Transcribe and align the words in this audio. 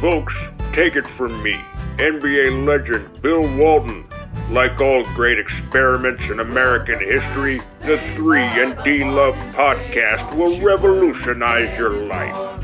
Folks, 0.00 0.34
take 0.74 0.94
it 0.94 1.08
from 1.16 1.42
me, 1.42 1.54
NBA 1.96 2.66
legend 2.66 3.22
Bill 3.22 3.40
Walton. 3.56 4.06
Like 4.50 4.78
all 4.78 5.04
great 5.14 5.38
experiments 5.38 6.22
in 6.24 6.40
American 6.40 6.98
history, 6.98 7.62
the 7.80 7.98
3 8.14 8.40
and 8.40 8.84
D 8.84 9.04
Love 9.04 9.34
podcast 9.54 10.36
will 10.36 10.60
revolutionize 10.60 11.78
your 11.78 11.92
life. 11.92 12.62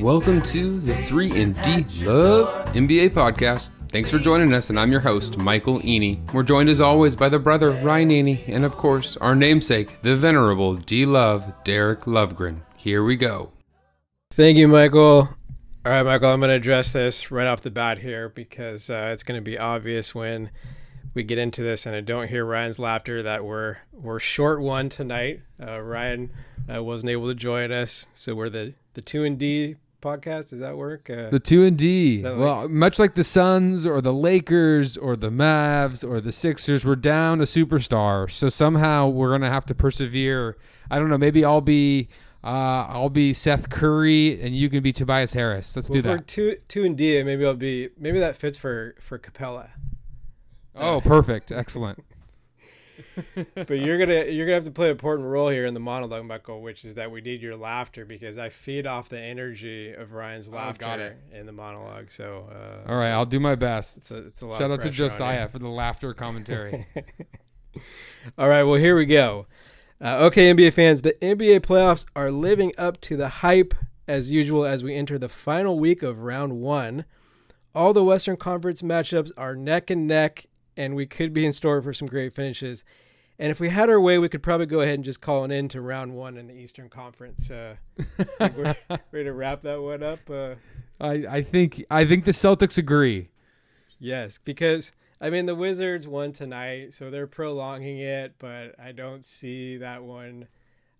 Welcome 0.00 0.42
to 0.42 0.80
the 0.80 0.96
3 0.96 1.40
and 1.40 1.62
D 1.62 2.04
Love 2.04 2.48
NBA 2.74 3.10
podcast. 3.10 3.68
Thanks 3.90 4.10
for 4.10 4.18
joining 4.18 4.52
us, 4.52 4.70
and 4.70 4.80
I'm 4.80 4.90
your 4.90 5.00
host, 5.00 5.38
Michael 5.38 5.78
Eney. 5.82 6.18
We're 6.32 6.42
joined 6.42 6.68
as 6.68 6.80
always 6.80 7.14
by 7.14 7.28
the 7.28 7.38
brother, 7.38 7.70
Ryan 7.70 8.08
Eney, 8.08 8.48
and 8.48 8.64
of 8.64 8.76
course, 8.76 9.16
our 9.18 9.36
namesake, 9.36 10.02
the 10.02 10.16
venerable 10.16 10.74
D 10.74 11.06
Love, 11.06 11.52
Derek 11.62 12.00
Lovegren. 12.00 12.62
Here 12.80 13.04
we 13.04 13.16
go. 13.16 13.52
Thank 14.32 14.56
you, 14.56 14.66
Michael. 14.66 15.28
All 15.84 15.92
right, 15.92 16.02
Michael, 16.02 16.30
I'm 16.30 16.40
going 16.40 16.48
to 16.48 16.54
address 16.54 16.94
this 16.94 17.30
right 17.30 17.46
off 17.46 17.60
the 17.60 17.70
bat 17.70 17.98
here 17.98 18.30
because 18.30 18.88
uh, 18.88 19.10
it's 19.12 19.22
going 19.22 19.36
to 19.36 19.42
be 19.42 19.58
obvious 19.58 20.14
when 20.14 20.50
we 21.12 21.22
get 21.22 21.36
into 21.36 21.62
this 21.62 21.84
and 21.84 21.94
I 21.94 22.00
don't 22.00 22.28
hear 22.28 22.42
Ryan's 22.42 22.78
laughter 22.78 23.22
that 23.22 23.44
we're 23.44 23.76
we're 23.92 24.18
short 24.18 24.62
one 24.62 24.88
tonight. 24.88 25.42
Uh, 25.62 25.78
Ryan 25.80 26.30
uh, 26.74 26.82
wasn't 26.82 27.10
able 27.10 27.28
to 27.28 27.34
join 27.34 27.70
us, 27.70 28.06
so 28.14 28.34
we're 28.34 28.48
the 28.48 28.72
the 28.94 29.02
two 29.02 29.24
and 29.24 29.38
D 29.38 29.76
podcast. 30.00 30.48
Does 30.48 30.60
that 30.60 30.78
work? 30.78 31.10
Uh, 31.10 31.28
The 31.28 31.38
2 31.38 31.64
and 31.64 31.76
D. 31.76 32.22
that 32.22 32.34
Well, 32.34 32.66
much 32.70 32.98
like 32.98 33.14
the 33.14 33.24
Suns 33.24 33.84
or 33.84 34.00
the 34.00 34.14
Lakers 34.14 34.96
or 34.96 35.14
the 35.14 35.28
Mavs 35.28 36.08
or 36.08 36.22
the 36.22 36.32
Sixers, 36.32 36.86
we're 36.86 36.96
down 36.96 37.42
a 37.42 37.44
superstar. 37.44 38.30
So 38.30 38.48
somehow 38.48 39.08
we're 39.08 39.28
going 39.28 39.42
to 39.42 39.50
have 39.50 39.66
to 39.66 39.74
persevere. 39.74 40.56
I 40.90 40.98
don't 40.98 41.10
know, 41.10 41.18
maybe 41.18 41.44
I'll 41.44 41.60
be 41.60 42.08
uh, 42.42 42.86
I'll 42.88 43.10
be 43.10 43.32
Seth 43.34 43.68
Curry 43.68 44.40
and 44.40 44.56
you 44.56 44.70
can 44.70 44.82
be 44.82 44.92
Tobias 44.92 45.32
Harris. 45.32 45.76
Let's 45.76 45.88
well, 45.90 45.94
do 45.94 46.02
for 46.02 46.16
that. 46.16 46.26
two 46.26 46.56
two 46.68 46.84
and 46.84 46.96
D, 46.96 47.22
maybe 47.22 47.44
I'll 47.44 47.54
be 47.54 47.90
maybe 47.98 48.18
that 48.18 48.36
fits 48.36 48.56
for 48.56 48.94
for 49.00 49.18
Capela. 49.18 49.70
Oh, 50.74 51.00
perfect. 51.00 51.52
Excellent. 51.52 52.02
but 53.54 53.70
you're 53.70 53.98
gonna 53.98 54.24
you're 54.26 54.46
gonna 54.46 54.54
have 54.54 54.64
to 54.64 54.70
play 54.70 54.86
an 54.86 54.92
important 54.92 55.28
role 55.28 55.48
here 55.48 55.66
in 55.66 55.74
the 55.74 55.80
monologue, 55.80 56.24
Michael, 56.24 56.60
which 56.62 56.84
is 56.84 56.94
that 56.94 57.10
we 57.10 57.20
need 57.20 57.42
your 57.42 57.56
laughter 57.56 58.04
because 58.04 58.38
I 58.38 58.48
feed 58.48 58.86
off 58.86 59.08
the 59.08 59.18
energy 59.18 59.92
of 59.92 60.12
Ryan's 60.12 60.48
Oh, 60.48 60.52
laughter 60.52 61.16
in 61.32 61.46
the 61.46 61.52
monologue. 61.52 62.10
So 62.10 62.48
uh, 62.50 62.90
All 62.90 62.96
right, 62.96 63.10
I'll 63.10 63.26
do 63.26 63.40
my 63.40 63.54
best. 63.54 63.96
it's 63.98 64.10
a, 64.10 64.18
it's 64.26 64.42
a 64.42 64.46
lot. 64.46 64.58
Shout 64.58 64.70
out 64.70 64.80
to 64.80 64.88
pressure 64.88 65.04
on 65.04 65.06
you. 65.06 65.10
Josiah 65.10 65.48
for 65.48 65.58
the 65.58 65.68
laughter 65.68 66.14
commentary. 66.14 66.86
All 68.38 68.48
right, 68.48 68.64
well 68.64 68.78
here 68.78 68.96
we 68.96 69.06
go. 69.06 69.46
Uh, 70.02 70.16
okay, 70.22 70.50
NBA 70.52 70.72
fans, 70.72 71.02
the 71.02 71.12
NBA 71.20 71.60
playoffs 71.60 72.06
are 72.16 72.30
living 72.30 72.72
up 72.78 72.98
to 73.02 73.18
the 73.18 73.28
hype 73.28 73.74
as 74.08 74.32
usual 74.32 74.64
as 74.64 74.82
we 74.82 74.94
enter 74.94 75.18
the 75.18 75.28
final 75.28 75.78
week 75.78 76.02
of 76.02 76.20
round 76.20 76.54
one. 76.54 77.04
All 77.74 77.92
the 77.92 78.02
Western 78.02 78.38
Conference 78.38 78.80
matchups 78.80 79.30
are 79.36 79.54
neck 79.54 79.90
and 79.90 80.06
neck, 80.06 80.46
and 80.74 80.96
we 80.96 81.04
could 81.04 81.34
be 81.34 81.44
in 81.44 81.52
store 81.52 81.82
for 81.82 81.92
some 81.92 82.08
great 82.08 82.32
finishes. 82.32 82.82
And 83.38 83.50
if 83.50 83.60
we 83.60 83.68
had 83.68 83.90
our 83.90 84.00
way, 84.00 84.16
we 84.18 84.30
could 84.30 84.42
probably 84.42 84.64
go 84.64 84.80
ahead 84.80 84.94
and 84.94 85.04
just 85.04 85.20
call 85.20 85.44
it 85.44 85.50
in 85.50 85.68
to 85.68 85.82
round 85.82 86.14
one 86.14 86.38
in 86.38 86.46
the 86.46 86.54
Eastern 86.54 86.88
Conference. 86.88 87.50
Uh, 87.50 87.76
we're 88.40 88.74
ready 89.12 89.24
to 89.24 89.32
wrap 89.34 89.62
that 89.62 89.82
one 89.82 90.02
up. 90.02 90.20
Uh, 90.30 90.54
I, 90.98 91.12
I 91.28 91.42
think 91.42 91.84
I 91.90 92.06
think 92.06 92.24
the 92.24 92.32
Celtics 92.32 92.78
agree. 92.78 93.28
yes, 93.98 94.38
because 94.42 94.92
I 95.20 95.30
mean 95.30 95.46
the 95.46 95.54
Wizards 95.54 96.08
won 96.08 96.32
tonight, 96.32 96.94
so 96.94 97.10
they're 97.10 97.26
prolonging 97.26 97.98
it, 97.98 98.34
but 98.38 98.74
I 98.78 98.92
don't 98.92 99.24
see 99.24 99.76
that 99.76 100.02
one. 100.02 100.48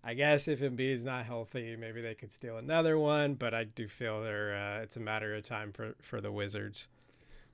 I 0.04 0.14
guess 0.14 0.48
if 0.48 0.60
Embiid 0.60 0.92
is 0.92 1.04
not 1.04 1.26
healthy, 1.26 1.76
maybe 1.76 2.00
they 2.02 2.14
could 2.14 2.32
steal 2.32 2.56
another 2.56 2.98
one, 2.98 3.34
but 3.34 3.54
I 3.54 3.64
do 3.64 3.88
feel 3.88 4.22
they're 4.22 4.54
uh, 4.54 4.82
it's 4.82 4.96
a 4.96 5.00
matter 5.00 5.34
of 5.34 5.44
time 5.44 5.72
for 5.72 5.94
for 6.00 6.20
the 6.20 6.32
Wizards. 6.32 6.88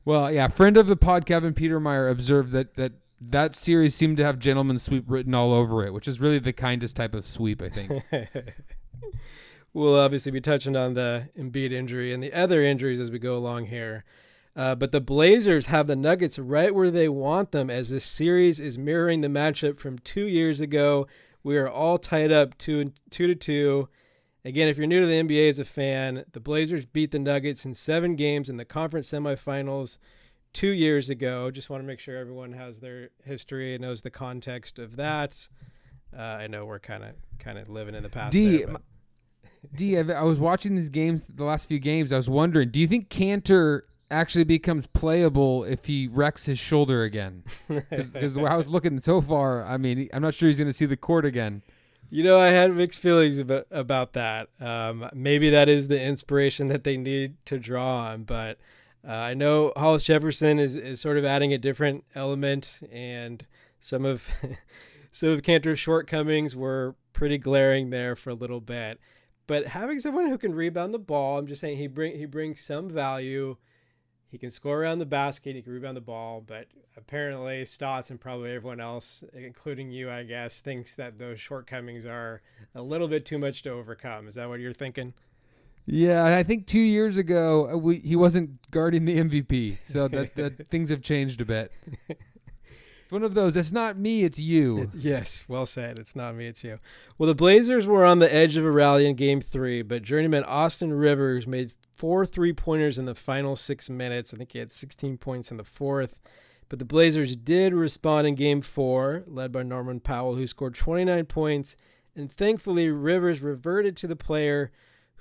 Well, 0.05 0.31
yeah, 0.31 0.49
friend 0.49 0.77
of 0.77 0.87
the 0.87 0.97
pod, 0.97 1.27
Kevin 1.27 1.55
Petermeyer, 1.55 2.11
observed 2.11 2.53
that 2.53 2.75
that 2.75 2.93
that 3.21 3.57
series 3.57 3.95
seemed 3.95 4.17
to 4.19 4.25
have 4.25 4.39
gentleman 4.39 4.79
sweep 4.79 5.05
written 5.09 5.35
all 5.35 5.53
over 5.53 5.85
it, 5.85 5.93
which 5.93 6.07
is 6.07 6.21
really 6.21 6.39
the 6.39 6.53
kindest 6.53 6.97
type 6.97 7.15
of 7.15 7.25
sweep, 7.25 7.63
I 7.63 7.69
think. 7.69 8.03
we'll 9.73 9.99
obviously 9.99 10.33
be 10.33 10.41
touching 10.41 10.77
on 10.77 10.95
the 10.95 11.29
Embiid 11.39 11.73
injury 11.73 12.13
and 12.13 12.23
the 12.23 12.33
other 12.33 12.63
injuries 12.63 13.01
as 13.01 13.11
we 13.11 13.19
go 13.19 13.37
along 13.37 13.67
here. 13.67 14.05
Uh, 14.57 14.75
but 14.75 14.91
the 14.91 15.03
Blazers 15.03 15.67
have 15.67 15.87
the 15.87 15.95
Nuggets 15.95 16.39
right 16.39 16.75
where 16.75 16.91
they 16.91 17.11
want 17.11 17.53
them 17.53 17.69
as 17.69 17.91
this 17.91 18.07
series 18.07 18.59
is 18.59 18.79
mirroring 18.79 19.21
the 19.21 19.29
matchup 19.29 19.77
from 19.77 19.99
two 19.99 20.25
years 20.25 20.63
ago. 20.63 21.07
We 21.43 21.59
are 21.59 21.69
all 21.69 21.99
tied 21.99 22.33
up 22.33 22.57
two, 22.57 22.93
two 23.11 23.27
to 23.27 23.35
two. 23.35 23.89
Again, 24.47 24.69
if 24.69 24.79
you're 24.79 24.87
new 24.87 25.01
to 25.01 25.07
the 25.07 25.23
NBA 25.23 25.51
as 25.51 25.59
a 25.59 25.65
fan, 25.65 26.25
the 26.33 26.41
Blazers 26.41 26.87
beat 26.87 27.11
the 27.11 27.19
Nuggets 27.19 27.67
in 27.67 27.75
seven 27.75 28.17
games 28.17 28.49
in 28.49 28.57
the 28.57 28.65
conference 28.65 29.09
semifinals 29.09 29.99
two 30.55 30.71
years 30.71 31.11
ago. 31.11 31.51
Just 31.51 31.69
want 31.69 31.83
to 31.83 31.87
make 31.87 32.01
sure 32.01 32.17
everyone 32.17 32.53
has 32.53 32.81
their 32.81 33.11
history 33.25 33.75
and 33.75 33.83
knows 33.83 34.01
the 34.01 34.11
context 34.11 34.79
of 34.79 34.97
that. 34.97 35.49
Uh, 36.17 36.23
I 36.23 36.47
know 36.47 36.65
we're 36.65 36.79
kind 36.79 37.05
of 37.05 37.11
kind 37.39 37.59
of 37.59 37.69
living 37.69 37.95
in 37.95 38.03
the 38.03 38.09
past. 38.09 38.33
D, 38.33 38.65
there, 38.65 38.77
D, 39.75 39.99
I 39.99 40.01
I 40.01 40.23
was 40.23 40.41
watching 40.41 40.77
these 40.77 40.89
games, 40.89 41.25
the 41.25 41.45
last 41.45 41.69
few 41.69 41.79
games. 41.79 42.11
I 42.11 42.17
was 42.17 42.31
wondering, 42.31 42.71
do 42.71 42.81
you 42.81 42.87
think 42.87 43.11
Kanter 43.11 43.83
actually 44.11 44.45
becomes 44.45 44.87
playable 44.89 45.65
if 45.65 45.87
he 45.87 46.07
wrecks 46.09 46.47
his 46.47 46.59
shoulder 46.59 47.03
again? 47.03 47.45
Because 47.69 48.35
the 48.35 48.41
way 48.41 48.51
I 48.51 48.57
was 48.57 48.69
looking 48.69 49.01
so 49.01 49.21
far, 49.21 49.65
I 49.65 49.77
mean, 49.77 50.09
I'm 50.13 50.23
not 50.23 50.35
sure 50.35 50.49
he's 50.49 50.59
going 50.59 50.69
to 50.71 50.73
see 50.73 50.87
the 50.87 50.97
court 50.97 51.25
again. 51.25 51.63
You 52.09 52.23
know, 52.23 52.39
I 52.39 52.49
had 52.49 52.75
mixed 52.75 53.01
feelings 53.01 53.39
about 53.39 53.67
about 53.71 54.13
that. 54.13 54.49
Um, 54.61 55.09
maybe 55.13 55.51
that 55.51 55.69
is 55.69 55.89
the 55.89 56.01
inspiration 56.01 56.69
that 56.69 56.85
they 56.85 56.97
need 56.97 57.35
to 57.47 57.59
draw 57.59 57.99
on, 57.99 58.23
but 58.23 58.59
uh, 59.07 59.13
I 59.13 59.35
know 59.35 59.73
Hollis 59.77 60.05
Jefferson 60.05 60.59
is, 60.59 60.77
is 60.77 61.01
sort 61.01 61.17
of 61.17 61.25
adding 61.25 61.53
a 61.53 61.59
different 61.59 62.05
element, 62.15 62.81
and 62.93 63.45
some 63.81 64.05
of 64.05 64.29
some 65.11 65.31
of 65.31 65.43
Kanter's 65.43 65.79
shortcomings 65.79 66.55
were 66.55 66.95
pretty 67.13 67.39
glaring 67.39 67.91
there 67.91 68.15
for 68.15 68.31
a 68.31 68.35
little 68.35 68.61
bit. 68.61 69.01
But 69.47 69.69
having 69.69 70.01
someone 70.01 70.29
who 70.29 70.39
can 70.39 70.55
rebound 70.55 70.93
the 70.93 70.99
ball, 70.99 71.39
I'm 71.39 71.47
just 71.47 71.61
saying 71.61 71.79
he 71.79 71.87
bring 71.87 72.17
he 72.17 72.27
brings 72.27 72.61
some 72.61 72.89
value. 72.89 73.57
He 74.31 74.39
can 74.39 74.51
score 74.51 74.83
around 74.83 74.99
the 74.99 75.07
basket. 75.07 75.55
He 75.55 75.63
can 75.63 75.73
rebound 75.73 75.97
the 75.97 76.01
ball, 76.01 76.43
but 76.47 76.67
apparently 76.97 77.65
Stotts 77.65 78.11
and 78.11 78.21
probably 78.21 78.53
everyone 78.53 78.81
else, 78.81 79.23
including 79.33 79.91
you, 79.91 80.11
I 80.11 80.25
guess, 80.25 80.61
thinks 80.61 80.95
that 80.97 81.19
those 81.19 81.41
shortcomings 81.41 82.05
are 82.07 82.43
a 82.75 82.83
little 82.83 83.09
bit 83.09 83.25
too 83.25 83.39
much 83.39 83.63
to 83.63 83.71
overcome. 83.71 84.27
Is 84.27 84.35
that 84.35 84.49
what 84.49 84.61
you're 84.61 84.73
thinking? 84.73 85.15
Yeah, 85.87 86.25
I 86.37 86.43
think 86.43 86.67
two 86.67 86.81
years 86.81 87.17
ago 87.17 87.71
uh, 87.71 87.77
we, 87.77 88.01
he 88.01 88.17
wasn't 88.17 88.69
guarding 88.73 89.05
the 89.05 89.19
MVP, 89.19 89.79
so 89.85 90.09
that, 90.09 90.35
that 90.35 90.69
things 90.69 90.89
have 90.91 91.01
changed 91.01 91.41
a 91.41 91.45
bit. 91.45 91.71
It's 93.05 93.13
one 93.13 93.23
of 93.23 93.35
those. 93.35 93.55
It's 93.57 93.71
not 93.71 93.97
me, 93.97 94.25
it's 94.25 94.41
you. 94.41 94.79
It's- 94.83 94.97
yes, 94.97 95.45
well 95.47 95.65
said. 95.65 95.97
It's 95.97 96.17
not 96.17 96.35
me, 96.35 96.49
it's 96.49 96.65
you. 96.65 96.81
Well, 97.19 97.29
the 97.29 97.37
Blazers 97.37 97.87
were 97.87 98.05
on 98.05 98.19
the 98.19 98.33
edge 98.35 98.57
of 98.57 98.65
a 98.65 98.71
rally 98.71 99.07
in 99.07 99.15
game 99.15 99.41
three, 99.41 99.83
but 99.83 100.03
journeyman 100.03 100.43
Austin 100.43 100.93
Rivers 100.93 101.47
made 101.47 101.73
four 101.97 102.27
three 102.27 102.53
pointers 102.53 102.99
in 102.99 103.07
the 103.07 103.15
final 103.15 103.57
six 103.57 103.89
minutes. 103.91 104.33
I 104.33 104.37
think 104.37 104.53
he 104.53 104.59
had 104.59 104.71
16 104.71 105.19
points 105.19 105.51
in 105.51 105.57
the 105.57 105.65
fourth. 105.65 106.19
But 106.69 106.79
the 106.79 106.85
Blazers 106.85 107.37
did 107.37 107.73
respond 107.73 108.27
in 108.27 108.35
game 108.35 108.61
four, 108.61 109.23
led 109.27 109.53
by 109.53 109.63
Norman 109.63 110.01
Powell, 110.01 110.35
who 110.35 110.47
scored 110.47 110.75
29 110.75 111.25
points. 111.27 111.77
And 112.17 112.31
thankfully, 112.31 112.89
Rivers 112.91 113.41
reverted 113.41 113.97
to 113.99 114.07
the 114.07 114.17
player 114.17 114.73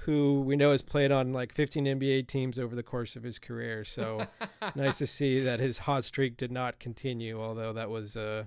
who 0.05 0.41
we 0.41 0.55
know 0.55 0.71
has 0.71 0.81
played 0.81 1.11
on 1.11 1.33
like 1.33 1.51
15 1.51 1.85
NBA 1.85 2.27
teams 2.27 2.59
over 2.59 2.75
the 2.75 2.83
course 2.83 3.15
of 3.15 3.23
his 3.23 3.39
career. 3.39 3.83
So 3.83 4.27
nice 4.75 4.97
to 4.99 5.07
see 5.07 5.39
that 5.41 5.59
his 5.59 5.79
hot 5.79 6.03
streak 6.03 6.37
did 6.37 6.51
not 6.51 6.79
continue, 6.79 7.41
although 7.41 7.73
that 7.73 7.89
was 7.89 8.15
uh 8.15 8.45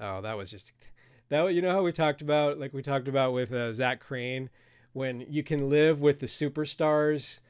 oh 0.00 0.20
that 0.20 0.36
was 0.36 0.50
just 0.50 0.72
that 1.28 1.54
you 1.54 1.62
know 1.62 1.70
how 1.70 1.82
we 1.82 1.92
talked 1.92 2.22
about 2.22 2.58
like 2.58 2.72
we 2.72 2.82
talked 2.82 3.08
about 3.08 3.32
with 3.32 3.52
uh, 3.52 3.72
Zach 3.72 4.00
Crane 4.00 4.50
when 4.92 5.24
you 5.28 5.42
can 5.42 5.70
live 5.70 6.00
with 6.00 6.18
the 6.18 6.26
superstars 6.26 7.40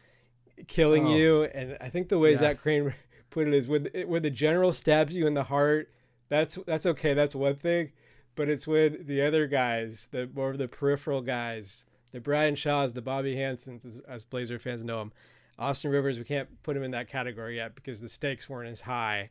killing 0.68 1.06
Oh. 1.06 1.14
you 1.16 1.42
and 1.44 1.76
I 1.80 1.88
think 1.88 2.08
the 2.08 2.18
way 2.18 2.34
Zach 2.36 2.58
Crane 2.58 2.94
put 3.30 3.48
it 3.48 3.54
is 3.54 3.66
when 3.68 3.88
when 4.06 4.22
the 4.22 4.30
general 4.30 4.72
stabs 4.72 5.14
you 5.16 5.26
in 5.26 5.34
the 5.34 5.44
heart 5.44 5.90
that's 6.28 6.58
that's 6.66 6.86
okay 6.86 7.14
that's 7.14 7.34
one 7.34 7.56
thing 7.56 7.92
but 8.34 8.48
it's 8.48 8.66
when 8.66 9.04
the 9.06 9.22
other 9.22 9.46
guys 9.46 10.08
the 10.12 10.28
more 10.34 10.50
of 10.50 10.58
the 10.58 10.68
peripheral 10.68 11.20
guys 11.22 11.84
the 12.12 12.20
Brian 12.20 12.54
Shaws 12.54 12.92
the 12.92 13.02
Bobby 13.02 13.36
Hansens 13.36 13.84
as, 13.86 14.00
as 14.08 14.24
Blazer 14.24 14.58
fans 14.58 14.84
know 14.84 15.00
him 15.02 15.12
Austin 15.58 15.90
Rivers 15.90 16.18
we 16.18 16.24
can't 16.24 16.62
put 16.62 16.76
him 16.76 16.82
in 16.82 16.90
that 16.92 17.08
category 17.08 17.56
yet 17.56 17.74
because 17.74 18.00
the 18.00 18.08
stakes 18.08 18.48
weren't 18.48 18.68
as 18.70 18.82
high 18.82 19.30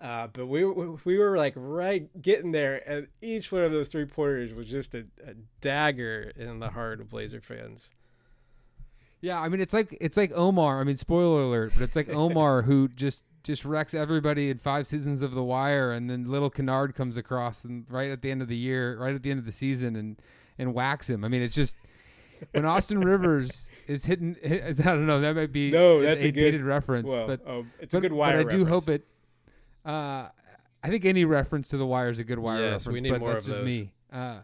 uh, 0.00 0.26
but 0.32 0.46
we 0.46 0.64
were- 0.64 0.96
we 1.04 1.18
were 1.18 1.36
like 1.36 1.52
right 1.56 2.08
getting 2.22 2.52
there, 2.52 2.80
and 2.88 3.06
each 3.20 3.52
one 3.52 3.60
of 3.60 3.70
those 3.70 3.88
three 3.88 4.06
pointers 4.06 4.54
was 4.54 4.66
just 4.66 4.94
a, 4.94 5.00
a 5.26 5.34
dagger 5.60 6.32
in 6.36 6.58
the 6.58 6.70
heart 6.70 7.02
of 7.02 7.10
Blazer 7.10 7.42
fans. 7.42 7.92
Yeah, 9.20 9.40
I 9.40 9.48
mean 9.48 9.60
it's 9.60 9.74
like 9.74 9.96
it's 10.00 10.16
like 10.16 10.32
Omar. 10.34 10.80
I 10.80 10.84
mean, 10.84 10.96
spoiler 10.96 11.42
alert, 11.42 11.72
but 11.74 11.82
it's 11.82 11.96
like 11.96 12.08
Omar 12.08 12.62
who 12.62 12.88
just 12.88 13.22
just 13.42 13.64
wrecks 13.64 13.94
everybody 13.94 14.50
in 14.50 14.58
five 14.58 14.86
seasons 14.86 15.22
of 15.22 15.32
The 15.34 15.42
Wire, 15.42 15.92
and 15.92 16.08
then 16.08 16.30
little 16.30 16.50
Kenard 16.50 16.94
comes 16.94 17.16
across 17.16 17.64
and 17.64 17.84
right 17.88 18.10
at 18.10 18.22
the 18.22 18.30
end 18.30 18.42
of 18.42 18.48
the 18.48 18.56
year, 18.56 18.98
right 18.98 19.14
at 19.14 19.22
the 19.22 19.30
end 19.30 19.38
of 19.40 19.46
the 19.46 19.52
season, 19.52 19.96
and 19.96 20.16
and 20.58 20.74
whacks 20.74 21.08
him. 21.08 21.24
I 21.24 21.28
mean, 21.28 21.42
it's 21.42 21.54
just 21.54 21.76
when 22.52 22.64
Austin 22.64 23.00
Rivers 23.04 23.68
is 23.86 24.04
hitting, 24.04 24.36
Is, 24.42 24.80
I 24.80 24.84
don't 24.84 25.06
know, 25.06 25.20
that 25.20 25.36
might 25.36 25.52
be 25.52 25.70
no, 25.70 26.00
that's 26.00 26.22
a, 26.22 26.28
a 26.28 26.30
good, 26.30 26.40
dated 26.40 26.62
reference, 26.62 27.08
well, 27.08 27.26
but 27.26 27.40
oh, 27.46 27.66
it's 27.80 27.92
but, 27.92 27.98
a 27.98 28.00
good 28.00 28.12
wire. 28.12 28.44
But 28.44 28.52
I 28.52 28.56
do 28.56 28.64
hope 28.64 28.88
it. 28.88 29.06
Uh, 29.84 30.28
I 30.82 30.88
think 30.88 31.04
any 31.04 31.24
reference 31.24 31.68
to 31.68 31.76
the 31.76 31.86
wire 31.86 32.10
is 32.10 32.18
a 32.18 32.24
good 32.24 32.38
wire 32.38 32.60
yes, 32.60 32.86
reference. 32.86 32.94
we 32.94 33.00
need 33.00 33.10
but 33.10 33.20
more 33.20 33.32
that's 33.34 33.46
of 33.46 33.54
just 33.54 33.64
those. 33.64 33.66
me. 33.66 33.92
Uh, 34.12 34.38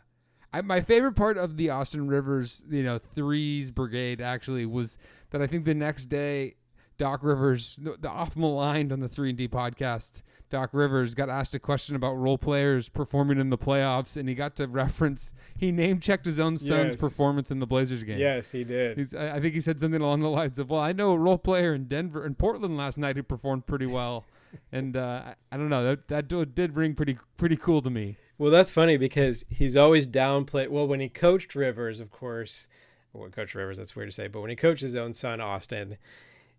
I, 0.58 0.60
my 0.62 0.80
favorite 0.80 1.14
part 1.16 1.36
of 1.38 1.56
the 1.56 1.70
Austin 1.70 2.08
Rivers, 2.08 2.62
you 2.70 2.82
know, 2.82 2.98
threes 2.98 3.70
brigade 3.70 4.20
actually 4.20 4.66
was 4.66 4.98
that 5.30 5.42
I 5.42 5.46
think 5.46 5.64
the 5.64 5.74
next 5.74 6.06
day, 6.06 6.54
Doc 6.98 7.20
Rivers, 7.22 7.78
the, 7.82 7.96
the 8.00 8.08
off 8.08 8.36
maligned 8.36 8.92
on 8.92 9.00
the 9.00 9.08
three 9.08 9.28
and 9.30 9.38
D 9.38 9.48
podcast, 9.48 10.22
Doc 10.48 10.70
Rivers 10.72 11.14
got 11.14 11.28
asked 11.28 11.54
a 11.54 11.58
question 11.58 11.96
about 11.96 12.12
role 12.12 12.38
players 12.38 12.88
performing 12.88 13.38
in 13.38 13.50
the 13.50 13.58
playoffs, 13.58 14.16
and 14.16 14.28
he 14.28 14.34
got 14.34 14.54
to 14.56 14.66
reference. 14.68 15.32
He 15.56 15.72
name 15.72 15.98
checked 16.00 16.24
his 16.24 16.38
own 16.38 16.56
son's 16.56 16.94
Yes. 16.94 16.96
performance 16.96 17.50
in 17.50 17.58
the 17.58 17.66
Blazers 17.66 18.04
game. 18.04 18.18
Yes, 18.18 18.50
he 18.52 18.62
did. 18.64 18.96
He's, 18.96 19.12
I 19.14 19.36
I 19.36 19.40
think 19.40 19.54
he 19.54 19.60
said 19.60 19.80
something 19.80 20.00
along 20.00 20.20
the 20.20 20.30
lines 20.30 20.58
of, 20.58 20.70
"Well, 20.70 20.80
I 20.80 20.92
know 20.92 21.10
a 21.12 21.18
role 21.18 21.36
player 21.38 21.74
in 21.74 21.84
Denver 21.84 22.24
and 22.24 22.38
Portland 22.38 22.76
last 22.76 22.96
night 22.96 23.16
who 23.16 23.22
performed 23.24 23.66
pretty 23.66 23.86
well," 23.86 24.24
and 24.72 24.96
uh, 24.96 25.22
I, 25.26 25.34
I 25.52 25.56
don't 25.58 25.68
know 25.68 25.84
that 25.84 26.08
that 26.08 26.28
did 26.54 26.76
ring 26.76 26.94
pretty 26.94 27.18
pretty 27.36 27.56
cool 27.56 27.82
to 27.82 27.90
me. 27.90 28.16
Well, 28.38 28.50
that's 28.50 28.70
funny 28.70 28.96
because 28.96 29.44
he's 29.48 29.76
always 29.76 30.08
downplayed. 30.08 30.68
Well, 30.68 30.86
when 30.86 31.00
he 31.00 31.08
coached 31.08 31.54
Rivers, 31.54 32.00
of 32.00 32.10
course, 32.10 32.68
well, 33.12 33.30
Coach 33.30 33.54
Rivers, 33.54 33.78
that's 33.78 33.96
weird 33.96 34.10
to 34.10 34.14
say, 34.14 34.28
but 34.28 34.40
when 34.40 34.50
he 34.50 34.56
coached 34.56 34.82
his 34.82 34.96
own 34.96 35.14
son, 35.14 35.40
Austin, 35.40 35.96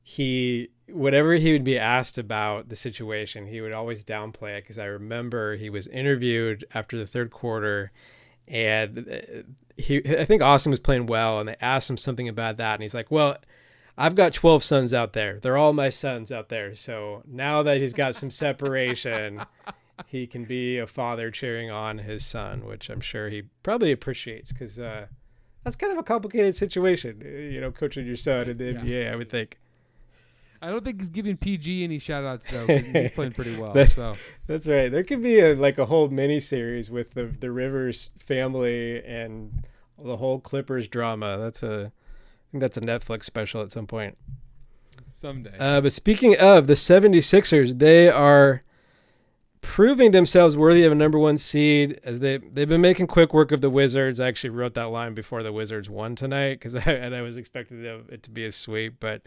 he, 0.01 0.69
whatever 0.89 1.33
he 1.33 1.51
would 1.51 1.63
be 1.63 1.77
asked 1.77 2.17
about 2.17 2.69
the 2.69 2.75
situation, 2.75 3.45
he 3.45 3.61
would 3.61 3.73
always 3.73 4.03
downplay 4.03 4.57
it. 4.57 4.63
Because 4.63 4.79
I 4.79 4.85
remember 4.85 5.55
he 5.55 5.69
was 5.69 5.87
interviewed 5.87 6.65
after 6.73 6.97
the 6.97 7.05
third 7.05 7.29
quarter 7.29 7.91
and 8.47 8.99
uh, 8.99 9.41
he, 9.77 9.97
I 10.17 10.25
think 10.25 10.41
Austin 10.41 10.71
was 10.71 10.79
playing 10.79 11.05
well 11.05 11.39
and 11.39 11.49
they 11.49 11.55
asked 11.61 11.89
him 11.89 11.97
something 11.97 12.27
about 12.27 12.57
that. 12.57 12.75
And 12.75 12.81
he's 12.81 12.95
like, 12.95 13.11
well, 13.11 13.37
I've 13.97 14.15
got 14.15 14.33
12 14.33 14.63
sons 14.63 14.93
out 14.93 15.13
there. 15.13 15.39
They're 15.39 15.57
all 15.57 15.73
my 15.73 15.89
sons 15.89 16.31
out 16.31 16.49
there. 16.49 16.75
So 16.75 17.23
now 17.27 17.63
that 17.63 17.77
he's 17.77 17.93
got 17.93 18.15
some 18.15 18.31
separation, 18.31 19.43
he 20.05 20.27
can 20.27 20.45
be 20.45 20.77
a 20.77 20.85
father 20.87 21.31
cheering 21.31 21.71
on 21.71 21.97
his 21.99 22.25
son, 22.25 22.65
which 22.65 22.89
I'm 22.89 23.01
sure 23.01 23.29
he 23.29 23.43
probably 23.63 23.91
appreciates 23.91 24.51
because 24.51 24.79
uh, 24.79 25.07
that's 25.63 25.75
kind 25.75 25.91
of 25.91 25.97
a 25.97 26.03
complicated 26.03 26.55
situation, 26.55 27.21
uh, 27.25 27.27
you 27.27 27.59
know, 27.59 27.71
coaching 27.71 28.05
your 28.05 28.15
son 28.17 28.49
in 28.49 28.57
the 28.57 28.65
Yeah. 28.65 28.79
NBA, 28.81 29.11
I 29.11 29.15
would 29.15 29.29
think. 29.29 29.59
I 30.61 30.69
don't 30.71 30.83
think 30.83 30.99
he's 30.99 31.09
giving 31.09 31.37
PG 31.37 31.83
any 31.83 31.99
shout 31.99 32.23
outs 32.23 32.45
though. 32.51 32.65
he's 32.77 33.11
playing 33.11 33.33
pretty 33.33 33.55
well. 33.55 33.73
That- 33.73 33.91
So 33.91 34.15
That's 34.47 34.65
right. 34.67 34.91
There 34.91 35.03
could 35.03 35.21
be 35.21 35.39
a, 35.39 35.53
like 35.55 35.77
a 35.77 35.85
whole 35.85 36.09
mini 36.09 36.39
series 36.39 36.89
with 36.89 37.13
the 37.13 37.25
the 37.25 37.51
Rivers 37.51 38.09
family 38.17 39.03
and 39.05 39.65
the 40.03 40.17
whole 40.17 40.39
Clippers 40.39 40.87
drama. 40.87 41.37
That's 41.37 41.61
a 41.63 41.91
I 41.91 42.51
think 42.51 42.61
that's 42.61 42.77
a 42.77 42.81
Netflix 42.81 43.25
special 43.25 43.61
at 43.61 43.71
some 43.71 43.85
point. 43.87 44.17
someday. 45.13 45.55
Uh, 45.59 45.81
but 45.81 45.91
speaking 45.91 46.35
of 46.37 46.67
the 46.67 46.73
76ers, 46.73 47.77
they 47.79 48.09
are 48.09 48.63
proving 49.67 50.11
themselves 50.11 50.55
worthy 50.55 50.85
of 50.85 50.93
a 50.93 50.95
number 50.95 51.19
one 51.19 51.37
seed 51.37 51.99
as 52.05 52.21
they 52.21 52.37
they've 52.37 52.69
been 52.69 52.79
making 52.79 53.05
quick 53.05 53.33
work 53.33 53.51
of 53.51 53.59
the 53.59 53.69
Wizards. 53.69 54.17
I 54.17 54.27
actually 54.27 54.51
wrote 54.51 54.75
that 54.75 54.89
line 54.91 55.13
before 55.13 55.43
the 55.43 55.51
Wizards 55.51 55.89
won 55.89 56.15
tonight 56.15 56.53
because 56.53 56.73
I 56.87 56.93
and 56.93 57.13
I 57.13 57.21
was 57.21 57.35
expecting 57.35 57.83
it 57.83 58.23
to 58.23 58.31
be 58.31 58.45
a 58.45 58.51
sweep, 58.53 58.95
but 59.01 59.23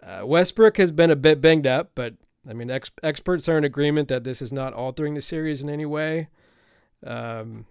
uh, 0.00 0.22
Westbrook 0.24 0.76
has 0.76 0.92
been 0.92 1.10
a 1.10 1.16
bit 1.16 1.40
banged 1.40 1.66
up. 1.66 1.90
But 1.96 2.14
I 2.48 2.52
mean, 2.52 2.70
ex- 2.70 2.92
experts 3.02 3.48
are 3.48 3.58
in 3.58 3.64
agreement 3.64 4.06
that 4.08 4.22
this 4.22 4.40
is 4.40 4.52
not 4.52 4.74
altering 4.74 5.14
the 5.14 5.20
series 5.20 5.60
in 5.60 5.68
any 5.68 5.86
way. 5.86 6.28
Um, 7.04 7.66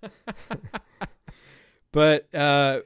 but 1.92 2.34
uh, 2.34 2.80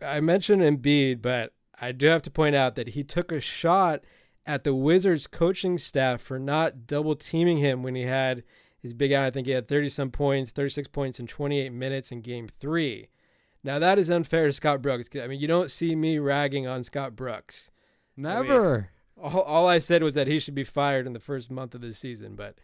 I 0.00 0.20
mentioned 0.20 0.62
Embiid, 0.62 1.20
but 1.20 1.52
I 1.78 1.92
do 1.92 2.06
have 2.06 2.22
to 2.22 2.30
point 2.30 2.56
out 2.56 2.74
that 2.76 2.88
he 2.88 3.04
took 3.04 3.30
a 3.30 3.40
shot 3.40 4.02
at 4.48 4.64
the 4.64 4.74
Wizards 4.74 5.26
coaching 5.26 5.76
staff 5.76 6.22
for 6.22 6.38
not 6.38 6.86
double 6.86 7.14
teaming 7.14 7.58
him 7.58 7.82
when 7.82 7.94
he 7.94 8.02
had 8.02 8.42
his 8.80 8.94
big 8.94 9.12
out. 9.12 9.26
I 9.26 9.30
think 9.30 9.46
he 9.46 9.52
had 9.52 9.68
30 9.68 9.90
some 9.90 10.10
points, 10.10 10.50
36 10.50 10.88
points 10.88 11.20
in 11.20 11.26
28 11.26 11.70
minutes 11.70 12.10
in 12.10 12.22
game 12.22 12.48
three. 12.58 13.08
Now, 13.62 13.78
that 13.78 13.98
is 13.98 14.10
unfair 14.10 14.46
to 14.46 14.52
Scott 14.52 14.80
Brooks. 14.80 15.10
I 15.22 15.26
mean, 15.26 15.38
you 15.38 15.48
don't 15.48 15.70
see 15.70 15.94
me 15.94 16.18
ragging 16.18 16.66
on 16.66 16.82
Scott 16.82 17.14
Brooks. 17.14 17.70
Never. 18.16 18.88
All, 19.20 19.42
all 19.42 19.66
I 19.66 19.80
said 19.80 20.02
was 20.02 20.14
that 20.14 20.28
he 20.28 20.38
should 20.38 20.54
be 20.54 20.64
fired 20.64 21.06
in 21.06 21.12
the 21.12 21.20
first 21.20 21.50
month 21.50 21.74
of 21.74 21.82
the 21.82 21.92
season, 21.92 22.34
but 22.34 22.54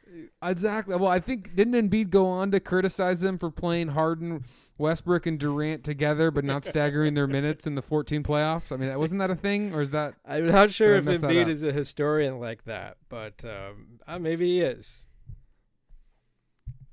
Exactly. 0.43 0.97
Well, 0.97 1.11
I 1.11 1.21
think 1.21 1.55
didn't 1.55 1.91
Embiid 1.91 2.11
go 2.11 2.29
on 2.29 2.51
to 2.53 2.61
criticize 2.61 3.21
them 3.21 3.37
for 3.37 3.51
playing 3.51 3.89
Harden, 3.89 4.45
Westbrook, 4.77 5.27
and 5.27 5.39
Durant 5.39 5.85
together, 5.85 6.31
but 6.31 6.45
not 6.45 6.65
staggering 6.65 7.15
their 7.15 7.27
minutes 7.27 7.67
in 7.67 7.75
the 7.75 7.83
14 7.83 8.23
playoffs? 8.23 8.73
I 8.73 8.77
mean, 8.77 8.97
wasn't 8.99 9.21
that 9.21 9.31
a 9.31 9.37
thing, 9.37 9.75
or 9.75 9.81
is 9.81 9.91
that? 9.91 10.15
I'm 10.27 10.47
not 10.47 10.73
sure 10.73 10.95
if 10.97 11.05
Embiid 11.05 11.49
is 11.49 11.63
a 11.63 11.73
historian 11.73 12.41
like 12.41 12.65
that, 12.65 12.97
but 13.09 13.45
um, 13.45 14.01
uh, 14.07 14.19
maybe 14.19 14.47
he 14.47 14.61
is. 14.61 15.05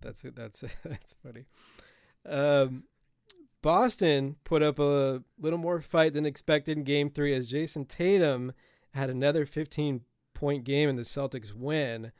That's 0.01 0.23
it. 0.23 0.35
That's 0.35 0.63
it. 0.63 0.75
that's 0.83 1.15
funny. 1.23 1.45
Um, 2.25 2.83
Boston 3.61 4.35
put 4.43 4.61
up 4.61 4.79
a 4.79 5.23
little 5.39 5.59
more 5.59 5.81
fight 5.81 6.13
than 6.13 6.25
expected 6.25 6.77
in 6.77 6.83
Game 6.83 7.09
Three 7.09 7.33
as 7.33 7.49
Jayson 7.49 7.85
Tatum 7.85 8.53
had 8.93 9.09
another 9.09 9.45
15 9.45 10.01
point 10.33 10.63
game 10.63 10.89
and 10.89 10.97
the 10.97 11.03
Celtics 11.03 11.53
win. 11.53 12.11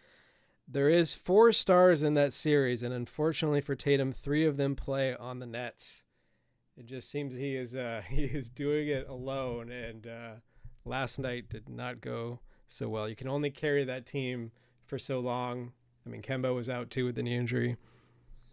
There 0.74 0.90
is 0.90 1.14
four 1.14 1.52
stars 1.52 2.02
in 2.02 2.14
that 2.14 2.32
series, 2.32 2.82
and 2.82 2.94
unfortunately 2.94 3.60
for 3.60 3.76
Tatum, 3.76 4.14
three 4.14 4.46
of 4.46 4.56
them 4.56 4.78
play 4.78 5.14
on 5.14 5.40
the 5.40 5.46
Nets. 5.46 6.06
It 6.78 6.86
just 6.86 7.12
seems 7.12 7.36
he 7.36 7.58
is 7.58 7.76
uh, 7.76 8.04
he 8.10 8.24
is 8.24 8.50
doing 8.50 8.88
it 8.88 9.06
alone, 9.10 9.70
and 9.70 10.08
uh, 10.08 10.32
last 10.86 11.20
night 11.20 11.50
did 11.50 11.68
not 11.68 12.00
go 12.00 12.40
so 12.68 12.88
well. 12.88 13.10
You 13.10 13.18
can 13.18 13.28
only 13.28 13.50
carry 13.50 13.84
that 13.84 14.06
team 14.06 14.54
for 14.86 14.98
so 14.98 15.20
long. 15.20 15.74
I 16.06 16.10
mean, 16.10 16.22
Kemba 16.22 16.56
was 16.56 16.70
out 16.70 16.90
too 16.90 17.04
with 17.04 17.16
the 17.16 17.24
knee 17.24 17.36
injury. 17.36 17.76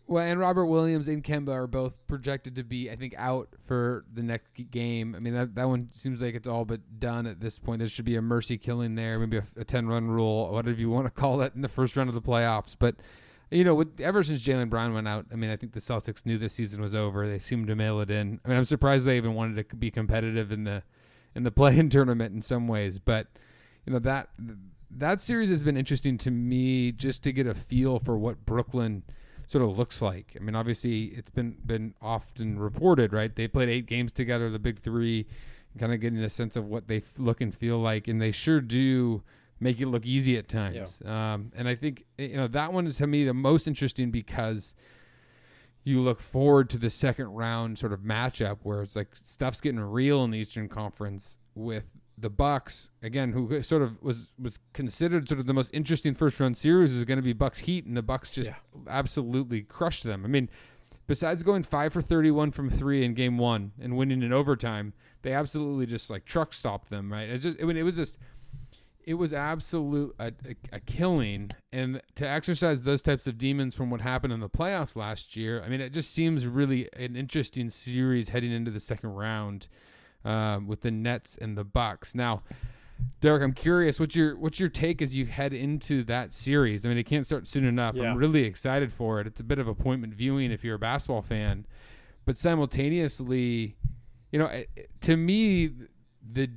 Well, 0.08 0.24
and 0.24 0.40
Robert 0.40 0.64
Williams 0.64 1.06
and 1.06 1.22
Kemba 1.22 1.50
are 1.50 1.66
both 1.66 1.94
projected 2.06 2.54
to 2.54 2.64
be, 2.64 2.90
I 2.90 2.96
think, 2.96 3.14
out 3.18 3.50
for 3.66 4.06
the 4.10 4.22
next 4.22 4.48
game. 4.70 5.14
I 5.14 5.18
mean, 5.18 5.34
that 5.34 5.54
that 5.54 5.68
one 5.68 5.90
seems 5.92 6.22
like 6.22 6.34
it's 6.34 6.48
all 6.48 6.64
but 6.64 6.98
done 6.98 7.26
at 7.26 7.40
this 7.40 7.58
point. 7.58 7.80
There 7.80 7.88
should 7.90 8.06
be 8.06 8.16
a 8.16 8.22
mercy 8.22 8.56
killing 8.56 8.94
there, 8.94 9.18
maybe 9.18 9.36
a, 9.36 9.44
a 9.58 9.64
ten 9.64 9.86
run 9.86 10.08
rule, 10.08 10.50
whatever 10.50 10.80
you 10.80 10.88
want 10.88 11.06
to 11.06 11.10
call 11.20 11.42
it, 11.42 11.54
in 11.54 11.60
the 11.60 11.68
first 11.68 11.94
round 11.94 12.08
of 12.08 12.14
the 12.14 12.22
playoffs. 12.22 12.74
But 12.78 12.96
you 13.50 13.64
know, 13.64 13.74
with 13.74 14.00
ever 14.00 14.22
since 14.22 14.42
Jaylen 14.42 14.70
Brown 14.70 14.94
went 14.94 15.06
out, 15.06 15.26
I 15.30 15.36
mean, 15.36 15.50
I 15.50 15.56
think 15.56 15.72
the 15.72 15.80
Celtics 15.80 16.24
knew 16.24 16.38
this 16.38 16.54
season 16.54 16.80
was 16.80 16.94
over. 16.94 17.28
They 17.28 17.38
seemed 17.38 17.66
to 17.66 17.76
mail 17.76 18.00
it 18.00 18.10
in. 18.10 18.40
I 18.46 18.48
mean, 18.48 18.56
I'm 18.56 18.64
surprised 18.64 19.04
they 19.04 19.18
even 19.18 19.34
wanted 19.34 19.68
to 19.68 19.76
be 19.76 19.90
competitive 19.90 20.50
in 20.50 20.64
the 20.64 20.84
in 21.34 21.42
the 21.42 21.50
play-in 21.52 21.90
tournament 21.90 22.34
in 22.34 22.40
some 22.40 22.66
ways, 22.66 22.98
but 22.98 23.26
you 23.84 23.92
know 23.92 23.98
that 23.98 24.30
that 24.90 25.20
series 25.20 25.50
has 25.50 25.62
been 25.62 25.76
interesting 25.76 26.16
to 26.16 26.30
me 26.30 26.92
just 26.92 27.22
to 27.24 27.32
get 27.32 27.46
a 27.46 27.54
feel 27.54 27.98
for 27.98 28.16
what 28.16 28.46
Brooklyn 28.46 29.02
sort 29.48 29.64
of 29.64 29.76
looks 29.76 30.00
like. 30.00 30.36
I 30.36 30.42
mean, 30.44 30.54
obviously, 30.54 31.06
it's 31.06 31.30
been 31.30 31.56
been 31.66 31.94
often 32.00 32.58
reported, 32.60 33.12
right? 33.12 33.34
They 33.34 33.48
played 33.48 33.68
eight 33.68 33.86
games 33.86 34.12
together, 34.12 34.48
the 34.50 34.58
big 34.60 34.78
three, 34.78 35.26
kind 35.78 35.92
of 35.92 36.00
getting 36.00 36.20
a 36.20 36.28
sense 36.30 36.54
of 36.54 36.66
what 36.66 36.86
they 36.86 36.98
f- 36.98 37.14
look 37.18 37.40
and 37.40 37.52
feel 37.52 37.78
like, 37.78 38.06
and 38.06 38.20
they 38.22 38.30
sure 38.30 38.60
do 38.60 39.22
make 39.58 39.80
it 39.80 39.86
look 39.86 40.06
easy 40.06 40.36
at 40.36 40.48
times. 40.48 41.02
Um, 41.04 41.50
and 41.56 41.66
I 41.68 41.74
think 41.74 42.04
you 42.18 42.36
know 42.36 42.46
that 42.46 42.72
one 42.72 42.86
is 42.86 42.98
to 42.98 43.06
me 43.08 43.24
the 43.24 43.34
most 43.34 43.66
interesting 43.66 44.10
because 44.12 44.74
you 45.82 46.00
look 46.02 46.20
forward 46.20 46.68
to 46.70 46.76
the 46.78 46.90
second 46.90 47.28
round 47.28 47.78
sort 47.78 47.92
of 47.94 48.00
matchup 48.00 48.58
where 48.62 48.82
it's 48.82 48.94
like 48.94 49.16
stuff's 49.16 49.60
getting 49.62 49.80
real 49.80 50.22
in 50.24 50.30
the 50.30 50.38
Eastern 50.38 50.68
Conference 50.68 51.38
with 51.54 51.84
the 52.20 52.30
Bucks 52.30 52.90
again, 53.02 53.32
who 53.32 53.62
sort 53.62 53.82
of 53.82 54.02
was 54.02 54.32
was 54.38 54.58
considered 54.72 55.28
sort 55.28 55.40
of 55.40 55.46
the 55.46 55.54
most 55.54 55.70
interesting 55.72 56.14
first 56.14 56.40
round 56.40 56.56
series 56.56 56.92
is 56.92 57.04
going 57.04 57.18
to 57.18 57.22
be 57.22 57.32
Bucks 57.32 57.60
Heat, 57.60 57.84
and 57.86 57.96
the 57.96 58.02
Bucks 58.02 58.30
just 58.30 58.50
Yeah. 58.50 58.56
absolutely 58.88 59.62
crushed 59.62 60.04
them. 60.04 60.24
I 60.24 60.28
mean, 60.28 60.48
besides 61.06 61.42
going 61.42 61.62
five 61.62 61.92
for 61.92 62.02
thirty 62.02 62.30
one 62.30 62.50
from 62.50 62.70
three 62.70 63.04
in 63.04 63.14
Game 63.14 63.38
One 63.38 63.72
and 63.80 63.96
winning 63.96 64.22
in 64.22 64.32
overtime, 64.32 64.94
they 65.22 65.32
absolutely 65.32 65.86
just 65.86 66.10
like 66.10 66.24
truck 66.24 66.52
stopped 66.54 66.90
them. 66.90 67.12
Right? 67.12 67.28
It's 67.28 67.44
just 67.44 67.60
I 67.60 67.64
mean, 67.64 67.76
it 67.76 67.82
was 67.84 67.96
just 67.96 68.18
it 69.04 69.14
was 69.14 69.32
absolute 69.32 70.14
a, 70.18 70.26
a, 70.44 70.54
a 70.72 70.80
killing 70.80 71.50
and 71.72 72.02
to 72.14 72.28
exercise 72.28 72.82
those 72.82 73.00
types 73.00 73.26
of 73.26 73.38
demons 73.38 73.74
from 73.74 73.88
what 73.88 74.02
happened 74.02 74.34
in 74.34 74.40
the 74.40 74.50
playoffs 74.50 74.96
last 74.96 75.34
year 75.34 75.62
i 75.64 75.68
mean 75.70 75.80
it 75.80 75.94
just 75.94 76.12
seems 76.12 76.46
really 76.46 76.90
an 76.94 77.16
interesting 77.16 77.70
series 77.70 78.28
heading 78.28 78.52
into 78.52 78.70
the 78.70 78.78
second 78.80 79.08
round 79.14 79.66
um, 80.24 80.66
with 80.66 80.80
the 80.82 80.90
nets 80.90 81.36
and 81.40 81.56
the 81.56 81.64
bucks. 81.64 82.14
Now 82.14 82.42
derek 83.20 83.40
i'm 83.44 83.52
curious 83.52 84.00
what's 84.00 84.16
your 84.16 84.36
what's 84.36 84.58
your 84.58 84.68
take 84.68 85.00
as 85.00 85.14
you 85.14 85.24
head 85.26 85.52
into 85.52 86.02
that 86.04 86.34
series? 86.34 86.84
I 86.84 86.88
mean 86.88 86.98
it 86.98 87.04
can't 87.04 87.24
start 87.24 87.46
soon 87.46 87.64
enough. 87.64 87.94
Yeah. 87.94 88.10
i'm 88.10 88.16
really 88.18 88.42
excited 88.44 88.92
for 88.92 89.20
it. 89.20 89.26
It's 89.26 89.40
a 89.40 89.44
bit 89.44 89.58
of 89.60 89.68
appointment 89.68 90.14
viewing 90.14 90.50
if 90.50 90.64
you're 90.64 90.74
a 90.74 90.78
basketball 90.80 91.22
fan. 91.22 91.64
But 92.24 92.36
simultaneously 92.38 93.76
you 94.32 94.38
know 94.38 94.46
it- 94.46 94.90
to 95.02 95.16
me 95.16 95.70
the 96.32 96.50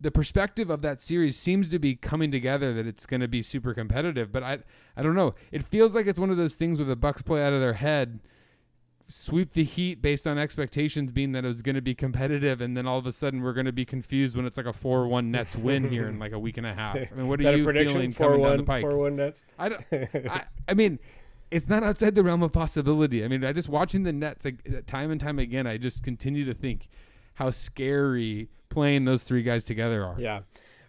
the 0.00 0.10
perspective 0.10 0.70
of 0.70 0.80
that 0.80 1.00
series 1.00 1.36
seems 1.36 1.68
to 1.70 1.78
be 1.78 1.94
coming 1.94 2.30
together 2.30 2.72
that 2.72 2.86
it's 2.86 3.04
going 3.04 3.20
to 3.20 3.28
be 3.28 3.42
super 3.42 3.74
competitive. 3.74 4.32
But 4.32 4.42
i 4.42 4.58
i 4.96 5.02
don't 5.02 5.14
know. 5.14 5.34
It 5.52 5.64
feels 5.64 5.94
like 5.94 6.06
it's 6.06 6.20
one 6.20 6.30
of 6.30 6.36
those 6.36 6.54
things 6.54 6.78
where 6.78 6.86
the 6.86 6.96
bucks 6.96 7.20
play 7.22 7.42
out 7.44 7.52
of 7.52 7.60
their 7.60 7.74
head 7.74 8.20
sweep 9.10 9.52
the 9.52 9.64
Heat 9.64 10.00
based 10.00 10.26
on 10.26 10.38
expectations 10.38 11.12
being 11.12 11.32
that 11.32 11.44
it 11.44 11.48
was 11.48 11.62
going 11.62 11.74
to 11.74 11.82
be 11.82 11.94
competitive, 11.94 12.60
and 12.60 12.76
then 12.76 12.86
all 12.86 12.98
of 12.98 13.06
a 13.06 13.12
sudden 13.12 13.42
we're 13.42 13.52
going 13.52 13.66
to 13.66 13.72
be 13.72 13.84
confused 13.84 14.36
when 14.36 14.46
it's 14.46 14.56
like 14.56 14.66
a 14.66 14.72
four-one 14.72 15.30
Nets 15.30 15.56
win 15.56 15.88
here 15.88 16.08
in 16.08 16.18
like 16.18 16.32
a 16.32 16.38
week 16.38 16.56
and 16.56 16.66
a 16.66 16.74
half. 16.74 16.96
I 16.96 17.08
mean, 17.14 17.28
what 17.28 17.40
are 17.40 17.56
you 17.56 17.64
feeling 17.64 18.12
Four 18.12 18.32
coming 18.32 18.42
down 18.46 18.56
the 18.58 18.64
pike? 18.64 18.82
four 18.82 18.96
one 18.96 19.16
Nets. 19.16 19.42
I 19.58 19.68
don't. 19.68 19.84
I, 19.92 20.44
I 20.68 20.74
mean, 20.74 20.98
it's 21.50 21.68
not 21.68 21.82
outside 21.82 22.14
the 22.14 22.22
realm 22.22 22.42
of 22.42 22.52
possibility. 22.52 23.24
I 23.24 23.28
mean, 23.28 23.44
I 23.44 23.52
just 23.52 23.68
watching 23.68 24.04
the 24.04 24.12
Nets 24.12 24.44
like 24.44 24.60
uh, 24.68 24.80
time 24.86 25.10
and 25.10 25.20
time 25.20 25.38
again. 25.38 25.66
I 25.66 25.76
just 25.76 26.02
continue 26.02 26.44
to 26.44 26.54
think 26.54 26.86
how 27.34 27.50
scary 27.50 28.48
playing 28.68 29.04
those 29.04 29.24
three 29.24 29.42
guys 29.42 29.64
together 29.64 30.04
are. 30.04 30.16
Yeah. 30.18 30.40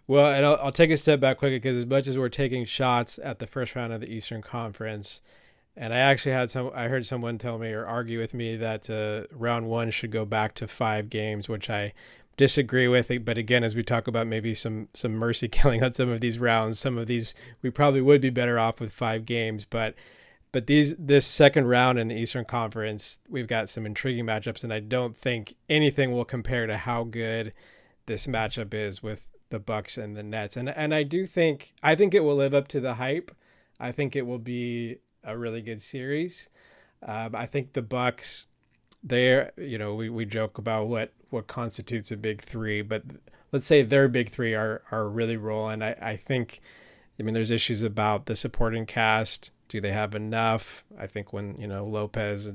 Well, 0.06 0.32
and 0.32 0.44
I'll, 0.44 0.58
I'll 0.62 0.72
take 0.72 0.90
a 0.90 0.96
step 0.96 1.20
back 1.20 1.38
quickly 1.38 1.56
because 1.58 1.76
as 1.76 1.86
much 1.86 2.06
as 2.06 2.18
we're 2.18 2.28
taking 2.28 2.64
shots 2.64 3.18
at 3.22 3.38
the 3.38 3.46
first 3.46 3.74
round 3.74 3.92
of 3.92 4.00
the 4.00 4.12
Eastern 4.12 4.42
Conference, 4.42 5.22
and 5.76 5.94
I 5.94 5.98
actually 5.98 6.32
had 6.32 6.50
some, 6.50 6.70
I 6.74 6.88
heard 6.88 7.06
someone 7.06 7.38
tell 7.38 7.58
me 7.58 7.72
or 7.72 7.86
argue 7.86 8.18
with 8.18 8.34
me 8.34 8.56
that 8.56 8.90
uh, 8.90 9.26
round 9.34 9.68
one 9.68 9.90
should 9.90 10.10
go 10.10 10.24
back 10.24 10.54
to 10.56 10.68
five 10.68 11.08
games, 11.08 11.48
which 11.48 11.70
I 11.70 11.94
disagree 12.36 12.88
with. 12.88 13.10
But 13.24 13.38
again, 13.38 13.64
as 13.64 13.74
we 13.74 13.82
talk 13.82 14.06
about 14.06 14.26
maybe 14.26 14.54
some 14.54 14.88
some 14.92 15.12
mercy 15.12 15.48
killing 15.48 15.82
on 15.82 15.92
some 15.92 16.10
of 16.10 16.20
these 16.20 16.38
rounds, 16.38 16.78
some 16.78 16.98
of 16.98 17.06
these 17.06 17.34
we 17.62 17.70
probably 17.70 18.00
would 18.00 18.20
be 18.20 18.30
better 18.30 18.58
off 18.58 18.80
with 18.80 18.92
five 18.92 19.26
games, 19.26 19.64
but. 19.64 19.94
But 20.50 20.66
these 20.66 20.94
this 20.98 21.24
second 21.24 21.68
round 21.68 21.98
in 21.98 22.08
the 22.08 22.14
Eastern 22.14 22.44
Conference, 22.44 23.20
we've 23.26 23.46
got 23.46 23.70
some 23.70 23.86
intriguing 23.86 24.26
matchups, 24.26 24.62
and 24.62 24.70
I 24.70 24.80
don't 24.80 25.16
think 25.16 25.54
anything 25.70 26.12
will 26.12 26.26
compare 26.26 26.66
to 26.66 26.76
how 26.76 27.04
good 27.04 27.54
this 28.04 28.26
matchup 28.26 28.74
is 28.74 29.02
with 29.02 29.30
the 29.48 29.58
Bucks 29.58 29.96
and 29.96 30.14
the 30.14 30.22
Nets. 30.22 30.56
And 30.58 30.68
and 30.68 30.94
I 30.94 31.04
do 31.04 31.24
think 31.24 31.72
I 31.82 31.94
think 31.94 32.12
it 32.12 32.22
will 32.22 32.36
live 32.36 32.52
up 32.52 32.68
to 32.68 32.80
the 32.80 32.96
hype. 32.96 33.30
I 33.80 33.92
think 33.92 34.14
it 34.14 34.26
will 34.26 34.38
be 34.38 34.98
a 35.24 35.36
really 35.36 35.62
good 35.62 35.80
series. 35.80 36.50
Um, 37.02 37.34
I 37.34 37.46
think 37.46 37.72
the 37.72 37.82
Bucks, 37.82 38.46
they're 39.02 39.52
you 39.56 39.78
know 39.78 39.94
we, 39.94 40.08
we 40.08 40.24
joke 40.24 40.58
about 40.58 40.88
what 40.88 41.12
what 41.30 41.46
constitutes 41.46 42.12
a 42.12 42.16
big 42.16 42.40
three, 42.40 42.82
but 42.82 43.02
let's 43.50 43.66
say 43.66 43.82
their 43.82 44.08
big 44.08 44.30
three 44.30 44.54
are 44.54 44.82
are 44.90 45.08
really 45.08 45.36
rolling. 45.36 45.82
I 45.82 45.92
I 46.00 46.16
think. 46.16 46.60
I 47.20 47.24
mean, 47.24 47.34
there's 47.34 47.50
issues 47.50 47.82
about 47.82 48.26
the 48.26 48.34
supporting 48.34 48.84
cast. 48.86 49.52
Do 49.68 49.80
they 49.80 49.92
have 49.92 50.14
enough? 50.14 50.82
I 50.98 51.06
think 51.06 51.32
when 51.32 51.56
you 51.56 51.68
know 51.68 51.86
Lopez 51.86 52.50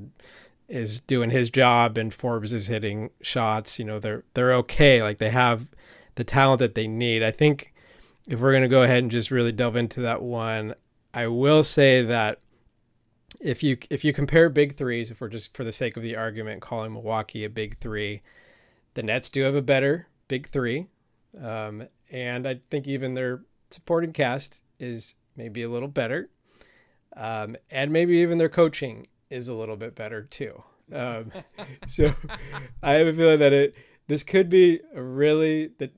is 0.67 0.99
doing 0.99 1.29
his 1.29 1.49
job 1.49 1.97
and 1.97 2.13
Forbes 2.13 2.51
is 2.51 2.67
hitting 2.67 3.11
shots, 3.21 3.79
you 3.79 3.85
know 3.85 3.99
they're 3.99 4.23
they're 4.33 4.53
okay. 4.55 5.01
Like 5.01 5.19
they 5.19 5.29
have 5.29 5.69
the 6.15 6.23
talent 6.23 6.59
that 6.59 6.75
they 6.75 6.87
need. 6.87 7.23
I 7.23 7.31
think 7.31 7.73
if 8.27 8.39
we're 8.39 8.51
gonna 8.51 8.67
go 8.67 8.83
ahead 8.83 9.03
and 9.03 9.11
just 9.11 9.31
really 9.31 9.51
delve 9.51 9.75
into 9.75 10.01
that 10.01 10.21
one, 10.21 10.73
I 11.13 11.27
will 11.27 11.63
say 11.63 12.01
that 12.03 12.39
if 13.39 13.63
you 13.63 13.77
if 13.89 14.03
you 14.03 14.13
compare 14.13 14.49
big 14.49 14.75
threes, 14.75 15.11
if 15.11 15.21
we're 15.21 15.27
just 15.27 15.55
for 15.55 15.63
the 15.63 15.71
sake 15.71 15.97
of 15.97 16.03
the 16.03 16.15
argument 16.15 16.61
calling 16.61 16.93
Milwaukee 16.93 17.43
a 17.43 17.49
big 17.49 17.77
three, 17.77 18.21
the 18.93 19.03
Nets 19.03 19.29
do 19.29 19.43
have 19.43 19.55
a 19.55 19.61
better 19.61 20.07
big 20.27 20.49
three, 20.49 20.87
um, 21.41 21.87
and 22.11 22.47
I 22.47 22.61
think 22.69 22.87
even 22.87 23.13
their 23.13 23.41
supporting 23.69 24.13
cast 24.13 24.63
is 24.79 25.15
maybe 25.35 25.61
a 25.63 25.69
little 25.69 25.87
better, 25.87 26.29
um, 27.15 27.55
and 27.69 27.91
maybe 27.91 28.17
even 28.17 28.37
their 28.37 28.49
coaching 28.49 29.07
is 29.29 29.47
a 29.47 29.53
little 29.53 29.75
bit 29.75 29.95
better 29.95 30.23
too. 30.23 30.63
Um, 30.91 31.31
so 31.87 32.13
I 32.81 32.93
have 32.93 33.07
a 33.07 33.13
feeling 33.13 33.39
that 33.39 33.53
it 33.53 33.75
this 34.07 34.23
could 34.23 34.49
be 34.49 34.79
a 34.95 35.01
really 35.01 35.71
the 35.77 35.91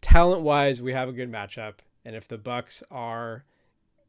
talent 0.00 0.42
wise 0.42 0.82
we 0.82 0.92
have 0.92 1.08
a 1.08 1.12
good 1.12 1.30
matchup, 1.30 1.74
and 2.04 2.16
if 2.16 2.26
the 2.26 2.38
Bucks 2.38 2.82
are 2.90 3.44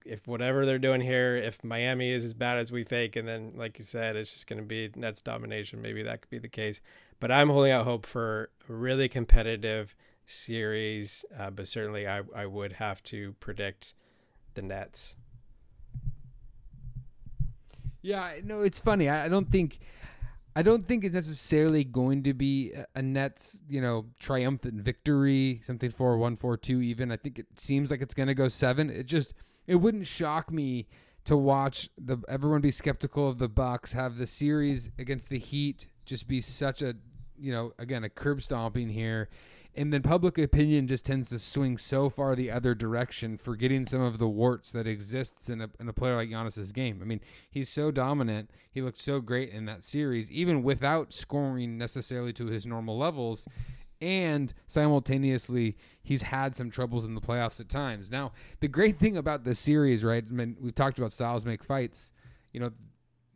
if 0.05 0.27
whatever 0.27 0.65
they're 0.65 0.79
doing 0.79 1.01
here, 1.01 1.35
if 1.35 1.63
Miami 1.63 2.11
is 2.11 2.23
as 2.23 2.33
bad 2.33 2.57
as 2.57 2.71
we 2.71 2.83
think, 2.83 3.15
and 3.15 3.27
then 3.27 3.53
like 3.55 3.77
you 3.77 3.85
said, 3.85 4.15
it's 4.15 4.31
just 4.31 4.47
going 4.47 4.61
to 4.61 4.65
be 4.65 4.89
Nets 4.95 5.21
domination, 5.21 5.81
maybe 5.81 6.03
that 6.03 6.21
could 6.21 6.29
be 6.29 6.39
the 6.39 6.47
case. 6.47 6.81
But 7.19 7.31
I'm 7.31 7.49
holding 7.49 7.71
out 7.71 7.85
hope 7.85 8.05
for 8.05 8.49
a 8.69 8.73
really 8.73 9.07
competitive 9.07 9.95
series, 10.25 11.25
uh, 11.37 11.49
but 11.49 11.67
certainly 11.67 12.07
I, 12.07 12.21
I 12.35 12.45
would 12.45 12.73
have 12.73 13.03
to 13.03 13.33
predict 13.39 13.93
the 14.55 14.61
Nets. 14.61 15.17
Yeah, 18.01 18.33
no, 18.43 18.61
it's 18.61 18.79
funny. 18.79 19.09
I, 19.09 19.29
don't 19.29 19.49
think, 19.49 19.79
I 20.55 20.61
don't 20.61 20.85
think 20.85 21.05
it's 21.05 21.15
necessarily 21.15 21.85
going 21.85 22.23
to 22.23 22.33
be 22.33 22.73
a, 22.93 23.01
Nets, 23.01 23.61
you 23.69 23.79
know, 23.79 24.07
triumphant 24.19 24.81
victory, 24.81 25.61
something 25.63 25.89
four 25.89 26.17
one 26.17 26.35
four 26.35 26.57
two 26.57 26.81
even. 26.81 27.11
I 27.11 27.15
think 27.15 27.39
it 27.39 27.47
seems 27.55 27.89
like 27.89 28.01
it's 28.01 28.13
going 28.13 28.27
to 28.27 28.35
go 28.35 28.49
seven. 28.49 28.89
It 28.89 29.05
just, 29.05 29.33
it 29.67 29.75
wouldn't 29.75 30.07
shock 30.07 30.51
me 30.51 30.87
to 31.25 31.37
watch 31.37 31.89
the 31.97 32.21
everyone 32.27 32.61
be 32.61 32.71
skeptical 32.71 33.29
of 33.29 33.37
the 33.37 33.49
Bucks 33.49 33.93
have 33.93 34.17
the 34.17 34.27
series 34.27 34.89
against 34.97 35.29
the 35.29 35.39
Heat 35.39 35.87
just 36.05 36.27
be 36.27 36.41
such 36.41 36.81
a, 36.81 36.95
you 37.37 37.51
know, 37.51 37.73
again 37.79 38.03
a 38.03 38.09
curb 38.09 38.41
stomping 38.41 38.89
here 38.89 39.29
and 39.75 39.91
then 39.91 40.03
public 40.03 40.37
opinion 40.37 40.87
just 40.87 41.05
tends 41.05 41.29
to 41.29 41.39
swing 41.39 41.77
so 41.77 42.07
far 42.07 42.35
the 42.35 42.51
other 42.51 42.75
direction, 42.75 43.37
forgetting 43.37 43.85
some 43.87 44.01
of 44.01 44.19
the 44.19 44.27
warts 44.27 44.69
that 44.71 44.85
exists 44.85 45.49
in 45.49 45.61
a, 45.61 45.69
in 45.79 45.89
a 45.89 45.93
player 45.93 46.15
like 46.15 46.29
Giannis's 46.29 46.71
game. 46.71 46.99
I 47.01 47.05
mean, 47.05 47.21
he's 47.49 47.69
so 47.69 47.89
dominant. 47.89 48.51
He 48.71 48.81
looked 48.83 49.01
so 49.01 49.19
great 49.19 49.49
in 49.49 49.65
that 49.65 49.83
series, 49.83 50.29
even 50.29 50.61
without 50.61 51.11
scoring 51.11 51.77
necessarily 51.77 52.33
to 52.33 52.47
his 52.47 52.67
normal 52.67 52.97
levels. 52.97 53.45
And 54.03 54.53
simultaneously, 54.67 55.77
he's 56.01 56.23
had 56.23 56.57
some 56.57 56.69
troubles 56.69 57.05
in 57.05 57.15
the 57.15 57.21
playoffs 57.21 57.61
at 57.61 57.69
times. 57.69 58.11
Now, 58.11 58.33
the 58.59 58.67
great 58.67 58.99
thing 58.99 59.15
about 59.15 59.45
this 59.45 59.59
series, 59.59 60.03
right? 60.03 60.25
I 60.29 60.33
mean, 60.33 60.57
we've 60.59 60.75
talked 60.75 60.97
about 60.97 61.13
styles 61.13 61.45
make 61.45 61.63
fights. 61.63 62.11
You 62.51 62.59
know, 62.59 62.71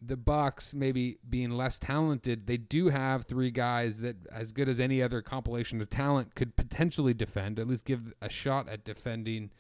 the 0.01 0.17
Bucks 0.17 0.73
maybe 0.73 1.19
being 1.29 1.51
less 1.51 1.79
talented, 1.79 2.47
they 2.47 2.57
do 2.57 2.89
have 2.89 3.23
three 3.23 3.49
guys 3.49 4.01
that, 4.01 4.17
as 4.29 4.51
good 4.51 4.67
as 4.67 4.77
any 4.77 5.01
other 5.01 5.21
compilation 5.21 5.79
of 5.79 5.89
talent, 5.89 6.35
could 6.35 6.57
potentially 6.57 7.13
defend, 7.13 7.59
at 7.59 7.67
least 7.69 7.85
give 7.85 8.13
a 8.21 8.29
shot 8.29 8.67
at 8.67 8.83
defending 8.83 9.51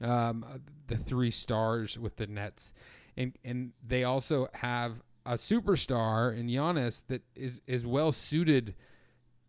um, 0.00 0.44
the 0.88 0.96
three 0.96 1.30
stars 1.30 1.96
with 1.96 2.16
the 2.16 2.26
Nets, 2.26 2.74
and 3.16 3.38
and 3.44 3.70
they 3.86 4.02
also 4.02 4.48
have 4.54 5.00
a 5.24 5.34
superstar 5.34 6.36
in 6.36 6.48
Giannis 6.48 7.02
that 7.06 7.22
is 7.36 7.60
is 7.68 7.86
well 7.86 8.10
suited 8.10 8.74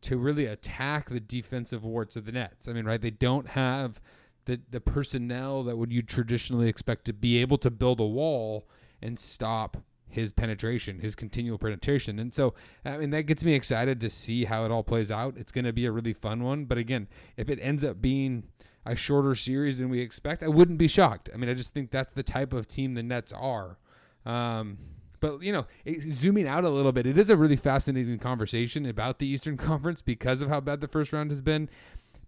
to 0.01 0.17
really 0.17 0.45
attack 0.45 1.09
the 1.09 1.19
defensive 1.19 1.83
warts 1.83 2.15
of 2.15 2.25
the 2.25 2.31
Nets. 2.31 2.67
I 2.67 2.73
mean, 2.73 2.85
right? 2.85 3.01
They 3.01 3.11
don't 3.11 3.49
have 3.49 4.01
the 4.45 4.59
the 4.69 4.81
personnel 4.81 5.63
that 5.63 5.77
would 5.77 5.91
you 5.91 6.01
traditionally 6.01 6.67
expect 6.67 7.05
to 7.05 7.13
be 7.13 7.37
able 7.37 7.57
to 7.59 7.69
build 7.69 7.99
a 7.99 8.05
wall 8.05 8.67
and 9.01 9.19
stop 9.19 9.77
his 10.11 10.31
penetration, 10.31 10.99
his 10.99 11.15
continual 11.15 11.57
penetration. 11.57 12.19
And 12.19 12.33
so, 12.33 12.53
I 12.83 12.97
mean, 12.97 13.11
that 13.11 13.23
gets 13.23 13.43
me 13.43 13.53
excited 13.53 13.99
to 14.01 14.09
see 14.09 14.45
how 14.45 14.65
it 14.65 14.71
all 14.71 14.83
plays 14.83 15.09
out. 15.09 15.37
It's 15.37 15.51
going 15.51 15.65
to 15.65 15.73
be 15.73 15.85
a 15.85 15.91
really 15.91 16.13
fun 16.13 16.43
one. 16.43 16.65
But 16.65 16.77
again, 16.77 17.07
if 17.37 17.49
it 17.49 17.59
ends 17.61 17.83
up 17.83 18.01
being 18.01 18.43
a 18.85 18.95
shorter 18.95 19.35
series 19.35 19.77
than 19.77 19.89
we 19.89 20.01
expect, 20.01 20.43
I 20.43 20.49
wouldn't 20.49 20.77
be 20.77 20.87
shocked. 20.87 21.29
I 21.33 21.37
mean, 21.37 21.49
I 21.49 21.53
just 21.53 21.73
think 21.73 21.91
that's 21.91 22.11
the 22.11 22.23
type 22.23 22.51
of 22.53 22.67
team 22.67 22.93
the 22.93 23.03
Nets 23.03 23.31
are. 23.31 23.77
Um, 24.25 24.77
but 25.21 25.41
you 25.41 25.53
know, 25.53 25.65
it, 25.85 26.13
zooming 26.13 26.47
out 26.47 26.65
a 26.65 26.69
little 26.69 26.91
bit, 26.91 27.05
it 27.05 27.17
is 27.17 27.29
a 27.29 27.37
really 27.37 27.55
fascinating 27.55 28.19
conversation 28.19 28.85
about 28.85 29.19
the 29.19 29.27
Eastern 29.27 29.55
Conference 29.69 30.01
because 30.01 30.41
of 30.41 30.49
how 30.49 30.59
bad 30.59 30.81
the 30.81 30.87
first 30.89 31.13
round 31.13 31.31
has 31.31 31.41
been. 31.41 31.69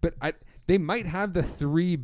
But 0.00 0.14
I, 0.22 0.32
they 0.66 0.78
might 0.78 1.04
have 1.06 1.34
the 1.34 1.42
three 1.42 1.98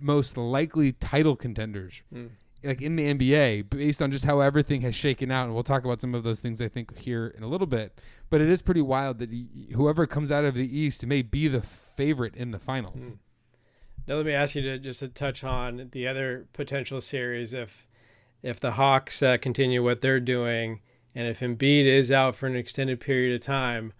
most 0.00 0.38
likely 0.38 0.92
title 0.92 1.36
contenders. 1.36 2.02
Mm 2.14 2.30
like 2.64 2.82
in 2.82 2.96
the 2.96 3.14
NBA 3.14 3.70
based 3.70 4.02
on 4.02 4.10
just 4.10 4.24
how 4.24 4.40
everything 4.40 4.80
has 4.80 4.94
shaken 4.94 5.30
out 5.30 5.44
and 5.44 5.54
we'll 5.54 5.62
talk 5.62 5.84
about 5.84 6.00
some 6.00 6.14
of 6.14 6.24
those 6.24 6.40
things 6.40 6.60
I 6.60 6.68
think 6.68 6.98
here 6.98 7.28
in 7.36 7.42
a 7.42 7.46
little 7.46 7.66
bit 7.66 8.00
but 8.30 8.40
it 8.40 8.48
is 8.48 8.62
pretty 8.62 8.82
wild 8.82 9.18
that 9.18 9.30
whoever 9.74 10.06
comes 10.06 10.32
out 10.32 10.44
of 10.44 10.54
the 10.54 10.78
east 10.78 11.06
may 11.06 11.22
be 11.22 11.48
the 11.48 11.62
favorite 11.62 12.34
in 12.34 12.50
the 12.50 12.58
finals. 12.58 13.04
Mm. 13.04 13.18
Now 14.08 14.14
let 14.16 14.26
me 14.26 14.32
ask 14.32 14.54
you 14.54 14.62
to 14.62 14.78
just 14.78 15.00
to 15.00 15.08
touch 15.08 15.44
on 15.44 15.88
the 15.92 16.06
other 16.06 16.46
potential 16.52 17.00
series 17.00 17.54
if 17.54 17.85
if 18.46 18.60
the 18.60 18.72
Hawks 18.72 19.22
uh, 19.22 19.36
continue 19.36 19.82
what 19.82 20.00
they're 20.00 20.20
doing 20.20 20.80
and 21.14 21.26
if 21.26 21.40
Embiid 21.40 21.84
is 21.84 22.12
out 22.12 22.36
for 22.36 22.46
an 22.46 22.56
extended 22.56 23.00
period 23.00 23.34
of 23.34 23.40
time 23.40 23.92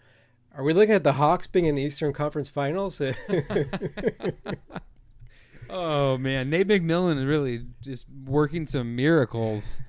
are 0.56 0.62
we 0.62 0.72
looking 0.72 0.94
at 0.94 1.04
the 1.04 1.14
Hawks 1.14 1.46
being 1.46 1.66
in 1.66 1.74
the 1.74 1.82
Eastern 1.82 2.14
Conference 2.14 2.48
Finals? 2.48 3.00
Oh 5.68 6.16
man, 6.16 6.50
Nate 6.50 6.68
McMillan 6.68 7.18
is 7.18 7.24
really 7.24 7.66
just 7.80 8.06
working 8.24 8.66
some 8.66 8.94
miracles. 8.94 9.80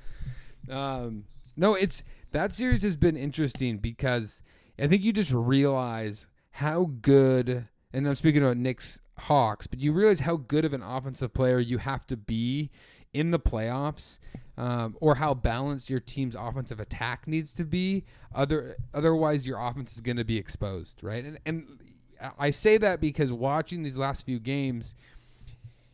Um, 0.70 1.26
no, 1.56 1.76
it's 1.76 2.04
that 2.32 2.54
series 2.54 2.82
has 2.82 2.96
been 2.96 3.16
interesting 3.16 3.78
because 3.78 4.42
I 4.80 4.88
think 4.88 5.04
you 5.04 5.14
just 5.14 5.32
realize 5.32 6.26
how 6.52 6.92
good, 7.02 7.68
and 7.94 8.08
I'm 8.08 8.16
speaking 8.16 8.42
about 8.42 8.58
Knicks 8.58 9.00
Hawks, 9.20 9.68
but 9.68 9.80
you 9.80 9.92
realize 9.94 10.22
how 10.22 10.38
good 10.38 10.66
of 10.66 10.74
an 10.74 10.82
offensive 10.82 11.34
player 11.34 11.60
you 11.60 11.78
have 11.78 12.08
to 12.08 12.18
be 12.18 12.72
in 13.14 13.32
the 13.32 13.40
playoffs, 13.40 14.18
um, 14.58 14.98
or 15.00 15.16
how 15.16 15.34
balanced 15.34 15.90
your 15.90 16.00
team's 16.00 16.36
offensive 16.36 16.80
attack 16.80 17.28
needs 17.28 17.54
to 17.56 17.64
be. 17.64 18.06
Other 18.34 18.78
otherwise, 18.94 19.46
your 19.46 19.60
offense 19.60 19.94
is 19.94 20.02
going 20.02 20.18
to 20.18 20.24
be 20.24 20.38
exposed, 20.38 21.04
right? 21.04 21.24
And 21.24 21.40
and 21.46 21.80
I 22.40 22.52
say 22.52 22.78
that 22.78 23.00
because 23.00 23.32
watching 23.32 23.84
these 23.84 23.98
last 23.98 24.26
few 24.26 24.40
games 24.40 24.96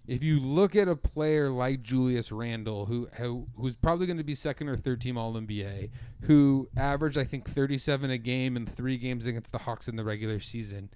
if 0.06 0.22
you 0.22 0.40
look 0.40 0.76
at 0.76 0.88
a 0.88 0.96
player 0.96 1.50
like 1.50 1.82
Julius 1.82 2.32
Randle, 2.32 2.86
who, 2.88 3.08
who 3.14 3.48
who's 3.56 3.76
probably 3.76 4.06
going 4.06 4.18
to 4.18 4.24
be 4.24 4.36
second 4.36 4.68
or 4.68 4.76
third 4.76 5.00
team 5.00 5.18
All 5.18 5.34
NBA, 5.34 5.90
who 6.24 6.68
averaged 6.76 7.18
I 7.18 7.24
think 7.24 7.50
37 7.50 8.12
a 8.12 8.18
game 8.18 8.58
in 8.58 8.66
three 8.66 8.98
games 8.98 9.26
against 9.26 9.52
the 9.52 9.60
Hawks 9.60 9.88
in 9.88 9.96
the 9.96 10.04
regular 10.04 10.40
season, 10.40 10.90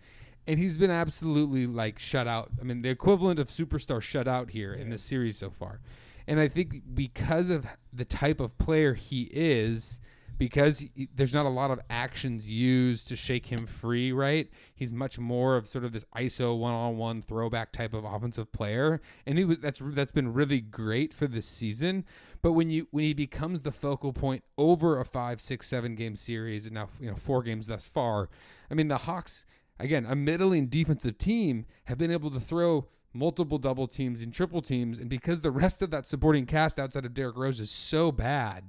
and 0.46 0.60
he's 0.60 0.78
been 0.78 0.92
absolutely 0.92 1.66
like 1.66 2.00
shut 2.00 2.28
out. 2.28 2.52
I 2.60 2.64
mean, 2.64 2.82
the 2.82 2.90
equivalent 2.90 3.40
of 3.40 3.48
superstar 3.48 4.02
shut 4.02 4.28
out 4.28 4.52
here 4.52 4.74
in 4.74 4.90
this 4.90 5.04
series 5.04 5.38
so 5.38 5.50
far. 5.52 5.80
And 6.28 6.40
I 6.40 6.48
think 6.48 6.84
because 6.94 7.50
of 7.50 7.66
the 7.94 8.06
type 8.06 8.40
of 8.40 8.58
player 8.58 8.94
he 8.94 9.30
is, 9.32 10.00
because 10.38 10.80
he, 10.80 11.10
there's 11.16 11.34
not 11.34 11.46
a 11.46 11.50
lot 11.50 11.72
of 11.72 11.80
actions 11.90 12.50
used 12.50 13.08
to 13.08 13.16
shake 13.16 13.48
him 13.48 13.66
free, 13.66 14.12
right? 14.12 14.50
He's 14.76 14.94
much 14.94 15.18
more 15.18 15.56
of 15.56 15.68
sort 15.68 15.84
of 15.84 15.94
this 15.94 16.06
ISO 16.16 16.58
one-on-one 16.58 17.24
throwback 17.24 17.72
type 17.72 17.94
of 17.94 18.04
offensive 18.04 18.52
player, 18.52 19.02
and 19.26 19.38
he 19.38 19.46
was 19.46 19.58
that's 19.60 19.82
that's 19.84 20.12
been 20.12 20.34
really 20.34 20.62
great 20.62 21.14
for 21.14 21.28
this 21.28 21.48
season. 21.48 22.06
But 22.42 22.52
when 22.54 22.70
you 22.70 22.88
when 22.92 23.06
he 23.06 23.14
becomes 23.14 23.62
the 23.62 23.72
focal 23.72 24.14
point 24.14 24.44
over 24.58 25.00
a 25.00 25.06
five, 25.06 25.42
six, 25.42 25.68
seven 25.68 25.96
game 25.96 26.16
series, 26.16 26.66
and 26.66 26.76
now 26.76 26.90
you 27.00 27.10
know 27.10 27.16
four 27.16 27.42
games 27.42 27.68
thus 27.68 27.88
far, 27.88 28.30
I 28.70 28.74
mean 28.74 28.90
the 28.90 29.00
Hawks 29.00 29.46
again 29.80 30.06
a 30.08 30.16
middling 30.16 30.68
defensive 30.68 31.18
team 31.18 31.66
have 31.86 31.98
been 31.98 32.12
able 32.12 32.32
to 32.32 32.40
throw 32.40 32.88
multiple 33.18 33.58
double 33.58 33.88
teams 33.88 34.22
and 34.22 34.34
triple 34.34 34.62
teams, 34.62 35.00
and 35.00 35.10
because 35.10 35.42
the 35.42 35.52
rest 35.52 35.82
of 35.82 35.90
that 35.92 36.06
supporting 36.06 36.46
cast 36.46 36.78
outside 36.80 37.06
of 37.06 37.14
Derrick 37.14 37.36
Rose 37.38 37.60
is 37.60 37.72
so 37.72 38.12
bad 38.12 38.64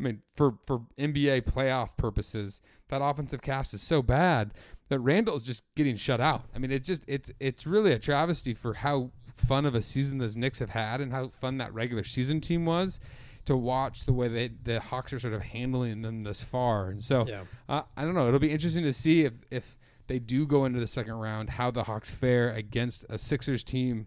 I 0.00 0.02
mean, 0.02 0.22
for 0.34 0.54
for 0.66 0.80
NBA 0.98 1.42
playoff 1.42 1.96
purposes, 1.96 2.60
that 2.88 3.00
offensive 3.02 3.40
cast 3.40 3.72
is 3.72 3.82
so 3.82 4.02
bad 4.02 4.52
that 4.88 4.98
Randle 4.98 5.36
is 5.36 5.42
just 5.42 5.62
getting 5.76 5.96
shut 5.96 6.20
out. 6.20 6.46
I 6.54 6.58
mean, 6.58 6.72
it's 6.72 6.88
just 6.88 7.02
it's 7.06 7.30
it's 7.38 7.66
really 7.66 7.92
a 7.92 7.98
travesty 7.98 8.52
for 8.54 8.74
how 8.74 9.12
fun 9.36 9.64
of 9.64 9.74
a 9.74 9.82
season 9.82 10.18
those 10.18 10.36
Knicks 10.36 10.58
have 10.58 10.70
had 10.70 11.00
and 11.00 11.12
how 11.12 11.28
fun 11.28 11.58
that 11.58 11.72
regular 11.72 12.04
season 12.04 12.40
team 12.40 12.64
was 12.64 12.98
to 13.44 13.56
watch 13.56 14.04
the 14.06 14.12
way 14.12 14.28
they 14.28 14.48
the 14.64 14.80
Hawks 14.80 15.12
are 15.12 15.20
sort 15.20 15.34
of 15.34 15.42
handling 15.42 16.02
them 16.02 16.24
this 16.24 16.42
far. 16.42 16.88
And 16.88 17.02
so 17.02 17.26
Yeah. 17.28 17.44
uh, 17.68 17.82
I 17.96 18.04
don't 18.04 18.14
know. 18.14 18.26
It'll 18.26 18.40
be 18.40 18.50
interesting 18.50 18.82
to 18.84 18.92
see 18.92 19.22
if 19.22 19.34
if 19.52 19.76
they 20.12 20.18
do 20.18 20.46
go 20.46 20.66
into 20.66 20.78
the 20.78 20.86
second 20.86 21.14
round, 21.14 21.48
how 21.48 21.70
the 21.70 21.84
Hawks 21.84 22.10
fare 22.10 22.50
against 22.50 23.06
a 23.08 23.16
Sixers 23.16 23.64
team. 23.64 24.06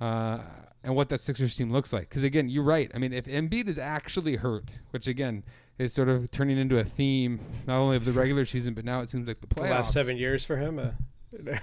Uh, 0.00 0.38
and 0.82 0.96
what 0.96 1.10
that 1.10 1.20
Sixers 1.20 1.54
team 1.54 1.70
looks 1.70 1.92
like. 1.92 2.08
Because 2.08 2.22
again, 2.22 2.48
you're 2.48 2.64
right. 2.64 2.90
I 2.94 2.98
mean, 2.98 3.12
if 3.12 3.26
Embiid 3.26 3.68
is 3.68 3.78
actually 3.78 4.36
hurt, 4.36 4.64
which 4.92 5.06
again 5.06 5.44
is 5.78 5.92
sort 5.92 6.08
of 6.08 6.30
turning 6.30 6.56
into 6.56 6.78
a 6.78 6.84
theme 6.84 7.38
not 7.66 7.76
only 7.78 7.98
of 7.98 8.06
the 8.06 8.12
regular 8.12 8.46
season, 8.46 8.72
but 8.72 8.86
now 8.86 9.00
it 9.00 9.10
seems 9.10 9.28
like 9.28 9.42
the 9.42 9.46
The 9.46 9.54
playoffs. 9.56 9.70
last 9.70 9.92
seven 9.92 10.16
years 10.16 10.46
for 10.46 10.56
him. 10.56 10.78
Uh, 10.78 10.90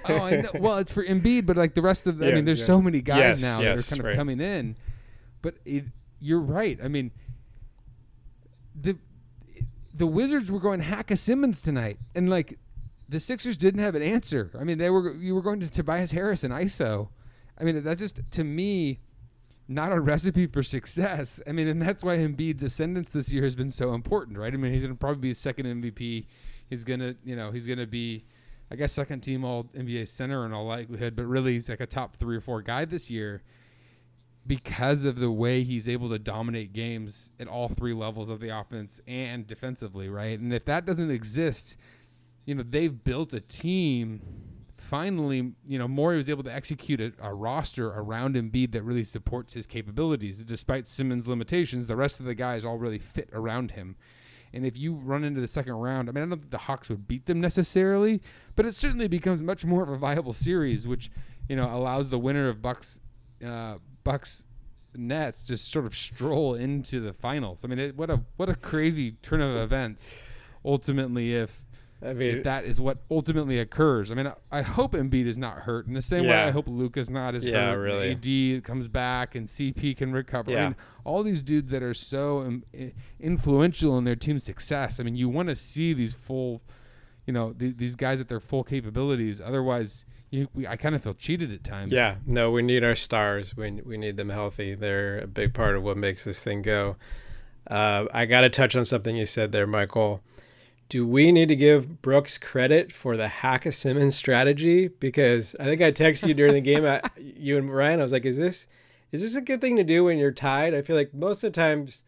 oh, 0.08 0.17
I 0.17 0.41
know. 0.41 0.51
Well, 0.53 0.77
it's 0.77 0.93
for 0.93 1.03
Embiid, 1.03 1.48
but 1.48 1.58
like 1.58 1.74
the 1.74 1.81
rest 1.81 2.05
of, 2.05 2.19
the, 2.19 2.29
I 2.29 2.36
mean, 2.36 2.46
there's 2.46 2.60
yes. 2.60 2.67
so 2.67 2.79
many 2.79 3.01
guys 3.01 3.17
Yes, 3.17 3.41
now 3.41 3.60
yes, 3.60 3.77
that 3.77 3.88
are 3.88 3.89
kind 3.89 4.00
of 4.01 4.05
right. 4.05 4.15
coming 4.15 4.39
in. 4.39 4.75
But 5.41 5.55
it, 5.65 5.86
you're 6.19 6.39
right. 6.39 6.77
I 6.84 6.88
mean, 6.88 7.12
the 8.79 8.98
the 9.93 10.08
Wizards 10.08 10.50
were 10.50 10.60
going 10.60 10.81
Hacka 10.81 11.17
Simmons 11.17 11.62
tonight, 11.62 11.98
and 12.15 12.29
like 12.29 12.58
the 13.09 13.19
Sixers 13.19 13.57
didn't 13.57 13.81
have 13.81 13.95
an 13.95 14.03
answer. 14.03 14.51
I 14.59 14.63
mean, 14.63 14.77
they 14.77 14.89
were 14.89 15.15
you 15.15 15.35
were 15.35 15.41
going 15.41 15.59
to 15.61 15.69
Tobias 15.69 16.11
Harris 16.11 16.43
and 16.43 16.53
ISO. 16.53 17.09
I 17.59 17.63
mean, 17.63 17.83
that's 17.83 17.99
just 17.99 18.21
to 18.31 18.43
me 18.43 18.99
not 19.67 19.91
a 19.91 19.99
recipe 19.99 20.47
for 20.47 20.63
success. 20.63 21.39
I 21.47 21.51
mean, 21.51 21.67
and 21.67 21.81
that's 21.81 22.03
why 22.03 22.17
Embiid's 22.17 22.63
ascendance 22.63 23.11
this 23.11 23.31
year 23.31 23.43
has 23.43 23.55
been 23.55 23.69
so 23.69 23.93
important, 23.93 24.37
right? 24.37 24.53
I 24.53 24.57
mean, 24.57 24.73
he's 24.73 24.81
going 24.81 24.93
to 24.93 24.99
probably 24.99 25.21
be 25.21 25.33
second 25.33 25.65
MVP. 25.65 26.25
He's 26.69 26.83
going 26.83 26.99
to, 26.99 27.15
you 27.23 27.35
know, 27.35 27.51
he's 27.51 27.67
going 27.67 27.79
to 27.79 27.87
be, 27.87 28.25
I 28.71 28.75
guess, 28.75 28.93
second 28.93 29.21
team 29.21 29.43
All 29.43 29.65
NBA 29.75 30.07
center 30.07 30.45
in 30.45 30.53
all 30.53 30.65
likelihood, 30.65 31.15
but 31.15 31.25
really 31.25 31.53
he's 31.53 31.69
like 31.69 31.81
a 31.81 31.85
top 31.85 32.15
three 32.15 32.37
or 32.37 32.41
four 32.41 32.61
guy 32.61 32.85
this 32.85 33.11
year 33.11 33.43
because 34.47 35.05
of 35.05 35.19
the 35.19 35.29
way 35.29 35.61
he's 35.61 35.87
able 35.87 36.09
to 36.09 36.17
dominate 36.17 36.73
games 36.73 37.31
at 37.39 37.47
all 37.47 37.67
three 37.67 37.93
levels 37.93 38.29
of 38.29 38.39
the 38.39 38.49
offense 38.49 38.99
and 39.07 39.45
defensively, 39.45 40.10
right? 40.10 40.39
And 40.39 40.51
if 40.51 40.65
that 40.65 40.88
doesn't 40.88 41.12
exist, 41.12 41.77
you 42.49 42.55
know, 42.55 42.63
they've 42.67 43.03
built 43.03 43.31
a 43.31 43.39
team. 43.39 44.21
Finally, 44.79 45.53
you 45.67 45.77
know, 45.77 45.88
Morey 45.88 46.17
was 46.17 46.31
able 46.31 46.41
to 46.43 46.51
execute 46.51 46.99
a, 46.99 47.13
a 47.21 47.31
roster 47.31 47.89
around 47.89 48.33
Embiid 48.33 48.71
that 48.71 48.81
really 48.81 49.03
supports 49.03 49.53
his 49.53 49.67
capabilities. 49.67 50.43
Despite 50.43 50.88
Simmons' 50.88 51.27
limitations, 51.27 51.85
the 51.85 51.95
rest 51.95 52.19
of 52.19 52.25
the 52.25 52.33
guys 52.33 52.65
all 52.65 52.79
really 52.79 52.97
fit 52.97 53.29
around 53.33 53.71
him. 53.71 53.95
And 54.51 54.65
if 54.65 54.75
you 54.75 54.95
run 54.95 55.23
into 55.23 55.39
the 55.39 55.47
second 55.47 55.73
round, 55.73 56.09
I 56.09 56.12
mean, 56.12 56.23
I 56.23 56.27
don't 56.27 56.39
think 56.39 56.49
the 56.49 56.57
Hawks 56.57 56.89
would 56.89 57.07
beat 57.07 57.27
them 57.27 57.39
necessarily, 57.39 58.19
but 58.55 58.65
it 58.65 58.73
certainly 58.73 59.07
becomes 59.07 59.43
much 59.43 59.63
more 59.63 59.83
of 59.83 59.89
a 59.89 59.97
viable 59.97 60.33
series, 60.33 60.88
which 60.88 61.12
you 61.47 61.55
know 61.55 61.69
allows 61.71 62.09
the 62.09 62.17
winner 62.17 62.49
of 62.49 62.63
Bucks, 62.63 62.99
uh, 63.45 63.75
Bucks, 64.03 64.43
Nets 64.95 65.43
just 65.43 65.71
sort 65.71 65.85
of 65.85 65.93
stroll 65.93 66.55
into 66.55 66.99
the 66.99 67.13
finals. 67.13 67.62
I 67.63 67.67
mean, 67.67 67.77
it, 67.77 67.95
what 67.95 68.09
a 68.09 68.23
what 68.38 68.49
a 68.49 68.55
crazy 68.55 69.12
turn 69.21 69.39
of 69.39 69.55
events. 69.55 70.23
Ultimately, 70.65 71.35
if 71.35 71.68
I 72.01 72.13
mean, 72.13 72.38
if 72.38 72.43
that 72.45 72.63
is 72.63 72.79
what 72.79 72.99
ultimately 73.12 73.59
occurs. 73.59 74.09
I 74.09 74.13
mean, 74.15 74.27
I, 74.27 74.33
I 74.51 74.62
hope 74.62 74.93
Embiid 74.93 75.25
is 75.27 75.38
not 75.38 75.59
hurt 75.59 75.85
in 75.85 75.93
the 75.93 76.01
same 76.01 76.25
way 76.25 76.33
I 76.33 76.51
hope 76.51 76.65
Luka's 76.67 77.09
not 77.09 77.35
as 77.35 77.45
Yeah, 77.45 77.71
hurt. 77.71 77.77
really. 77.79 78.12
AD 78.57 78.63
comes 78.63 78.88
back 78.88 79.35
and 79.35 79.47
CP 79.47 79.97
can 79.97 80.13
recover. 80.13 80.51
I 80.57 80.63
mean, 80.67 80.75
all 81.03 81.23
these 81.23 81.41
dudes 81.43 81.71
that 81.71 81.83
are 81.83 81.93
so 81.93 82.39
um, 82.39 82.63
influential 83.19 83.97
in 83.97 84.03
their 84.05 84.15
team's 84.15 84.43
success. 84.43 84.99
I 84.99 85.03
mean, 85.03 85.15
you 85.15 85.29
want 85.29 85.49
to 85.49 85.55
see 85.55 85.93
these 85.93 86.13
full, 86.13 86.62
you 87.25 87.33
know, 87.33 87.51
th- 87.53 87.77
these 87.77 87.95
guys 87.95 88.19
at 88.19 88.29
their 88.29 88.39
full 88.39 88.63
capabilities. 88.63 89.41
Otherwise, 89.41 90.05
you, 90.29 90.47
we, 90.53 90.67
I 90.67 90.77
kind 90.77 90.95
of 90.95 91.03
feel 91.03 91.13
cheated 91.15 91.51
at 91.51 91.63
times. 91.63 91.91
Yeah, 91.91 92.15
no, 92.25 92.51
we 92.51 92.62
need 92.62 92.83
our 92.83 92.95
stars. 92.95 93.57
We 93.57 93.81
we 93.83 93.97
need 93.97 94.15
them 94.15 94.29
healthy. 94.29 94.75
They're 94.75 95.19
a 95.19 95.27
big 95.27 95.53
part 95.53 95.75
of 95.75 95.83
what 95.83 95.97
makes 95.97 96.23
this 96.23 96.41
thing 96.41 96.62
go. 96.62 96.95
Uh, 97.67 98.05
I 98.13 98.25
got 98.25 98.41
to 98.41 98.49
touch 98.49 98.75
on 98.75 98.85
something 98.85 99.15
you 99.15 99.25
said 99.25 99.51
there, 99.51 99.67
Michael. 99.67 100.21
Do 100.89 101.06
we 101.06 101.32
need 101.32 101.49
to 101.49 101.56
give 101.56 102.02
Brooks 102.02 102.38
credit 102.38 102.91
for 102.91 103.15
the 103.15 103.28
hack 103.28 103.65
a 103.65 103.71
Simmons 103.71 104.15
strategy? 104.15 104.88
Because 104.88 105.56
I 105.60 105.65
think 105.65 105.82
I 105.82 105.91
texted 105.91 106.28
you 106.28 106.34
during 106.34 106.54
the 106.54 106.62
game, 106.62 106.84
you 107.17 107.58
and 107.58 107.73
Ryan. 107.73 107.99
I 107.99 108.04
was 108.04 108.12
like, 108.12 108.25
"Is 108.25 108.38
this 108.38 108.67
is 109.12 109.21
this 109.21 109.36
a 109.36 109.41
good 109.41 109.62
thing 109.62 109.75
to 109.75 109.84
do 109.84 110.06
when 110.06 110.17
you're 110.17 110.32
tied?" 110.32 110.73
I 110.73 110.82
feel 110.82 110.95
like 110.95 111.13
most 111.13 111.43
of 111.43 111.54
the 111.54 111.60
times, 111.60 112.04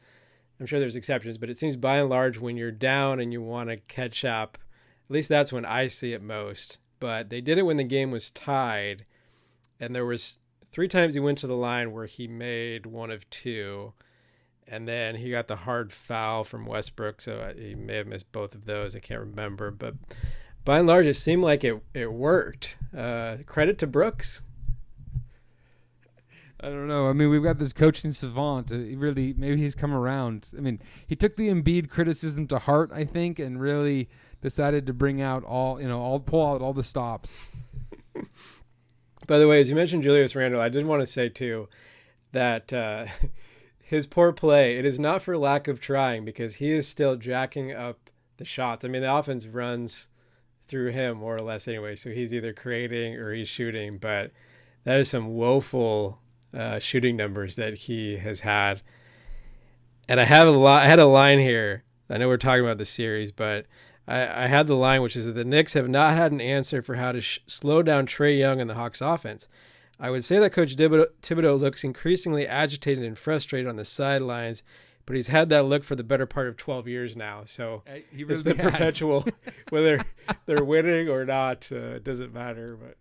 I'm 0.59 0.65
sure 0.65 0.79
there's 0.79 0.95
exceptions, 0.95 1.37
but 1.37 1.49
it 1.49 1.57
seems 1.57 1.75
by 1.75 1.97
and 1.97 2.09
large 2.09 2.39
when 2.39 2.57
you're 2.57 2.71
down 2.71 3.19
and 3.19 3.31
you 3.31 3.41
want 3.41 3.69
to 3.69 3.77
catch 3.77 4.25
up, 4.25 4.57
at 5.09 5.13
least 5.13 5.29
that's 5.29 5.53
when 5.53 5.65
I 5.65 5.87
see 5.87 6.13
it 6.13 6.23
most. 6.23 6.79
But 6.99 7.29
they 7.29 7.41
did 7.41 7.57
it 7.57 7.65
when 7.65 7.77
the 7.77 7.83
game 7.83 8.11
was 8.11 8.31
tied 8.31 9.05
and 9.81 9.95
there 9.95 10.05
was 10.05 10.37
three 10.71 10.87
times 10.87 11.15
he 11.15 11.19
went 11.19 11.39
to 11.39 11.47
the 11.47 11.55
line 11.55 11.91
where 11.91 12.05
he 12.05 12.27
made 12.27 12.85
one 12.85 13.09
of 13.09 13.29
two 13.31 13.93
and 14.67 14.87
then 14.87 15.15
he 15.15 15.31
got 15.31 15.47
the 15.47 15.57
hard 15.57 15.91
foul 15.91 16.43
from 16.43 16.65
Westbrook 16.65 17.21
so 17.21 17.53
he 17.57 17.75
may 17.75 17.97
have 17.97 18.07
missed 18.07 18.31
both 18.31 18.55
of 18.55 18.65
those 18.65 18.95
I 18.95 18.99
can't 18.99 19.19
remember 19.19 19.71
but 19.71 19.95
by 20.63 20.79
and 20.79 20.87
large 20.87 21.05
it 21.05 21.15
seemed 21.15 21.43
like 21.43 21.63
it 21.63 21.81
it 21.93 22.11
worked 22.11 22.77
uh, 22.95 23.37
credit 23.45 23.77
to 23.79 23.87
Brooks 23.87 24.41
I 26.63 26.69
don't 26.69 26.87
know. 26.87 27.09
I 27.09 27.13
mean, 27.13 27.31
we've 27.31 27.41
got 27.41 27.57
this 27.57 27.73
coaching 27.73 28.13
savant. 28.13 28.71
Uh, 28.71 28.75
he 28.75 28.95
really, 28.95 29.33
maybe 29.35 29.57
he's 29.57 29.73
come 29.73 29.95
around. 29.95 30.49
I 30.55 30.61
mean, 30.61 30.79
he 31.07 31.15
took 31.15 31.35
the 31.35 31.49
Embiid 31.49 31.89
criticism 31.89 32.45
to 32.49 32.59
heart, 32.59 32.91
I 32.93 33.03
think, 33.03 33.39
and 33.39 33.59
really 33.59 34.09
decided 34.43 34.85
to 34.85 34.93
bring 34.93 35.23
out 35.23 35.43
all, 35.43 35.81
you 35.81 35.87
know, 35.87 35.99
all 35.99 36.19
pull 36.19 36.45
out 36.45 36.61
all 36.61 36.73
the 36.73 36.83
stops. 36.83 37.45
by 39.27 39.37
the 39.37 39.47
way 39.47 39.59
as 39.59 39.69
you 39.69 39.75
mentioned 39.75 40.03
Julius 40.03 40.35
Randle 40.35 40.61
I 40.61 40.69
did 40.69 40.85
want 40.85 41.01
to 41.01 41.05
say 41.05 41.29
too 41.29 41.69
that 42.31 42.73
uh, 42.73 43.05
his 43.91 44.07
poor 44.07 44.31
play 44.31 44.77
it 44.77 44.85
is 44.85 45.01
not 45.01 45.21
for 45.21 45.37
lack 45.37 45.67
of 45.67 45.81
trying 45.81 46.23
because 46.23 46.55
he 46.55 46.71
is 46.71 46.87
still 46.87 47.17
jacking 47.17 47.73
up 47.73 48.09
the 48.37 48.45
shots. 48.45 48.85
I 48.85 48.87
mean 48.87 49.01
the 49.01 49.13
offense 49.13 49.45
runs 49.45 50.07
through 50.65 50.91
him 50.91 51.17
more 51.17 51.35
or 51.35 51.41
less 51.41 51.67
anyway 51.67 51.95
so 51.95 52.09
he's 52.09 52.33
either 52.33 52.53
creating 52.53 53.15
or 53.15 53.33
he's 53.33 53.49
shooting 53.49 53.97
but 53.97 54.31
that 54.85 54.97
is 54.97 55.09
some 55.09 55.33
woeful 55.33 56.19
uh, 56.57 56.79
shooting 56.79 57.17
numbers 57.17 57.57
that 57.57 57.79
he 57.79 58.15
has 58.15 58.39
had. 58.39 58.81
And 60.07 60.21
I 60.21 60.23
have 60.23 60.47
a 60.47 60.51
lot 60.51 60.83
I 60.83 60.87
had 60.87 60.99
a 60.99 61.05
line 61.05 61.39
here. 61.39 61.83
I 62.09 62.17
know 62.17 62.29
we're 62.29 62.37
talking 62.37 62.63
about 62.63 62.77
the 62.77 62.85
series 62.85 63.33
but 63.33 63.65
I, 64.07 64.45
I 64.45 64.47
had 64.47 64.67
the 64.67 64.75
line 64.75 65.01
which 65.01 65.17
is 65.17 65.25
that 65.25 65.33
the 65.33 65.43
Knicks 65.43 65.73
have 65.73 65.89
not 65.89 66.15
had 66.15 66.31
an 66.31 66.39
answer 66.39 66.81
for 66.81 66.95
how 66.95 67.11
to 67.11 67.19
sh- 67.19 67.39
slow 67.45 67.83
down 67.83 68.07
Trae 68.07 68.39
Young 68.39 68.61
and 68.61 68.69
the 68.69 68.75
Hawks 68.75 69.01
offense 69.01 69.49
I 70.01 70.09
would 70.09 70.25
say 70.25 70.39
that 70.39 70.51
Coach 70.51 70.75
Thibodeau, 70.75 71.07
Thibodeau 71.21 71.59
looks 71.59 71.83
increasingly 71.83 72.47
agitated 72.47 73.05
and 73.05 73.15
frustrated 73.15 73.69
on 73.69 73.75
the 73.75 73.85
sidelines, 73.85 74.63
but 75.05 75.15
he's 75.15 75.27
had 75.27 75.49
that 75.49 75.65
look 75.65 75.83
for 75.83 75.95
the 75.95 76.03
better 76.03 76.25
part 76.25 76.47
of 76.47 76.57
12 76.57 76.87
years 76.87 77.15
now. 77.15 77.43
So 77.45 77.83
He 78.11 78.23
it's 78.23 78.41
the 78.41 78.55
perpetual, 78.55 79.25
whether 79.69 80.01
they're 80.47 80.63
winning 80.63 81.07
or 81.07 81.23
not, 81.23 81.69
uh, 81.71 81.95
it 81.95 82.03
doesn't 82.03 82.33
matter. 82.33 82.75
But 82.75 82.97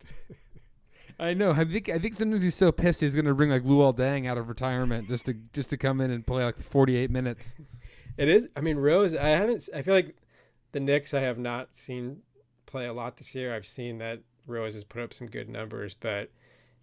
I 1.19 1.33
know. 1.33 1.53
I 1.53 1.65
think. 1.65 1.89
I 1.89 1.99
think 1.99 2.17
sometimes 2.17 2.43
he's 2.43 2.55
so 2.55 2.71
pissed 2.71 3.01
he's 3.01 3.15
gonna 3.15 3.35
bring 3.35 3.51
like 3.51 3.65
Luol 3.65 3.97
Deng 3.97 4.27
out 4.29 4.37
of 4.37 4.49
retirement 4.49 5.09
just 5.09 5.25
to 5.27 5.35
just 5.55 5.71
to 5.71 5.79
come 5.79 6.01
in 6.03 6.11
and 6.11 6.27
play 6.27 6.45
like 6.45 6.61
48 6.61 7.11
minutes. 7.11 7.57
it 8.19 8.29
is. 8.29 8.47
I 8.57 8.61
mean, 8.61 8.77
Rose. 8.77 9.15
I 9.15 9.29
haven't. 9.31 9.69
I 9.75 9.81
feel 9.83 9.95
like 9.95 10.17
the 10.73 10.81
Knicks. 10.81 11.15
I 11.15 11.21
have 11.21 11.39
not 11.39 11.75
seen 11.75 12.19
play 12.67 12.87
a 12.87 12.93
lot 12.93 13.17
this 13.17 13.35
year. 13.35 13.55
I've 13.55 13.67
seen 13.67 13.99
that 13.99 14.21
Rose 14.47 14.75
has 14.75 14.85
put 14.85 15.03
up 15.03 15.15
some 15.15 15.29
good 15.29 15.49
numbers, 15.49 15.95
but 15.95 16.31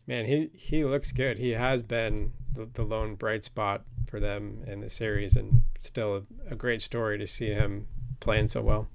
man, 0.08 0.26
he 0.26 0.50
he 0.54 0.84
looks 0.84 1.12
good. 1.12 1.38
He 1.38 1.52
has 1.52 1.84
been 1.84 2.32
the, 2.56 2.67
the 2.74 2.84
lone 2.84 3.15
bright 3.15 3.43
spot 3.43 3.84
for 4.10 4.20
them 4.20 4.63
in 4.65 4.80
the 4.80 4.89
series, 4.89 5.36
and 5.36 5.63
still 5.82 6.15
a, 6.50 6.54
a 6.54 6.56
great 6.56 6.82
story 6.82 7.17
to 7.17 7.28
see 7.28 7.48
him 7.48 7.88
playing 8.20 8.48
so 8.48 8.62
well. 8.62 8.88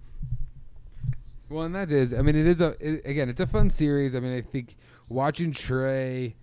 Well, 1.49 1.65
and 1.65 1.75
that 1.75 1.93
is, 1.93 2.15
I 2.15 2.23
mean, 2.23 2.35
it 2.35 2.47
is 2.47 2.61
a 2.61 2.75
it, 2.81 3.03
again, 3.05 3.29
it's 3.29 3.41
a 3.41 3.47
fun 3.47 3.71
series. 3.71 4.17
I 4.17 4.21
mean, 4.21 4.37
I 4.37 4.41
think 4.41 4.75
watching 5.09 5.53
Trae 5.53 6.35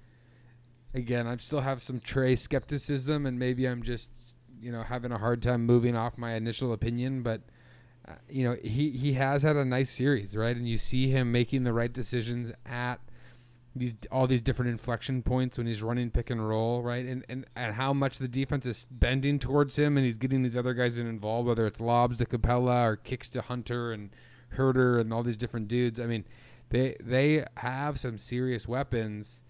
again, 0.93 1.27
I 1.27 1.35
still 1.37 1.61
have 1.61 1.81
some 1.81 1.99
Trae 1.99 2.37
skepticism, 2.37 3.25
and 3.25 3.39
maybe 3.39 3.67
I'm 3.67 3.81
just 3.81 4.11
you 4.61 4.71
know 4.71 4.83
having 4.83 5.11
a 5.11 5.17
hard 5.17 5.41
time 5.41 5.65
moving 5.65 5.95
off 5.95 6.17
my 6.17 6.33
initial 6.35 6.71
opinion, 6.71 7.23
but. 7.23 7.41
Uh, 8.07 8.13
you 8.29 8.43
know 8.43 8.55
he 8.63 8.91
he 8.91 9.13
has 9.13 9.43
had 9.43 9.57
a 9.57 9.65
nice 9.65 9.89
series, 9.89 10.35
right? 10.35 10.55
And 10.55 10.67
you 10.67 10.77
see 10.77 11.09
him 11.09 11.33
making 11.33 11.63
the 11.65 11.73
right 11.73 11.91
decisions 11.91 12.49
at 12.65 12.99
these 13.75 13.93
all 14.11 14.27
these 14.27 14.41
different 14.41 14.71
inflection 14.71 15.21
points 15.21 15.57
when 15.57 15.67
he's 15.67 15.81
running 15.81 16.09
pick 16.09 16.29
and 16.29 16.47
roll, 16.47 16.81
right? 16.81 17.05
And 17.05 17.25
and 17.29 17.45
and 17.55 17.75
how 17.75 17.93
much 17.93 18.17
the 18.17 18.27
defense 18.27 18.65
is 18.65 18.85
bending 18.89 19.39
towards 19.39 19.77
him, 19.77 19.97
and 19.97 20.05
he's 20.05 20.17
getting 20.17 20.41
these 20.41 20.55
other 20.55 20.73
guys 20.73 20.97
involved, 20.97 21.47
whether 21.47 21.67
it's 21.67 21.79
lobs 21.79 22.17
to 22.17 22.25
Capela 22.25 22.83
or 22.85 22.95
kicks 22.95 23.29
to 23.29 23.41
Hunter 23.41 23.91
and 23.91 24.09
Huerter 24.57 24.99
and 24.99 25.13
all 25.13 25.23
these 25.23 25.37
different 25.37 25.67
dudes. 25.67 25.99
I 25.99 26.05
mean, 26.05 26.25
they 26.69 26.95
they 26.99 27.45
have 27.57 27.99
some 27.99 28.17
serious 28.17 28.67
weapons. 28.67 29.43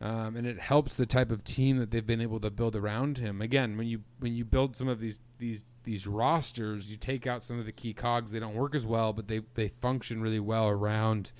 Um, 0.00 0.34
and 0.34 0.48
it 0.48 0.58
helps 0.58 0.96
the 0.96 1.06
type 1.06 1.30
of 1.30 1.44
team 1.44 1.78
that 1.78 1.92
they've 1.92 2.04
been 2.04 2.20
able 2.20 2.40
to 2.40 2.50
build 2.50 2.74
around 2.74 3.18
him. 3.18 3.40
Again, 3.40 3.76
when 3.76 3.86
you 3.86 4.02
when 4.18 4.34
you 4.34 4.44
build 4.44 4.74
some 4.74 4.88
of 4.88 4.98
these 4.98 5.20
these 5.38 5.64
these 5.84 6.08
rosters, 6.08 6.90
you 6.90 6.96
take 6.96 7.28
out 7.28 7.44
some 7.44 7.60
of 7.60 7.66
the 7.66 7.72
key 7.72 7.94
cogs. 7.94 8.32
They 8.32 8.40
don't 8.40 8.56
work 8.56 8.74
as 8.74 8.84
well, 8.84 9.12
but 9.12 9.28
they 9.28 9.42
they 9.54 9.68
function 9.68 10.20
really 10.20 10.40
well 10.40 10.68
around 10.68 11.30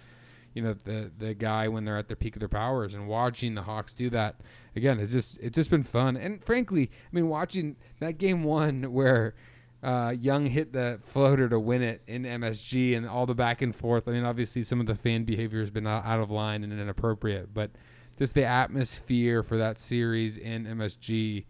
you 0.55 0.63
know 0.63 0.75
the 0.85 1.11
the 1.17 1.35
guy 1.35 1.69
when 1.69 1.85
they're 1.85 1.97
at 1.97 2.09
the 2.09 2.17
peak 2.17 2.37
of 2.37 2.41
their 2.41 2.49
powers 2.49 2.95
and 2.95 3.09
watching 3.09 3.55
the 3.55 3.63
Hawks 3.63 3.93
do 3.93 4.11
that 4.11 4.37
again 4.77 5.01
it's 5.01 5.13
just 5.13 5.39
it's 5.41 5.55
just 5.55 5.71
been 5.71 5.83
fun. 5.83 6.17
And 6.17 6.43
frankly 6.45 6.91
I 6.93 7.15
mean 7.15 7.29
watching 7.29 7.77
that 8.01 8.19
game 8.19 8.45
one 8.45 8.93
where 8.93 9.35
uh, 9.83 10.15
Young 10.17 10.47
hit 10.47 10.73
the 10.73 11.01
floater 11.03 11.49
to 11.49 11.59
win 11.59 11.83
it 11.83 12.03
in 12.07 12.23
MSG 12.23 12.97
and 12.97 13.09
all 13.09 13.27
the 13.27 13.35
back 13.35 13.63
and 13.63 13.75
forth 13.75 14.07
I 14.07 14.13
mean 14.13 14.25
obviously 14.25 14.63
some 14.63 14.81
of 14.81 14.87
the 14.87 14.95
fan 14.95 15.25
behavior 15.25 15.61
has 15.61 15.71
been 15.71 15.87
out 15.87 16.21
of 16.21 16.31
line 16.31 16.63
and 16.63 16.73
inappropriate 16.73 17.53
but 17.53 17.71
just 18.19 18.35
the 18.35 18.45
atmosphere 18.45 19.43
for 19.43 19.57
that 19.57 19.81
series 19.81 20.37
in 20.37 20.67
MSG 20.67 21.45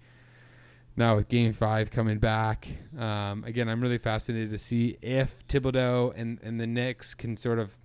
now 0.97 1.17
with 1.17 1.29
game 1.29 1.53
five 1.53 1.91
coming 1.91 2.19
back 2.19 2.69
um, 2.99 3.45
again 3.45 3.69
i'm 3.69 3.81
really 3.81 3.99
fascinated 3.99 4.51
to 4.51 4.59
see 4.59 4.99
if 5.01 5.47
thibodeau 5.49 6.13
and, 6.17 6.39
and 6.43 6.61
the 6.61 6.67
knicks 6.67 7.15
can 7.15 7.37
sort 7.37 7.59
of 7.59 7.77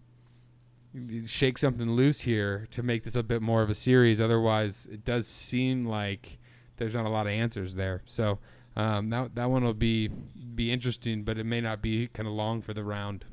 shake 1.25 1.57
something 1.57 1.91
loose 1.91 2.21
here 2.21 2.67
to 2.71 2.83
make 2.83 3.03
this 3.03 3.15
a 3.15 3.23
bit 3.23 3.41
more 3.41 3.61
of 3.61 3.69
a 3.69 3.75
series. 3.75 4.19
Otherwise, 4.19 4.87
it 4.91 5.03
does 5.05 5.27
seem 5.27 5.85
like 5.85 6.39
there's 6.77 6.93
not 6.93 7.05
a 7.05 7.09
lot 7.09 7.27
of 7.27 7.33
answers 7.33 7.75
there. 7.75 8.01
So 8.05 8.39
um, 8.75 9.09
that 9.09 9.35
that 9.35 9.49
one 9.49 9.63
will 9.63 9.73
be 9.73 10.07
be 10.07 10.71
interesting, 10.71 11.23
but 11.23 11.37
it 11.37 11.45
may 11.45 11.61
not 11.61 11.81
be 11.81 12.07
kind 12.07 12.27
of 12.27 12.33
long 12.33 12.61
for 12.61 12.73
the 12.73 12.83
round. 12.83 13.25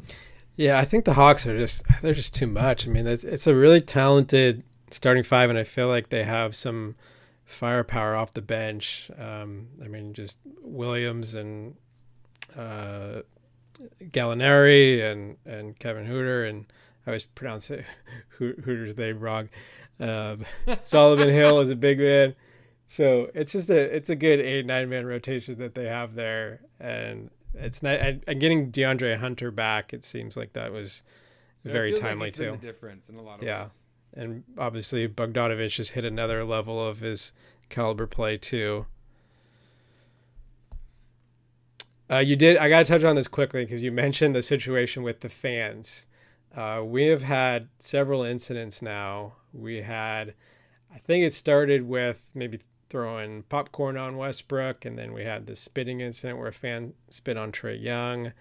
Yeah, 0.56 0.78
I 0.78 0.84
think 0.84 1.04
the 1.04 1.14
Hawks 1.14 1.46
are 1.46 1.56
just 1.56 1.84
they're 2.02 2.14
just 2.14 2.34
too 2.34 2.46
much. 2.46 2.86
I 2.86 2.90
mean, 2.90 3.06
it's 3.06 3.24
it's 3.24 3.46
a 3.46 3.54
really 3.54 3.80
talented 3.80 4.62
starting 4.90 5.22
five, 5.22 5.50
and 5.50 5.58
I 5.58 5.64
feel 5.64 5.88
like 5.88 6.08
they 6.08 6.24
have 6.24 6.56
some 6.56 6.96
firepower 7.44 8.14
off 8.14 8.32
the 8.32 8.42
bench. 8.42 9.10
Um, 9.18 9.68
I 9.84 9.88
mean, 9.88 10.14
just 10.14 10.38
Williams 10.62 11.34
and 11.34 11.76
uh, 12.56 13.20
Gallinari 14.02 15.02
and 15.02 15.36
and 15.44 15.78
Kevin 15.78 16.06
Huerter 16.06 16.48
and 16.48 16.66
I 17.06 17.10
always 17.10 17.24
pronounce 17.24 17.70
it 17.70 17.84
Huerter's 18.38 18.96
name 18.96 19.20
wrong. 19.20 19.48
Um, 20.00 20.44
Solomon 20.84 21.28
Hill 21.28 21.60
is 21.60 21.70
a 21.70 21.76
big 21.76 21.98
man, 21.98 22.34
so 22.86 23.30
it's 23.34 23.52
just 23.52 23.70
a 23.70 23.78
it's 23.78 24.10
a 24.10 24.16
good 24.16 24.40
eight 24.40 24.66
nine 24.66 24.88
man 24.88 25.06
rotation 25.06 25.58
that 25.58 25.74
they 25.74 25.86
have 25.86 26.14
there, 26.14 26.60
and 26.80 27.30
it's 27.54 27.82
not. 27.82 28.00
And, 28.00 28.24
and 28.26 28.40
getting 28.40 28.72
DeAndre 28.72 29.18
Hunter 29.18 29.50
back, 29.50 29.92
it 29.92 30.04
seems 30.04 30.36
like 30.36 30.54
that 30.54 30.72
was 30.72 31.04
very 31.64 31.94
timely 31.94 32.26
like 32.26 32.34
too. 32.34 32.58
difference 32.60 33.08
in 33.08 33.16
a 33.16 33.22
lot 33.22 33.38
of 33.38 33.44
yeah, 33.44 33.62
ways. 33.62 33.78
and 34.14 34.44
obviously 34.58 35.08
Bogdanovic 35.08 35.70
just 35.70 35.92
hit 35.92 36.04
another 36.04 36.44
level 36.44 36.84
of 36.84 37.00
his 37.00 37.32
caliber 37.68 38.06
play 38.06 38.36
too. 38.36 38.86
Uh, 42.10 42.18
you 42.18 42.36
did. 42.36 42.58
I 42.58 42.68
got 42.68 42.80
to 42.80 42.84
touch 42.84 43.04
on 43.04 43.16
this 43.16 43.28
quickly 43.28 43.64
because 43.64 43.82
you 43.82 43.92
mentioned 44.04 44.34
the 44.34 44.42
situation 44.42 45.02
with 45.02 45.20
the 45.20 45.28
fans. 45.28 46.06
Uh, 46.56 46.82
we 46.84 47.06
have 47.06 47.22
had 47.22 47.68
several 47.78 48.22
incidents 48.22 48.80
now. 48.80 49.34
We 49.52 49.82
had, 49.82 50.34
I 50.94 50.98
think 50.98 51.24
it 51.24 51.32
started 51.32 51.88
with 51.88 52.28
maybe 52.34 52.60
throwing 52.88 53.42
popcorn 53.44 53.96
on 53.96 54.16
Westbrook, 54.16 54.84
and 54.84 54.96
then 54.96 55.12
we 55.12 55.24
had 55.24 55.46
the 55.46 55.56
spitting 55.56 56.00
incident 56.00 56.38
where 56.38 56.48
a 56.48 56.52
fan 56.52 56.94
spit 57.08 57.36
on 57.36 57.50
Trae 57.50 57.80
Young. 57.80 58.32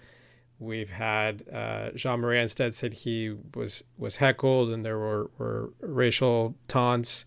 We've 0.60 0.92
had 0.92 1.44
uh, 1.52 1.90
Ja 1.96 2.16
Morant 2.16 2.52
said 2.52 2.94
he 2.94 3.36
was 3.56 3.84
was 3.98 4.18
heckled, 4.18 4.70
and 4.70 4.86
there 4.86 5.00
were, 5.00 5.32
were 5.40 5.74
racial 5.82 6.56
taunts, 6.68 7.26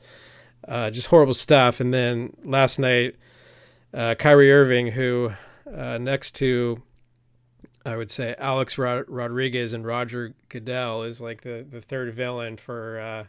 uh, 0.69 0.91
just 0.91 1.09
horrible 1.09 1.35
stuff. 1.35 1.81
And 1.81 1.93
then 1.93 2.37
last 2.45 2.79
night, 2.79 3.17
uh, 3.93 4.15
Kyrie 4.15 4.53
Irving, 4.53 4.93
who 4.93 5.33
uh, 5.71 5.99
next 5.99 6.37
to 6.37 6.83
I 7.87 7.97
would 7.97 8.11
say 8.11 8.35
Alex 8.39 8.77
Rod- 8.79 9.05
Rodriguez 9.07 9.73
and 9.73 9.87
Roger 9.87 10.35
Goodell 10.49 11.05
is 11.05 11.21
like 11.21 11.43
the, 11.43 11.65
the 11.69 11.81
third 11.81 12.13
villain 12.13 12.57
for, 12.57 12.99
uh, 12.99 13.25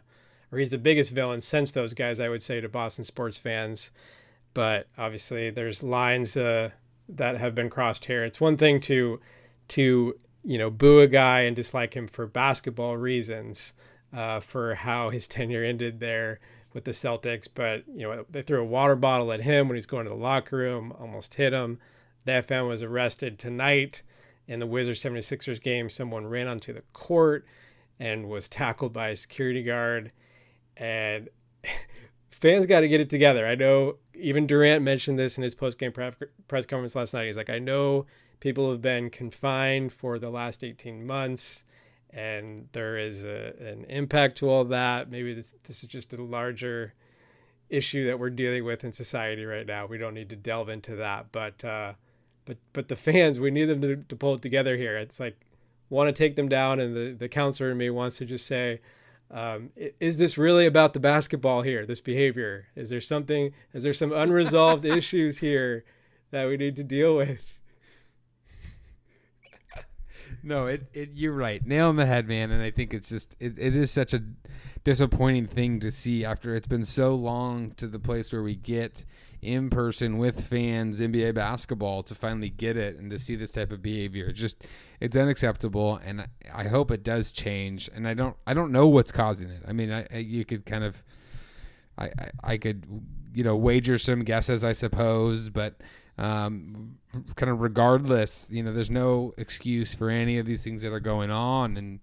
or 0.50 0.58
he's 0.58 0.70
the 0.70 0.78
biggest 0.78 1.12
villain 1.12 1.40
since 1.40 1.70
those 1.70 1.94
guys, 1.94 2.18
I 2.18 2.28
would 2.28 2.42
say, 2.42 2.60
to 2.60 2.68
Boston 2.68 3.04
sports 3.04 3.38
fans. 3.38 3.92
But 4.54 4.88
obviously, 4.98 5.50
there's 5.50 5.84
lines 5.84 6.36
uh, 6.36 6.70
that 7.08 7.36
have 7.36 7.54
been 7.54 7.70
crossed 7.70 8.06
here. 8.06 8.24
It's 8.24 8.40
one 8.40 8.56
thing 8.56 8.80
to, 8.80 9.20
to 9.68 10.16
you 10.42 10.58
know, 10.58 10.70
boo 10.70 11.00
a 11.00 11.06
guy 11.06 11.42
and 11.42 11.54
dislike 11.54 11.94
him 11.94 12.08
for 12.08 12.26
basketball 12.26 12.96
reasons, 12.96 13.74
uh, 14.12 14.40
for 14.40 14.74
how 14.74 15.10
his 15.10 15.28
tenure 15.28 15.62
ended 15.62 16.00
there 16.00 16.40
with 16.72 16.84
the 16.84 16.90
Celtics. 16.90 17.46
But 17.52 17.84
you 17.86 18.08
know, 18.08 18.24
they 18.28 18.42
threw 18.42 18.60
a 18.60 18.64
water 18.64 18.96
bottle 18.96 19.30
at 19.30 19.42
him 19.42 19.68
when 19.68 19.76
he's 19.76 19.86
going 19.86 20.04
to 20.04 20.10
the 20.10 20.16
locker 20.16 20.56
room, 20.56 20.92
almost 20.98 21.34
hit 21.34 21.52
him. 21.52 21.78
That 22.24 22.46
fan 22.46 22.66
was 22.66 22.82
arrested 22.82 23.38
tonight 23.38 24.02
in 24.48 24.58
the 24.58 24.66
Wizards 24.66 25.02
76ers 25.04 25.60
game, 25.60 25.90
someone 25.90 26.26
ran 26.26 26.48
onto 26.48 26.72
the 26.72 26.82
court 26.92 27.44
and 28.00 28.28
was 28.28 28.48
tackled 28.48 28.92
by 28.94 29.08
a 29.08 29.16
security 29.16 29.62
guard. 29.62 30.10
And 30.76 31.28
fans 32.30 32.66
got 32.66 32.80
to 32.80 32.88
get 32.88 33.00
it 33.00 33.10
together. 33.10 33.46
I 33.46 33.54
know 33.54 33.96
even 34.14 34.46
Durant 34.46 34.82
mentioned 34.82 35.18
this 35.18 35.36
in 35.36 35.44
his 35.44 35.54
post 35.54 35.78
game 35.78 35.92
press 35.92 36.66
conference 36.66 36.96
last 36.96 37.12
night. 37.12 37.26
He's 37.26 37.36
like, 37.36 37.50
I 37.50 37.58
know 37.58 38.06
people 38.40 38.70
have 38.70 38.80
been 38.80 39.10
confined 39.10 39.92
for 39.92 40.18
the 40.18 40.30
last 40.30 40.64
18 40.64 41.06
months 41.06 41.64
and 42.10 42.68
there 42.72 42.96
is 42.96 43.24
a, 43.24 43.52
an 43.60 43.84
impact 43.84 44.38
to 44.38 44.48
all 44.48 44.64
that. 44.64 45.10
Maybe 45.10 45.34
this, 45.34 45.54
this 45.64 45.82
is 45.82 45.88
just 45.88 46.14
a 46.14 46.22
larger 46.22 46.94
issue 47.68 48.06
that 48.06 48.18
we're 48.18 48.30
dealing 48.30 48.64
with 48.64 48.82
in 48.82 48.92
society 48.92 49.44
right 49.44 49.66
now. 49.66 49.84
We 49.84 49.98
don't 49.98 50.14
need 50.14 50.30
to 50.30 50.36
delve 50.36 50.70
into 50.70 50.96
that. 50.96 51.32
But, 51.32 51.62
uh, 51.62 51.92
but 52.48 52.56
but 52.72 52.88
the 52.88 52.96
fans, 52.96 53.38
we 53.38 53.50
need 53.50 53.66
them 53.66 53.82
to, 53.82 53.96
to 53.96 54.16
pull 54.16 54.34
it 54.34 54.40
together 54.40 54.78
here. 54.78 54.96
It's 54.96 55.20
like 55.20 55.38
want 55.90 56.08
to 56.08 56.12
take 56.14 56.34
them 56.34 56.48
down, 56.48 56.80
and 56.80 56.96
the 56.96 57.12
the 57.12 57.28
counselor 57.28 57.70
in 57.70 57.76
me 57.76 57.90
wants 57.90 58.16
to 58.18 58.24
just 58.24 58.46
say, 58.46 58.80
um, 59.30 59.68
is 59.76 60.16
this 60.16 60.38
really 60.38 60.64
about 60.64 60.94
the 60.94 61.00
basketball 61.00 61.60
here? 61.60 61.84
This 61.84 62.00
behavior? 62.00 62.68
Is 62.74 62.88
there 62.88 63.02
something? 63.02 63.52
Is 63.74 63.82
there 63.82 63.92
some 63.92 64.12
unresolved 64.12 64.84
issues 64.86 65.38
here 65.38 65.84
that 66.30 66.48
we 66.48 66.56
need 66.56 66.74
to 66.76 66.84
deal 66.84 67.14
with? 67.14 67.58
no, 70.42 70.66
it, 70.68 70.88
it 70.94 71.10
you're 71.12 71.34
right. 71.34 71.64
Nail 71.66 71.88
on 71.88 71.96
the 71.96 72.06
head, 72.06 72.26
man. 72.26 72.50
And 72.50 72.62
I 72.62 72.70
think 72.70 72.94
it's 72.94 73.10
just 73.10 73.36
it, 73.38 73.58
it 73.58 73.76
is 73.76 73.90
such 73.90 74.14
a 74.14 74.22
disappointing 74.84 75.48
thing 75.48 75.80
to 75.80 75.90
see 75.90 76.24
after 76.24 76.54
it's 76.54 76.66
been 76.66 76.86
so 76.86 77.14
long 77.14 77.72
to 77.72 77.86
the 77.86 77.98
place 77.98 78.32
where 78.32 78.42
we 78.42 78.54
get 78.54 79.04
in 79.40 79.70
person 79.70 80.18
with 80.18 80.46
fans 80.46 80.98
NBA 80.98 81.34
basketball 81.34 82.02
to 82.04 82.14
finally 82.14 82.50
get 82.50 82.76
it 82.76 82.96
and 82.96 83.10
to 83.10 83.18
see 83.18 83.36
this 83.36 83.50
type 83.50 83.70
of 83.70 83.82
behavior. 83.82 84.32
just 84.32 84.64
it's 85.00 85.16
unacceptable, 85.16 86.00
and 86.04 86.26
I 86.52 86.64
hope 86.64 86.90
it 86.90 87.04
does 87.04 87.30
change. 87.30 87.88
And 87.94 88.08
I 88.08 88.14
don't 88.14 88.36
I 88.46 88.54
don't 88.54 88.72
know 88.72 88.88
what's 88.88 89.12
causing 89.12 89.48
it. 89.50 89.62
I 89.66 89.72
mean, 89.72 89.92
I, 89.92 90.06
I 90.12 90.18
you 90.18 90.44
could 90.44 90.66
kind 90.66 90.84
of 90.84 91.02
I, 91.96 92.06
I, 92.06 92.30
I 92.44 92.56
could 92.56 92.84
you 93.34 93.44
know 93.44 93.56
wager 93.56 93.98
some 93.98 94.24
guesses, 94.24 94.64
I 94.64 94.72
suppose, 94.72 95.50
but. 95.50 95.80
Um, 96.20 96.96
kind 97.36 97.48
of 97.48 97.60
regardless, 97.60 98.48
you 98.50 98.64
know, 98.64 98.72
there's 98.72 98.90
no 98.90 99.34
excuse 99.38 99.94
for 99.94 100.10
any 100.10 100.38
of 100.38 100.46
these 100.46 100.64
things 100.64 100.82
that 100.82 100.92
are 100.92 100.98
going 100.98 101.30
on, 101.30 101.76
and 101.76 102.00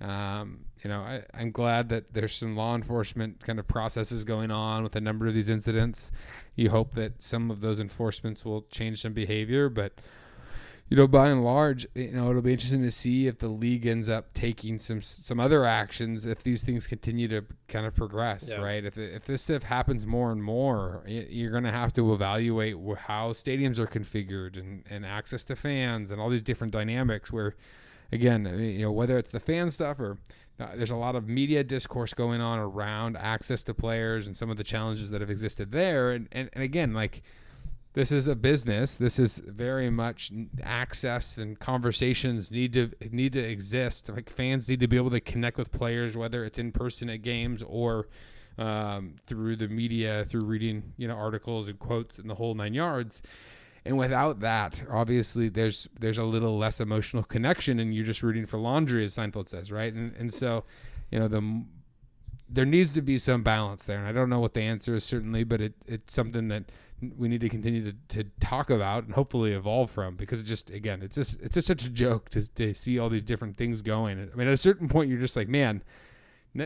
um, 0.00 0.60
you 0.82 0.88
know, 0.90 1.00
I, 1.00 1.22
I'm 1.34 1.50
glad 1.50 1.88
that 1.90 2.12
there's 2.14 2.34
some 2.34 2.56
law 2.56 2.74
enforcement 2.74 3.40
kind 3.44 3.58
of 3.58 3.66
processes 3.66 4.24
going 4.24 4.50
on 4.50 4.82
with 4.82 4.94
a 4.96 5.00
number 5.00 5.26
of 5.26 5.34
these 5.34 5.48
incidents. 5.48 6.10
You 6.54 6.70
hope 6.70 6.94
that 6.94 7.22
some 7.22 7.50
of 7.50 7.60
those 7.60 7.78
enforcements 7.80 8.44
will 8.44 8.62
change 8.70 9.02
some 9.02 9.12
behavior, 9.12 9.68
but 9.68 9.92
you 10.90 10.96
know, 10.96 11.06
by 11.06 11.28
and 11.28 11.44
large, 11.44 11.86
you 11.94 12.12
know, 12.12 12.30
it'll 12.30 12.40
be 12.40 12.52
interesting 12.52 12.82
to 12.82 12.90
see 12.90 13.26
if 13.26 13.38
the 13.40 13.48
league 13.48 13.84
ends 13.86 14.08
up 14.08 14.32
taking 14.32 14.78
some 14.78 15.02
some 15.02 15.38
other 15.38 15.66
actions 15.66 16.24
if 16.24 16.42
these 16.42 16.62
things 16.62 16.86
continue 16.86 17.28
to 17.28 17.44
kind 17.68 17.84
of 17.84 17.94
progress, 17.94 18.46
Yeah. 18.48 18.56
right? 18.62 18.82
If 18.82 18.96
if 18.96 19.26
this 19.26 19.42
stuff 19.42 19.64
happens 19.64 20.06
more 20.06 20.32
and 20.32 20.42
more, 20.42 21.02
you're 21.06 21.50
going 21.50 21.64
to 21.64 21.70
have 21.72 21.92
to 21.92 22.14
evaluate 22.14 22.74
how 23.00 23.32
stadiums 23.34 23.78
are 23.78 23.86
configured 23.86 24.56
and 24.56 24.82
and 24.88 25.04
access 25.04 25.44
to 25.44 25.56
fans 25.56 26.10
and 26.10 26.22
all 26.22 26.30
these 26.30 26.42
different 26.42 26.72
dynamics. 26.72 27.30
Where, 27.30 27.54
again, 28.10 28.46
you 28.58 28.80
know, 28.80 28.90
whether 28.92 29.18
it's 29.18 29.28
the 29.30 29.40
fan 29.40 29.68
stuff 29.68 30.00
or 30.00 30.16
uh, 30.60 30.68
there's 30.76 30.90
a 30.90 30.96
lot 30.96 31.14
of 31.14 31.28
media 31.28 31.62
discourse 31.62 32.14
going 32.14 32.40
on 32.40 32.58
around 32.58 33.16
access 33.16 33.62
to 33.64 33.74
players 33.74 34.26
and 34.26 34.36
some 34.36 34.50
of 34.50 34.56
the 34.56 34.64
challenges 34.64 35.10
that 35.10 35.20
have 35.20 35.30
existed 35.30 35.72
there, 35.72 36.10
and 36.10 36.28
and, 36.32 36.50
and 36.52 36.62
again, 36.62 36.92
like 36.92 37.22
this 37.94 38.12
is 38.12 38.26
a 38.26 38.36
business. 38.36 38.94
This 38.94 39.18
is 39.18 39.38
very 39.38 39.90
much 39.90 40.30
access 40.62 41.38
and 41.38 41.58
conversations 41.58 42.50
need 42.50 42.72
to 42.74 42.90
need 43.10 43.32
to 43.32 43.40
exist. 43.40 44.08
Like 44.08 44.30
fans 44.30 44.68
need 44.68 44.80
to 44.80 44.88
be 44.88 44.96
able 44.96 45.10
to 45.10 45.20
connect 45.20 45.58
with 45.58 45.72
players, 45.72 46.16
whether 46.16 46.44
it's 46.44 46.58
in 46.58 46.72
person 46.72 47.10
at 47.10 47.22
games 47.22 47.62
or 47.62 48.08
um, 48.56 49.16
through 49.26 49.56
the 49.56 49.68
media, 49.68 50.26
through 50.28 50.44
reading 50.44 50.92
you 50.96 51.08
know 51.08 51.14
articles 51.14 51.68
and 51.68 51.78
quotes 51.78 52.18
and 52.18 52.28
the 52.28 52.34
whole 52.34 52.54
nine 52.54 52.74
yards. 52.74 53.22
And 53.84 53.96
without 53.96 54.40
that, 54.40 54.82
obviously, 54.90 55.48
there's 55.48 55.88
there's 55.98 56.18
a 56.18 56.24
little 56.24 56.58
less 56.58 56.80
emotional 56.80 57.22
connection, 57.22 57.80
and 57.80 57.94
you're 57.94 58.04
just 58.04 58.22
rooting 58.22 58.46
for 58.46 58.58
laundry, 58.58 59.04
as 59.04 59.16
Seinfeld 59.16 59.48
says, 59.48 59.72
right? 59.72 59.92
And 59.92 60.14
and 60.16 60.32
so, 60.32 60.64
you 61.10 61.18
know, 61.18 61.28
the 61.28 61.64
there 62.50 62.64
needs 62.64 62.92
to 62.92 63.02
be 63.02 63.18
some 63.18 63.42
balance 63.42 63.84
there, 63.84 63.98
and 63.98 64.06
I 64.06 64.12
don't 64.12 64.30
know 64.30 64.40
what 64.40 64.54
the 64.54 64.62
answer 64.62 64.94
is 64.94 65.04
certainly, 65.04 65.44
but 65.44 65.60
it 65.60 65.74
it's 65.86 66.14
something 66.14 66.48
that 66.48 66.64
we 67.16 67.28
need 67.28 67.40
to 67.40 67.48
continue 67.48 67.92
to, 67.92 67.96
to 68.08 68.24
talk 68.40 68.70
about 68.70 69.04
and 69.04 69.14
hopefully 69.14 69.52
evolve 69.52 69.90
from 69.90 70.16
because 70.16 70.42
just 70.42 70.70
again 70.70 71.00
it's 71.02 71.14
just 71.14 71.40
it's 71.40 71.54
just 71.54 71.66
such 71.66 71.84
a 71.84 71.88
joke 71.88 72.28
to, 72.28 72.46
to 72.54 72.74
see 72.74 72.98
all 72.98 73.08
these 73.08 73.22
different 73.22 73.56
things 73.56 73.82
going 73.82 74.18
i 74.18 74.36
mean 74.36 74.48
at 74.48 74.52
a 74.52 74.56
certain 74.56 74.88
point 74.88 75.08
you're 75.08 75.20
just 75.20 75.36
like 75.36 75.48
man 75.48 75.82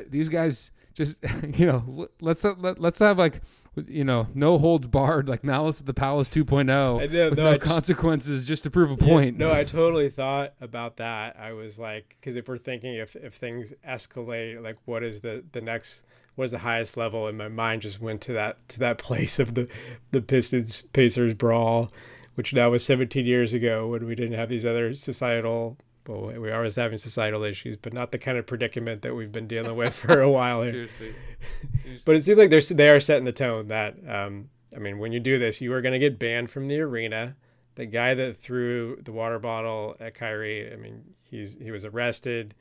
these 0.09 0.31
guys 0.31 0.71
just 0.95 1.17
you 1.55 1.67
know 1.67 2.09
let's 2.21 2.45
uh, 2.45 2.55
let, 2.59 2.79
let's 2.79 2.99
have 2.99 3.19
like 3.19 3.41
you 3.87 4.05
know 4.05 4.27
no 4.35 4.59
holds 4.59 4.87
barred 4.87 5.29
like 5.29 5.43
malice 5.43 5.81
at 5.81 5.87
the 5.87 5.95
palace 5.95 6.29
2.0 6.29 6.61
I 6.61 7.07
know, 7.07 7.31
with 7.31 7.39
no, 7.39 7.45
no 7.45 7.53
t- 7.55 7.59
consequences 7.61 8.45
just 8.47 8.65
to 8.65 8.71
prove 8.71 8.91
a 8.91 9.03
Yeah, 9.03 9.09
point 9.09 9.39
no, 9.39 9.51
I 9.53 9.65
totally 9.79 10.11
thought 10.11 10.53
about 10.61 10.99
that. 10.99 11.37
I 11.39 11.53
was 11.53 11.79
like, 11.79 12.17
because 12.21 12.37
if 12.37 12.49
we're 12.49 12.59
thinking 12.59 12.95
if 12.95 13.17
if 13.17 13.35
things 13.35 13.73
escalate, 13.89 14.63
like 14.63 14.77
what 14.85 15.03
is 15.03 15.21
the 15.21 15.43
the 15.53 15.63
next, 15.63 16.05
what 16.35 16.45
is 16.45 16.51
the 16.51 16.59
highest 16.59 16.97
level? 16.99 17.27
And 17.27 17.39
my 17.39 17.49
mind 17.49 17.83
just 17.83 17.99
went 18.01 18.21
to 18.23 18.33
that 18.35 18.69
to 18.71 18.79
that 18.81 18.99
place 19.09 19.39
of 19.39 19.55
the 19.55 19.69
the 20.11 20.21
Pistons 20.21 20.83
Pacers 20.93 21.33
brawl, 21.33 21.91
which 22.35 22.53
now 22.53 22.69
was 22.71 22.85
17 22.85 23.25
years 23.25 23.55
ago 23.55 23.89
when 23.89 24.05
we 24.07 24.15
didn't 24.15 24.39
have 24.39 24.51
these 24.51 24.67
other 24.67 24.93
societal. 24.95 25.79
Well, 26.07 26.33
we 26.41 26.51
are 26.51 26.57
always 26.57 26.77
having 26.77 26.99
societal 26.99 27.45
issues, 27.45 27.77
but 27.77 27.93
not 27.93 28.11
the 28.11 28.19
kind 28.19 28.37
of 28.37 28.47
predicament 28.47 29.03
that 29.03 29.15
we've 29.15 29.31
been 29.31 29.47
dealing 29.47 29.77
with 29.77 29.95
for 29.95 30.21
a 30.21 30.31
while 30.31 30.63
here. 30.63 30.73
seriously 30.73 31.15
But 32.05 32.17
it 32.17 32.23
seems 32.23 32.39
like 32.39 32.51
they're 32.51 32.61
they 32.61 32.89
are 32.89 33.01
setting 33.01 33.25
the 33.25 33.33
tone 33.33 33.69
that 33.69 33.97
um, 34.09 34.49
I 34.75 34.79
mean, 34.79 34.99
when 34.99 35.13
you 35.13 35.21
do 35.21 35.39
this, 35.39 35.61
you 35.61 35.73
are 35.73 35.81
going 35.81 35.93
to 35.93 35.99
get 35.99 36.19
banned 36.19 36.51
from 36.51 36.69
the 36.69 36.81
arena. 36.81 37.37
The 37.75 37.87
guy 37.87 38.15
that 38.15 38.37
threw 38.37 39.01
the 39.03 39.13
water 39.13 39.39
bottle 39.39 39.97
at 40.01 40.15
Kyrie, 40.15 40.73
I 40.73 40.77
mean, 40.77 41.15
he's 41.23 41.57
he 41.59 41.71
was 41.71 41.85
arrested, 41.85 42.55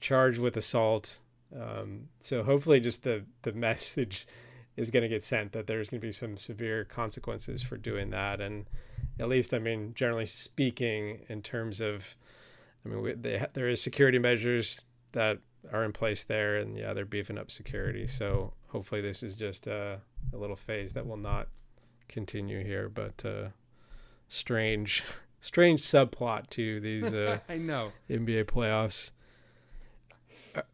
charged 0.00 0.38
with 0.38 0.56
assault. 0.56 1.20
Um, 1.54 2.08
so 2.20 2.42
hopefully, 2.42 2.80
just 2.80 3.04
the 3.04 3.24
the 3.42 3.52
message 3.52 4.26
is 4.76 4.90
going 4.90 5.02
to 5.02 5.08
get 5.08 5.22
sent 5.22 5.52
that 5.52 5.66
there's 5.66 5.88
going 5.88 6.00
to 6.00 6.06
be 6.06 6.12
some 6.12 6.36
severe 6.36 6.84
consequences 6.84 7.62
for 7.62 7.76
doing 7.76 8.10
that, 8.10 8.40
and 8.40 8.66
at 9.18 9.28
least, 9.28 9.54
I 9.54 9.58
mean, 9.58 9.92
generally 9.94 10.26
speaking, 10.26 11.20
in 11.28 11.42
terms 11.42 11.80
of, 11.80 12.16
I 12.84 12.88
mean, 12.88 13.00
we, 13.02 13.12
they, 13.14 13.44
there 13.54 13.68
is 13.68 13.80
security 13.82 14.18
measures 14.18 14.82
that 15.12 15.38
are 15.72 15.84
in 15.84 15.92
place 15.92 16.24
there, 16.24 16.56
and 16.56 16.76
yeah, 16.76 16.92
they're 16.92 17.04
beefing 17.06 17.38
up 17.38 17.50
security. 17.50 18.06
So 18.06 18.52
hopefully, 18.68 19.00
this 19.00 19.22
is 19.22 19.34
just 19.36 19.66
a, 19.66 20.00
a 20.32 20.36
little 20.36 20.56
phase 20.56 20.92
that 20.92 21.06
will 21.06 21.16
not 21.16 21.48
continue 22.08 22.62
here. 22.64 22.88
But 22.88 23.24
uh, 23.24 23.48
strange, 24.28 25.02
strange 25.40 25.80
subplot 25.80 26.50
to 26.50 26.80
these 26.80 27.12
uh, 27.12 27.38
i 27.48 27.56
know 27.58 27.92
NBA 28.10 28.44
playoffs. 28.44 29.10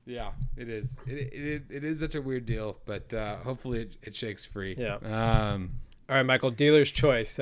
yeah 0.04 0.32
it 0.56 0.68
is 0.68 1.00
it, 1.06 1.32
it, 1.32 1.62
it 1.70 1.84
is 1.84 2.00
such 2.00 2.14
a 2.14 2.20
weird 2.20 2.44
deal 2.44 2.76
but 2.84 3.12
uh 3.14 3.36
hopefully 3.36 3.80
it, 3.80 3.96
it 4.02 4.14
shakes 4.14 4.44
free 4.44 4.74
Yeah. 4.78 4.96
um 4.96 5.70
All 6.08 6.16
right, 6.16 6.22
Michael, 6.26 6.50
dealer's 6.50 6.90
choice. 6.90 7.38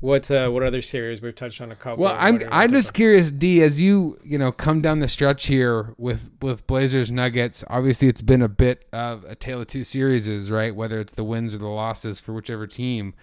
What 0.00 0.30
uh, 0.30 0.48
what 0.50 0.62
other 0.62 0.80
series 0.80 1.20
we've 1.20 1.34
touched 1.34 1.60
on 1.60 1.72
a 1.72 1.76
couple? 1.76 2.04
Well, 2.04 2.16
I'm 2.16 2.40
I'm 2.52 2.70
just 2.70 2.94
curious, 2.94 3.32
D, 3.32 3.62
as 3.62 3.80
you 3.80 4.18
you 4.22 4.38
know 4.38 4.52
come 4.52 4.80
down 4.80 5.00
the 5.00 5.08
stretch 5.08 5.46
here 5.46 5.94
with 5.98 6.30
with 6.40 6.66
Blazers 6.68 7.10
Nuggets. 7.10 7.64
Obviously, 7.68 8.06
it's 8.06 8.20
been 8.20 8.42
a 8.42 8.48
bit 8.48 8.86
of 8.92 9.24
a 9.24 9.34
tale 9.34 9.60
of 9.60 9.66
two 9.66 9.82
series, 9.82 10.50
right? 10.50 10.74
Whether 10.74 11.00
it's 11.00 11.14
the 11.14 11.24
wins 11.24 11.52
or 11.52 11.58
the 11.58 11.68
losses 11.68 12.20
for 12.20 12.32
whichever 12.32 12.66
team. 12.66 13.14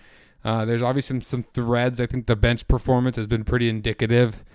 Uh, 0.43 0.63
there's 0.63 0.81
obviously 0.81 1.21
some, 1.21 1.21
some 1.21 1.43
threads. 1.53 1.99
I 1.99 2.05
think 2.05 2.27
the 2.27 2.35
bench 2.35 2.67
performance 2.67 3.15
has 3.15 3.25
been 3.25 3.43
pretty 3.43 3.67
indicative, 3.67 4.45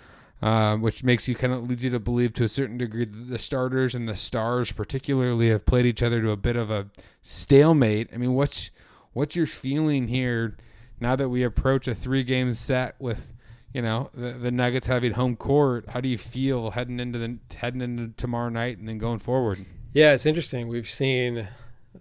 uh, 0.41 0.77
which 0.77 1.03
makes 1.03 1.27
you 1.27 1.35
kind 1.35 1.53
of 1.53 1.69
leads 1.69 1.83
you 1.83 1.91
to 1.91 1.99
believe 1.99 2.33
to 2.35 2.45
a 2.45 2.49
certain 2.49 2.79
degree 2.79 3.07
that 3.07 3.29
the 3.29 3.39
starters 3.39 3.97
and 3.97 4.09
the 4.09 4.15
stars, 4.15 4.71
particularly, 4.71 5.49
have 5.49 5.67
played 5.67 5.87
each 5.87 6.03
other 6.03 6.21
to 6.21 6.31
a 6.31 6.37
bit 6.37 6.55
of 6.55 6.71
a 6.71 6.87
stalemate. 7.23 8.11
I 8.15 8.19
mean, 8.19 8.35
what's 8.35 8.71
what's 9.15 9.35
your 9.35 9.47
feeling 9.47 10.09
here 10.09 10.57
now 11.01 11.17
that 11.17 11.29
we 11.29 11.43
approach 11.43 11.89
a 11.89 11.95
three 11.95 12.23
game 12.23 12.55
set 12.55 12.95
with 12.99 13.35
you 13.73 13.83
know 13.83 14.11
the, 14.15 14.33
the 14.33 14.51
Nuggets 14.51 14.87
having 14.87 15.13
home 15.13 15.37
court? 15.37 15.89
How 15.89 16.01
do 16.01 16.09
you 16.09 16.19
feel 16.19 16.73
heading 16.73 17.01
into 17.01 17.19
the 17.19 17.39
heading 17.57 17.81
into 17.81 18.09
tomorrow 18.17 18.49
night 18.49 18.79
and 18.79 18.87
then 18.89 18.99
going 18.99 19.19
forward? 19.19 19.65
Yeah, 19.93 20.13
it's 20.13 20.27
interesting. 20.27 20.69
We've 20.69 20.89
seen, 20.89 21.49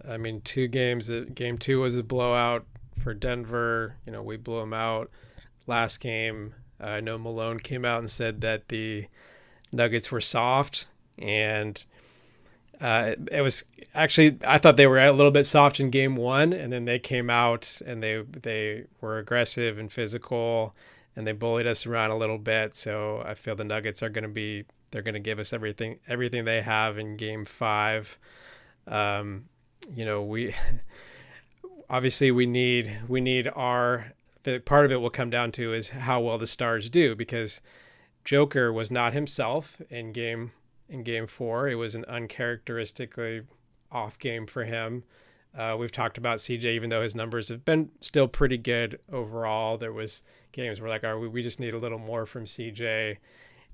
I 0.08 0.16
mean, 0.16 0.42
two 0.42 0.68
games. 0.68 1.10
Game 1.34 1.58
two 1.58 1.80
was 1.80 1.96
a 1.96 2.04
blowout 2.04 2.64
for 3.02 3.14
Denver. 3.14 3.96
You 4.06 4.12
know, 4.12 4.22
we 4.22 4.36
blew 4.36 4.60
them 4.60 4.72
out. 4.72 5.10
Last 5.66 5.98
game, 5.98 6.54
uh, 6.80 6.86
I 6.86 7.00
know 7.00 7.18
Malone 7.18 7.58
came 7.58 7.84
out 7.84 7.98
and 7.98 8.10
said 8.10 8.40
that 8.42 8.68
the 8.68 9.06
Nuggets 9.72 10.10
were 10.10 10.20
soft, 10.20 10.86
and 11.18 11.84
uh, 12.80 13.14
it, 13.30 13.42
was 13.42 13.64
actually 13.94 14.38
I 14.46 14.58
thought 14.58 14.76
they 14.76 14.86
were 14.86 14.98
a 14.98 15.12
little 15.12 15.32
bit 15.32 15.44
soft 15.44 15.80
in 15.80 15.90
game 15.90 16.16
one, 16.16 16.52
and 16.52 16.72
then 16.72 16.84
they 16.84 16.98
came 16.98 17.28
out 17.30 17.80
and 17.84 18.02
they 18.02 18.22
they 18.22 18.84
were 19.00 19.18
aggressive 19.18 19.78
and 19.78 19.92
physical, 19.92 20.74
and 21.14 21.26
they 21.26 21.32
bullied 21.32 21.66
us 21.66 21.86
around 21.86 22.10
a 22.10 22.16
little 22.16 22.38
bit. 22.38 22.74
So 22.74 23.22
I 23.24 23.34
feel 23.34 23.56
the 23.56 23.64
Nuggets 23.64 24.02
are 24.02 24.08
going 24.08 24.22
to 24.22 24.28
be 24.28 24.64
they're 24.90 25.02
going 25.02 25.14
to 25.14 25.20
give 25.20 25.38
us 25.38 25.52
everything 25.52 25.98
everything 26.08 26.44
they 26.44 26.62
have 26.62 26.98
in 26.98 27.16
game 27.16 27.44
five. 27.44 28.18
Um, 28.86 29.44
you 29.94 30.04
know 30.04 30.22
we 30.22 30.54
obviously 31.90 32.30
we 32.30 32.46
need 32.46 33.00
we 33.08 33.20
need 33.20 33.48
our 33.54 34.12
part 34.64 34.86
of 34.86 34.92
it 34.92 34.96
will 34.96 35.10
come 35.10 35.30
down 35.30 35.52
to 35.52 35.72
is 35.72 35.90
how 35.90 36.20
well 36.20 36.38
the 36.38 36.46
stars 36.46 36.88
do 36.88 37.14
because 37.14 37.60
Joker 38.24 38.72
was 38.72 38.90
not 38.90 39.12
himself 39.12 39.80
in 39.90 40.12
game 40.12 40.52
in 40.90 41.02
game 41.04 41.26
four. 41.26 41.68
It 41.68 41.76
was 41.76 41.94
an 41.94 42.04
uncharacteristically 42.06 43.42
off 43.90 44.18
game 44.18 44.46
for 44.46 44.64
him. 44.64 45.04
Uh, 45.56 45.76
we've 45.78 45.90
talked 45.90 46.18
about 46.18 46.38
CJ, 46.38 46.64
even 46.64 46.90
though 46.90 47.02
his 47.02 47.16
numbers 47.16 47.48
have 47.48 47.64
been 47.64 47.90
still 48.00 48.28
pretty 48.28 48.58
good 48.58 49.00
overall. 49.10 49.78
There 49.78 49.92
was 49.92 50.22
games 50.52 50.80
where 50.80 50.90
like, 50.90 51.04
are 51.04 51.18
we, 51.18 51.28
we 51.28 51.42
just 51.42 51.58
need 51.58 51.74
a 51.74 51.78
little 51.78 51.98
more 51.98 52.26
from 52.26 52.44
CJ, 52.44 53.16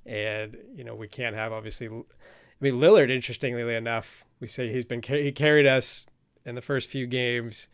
and 0.05 0.57
you 0.74 0.85
know 0.85 0.94
we 0.94 1.09
can't 1.09 1.35
have 1.35 1.52
obviously. 1.52 1.88
I 1.88 2.02
mean 2.61 2.76
Lillard, 2.76 3.11
interestingly 3.11 3.74
enough, 3.74 4.24
we 4.40 4.46
say 4.46 4.72
he's 4.72 4.87
been 4.87 5.02
he 5.02 5.33
carried 5.33 5.66
us 5.66 6.07
in 6.46 6.55
the 6.55 6.62
first 6.62 6.88
few 6.88 7.07
games, 7.07 7.68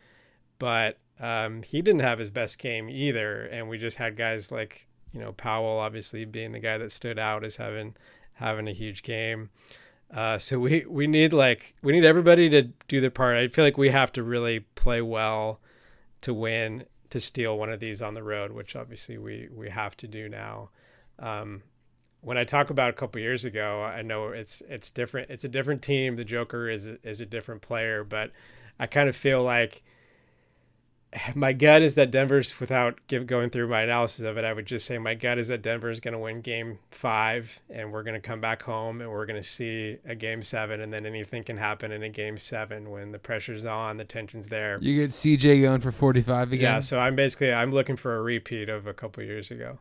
but 0.59 0.97
um, 1.19 1.63
he 1.63 1.81
didn't 1.81 2.01
have 2.01 2.19
his 2.19 2.29
best 2.29 2.59
game 2.59 2.89
either, 2.89 3.45
and 3.45 3.69
we 3.69 3.77
just 3.77 3.97
had 3.97 4.17
guys 4.17 4.51
like 4.51 4.87
you 5.13 5.21
know 5.21 5.31
Powell, 5.31 5.79
obviously 5.79 6.25
being 6.25 6.51
the 6.51 6.59
guy 6.59 6.77
that 6.77 6.91
stood 6.91 7.17
out 7.17 7.45
as 7.45 7.55
having 7.55 7.95
having 8.35 8.67
a 8.67 8.73
huge 8.73 9.03
game. 9.03 9.49
Uh, 10.13 10.37
so 10.37 10.59
we 10.59 10.85
we 10.87 11.07
need 11.07 11.33
like 11.33 11.73
we 11.81 11.91
need 11.91 12.05
everybody 12.05 12.49
to 12.49 12.63
do 12.87 13.01
their 13.01 13.09
part. 13.09 13.37
I 13.37 13.47
feel 13.47 13.65
like 13.65 13.77
we 13.77 13.89
have 13.89 14.11
to 14.13 14.23
really 14.23 14.61
play 14.75 15.01
well 15.01 15.59
to 16.21 16.33
win 16.33 16.85
to 17.09 17.19
steal 17.19 17.57
one 17.57 17.69
of 17.69 17.79
these 17.79 18.01
on 18.01 18.13
the 18.13 18.23
road, 18.23 18.51
which 18.51 18.75
obviously 18.75 19.17
we 19.17 19.49
we 19.53 19.69
have 19.69 19.97
to 19.97 20.07
do 20.07 20.29
now. 20.29 20.69
Um, 21.19 21.63
when 22.21 22.37
I 22.37 22.43
talk 22.43 22.69
about 22.69 22.89
a 22.89 22.93
couple 22.93 23.21
years 23.21 23.43
ago, 23.43 23.83
I 23.83 24.01
know 24.01 24.29
it's 24.29 24.61
it's 24.69 24.89
different. 24.89 25.29
It's 25.29 25.43
a 25.43 25.49
different 25.49 25.81
team. 25.81 26.15
The 26.15 26.23
Joker 26.23 26.69
is 26.69 26.87
is 27.03 27.19
a 27.19 27.25
different 27.25 27.61
player, 27.61 28.03
but 28.03 28.31
I 28.79 28.87
kind 28.87 29.09
of 29.09 29.15
feel 29.15 29.43
like 29.43 29.83
my 31.35 31.53
gut 31.53 31.81
is 31.81 31.95
that 31.95 32.11
Denver's 32.11 32.59
without 32.59 32.99
give, 33.07 33.27
going 33.27 33.49
through 33.49 33.67
my 33.67 33.81
analysis 33.81 34.23
of 34.25 34.37
it, 34.37 34.45
I 34.45 34.53
would 34.53 34.65
just 34.65 34.85
say 34.85 34.97
my 34.97 35.13
gut 35.15 35.37
is 35.37 35.47
that 35.49 35.61
Denver 35.61 35.89
is 35.89 35.99
going 35.99 36.13
to 36.13 36.19
win 36.19 36.41
game 36.41 36.79
five 36.91 37.61
and 37.69 37.91
we're 37.91 38.03
going 38.03 38.19
to 38.19 38.25
come 38.25 38.41
back 38.41 38.63
home 38.63 39.01
and 39.01 39.11
we're 39.11 39.25
going 39.25 39.41
to 39.41 39.47
see 39.47 39.97
a 40.05 40.15
game 40.15 40.41
seven 40.41 40.81
and 40.81 40.93
then 40.93 41.05
anything 41.05 41.43
can 41.43 41.57
happen 41.57 41.91
in 41.91 42.03
a 42.03 42.09
game 42.09 42.37
seven 42.37 42.89
when 42.89 43.11
the 43.11 43.19
pressure's 43.19 43.65
on, 43.65 43.97
the 43.97 44.05
tension's 44.05 44.47
there. 44.47 44.77
You 44.81 44.95
get 44.95 45.11
CJ 45.11 45.61
going 45.61 45.81
for 45.81 45.91
45 45.91 46.53
again. 46.53 46.61
Yeah. 46.61 46.79
So 46.79 46.99
I'm 46.99 47.15
basically, 47.15 47.53
I'm 47.53 47.71
looking 47.71 47.95
for 47.95 48.15
a 48.15 48.21
repeat 48.21 48.69
of 48.69 48.87
a 48.87 48.93
couple 48.93 49.23
years 49.23 49.51
ago. 49.51 49.79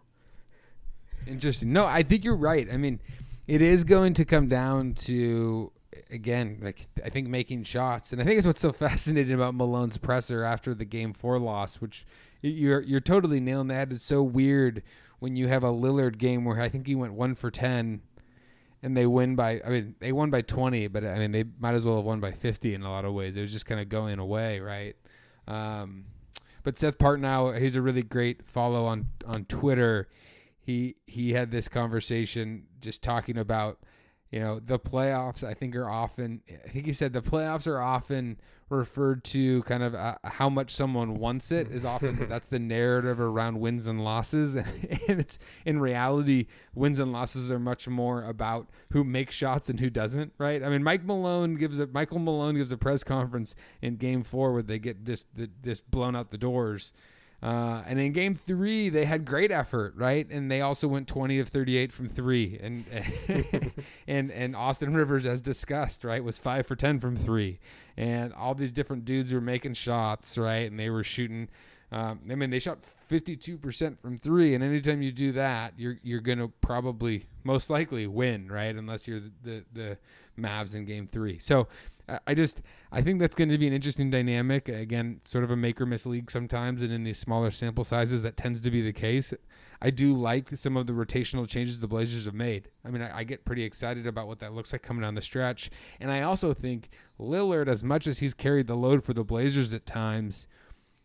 Interesting. 1.27 1.73
No, 1.73 1.87
I 1.87 2.03
think 2.03 2.25
you're 2.25 2.37
right. 2.37 2.69
I 2.73 2.77
mean, 2.77 3.01
it 3.47 3.63
is 3.63 3.85
going 3.85 4.15
to 4.15 4.25
come 4.25 4.49
down 4.49 4.95
to 4.95 5.73
again, 6.11 6.59
like 6.63 6.87
I 7.05 7.09
think 7.09 7.29
making 7.29 7.65
shots, 7.65 8.13
and 8.13 8.21
I 8.21 8.25
think 8.25 8.39
it's 8.39 8.47
what's 8.47 8.61
so 8.61 8.73
fascinating 8.73 9.35
about 9.35 9.55
Malone's 9.55 9.99
presser 9.99 10.45
after 10.45 10.75
the 10.75 10.85
game 10.85 11.13
four 11.13 11.39
loss, 11.39 11.77
which 11.77 12.07
you're 12.41 12.81
you're 12.83 13.01
totally 13.01 13.41
nailing 13.41 13.69
that. 13.69 13.93
It's 13.93 14.05
so 14.05 14.23
weird 14.23 14.83
when 15.19 15.37
you 15.37 15.49
have 15.49 15.65
a 15.65 15.69
Lillard 15.69 16.19
game 16.19 16.45
where 16.45 16.61
I 16.61 16.69
think 16.69 16.87
he 16.87 16.95
went 16.95 17.15
one 17.15 17.35
for 17.35 17.51
ten, 17.51 18.03
and 18.83 18.97
they 18.97 19.07
win 19.07 19.37
by 19.37 19.61
I 19.65 19.69
mean 19.69 19.95
they 20.01 20.13
won 20.13 20.31
by 20.31 20.43
twenty, 20.43 20.87
but 20.89 21.05
I 21.05 21.19
mean 21.19 21.33
they 21.33 21.45
might 21.59 21.75
as 21.75 21.85
well 21.85 21.97
have 21.97 22.05
won 22.05 22.21
by 22.21 22.33
fifty 22.33 22.75
in 22.75 22.83
a 22.83 22.91
lot 22.91 23.05
of 23.05 23.15
ways. 23.15 23.37
It 23.37 23.41
was 23.43 23.53
just 23.53 23.67
kind 23.67 23.81
of 23.81 23.89
going 23.89 24.19
away, 24.19 24.61
right? 24.61 24.97
Um, 25.47 26.05
but 26.63 26.79
Seth 26.79 26.99
Partnow, 26.99 27.59
he's 27.59 27.75
a 27.75 27.83
really 27.83 28.03
great 28.03 28.47
follow 28.47 28.85
on 28.85 29.09
on 29.27 29.45
Twitter. 29.47 30.09
He 30.61 30.97
he 31.07 31.33
had 31.33 31.51
this 31.51 31.69
conversation 31.69 32.67
just 32.81 33.03
talking 33.03 33.37
about 33.37 33.79
you 34.33 34.41
know 34.41 34.59
the 34.59 34.79
playoffs 34.79 35.45
i 35.45 35.55
think 35.55 35.77
are 35.77 35.89
often 35.89 36.43
i 36.65 36.69
think 36.69 36.87
he 36.87 36.93
said 36.93 37.13
the 37.13 37.23
playoffs 37.23 37.67
are 37.67 37.81
often 37.81 38.37
referred 38.73 39.23
to 39.23 39.63
kind 39.65 39.83
of 39.83 39.95
uh, 39.95 40.17
how 40.25 40.49
much 40.49 40.75
someone 40.75 41.19
wants 41.19 41.53
it 41.53 41.71
is 41.71 41.85
often 41.85 42.27
that's 42.29 42.49
the 42.49 42.59
narrative 42.59 43.21
around 43.21 43.61
wins 43.61 43.87
and 43.87 44.03
losses. 44.03 44.57
And 45.09 45.21
it's 45.21 45.39
in 45.65 45.81
reality 45.81 46.47
wins 46.75 46.99
and 46.99 47.13
losses 47.13 47.51
are 47.51 47.59
much 47.59 47.89
more 47.89 48.25
about 48.25 48.69
who 48.93 49.05
makes 49.05 49.35
shots 49.35 49.69
and 49.69 49.81
who 49.81 49.91
doesn't 49.91 50.33
right? 50.39 50.63
I 50.63 50.69
mean 50.69 50.83
mike 50.83 51.05
malone 51.05 51.57
gives 51.57 51.79
a 51.79 51.87
michael 51.87 52.19
malone 52.19 52.57
gives 52.57 52.73
a 52.73 52.77
press 52.77 53.05
conference 53.05 53.55
in 53.81 53.97
game 53.97 54.23
four 54.23 54.53
where 54.53 54.63
they 54.63 54.79
get 54.79 55.05
just 55.05 55.27
this 55.35 55.81
blown 55.81 56.17
out 56.17 56.31
the 56.31 56.39
doors 56.39 56.93
uh, 57.43 57.83
and 57.87 57.99
in 57.99 58.13
game 58.13 58.37
three, 58.37 58.89
they 58.89 59.05
had 59.05 59.25
great 59.25 59.51
effort, 59.51 59.95
right? 59.97 60.29
And 60.31 60.49
they 60.49 60.61
also 60.61 60.87
went 60.87 61.09
20 61.09 61.41
of 61.41 61.49
38 61.49 61.93
from 61.93 62.09
three. 62.09 62.59
And 62.63 62.85
and 64.07 64.31
and 64.31 64.55
Austin 64.55 64.95
Rivers, 64.95 65.27
as 65.27 65.43
discussed, 65.43 66.05
right, 66.05 66.23
was 66.23 66.39
five 66.39 66.67
for 66.67 66.77
10 66.77 67.01
from 67.01 67.17
three. 67.17 67.59
And 67.97 68.33
all 68.33 68.55
these 68.55 68.71
different 68.71 69.05
dudes 69.05 69.33
were 69.33 69.41
making 69.41 69.75
shots, 69.75 70.39
right? 70.39 70.71
And 70.71 70.79
they 70.79 70.89
were 70.89 71.03
shooting. 71.03 71.49
Um, 71.91 72.21
I 72.31 72.37
mean, 72.37 72.51
they 72.51 72.61
shot 72.61 72.79
52% 73.11 73.99
from 73.99 74.17
three, 74.17 74.55
and 74.55 74.65
anytime 74.65 75.03
you 75.03 75.13
do 75.13 75.33
that, 75.33 75.75
you're 75.77 75.99
you're 76.03 76.21
gonna 76.21 76.49
probably 76.49 77.27
most 77.45 77.69
likely 77.69 78.07
win, 78.07 78.51
right? 78.51 78.75
Unless 78.75 79.09
you're 79.09 79.21
the 79.21 79.33
the, 79.43 79.65
the 79.73 79.99
Mavs 80.41 80.75
in 80.75 80.85
Game 80.85 81.09
Three. 81.11 81.39
So 81.39 81.67
I 82.27 82.35
just 82.35 82.63
I 82.91 83.01
think 83.01 83.21
that's 83.21 83.35
going 83.35 83.49
to 83.51 83.59
be 83.59 83.67
an 83.67 83.73
interesting 83.73 84.11
dynamic. 84.11 84.69
Again, 84.69 85.21
sort 85.25 85.45
of 85.45 85.51
a 85.51 85.57
make 85.57 85.81
or 85.81 85.87
miss 85.87 86.05
league 86.05 86.31
sometimes, 86.31 86.83
and 86.83 86.93
in 86.93 87.05
these 87.05 87.19
smaller 87.19 87.51
sample 87.51 87.85
sizes, 87.85 88.23
that 88.23 88.37
tends 88.37 88.61
to 88.63 88.71
be 88.71 88.83
the 88.83 88.93
case. 88.93 89.33
I 89.81 89.91
do 89.91 90.15
like 90.15 90.57
some 90.57 90.77
of 90.77 90.87
the 90.87 90.93
rotational 90.93 91.49
changes 91.49 91.81
the 91.81 91.89
Blazers 91.89 92.25
have 92.27 92.35
made. 92.35 92.69
I 92.85 92.91
mean, 92.91 93.03
I, 93.03 93.19
I 93.19 93.25
get 93.25 93.45
pretty 93.45 93.65
excited 93.65 94.07
about 94.07 94.29
what 94.29 94.39
that 94.41 94.53
looks 94.53 94.73
like 94.73 94.83
coming 94.83 95.03
down 95.03 95.15
the 95.15 95.23
stretch, 95.23 95.71
and 96.01 96.11
I 96.11 96.23
also 96.23 96.53
think 96.55 96.91
Lillard, 97.19 97.69
as 97.69 97.83
much 97.83 98.07
as 98.07 98.19
he's 98.19 98.35
carried 98.35 98.67
the 98.67 98.77
load 98.77 99.05
for 99.05 99.15
the 99.15 99.25
Blazers 99.25 99.73
at 99.73 99.87
times, 99.87 100.47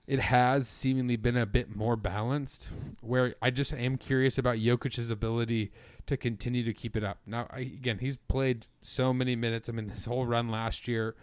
it 0.07 0.19
has 0.19 0.67
seemingly 0.67 1.17
been 1.17 1.35
a 1.35 1.45
bit 1.45 1.75
more 1.75 1.97
balanced. 1.97 2.69
Where 3.01 3.35
I 3.41 3.51
just 3.51 3.73
am 3.73 3.97
curious 3.97 4.37
about 4.37 4.57
Jokic's 4.57 5.09
ability 5.09 5.71
to 6.05 6.15
continue 6.15 6.63
to 6.63 6.73
keep 6.73 6.95
it 6.95 7.03
up. 7.03 7.19
Now, 7.25 7.47
I, 7.51 7.59
again, 7.59 7.97
he's 7.99 8.15
played 8.15 8.67
so 8.81 9.13
many 9.13 9.35
minutes. 9.35 9.67
I 9.67 9.73
mean, 9.73 9.89
this 9.89 10.05
whole 10.05 10.25
run 10.25 10.49
last 10.49 10.87
year, 10.87 11.15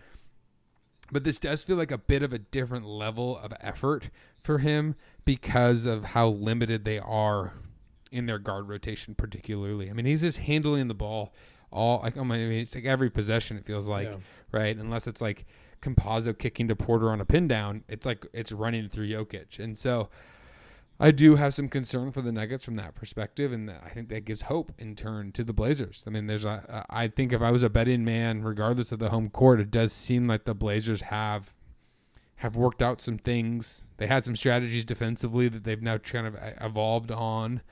but 1.11 1.25
this 1.25 1.39
does 1.39 1.65
feel 1.65 1.77
like 1.77 1.91
a 1.91 1.99
bit 1.99 2.23
of 2.23 2.33
a 2.35 2.39
different 2.39 2.87
level 2.87 3.39
of 3.39 3.55
effort 3.61 4.11
for 4.43 4.59
him 4.59 4.95
because 5.25 5.87
of 5.87 6.05
how 6.05 6.29
limited 6.29 6.85
they 6.85 6.99
are 6.99 7.55
in 8.13 8.27
their 8.27 8.39
guard 8.39 8.69
rotation, 8.69 9.15
particularly. 9.15 9.89
I 9.89 9.95
mean, 9.95 10.07
he's 10.07 10.21
just 10.21 10.39
handling 10.39 10.89
the 10.89 10.95
ball 10.95 11.33
all 11.75 12.01
like 12.03 12.17
I 12.17 12.23
mean, 12.23 12.53
it's 12.53 12.75
like 12.75 12.85
every 12.85 13.11
possession. 13.11 13.57
It 13.57 13.67
feels 13.67 13.87
like 13.87 14.07
yeah. 14.07 14.17
right, 14.53 14.77
unless 14.77 15.07
it's 15.07 15.21
like 15.21 15.45
Campazzo 15.85 16.37
kicking 16.37 16.69
to 16.69 16.77
Porter 16.77 17.11
on 17.11 17.21
a 17.21 17.25
pin 17.25 17.47
down. 17.47 17.85
It's 17.89 18.07
like 18.07 18.27
it's 18.33 18.53
running 18.53 18.89
through 18.89 19.09
Jokic, 19.09 19.59
and 19.59 19.79
so 19.79 20.09
I 20.99 21.11
do 21.11 21.35
have 21.35 21.53
some 21.53 21.69
concern 21.69 22.13
for 22.13 22.23
the 22.23 22.31
Nuggets 22.31 22.65
from 22.65 22.77
that 22.77 22.95
perspective, 22.95 23.53
and 23.53 23.71
I 23.71 23.89
think 23.89 24.09
that 24.11 24.25
gives 24.25 24.43
hope 24.43 24.73
in 24.79 24.95
turn 24.95 25.33
to 25.33 25.43
the 25.43 25.53
Blazers. 25.53 26.05
I 26.07 26.11
mean, 26.11 26.29
there's 26.29 26.45
a, 26.45 26.87
I 26.89 27.09
think 27.09 27.33
if 27.33 27.43
I 27.43 27.51
was 27.51 27.65
a 27.65 27.69
betting 27.69 28.05
man, 28.05 28.43
regardless 28.43 28.93
of 28.93 29.01
the 29.01 29.11
home 29.11 29.29
court, 29.29 29.61
it 29.61 29.71
does 29.71 29.93
seem 29.93 30.29
like 30.29 30.45
the 30.45 30.55
Blazers 30.55 31.03
have 31.03 31.55
have 32.37 32.57
worked 32.57 32.83
out 32.83 33.01
some 33.01 33.19
things. 33.19 33.85
They 33.97 34.07
had 34.07 34.25
some 34.25 34.37
strategies 34.37 34.85
defensively 34.85 35.49
that 35.49 35.65
they've 35.65 35.83
now 35.83 35.99
kind 35.99 36.27
of 36.27 36.37
uh, 36.37 36.53
evolved 36.61 37.11
on, 37.11 37.63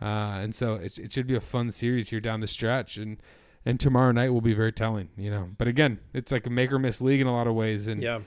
uh, 0.00 0.40
and 0.42 0.54
so 0.54 0.74
it 0.74 1.12
should 1.12 1.26
be 1.26 1.36
a 1.36 1.40
fun 1.40 1.70
series 1.70 2.08
here 2.10 2.20
down 2.20 2.40
the 2.40 2.46
stretch. 2.46 2.96
And 2.96 3.18
and 3.64 3.78
tomorrow 3.78 4.12
night 4.12 4.30
will 4.30 4.40
be 4.40 4.54
very 4.54 4.72
telling, 4.72 5.08
you 5.16 5.30
know. 5.30 5.50
But 5.58 5.68
again, 5.68 5.98
it's 6.12 6.32
like 6.32 6.46
a 6.46 6.50
make 6.50 6.72
or 6.72 6.78
miss 6.78 7.00
league 7.00 7.20
in 7.20 7.26
a 7.26 7.32
lot 7.32 7.46
of 7.46 7.54
ways, 7.54 7.86
and 7.86 8.02
yeah. 8.02 8.20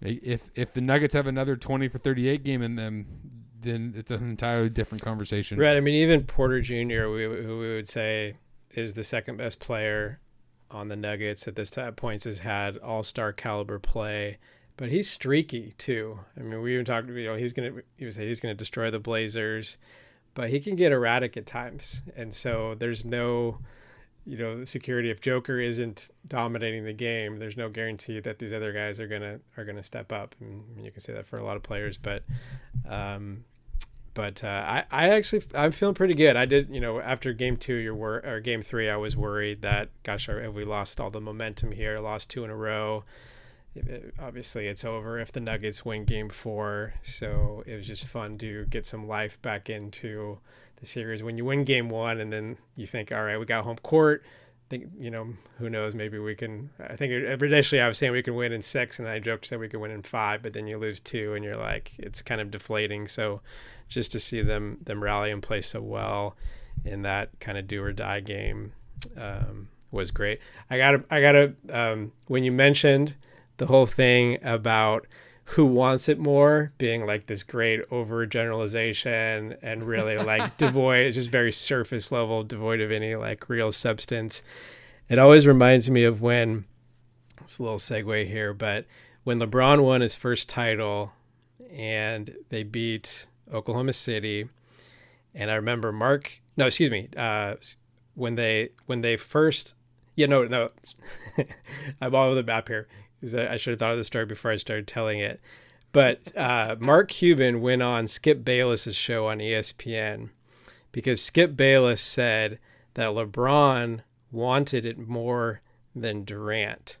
If 0.00 0.50
if 0.54 0.72
the 0.72 0.80
Nuggets 0.80 1.14
have 1.14 1.26
another 1.26 1.56
twenty 1.56 1.88
for 1.88 1.98
thirty 1.98 2.28
eight 2.28 2.44
game 2.44 2.62
in 2.62 2.76
them, 2.76 3.06
then 3.60 3.94
it's 3.96 4.10
an 4.10 4.28
entirely 4.28 4.68
different 4.68 5.02
conversation. 5.02 5.58
Right. 5.58 5.76
I 5.76 5.80
mean, 5.80 5.94
even 5.94 6.24
Porter 6.24 6.60
Jr., 6.60 7.08
we, 7.08 7.24
who 7.24 7.58
we 7.58 7.74
would 7.74 7.88
say 7.88 8.36
is 8.70 8.94
the 8.94 9.02
second 9.02 9.38
best 9.38 9.60
player 9.60 10.20
on 10.70 10.88
the 10.88 10.96
Nuggets 10.96 11.46
at 11.48 11.56
this 11.56 11.70
time 11.70 11.94
points, 11.94 12.24
has 12.24 12.40
had 12.40 12.76
all 12.78 13.02
star 13.02 13.32
caliber 13.32 13.78
play, 13.78 14.38
but 14.76 14.90
he's 14.90 15.10
streaky 15.10 15.74
too. 15.78 16.20
I 16.36 16.42
mean, 16.42 16.60
we 16.60 16.74
even 16.74 16.84
talked. 16.84 17.08
You 17.08 17.24
know, 17.24 17.36
he's 17.36 17.52
gonna 17.52 17.72
he 17.96 18.04
was 18.04 18.16
he's 18.16 18.40
gonna 18.40 18.54
destroy 18.54 18.90
the 18.90 18.98
Blazers, 18.98 19.78
but 20.34 20.50
he 20.50 20.60
can 20.60 20.76
get 20.76 20.92
erratic 20.92 21.36
at 21.36 21.46
times, 21.46 22.02
and 22.16 22.34
so 22.34 22.74
there's 22.74 23.04
no. 23.04 23.58
You 24.26 24.38
know, 24.38 24.60
the 24.60 24.66
security. 24.66 25.10
If 25.10 25.20
Joker 25.20 25.60
isn't 25.60 26.10
dominating 26.26 26.84
the 26.84 26.94
game, 26.94 27.38
there's 27.38 27.56
no 27.56 27.68
guarantee 27.68 28.20
that 28.20 28.38
these 28.38 28.52
other 28.52 28.72
guys 28.72 28.98
are 28.98 29.06
gonna 29.06 29.40
are 29.56 29.64
gonna 29.64 29.82
step 29.82 30.12
up. 30.12 30.34
And 30.40 30.64
you 30.82 30.90
can 30.90 31.00
say 31.00 31.12
that 31.12 31.26
for 31.26 31.38
a 31.38 31.44
lot 31.44 31.56
of 31.56 31.62
players, 31.62 31.98
but 31.98 32.22
um, 32.88 33.44
but 34.14 34.42
uh, 34.42 34.64
I, 34.66 34.84
I 34.90 35.08
actually 35.10 35.42
I'm 35.54 35.72
feeling 35.72 35.94
pretty 35.94 36.14
good. 36.14 36.36
I 36.36 36.46
did, 36.46 36.70
you 36.70 36.80
know, 36.80 37.00
after 37.00 37.32
game 37.32 37.56
two, 37.56 37.74
you're 37.74 37.94
wor- 37.94 38.22
or 38.24 38.40
game 38.40 38.62
three, 38.62 38.88
I 38.88 38.96
was 38.96 39.16
worried 39.16 39.60
that 39.62 39.90
gosh, 40.04 40.26
have 40.26 40.54
we 40.54 40.64
lost 40.64 41.00
all 41.00 41.10
the 41.10 41.20
momentum 41.20 41.72
here? 41.72 41.98
Lost 41.98 42.30
two 42.30 42.44
in 42.44 42.50
a 42.50 42.56
row. 42.56 43.04
It, 43.74 44.14
obviously, 44.18 44.66
it's 44.66 44.84
over 44.84 45.18
if 45.18 45.32
the 45.32 45.40
Nuggets 45.40 45.84
win 45.84 46.04
game 46.04 46.28
four. 46.28 46.94
So 47.02 47.62
it 47.66 47.74
was 47.74 47.86
just 47.86 48.06
fun 48.06 48.38
to 48.38 48.66
get 48.66 48.86
some 48.86 49.08
life 49.08 49.40
back 49.42 49.68
into 49.68 50.38
the 50.76 50.86
series. 50.86 51.22
When 51.22 51.36
you 51.36 51.44
win 51.44 51.64
game 51.64 51.88
one, 51.88 52.20
and 52.20 52.32
then 52.32 52.58
you 52.76 52.86
think, 52.86 53.10
all 53.10 53.24
right, 53.24 53.38
we 53.38 53.46
got 53.46 53.64
home 53.64 53.78
court 53.78 54.24
think 54.70 54.90
you 54.98 55.10
know 55.10 55.34
who 55.58 55.68
knows 55.68 55.94
maybe 55.94 56.18
we 56.18 56.34
can 56.34 56.70
i 56.80 56.96
think 56.96 57.12
initially 57.12 57.80
i 57.80 57.88
was 57.88 57.98
saying 57.98 58.12
we 58.12 58.22
can 58.22 58.34
win 58.34 58.52
in 58.52 58.62
six 58.62 58.98
and 58.98 59.06
i 59.06 59.18
joked 59.18 59.50
that 59.50 59.58
we 59.58 59.68
could 59.68 59.80
win 59.80 59.90
in 59.90 60.02
five 60.02 60.42
but 60.42 60.52
then 60.52 60.66
you 60.66 60.78
lose 60.78 61.00
two 61.00 61.34
and 61.34 61.44
you're 61.44 61.56
like 61.56 61.92
it's 61.98 62.22
kind 62.22 62.40
of 62.40 62.50
deflating 62.50 63.06
so 63.06 63.40
just 63.88 64.10
to 64.12 64.18
see 64.18 64.40
them 64.40 64.78
them 64.82 65.02
rally 65.02 65.30
and 65.30 65.42
play 65.42 65.60
so 65.60 65.80
well 65.82 66.36
in 66.84 67.02
that 67.02 67.28
kind 67.40 67.58
of 67.58 67.66
do 67.66 67.82
or 67.82 67.92
die 67.92 68.20
game 68.20 68.72
um, 69.18 69.68
was 69.90 70.10
great 70.10 70.40
i 70.70 70.78
gotta 70.78 71.04
i 71.10 71.20
gotta 71.20 71.54
um, 71.70 72.12
when 72.26 72.42
you 72.42 72.52
mentioned 72.52 73.14
the 73.56 73.66
whole 73.66 73.86
thing 73.86 74.38
about 74.42 75.06
who 75.48 75.66
wants 75.66 76.08
it 76.08 76.18
more 76.18 76.72
being 76.78 77.06
like 77.06 77.26
this 77.26 77.42
great 77.42 77.88
overgeneralization 77.90 79.56
and 79.60 79.84
really 79.84 80.16
like 80.16 80.56
devoid 80.58 81.12
just 81.12 81.30
very 81.30 81.52
surface 81.52 82.10
level 82.10 82.42
devoid 82.42 82.80
of 82.80 82.90
any 82.90 83.14
like 83.14 83.48
real 83.48 83.70
substance. 83.70 84.42
It 85.08 85.18
always 85.18 85.46
reminds 85.46 85.90
me 85.90 86.04
of 86.04 86.22
when 86.22 86.64
it's 87.44 87.58
a 87.58 87.62
little 87.62 87.78
segue 87.78 88.26
here 88.26 88.54
but 88.54 88.86
when 89.22 89.38
lebron 89.38 89.82
won 89.82 90.00
his 90.00 90.16
first 90.16 90.48
title 90.48 91.12
and 91.70 92.34
they 92.48 92.62
beat 92.62 93.26
oklahoma 93.52 93.92
city 93.92 94.48
and 95.34 95.50
i 95.50 95.54
remember 95.54 95.92
mark 95.92 96.40
no 96.56 96.66
excuse 96.66 96.90
me 96.90 97.08
uh, 97.16 97.54
when 98.14 98.34
they 98.36 98.70
when 98.86 99.02
they 99.02 99.16
first 99.16 99.74
yeah 100.16 100.26
no 100.26 100.44
no 100.44 100.68
i'm 102.00 102.14
all 102.14 102.26
over 102.26 102.34
the 102.34 102.42
map 102.42 102.68
here 102.68 102.88
I 103.32 103.56
should 103.56 103.72
have 103.72 103.78
thought 103.78 103.92
of 103.92 103.98
the 103.98 104.04
story 104.04 104.26
before 104.26 104.50
I 104.50 104.56
started 104.56 104.86
telling 104.86 105.20
it. 105.20 105.40
But 105.92 106.36
uh, 106.36 106.74
Mark 106.80 107.08
Cuban 107.08 107.60
went 107.60 107.80
on 107.80 108.08
Skip 108.08 108.44
Bayless's 108.44 108.96
show 108.96 109.28
on 109.28 109.38
ESPN 109.38 110.30
because 110.90 111.22
Skip 111.22 111.56
Bayless 111.56 112.00
said 112.00 112.58
that 112.94 113.10
LeBron 113.10 114.00
wanted 114.32 114.84
it 114.84 114.98
more 114.98 115.60
than 115.94 116.24
Durant. 116.24 116.98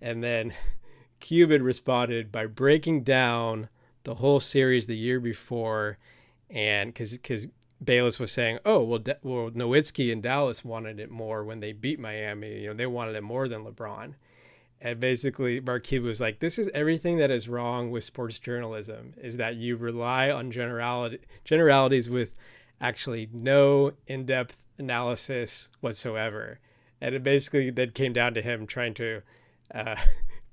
And 0.00 0.22
then 0.22 0.54
Cuban 1.20 1.64
responded 1.64 2.30
by 2.30 2.46
breaking 2.46 3.02
down 3.02 3.68
the 4.04 4.14
whole 4.14 4.38
series 4.38 4.86
the 4.86 4.96
year 4.96 5.18
before. 5.18 5.98
And 6.48 6.94
because 6.94 7.12
because 7.12 7.48
Bayless 7.82 8.20
was 8.20 8.30
saying, 8.30 8.60
oh, 8.64 8.84
well, 8.84 9.00
De- 9.00 9.18
well, 9.22 9.50
Nowitzki 9.50 10.12
and 10.12 10.22
Dallas 10.22 10.64
wanted 10.64 11.00
it 11.00 11.10
more 11.10 11.44
when 11.44 11.58
they 11.58 11.72
beat 11.72 11.98
Miami. 11.98 12.60
You 12.60 12.68
know, 12.68 12.74
they 12.74 12.86
wanted 12.86 13.16
it 13.16 13.22
more 13.22 13.48
than 13.48 13.64
LeBron 13.64 14.14
and 14.80 15.00
basically 15.00 15.60
Mark 15.60 15.90
was 15.90 16.20
like, 16.20 16.40
"This 16.40 16.58
is 16.58 16.68
everything 16.74 17.18
that 17.18 17.30
is 17.30 17.48
wrong 17.48 17.90
with 17.90 18.04
sports 18.04 18.38
journalism: 18.38 19.14
is 19.16 19.36
that 19.36 19.56
you 19.56 19.76
rely 19.76 20.30
on 20.30 20.50
generality 20.50 21.20
generalities 21.44 22.10
with 22.10 22.34
actually 22.80 23.28
no 23.32 23.92
in-depth 24.06 24.62
analysis 24.78 25.70
whatsoever, 25.80 26.58
and 27.00 27.14
it 27.14 27.22
basically 27.22 27.70
then 27.70 27.90
came 27.90 28.12
down 28.12 28.34
to 28.34 28.42
him 28.42 28.66
trying 28.66 28.94
to. 28.94 29.22
Uh, 29.74 29.96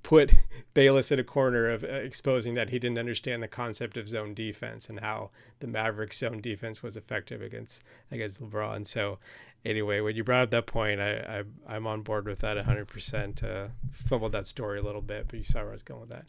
put 0.03 0.33
Bayless 0.73 1.11
in 1.11 1.19
a 1.19 1.23
corner 1.23 1.69
of 1.69 1.83
uh, 1.83 1.87
exposing 1.87 2.55
that 2.55 2.69
he 2.69 2.79
didn't 2.79 2.97
understand 2.97 3.41
the 3.41 3.47
concept 3.47 3.95
of 3.97 4.07
zone 4.07 4.33
defense 4.33 4.89
and 4.89 4.99
how 4.99 5.29
the 5.59 5.67
Mavericks 5.67 6.17
zone 6.17 6.41
defense 6.41 6.81
was 6.81 6.97
effective 6.97 7.41
against 7.41 7.83
against 8.11 8.41
LeBron. 8.41 8.85
So 8.87 9.19
anyway, 9.63 9.99
when 9.99 10.15
you 10.15 10.23
brought 10.23 10.43
up 10.43 10.51
that 10.51 10.65
point, 10.65 10.99
I, 10.99 11.43
I 11.67 11.75
am 11.75 11.87
on 11.87 12.01
board 12.01 12.25
with 12.25 12.39
that 12.39 12.57
100%. 12.57 13.43
Uh, 13.43 13.67
fumbled 13.91 14.31
that 14.33 14.45
story 14.45 14.79
a 14.79 14.83
little 14.83 15.01
bit, 15.01 15.27
but 15.27 15.37
you 15.37 15.43
saw 15.43 15.59
where 15.59 15.69
I 15.69 15.73
was 15.73 15.83
going 15.83 16.01
with 16.01 16.09
that. 16.09 16.25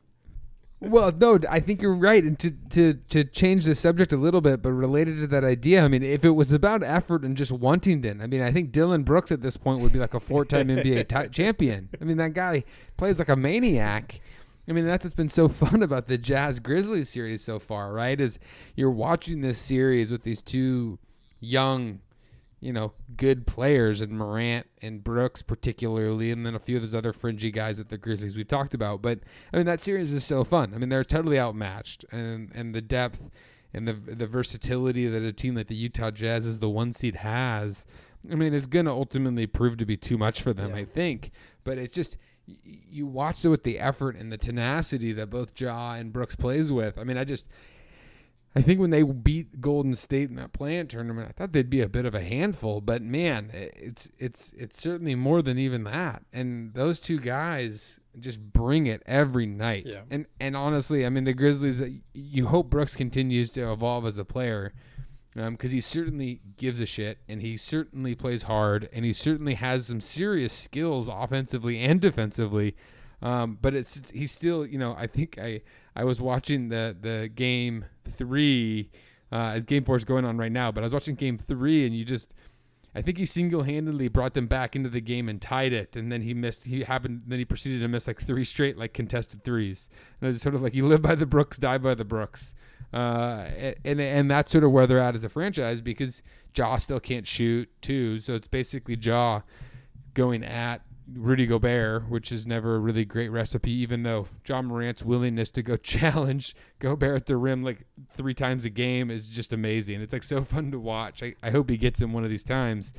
Well, 0.80 1.12
no, 1.12 1.38
I 1.48 1.60
think 1.60 1.80
you're 1.80 1.94
right. 1.94 2.22
And 2.22 2.38
to, 2.40 2.50
to, 2.70 2.94
to 3.08 3.24
change 3.24 3.64
the 3.64 3.74
subject 3.74 4.12
a 4.12 4.16
little 4.16 4.40
bit, 4.40 4.60
but 4.60 4.72
related 4.72 5.18
to 5.20 5.26
that 5.28 5.44
idea, 5.44 5.82
I 5.82 5.88
mean, 5.88 6.02
if 6.02 6.24
it 6.24 6.30
was 6.30 6.52
about 6.52 6.82
effort 6.82 7.22
and 7.24 7.36
just 7.36 7.52
wanting 7.52 8.02
to, 8.02 8.10
I 8.10 8.26
mean, 8.26 8.42
I 8.42 8.52
think 8.52 8.70
Dillon 8.70 9.02
Brooks 9.02 9.32
at 9.32 9.40
this 9.40 9.56
point 9.56 9.80
would 9.80 9.92
be 9.92 9.98
like 9.98 10.14
a 10.14 10.20
four 10.20 10.44
time 10.44 10.68
NBA 10.68 11.08
t- 11.08 11.28
champion. 11.30 11.88
I 12.00 12.04
mean, 12.04 12.18
that 12.18 12.34
guy 12.34 12.64
plays 12.96 13.18
like 13.18 13.30
a 13.30 13.36
maniac. 13.36 14.20
I 14.68 14.72
mean, 14.72 14.86
that's 14.86 15.04
what's 15.04 15.14
been 15.14 15.28
so 15.28 15.48
fun 15.48 15.82
about 15.82 16.06
the 16.06 16.18
Jazz 16.18 16.60
Grizzlies 16.60 17.08
series 17.08 17.42
so 17.42 17.58
far, 17.58 17.92
right? 17.92 18.20
Is 18.20 18.38
you're 18.76 18.90
watching 18.90 19.40
this 19.40 19.58
series 19.58 20.10
with 20.10 20.22
these 20.22 20.42
two 20.42 20.98
young 21.40 22.00
you 22.64 22.72
know, 22.72 22.94
good 23.18 23.46
players 23.46 24.00
and 24.00 24.12
Morant 24.12 24.66
and 24.80 25.04
Brooks 25.04 25.42
particularly, 25.42 26.30
and 26.30 26.46
then 26.46 26.54
a 26.54 26.58
few 26.58 26.76
of 26.76 26.82
those 26.82 26.94
other 26.94 27.12
fringy 27.12 27.50
guys 27.50 27.78
at 27.78 27.90
the 27.90 27.98
Grizzlies 27.98 28.36
we've 28.36 28.48
talked 28.48 28.72
about. 28.72 29.02
But 29.02 29.20
I 29.52 29.58
mean, 29.58 29.66
that 29.66 29.82
series 29.82 30.14
is 30.14 30.24
so 30.24 30.44
fun. 30.44 30.72
I 30.74 30.78
mean, 30.78 30.88
they're 30.88 31.04
totally 31.04 31.38
outmatched, 31.38 32.06
and 32.10 32.50
and 32.54 32.74
the 32.74 32.80
depth 32.80 33.20
and 33.74 33.86
the 33.86 33.92
the 33.92 34.26
versatility 34.26 35.06
that 35.06 35.22
a 35.22 35.32
team 35.32 35.56
like 35.56 35.66
the 35.66 35.74
Utah 35.74 36.10
Jazz 36.10 36.46
is 36.46 36.60
the 36.60 36.70
one 36.70 36.94
seed 36.94 37.16
has. 37.16 37.86
I 38.32 38.34
mean, 38.34 38.54
it's 38.54 38.66
going 38.66 38.86
to 38.86 38.92
ultimately 38.92 39.46
prove 39.46 39.76
to 39.76 39.84
be 39.84 39.98
too 39.98 40.16
much 40.16 40.40
for 40.40 40.54
them, 40.54 40.70
yeah. 40.70 40.76
I 40.76 40.84
think. 40.86 41.32
But 41.64 41.76
it's 41.76 41.94
just 41.94 42.16
you 42.64 43.06
watch 43.06 43.44
it 43.44 43.48
with 43.50 43.64
the 43.64 43.78
effort 43.78 44.16
and 44.16 44.32
the 44.32 44.38
tenacity 44.38 45.12
that 45.12 45.28
both 45.28 45.58
Ja 45.60 45.92
and 45.92 46.14
Brooks 46.14 46.34
plays 46.34 46.72
with. 46.72 46.98
I 46.98 47.04
mean, 47.04 47.18
I 47.18 47.24
just 47.24 47.46
I 48.56 48.62
think 48.62 48.78
when 48.78 48.90
they 48.90 49.02
beat 49.02 49.60
Golden 49.60 49.94
State 49.94 50.30
in 50.30 50.36
that 50.36 50.52
play-in 50.52 50.86
tournament, 50.86 51.28
I 51.28 51.32
thought 51.32 51.52
they'd 51.52 51.68
be 51.68 51.80
a 51.80 51.88
bit 51.88 52.04
of 52.04 52.14
a 52.14 52.20
handful, 52.20 52.80
but 52.80 53.02
man, 53.02 53.50
it's 53.52 54.10
it's 54.18 54.52
it's 54.52 54.80
certainly 54.80 55.16
more 55.16 55.42
than 55.42 55.58
even 55.58 55.82
that. 55.84 56.22
And 56.32 56.72
those 56.72 57.00
two 57.00 57.18
guys 57.18 57.98
just 58.20 58.40
bring 58.40 58.86
it 58.86 59.02
every 59.06 59.46
night. 59.46 59.86
Yeah. 59.86 60.02
And 60.08 60.26
and 60.38 60.56
honestly, 60.56 61.04
I 61.04 61.08
mean, 61.08 61.24
the 61.24 61.34
Grizzlies. 61.34 61.80
Uh, 61.80 61.88
you 62.12 62.46
hope 62.46 62.70
Brooks 62.70 62.94
continues 62.94 63.50
to 63.50 63.72
evolve 63.72 64.06
as 64.06 64.18
a 64.18 64.24
player, 64.24 64.72
because 65.32 65.70
um, 65.70 65.74
he 65.74 65.80
certainly 65.80 66.40
gives 66.56 66.78
a 66.78 66.86
shit, 66.86 67.18
and 67.28 67.42
he 67.42 67.56
certainly 67.56 68.14
plays 68.14 68.44
hard, 68.44 68.88
and 68.92 69.04
he 69.04 69.12
certainly 69.12 69.54
has 69.54 69.86
some 69.86 70.00
serious 70.00 70.52
skills 70.52 71.08
offensively 71.08 71.80
and 71.80 72.00
defensively. 72.00 72.76
Um, 73.20 73.58
but 73.60 73.74
it's, 73.74 73.96
it's 73.96 74.10
he's 74.10 74.30
still, 74.30 74.64
you 74.64 74.78
know, 74.78 74.94
I 74.96 75.08
think 75.08 75.38
I 75.38 75.62
I 75.96 76.04
was 76.04 76.20
watching 76.20 76.68
the 76.68 76.96
the 77.00 77.28
game 77.34 77.86
three. 78.16 78.90
Uh, 79.32 79.54
as 79.54 79.64
game 79.64 79.84
four 79.84 79.96
is 79.96 80.04
going 80.04 80.24
on 80.24 80.38
right 80.38 80.52
now, 80.52 80.70
but 80.70 80.82
I 80.82 80.86
was 80.86 80.92
watching 80.92 81.16
game 81.16 81.38
three, 81.38 81.84
and 81.84 81.96
you 81.96 82.04
just, 82.04 82.34
I 82.94 83.02
think 83.02 83.18
he 83.18 83.24
single-handedly 83.24 84.06
brought 84.08 84.34
them 84.34 84.46
back 84.46 84.76
into 84.76 84.88
the 84.88 85.00
game 85.00 85.28
and 85.28 85.42
tied 85.42 85.72
it, 85.72 85.96
and 85.96 86.12
then 86.12 86.22
he 86.22 86.34
missed. 86.34 86.66
He 86.66 86.84
happened, 86.84 87.22
then 87.26 87.40
he 87.40 87.44
proceeded 87.44 87.80
to 87.80 87.88
miss 87.88 88.06
like 88.06 88.20
three 88.20 88.44
straight 88.44 88.78
like 88.78 88.92
contested 88.92 89.42
threes, 89.42 89.88
and 90.20 90.28
it 90.28 90.32
was 90.32 90.42
sort 90.42 90.54
of 90.54 90.62
like 90.62 90.74
you 90.74 90.86
live 90.86 91.02
by 91.02 91.16
the 91.16 91.26
Brooks, 91.26 91.58
die 91.58 91.78
by 91.78 91.96
the 91.96 92.04
Brooks, 92.04 92.54
uh, 92.92 93.48
and 93.84 94.00
and 94.00 94.30
that's 94.30 94.52
sort 94.52 94.62
of 94.62 94.70
where 94.70 94.86
they're 94.86 95.00
at 95.00 95.16
as 95.16 95.24
a 95.24 95.28
franchise 95.28 95.80
because 95.80 96.22
Ja 96.56 96.76
still 96.76 97.00
can't 97.00 97.26
shoot 97.26 97.68
too, 97.82 98.20
so 98.20 98.34
it's 98.34 98.46
basically 98.46 98.94
Ja 98.94 99.40
going 100.12 100.44
at 100.44 100.82
Rudy 101.12 101.46
Gobert, 101.46 102.08
which 102.08 102.32
is 102.32 102.46
never 102.46 102.76
a 102.76 102.78
really 102.78 103.04
great 103.04 103.28
recipe, 103.28 103.70
even 103.70 104.02
though 104.02 104.26
Ja 104.46 104.62
Morant's 104.62 105.02
willingness 105.02 105.50
to 105.50 105.62
go 105.62 105.76
challenge 105.78 106.56
Gobert 106.78 107.16
at 107.16 107.26
the 107.26 107.36
rim 107.36 107.62
like 107.62 107.86
three 108.16 108.34
times 108.34 108.64
a 108.64 108.70
game 108.70 109.10
is 109.10 109.26
just 109.26 109.52
amazing. 109.52 110.00
It's 110.00 110.12
like 110.12 110.22
so 110.22 110.42
fun 110.44 110.70
to 110.70 110.78
watch. 110.80 111.22
I, 111.22 111.34
I 111.42 111.50
hope 111.50 111.70
he 111.70 111.76
gets 111.76 112.00
him 112.00 112.12
one 112.12 112.24
of 112.24 112.30
these 112.30 112.42
times. 112.42 112.94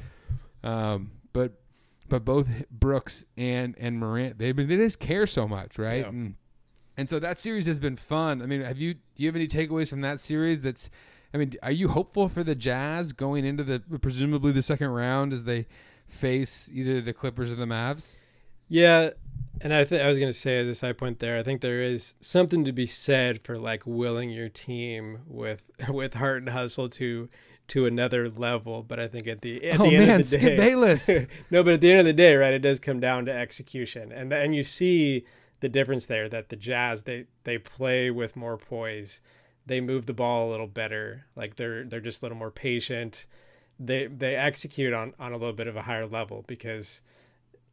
Um, 0.63 1.11
but 1.33 1.59
but 2.07 2.23
both 2.23 2.47
Brooks 2.69 3.25
and 3.35 3.75
and 3.79 3.99
Morant, 3.99 4.37
they 4.37 4.51
they 4.51 4.77
just 4.77 4.99
care 4.99 5.25
so 5.25 5.47
much, 5.47 5.77
right? 5.77 6.01
Yeah. 6.01 6.09
And, 6.09 6.35
and 6.97 7.09
so 7.09 7.19
that 7.19 7.39
series 7.39 7.65
has 7.65 7.79
been 7.79 7.97
fun. 7.97 8.41
I 8.41 8.45
mean, 8.45 8.61
have 8.61 8.77
you 8.77 8.93
do 8.93 8.99
you 9.17 9.27
have 9.27 9.35
any 9.35 9.47
takeaways 9.47 9.89
from 9.89 10.01
that 10.01 10.19
series? 10.19 10.61
That's 10.61 10.89
I 11.33 11.37
mean, 11.37 11.53
are 11.63 11.71
you 11.71 11.89
hopeful 11.89 12.29
for 12.29 12.43
the 12.43 12.55
Jazz 12.55 13.11
going 13.13 13.45
into 13.45 13.63
the 13.63 13.79
presumably 13.99 14.51
the 14.51 14.61
second 14.61 14.89
round 14.89 15.33
as 15.33 15.43
they 15.43 15.67
face 16.07 16.69
either 16.73 17.01
the 17.01 17.13
Clippers 17.13 17.51
or 17.51 17.55
the 17.55 17.65
Mavs? 17.65 18.15
Yeah, 18.67 19.11
and 19.61 19.73
I 19.73 19.85
think 19.85 20.01
I 20.01 20.07
was 20.07 20.17
going 20.17 20.29
to 20.29 20.33
say 20.37 20.59
as 20.59 20.67
a 20.67 20.75
side 20.75 20.97
point 20.97 21.19
there, 21.19 21.37
I 21.37 21.43
think 21.43 21.61
there 21.61 21.81
is 21.81 22.15
something 22.19 22.65
to 22.65 22.71
be 22.71 22.85
said 22.85 23.41
for 23.41 23.57
like 23.57 23.83
willing 23.85 24.29
your 24.29 24.49
team 24.49 25.19
with 25.27 25.63
with 25.89 26.15
heart 26.15 26.41
and 26.41 26.49
hustle 26.49 26.89
to 26.89 27.29
to 27.67 27.85
another 27.85 28.29
level. 28.29 28.83
But 28.83 28.99
I 28.99 29.07
think 29.07 29.27
at 29.27 29.41
the 29.41 29.69
at 29.69 29.79
oh, 29.79 29.89
the 29.89 29.95
end 29.95 30.21
of 30.21 30.29
the 30.29 30.37
day, 30.37 30.45
Skip 30.45 30.57
Bayless. 30.57 31.09
no, 31.51 31.63
but 31.63 31.75
at 31.75 31.81
the 31.81 31.91
end 31.91 31.99
of 32.01 32.05
the 32.05 32.13
day, 32.13 32.35
right, 32.35 32.53
it 32.53 32.59
does 32.59 32.79
come 32.79 32.99
down 32.99 33.25
to 33.25 33.33
execution, 33.33 34.11
and 34.11 34.31
and 34.33 34.55
you 34.55 34.63
see 34.63 35.25
the 35.61 35.69
difference 35.69 36.05
there 36.07 36.27
that 36.29 36.49
the 36.49 36.55
Jazz 36.55 37.03
they 37.03 37.25
they 37.43 37.57
play 37.57 38.11
with 38.11 38.35
more 38.35 38.57
poise, 38.57 39.21
they 39.65 39.79
move 39.79 40.05
the 40.05 40.13
ball 40.13 40.49
a 40.49 40.51
little 40.51 40.67
better, 40.67 41.25
like 41.35 41.55
they're 41.55 41.85
they're 41.85 41.99
just 41.99 42.21
a 42.21 42.25
little 42.25 42.37
more 42.37 42.51
patient 42.51 43.27
they 43.79 44.07
they 44.07 44.35
execute 44.35 44.93
on 44.93 45.13
on 45.19 45.31
a 45.31 45.37
little 45.37 45.53
bit 45.53 45.67
of 45.67 45.75
a 45.75 45.83
higher 45.83 46.07
level 46.07 46.43
because 46.47 47.01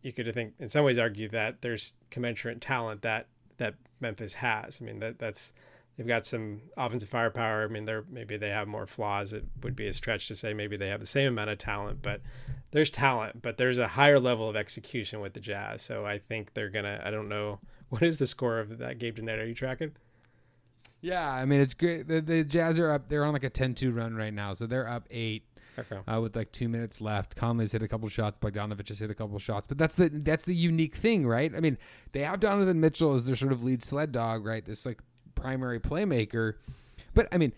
you 0.03 0.13
could 0.13 0.33
think 0.35 0.55
in 0.59 0.69
some 0.69 0.85
ways 0.85 0.99
argue 0.99 1.29
that 1.29 1.63
there's 1.63 1.95
commensurate 2.11 2.61
talent 2.61 3.03
that 3.03 3.29
that 3.59 3.75
Memphis 4.01 4.35
has. 4.35 4.79
I 4.81 4.85
mean 4.85 4.99
that 4.99 5.19
that's 5.19 5.53
they've 5.97 6.07
got 6.07 6.27
some 6.27 6.63
offensive 6.77 7.09
firepower. 7.09 7.65
I 7.65 7.69
mean 7.69 7.85
they're 7.85 8.05
maybe 8.11 8.37
they 8.37 8.51
have 8.51 8.67
more 8.69 8.87
flaws. 8.87 9.33
It 9.33 9.45
would 9.63 9.77
be 9.77 9.87
a 9.87 9.93
stretch 9.93 10.29
to 10.29 10.37
say 10.37 10.53
maybe 10.53 10.77
they 10.77 10.89
have 10.89 11.01
the 11.01 11.07
same 11.07 11.29
amount 11.29 11.51
of 11.51 11.59
talent, 11.59 12.03
but 12.03 12.21
there's 12.73 12.91
talent, 12.91 13.43
but 13.43 13.57
there's 13.57 13.79
a 13.79 13.89
higher 13.89 14.19
level 14.19 14.49
of 14.49 14.57
execution 14.57 15.21
with 15.21 15.35
the 15.35 15.41
Jazz. 15.41 15.83
So 15.83 16.05
I 16.05 16.19
think 16.19 16.55
they're 16.55 16.71
gonna 16.71 17.01
I 17.05 17.11
don't 17.11 17.29
know 17.29 17.61
what 17.91 18.03
is 18.03 18.19
the 18.19 18.27
score 18.27 18.59
of 18.59 18.79
that 18.79 18.99
game 18.99 19.15
tonight. 19.15 19.39
Are 19.39 19.47
you 19.47 19.55
tracking? 19.55 19.93
Yeah, 21.01 21.31
I 21.31 21.45
mean 21.45 21.61
it's 21.61 21.75
great. 21.75 22.09
The, 22.09 22.21
the 22.21 22.45
Jazz 22.45 22.79
are 22.79 22.91
up. 22.91 23.09
They're 23.09 23.25
on 23.25 23.33
like 23.33 23.45
a 23.45 23.51
10-2 23.51 23.95
run 23.95 24.15
right 24.15 24.33
now, 24.33 24.55
so 24.55 24.67
they're 24.67 24.89
up 24.89 25.07
eight. 25.11 25.45
Okay. 25.79 25.99
Uh, 26.07 26.21
with 26.21 26.37
like 26.37 26.53
two 26.53 26.69
minutes 26.69 27.01
left, 27.01 27.35
Conley's 27.37 27.73
hit 27.73 27.83
a 27.83 27.89
couple 27.89 28.09
shots. 28.09 28.39
Bogdanovic 28.41 28.89
has 28.89 28.99
hit 28.99 29.11
a 29.11 29.15
couple 29.15 29.39
shots. 29.39 29.67
But 29.67 29.79
that's 29.79 29.95
the 29.95 30.09
that's 30.09 30.45
the 30.45 30.55
unique 30.55 30.95
thing, 30.95 31.27
right? 31.27 31.53
I 31.55 31.61
mean, 31.61 31.79
they 32.13 32.21
have 32.21 32.41
Donovan 32.41 32.81
Mitchell 32.81 33.15
as 33.15 33.27
their 33.27 33.37
sort 33.37 33.53
of 33.53 33.63
lead 33.63 33.83
sled 33.83 34.13
dog, 34.13 34.45
right? 34.45 34.65
This 34.65 34.85
like 34.85 35.01
primary 35.35 35.81
playmaker. 35.81 36.55
But 37.15 37.29
I 37.33 37.39
mean, 37.39 37.53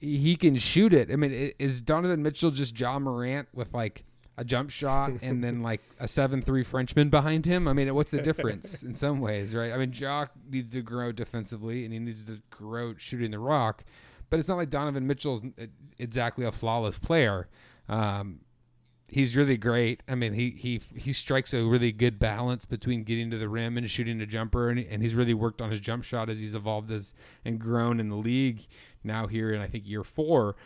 he 0.00 0.36
can 0.36 0.58
shoot 0.58 0.92
it. 0.92 1.10
I 1.10 1.16
mean, 1.16 1.52
is 1.58 1.80
Donovan 1.80 2.22
Mitchell 2.22 2.50
just 2.50 2.78
Ja 2.78 2.98
Morant 2.98 3.48
with 3.52 3.74
like 3.74 4.04
a 4.38 4.44
jump 4.44 4.70
shot 4.70 5.12
and 5.22 5.42
then 5.42 5.62
like 5.62 5.80
a 5.98 6.06
seven 6.06 6.42
three 6.42 6.62
Frenchman 6.62 7.08
behind 7.08 7.46
him? 7.46 7.66
I 7.66 7.72
mean, 7.72 7.92
what's 7.94 8.10
the 8.10 8.22
difference 8.22 8.82
in 8.84 8.94
some 8.94 9.20
ways, 9.20 9.54
right? 9.54 9.72
I 9.72 9.76
mean, 9.76 9.92
Jock 9.92 10.32
needs 10.50 10.72
to 10.72 10.82
grow 10.82 11.12
defensively 11.12 11.84
and 11.84 11.92
he 11.92 11.98
needs 11.98 12.24
to 12.26 12.40
grow 12.50 12.94
shooting 12.96 13.30
the 13.32 13.38
rock 13.38 13.84
but 14.30 14.38
it's 14.38 14.48
not 14.48 14.56
like 14.56 14.70
Donovan 14.70 15.06
Mitchell's 15.06 15.42
exactly 15.98 16.44
a 16.44 16.52
flawless 16.52 16.98
player. 16.98 17.48
Um, 17.88 18.40
he's 19.08 19.36
really 19.36 19.56
great. 19.56 20.02
I 20.08 20.14
mean, 20.14 20.32
he 20.32 20.50
he 20.50 20.80
he 20.94 21.12
strikes 21.12 21.54
a 21.54 21.64
really 21.64 21.92
good 21.92 22.18
balance 22.18 22.64
between 22.64 23.04
getting 23.04 23.30
to 23.30 23.38
the 23.38 23.48
rim 23.48 23.76
and 23.78 23.88
shooting 23.90 24.20
a 24.20 24.26
jumper, 24.26 24.68
and, 24.68 24.80
and 24.80 25.02
he's 25.02 25.14
really 25.14 25.34
worked 25.34 25.62
on 25.62 25.70
his 25.70 25.80
jump 25.80 26.04
shot 26.04 26.28
as 26.28 26.40
he's 26.40 26.54
evolved 26.54 26.90
as 26.90 27.12
and 27.44 27.58
grown 27.58 28.00
in 28.00 28.08
the 28.08 28.16
league 28.16 28.66
now 29.04 29.26
here 29.26 29.52
in 29.52 29.60
I 29.60 29.66
think 29.66 29.88
year 29.88 30.04
four. 30.04 30.56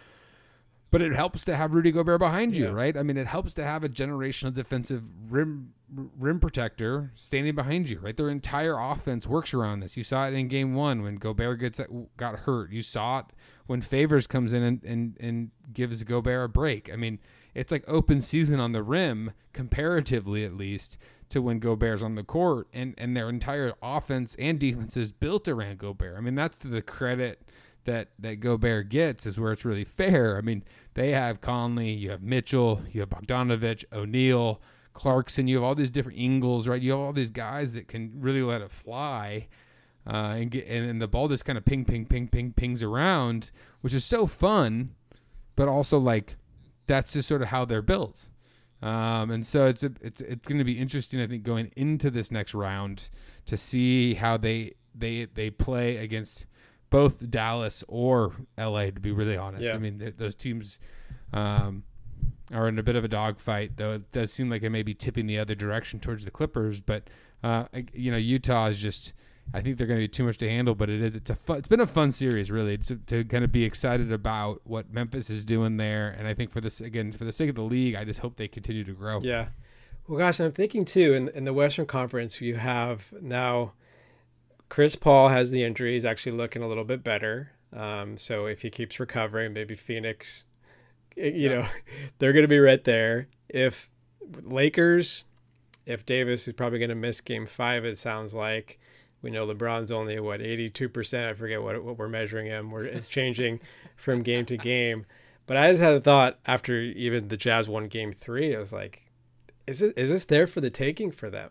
But 0.91 1.03
it 1.03 1.13
helps 1.13 1.45
to 1.45 1.55
have 1.55 1.73
Rudy 1.73 1.93
Gobert 1.93 2.19
behind 2.19 2.57
you, 2.57 2.65
yeah. 2.65 2.73
right? 2.73 2.97
I 2.97 3.05
mean, 3.05 3.17
it 3.17 3.29
helps 3.29 3.55
to 3.55 3.63
have 3.63 3.85
a 3.85 3.89
generational 3.89 4.53
defensive 4.53 5.05
rim 5.29 5.73
rim 5.93 6.41
protector 6.41 7.13
standing 7.15 7.55
behind 7.55 7.89
you, 7.89 7.99
right? 7.99 8.17
Their 8.17 8.31
entire 8.31 8.79
offense 8.79 9.27
works 9.27 9.53
around 9.53 9.81
this. 9.81 9.97
You 9.97 10.05
saw 10.05 10.27
it 10.27 10.35
in 10.35 10.49
game 10.49 10.75
one 10.75 11.03
when 11.03 11.17
Gobert 11.17 11.61
gets 11.61 11.81
got 12.17 12.41
hurt. 12.41 12.71
You 12.73 12.83
saw 12.83 13.21
it 13.21 13.27
when 13.67 13.81
Favors 13.81 14.27
comes 14.27 14.53
in 14.53 14.63
and, 14.63 14.85
and, 14.85 15.17
and 15.21 15.51
gives 15.73 16.03
Gobert 16.05 16.45
a 16.45 16.49
break. 16.49 16.93
I 16.93 16.97
mean, 16.97 17.19
it's 17.55 17.73
like 17.73 17.85
open 17.89 18.21
season 18.21 18.61
on 18.61 18.73
the 18.73 18.83
rim, 18.83 19.33
comparatively 19.53 20.45
at 20.45 20.57
least, 20.57 20.97
to 21.31 21.43
when 21.43 21.59
Gobert's 21.59 22.03
on 22.03 22.15
the 22.15 22.25
court, 22.25 22.69
and, 22.73 22.95
and 22.99 23.17
their 23.17 23.29
entire 23.29 23.75
offense 23.83 24.37
and 24.39 24.59
defense 24.59 24.97
is 24.97 25.13
built 25.13 25.49
around 25.49 25.79
Gobert. 25.79 26.17
I 26.17 26.21
mean, 26.21 26.35
that's 26.35 26.59
to 26.59 26.69
the 26.69 26.83
credit 26.83 27.43
that 27.85 28.09
that 28.19 28.41
Gobert 28.41 28.91
gets 28.91 29.27
is 29.27 29.41
where 29.41 29.53
it's 29.53 29.65
really 29.65 29.85
fair. 29.85 30.37
I 30.37 30.43
mean, 30.43 30.63
they 30.95 31.13
have 31.13 31.41
Conley, 31.41 31.91
you 31.91 32.11
have 32.11 32.23
Mitchell, 32.23 32.83
you 32.93 33.01
have 33.01 33.11
Bogdanovic, 33.11 33.85
O'Neale, 33.93 34.61
Clarkson, 35.01 35.49
you 35.49 35.57
have 35.57 35.65
all 35.65 35.75
these 35.75 35.89
different 35.89 36.19
Ingles, 36.19 36.69
right? 36.69 36.83
You 36.83 36.91
have 36.91 37.01
all 37.01 37.15
these 37.15 37.31
guys 37.31 37.73
that 37.73 37.89
can 37.89 38.13
really 38.17 38.43
let 38.43 38.61
it 38.61 38.71
fly. 38.71 39.49
Uh, 40.07 40.35
and 40.37 40.51
get 40.51 40.67
and, 40.67 40.91
and 40.91 41.01
the 41.01 41.09
ball 41.09 41.27
just 41.27 41.47
kind 41.47 41.57
of 41.57 41.65
ping 41.65 41.87
ping 41.87 42.05
ping 42.05 42.29
ping 42.29 42.53
pings 42.53 42.83
around, 42.83 43.51
which 43.81 43.95
is 43.95 44.05
so 44.05 44.27
fun, 44.27 44.95
but 45.57 45.69
also 45.69 45.97
like 45.99 46.37
that's 46.87 47.15
just 47.15 47.27
sort 47.29 47.41
of 47.41 47.49
how 47.49 47.65
they're 47.65 47.81
built. 47.81 48.29
Um, 48.83 49.31
and 49.31 49.47
so 49.47 49.67
it's 49.67 49.83
a, 49.83 49.91
it's 50.03 50.21
it's 50.21 50.47
going 50.47 50.59
to 50.59 50.65
be 50.65 50.79
interesting, 50.79 51.19
I 51.21 51.27
think, 51.27 51.45
going 51.45 51.71
into 51.77 52.11
this 52.11 52.31
next 52.31 52.53
round 52.53 53.09
to 53.47 53.57
see 53.57 54.15
how 54.15 54.37
they 54.37 54.75
they 54.95 55.25
they 55.27 55.49
play 55.49 55.97
against 55.97 56.45
both 56.91 57.31
Dallas 57.31 57.83
or 57.89 58.33
LA. 58.59 58.87
To 58.87 59.01
be 59.01 59.13
really 59.13 59.37
honest, 59.39 59.63
Yeah. 59.63 59.75
I 59.75 59.79
mean 59.79 59.99
th- 59.99 60.17
those 60.19 60.35
teams 60.35 60.79
um, 61.33 61.85
are 62.53 62.69
in 62.69 62.79
a 62.79 62.83
bit 62.83 62.97
of 62.97 63.05
a 63.05 63.09
dogfight, 63.09 63.77
though 63.77 63.95
it 63.95 64.13
does 64.13 64.33
seem 64.33 64.51
like 64.51 64.63
it 64.63 64.71
may 64.71 64.83
be 64.83 64.95
tipping 64.95 65.27
the 65.27 65.39
other 65.39 65.55
direction 65.55 66.01
towards 66.01 66.25
the 66.25 66.31
Clippers. 66.31 66.81
But 66.81 67.09
uh, 67.43 67.67
you 67.93 68.11
know, 68.11 68.17
Utah 68.17 68.67
is 68.67 68.79
just. 68.79 69.13
I 69.53 69.63
think 69.63 69.79
they're 69.79 69.87
going 69.89 69.99
to 69.99 70.05
be 70.05 70.09
too 70.09 70.23
much 70.23 70.39
to 70.39 70.49
handle, 70.49 70.77
but 70.77 70.89
it 70.89 71.03
is. 71.03 71.17
It's 71.17 71.31
a 71.31 71.35
fun, 71.35 71.59
It's 71.59 71.67
been 71.67 71.81
a 71.81 71.87
fun 71.87 72.13
series, 72.13 72.53
really, 72.53 72.79
to, 72.79 72.97
to 72.97 73.25
kind 73.25 73.43
of 73.43 73.51
be 73.51 73.65
excited 73.65 74.13
about 74.13 74.61
what 74.63 74.93
Memphis 74.93 75.29
is 75.29 75.45
doing 75.45 75.77
there. 75.77 76.15
And 76.17 76.29
I 76.29 76.35
think 76.35 76.53
for 76.53 76.61
this, 76.61 76.81
again, 76.81 77.11
for 77.11 77.25
the 77.25 77.33
sake 77.33 77.49
of 77.49 77.57
the 77.57 77.63
league, 77.63 77.97
I 77.97 78.05
just 78.05 78.21
hope 78.21 78.37
they 78.37 78.47
continue 78.47 78.85
to 78.85 78.93
grow. 78.93 79.19
Yeah. 79.23 79.47
Well, 80.07 80.19
gosh, 80.19 80.41
I'm 80.41 80.53
thinking 80.53 80.85
too 80.85 81.15
in 81.15 81.29
in 81.31 81.45
the 81.45 81.53
Western 81.53 81.87
Conference, 81.87 82.41
you 82.41 82.57
have 82.57 83.13
now 83.21 83.73
Chris 84.69 84.97
Paul 84.97 85.29
has 85.29 85.51
the 85.51 85.65
injury. 85.65 85.95
He's 85.95 86.05
actually 86.05 86.37
looking 86.37 86.63
a 86.63 86.69
little 86.69 86.85
bit 86.85 87.03
better. 87.03 87.53
Um, 87.73 88.17
so 88.17 88.47
if 88.47 88.63
he 88.63 88.71
keeps 88.71 88.99
recovering, 88.99 89.53
maybe 89.53 89.75
Phoenix, 89.75 90.45
you 91.21 91.49
know, 91.49 91.67
they're 92.19 92.33
going 92.33 92.45
to 92.45 92.49
be 92.49 92.59
right 92.59 92.83
there. 92.83 93.29
If 93.49 93.91
Lakers, 94.43 95.25
if 95.87 96.07
Davis 96.07 96.47
is 96.47 96.55
probably 96.55 96.79
going 96.79 96.91
to 96.91 96.95
miss 96.95 97.21
Game 97.21 97.47
Five, 97.47 97.85
it 97.85 97.99
sounds 97.99 98.35
like. 98.35 98.79
We 99.23 99.31
know 99.31 99.47
LeBron's 99.47 99.93
only 99.93 100.19
what 100.19 100.41
82%. 100.41 101.29
I 101.29 101.35
forget 101.35 101.63
what 101.63 101.85
what 101.85 101.99
we're 101.99 102.09
measuring 102.09 102.47
him. 102.47 102.71
Where 102.71 102.85
it's 102.85 103.09
changing 103.19 103.61
from 103.95 104.23
game 104.23 104.47
to 104.47 104.57
game. 104.57 105.05
But 105.47 105.57
I 105.57 105.71
just 105.71 105.83
had 105.83 105.95
a 105.95 106.01
thought 106.01 106.39
after 106.47 106.81
even 106.81 107.29
the 107.29 107.37
Jazz 107.37 107.69
won 107.69 107.89
Game 107.89 108.13
Three. 108.13 108.55
I 108.57 108.59
was 108.59 108.73
like, 108.73 109.11
is 109.67 109.83
it 109.83 109.93
is 109.97 110.09
this 110.09 110.25
there 110.25 110.47
for 110.47 110.61
the 110.61 110.71
taking 110.71 111.11
for 111.11 111.29
them? 111.29 111.51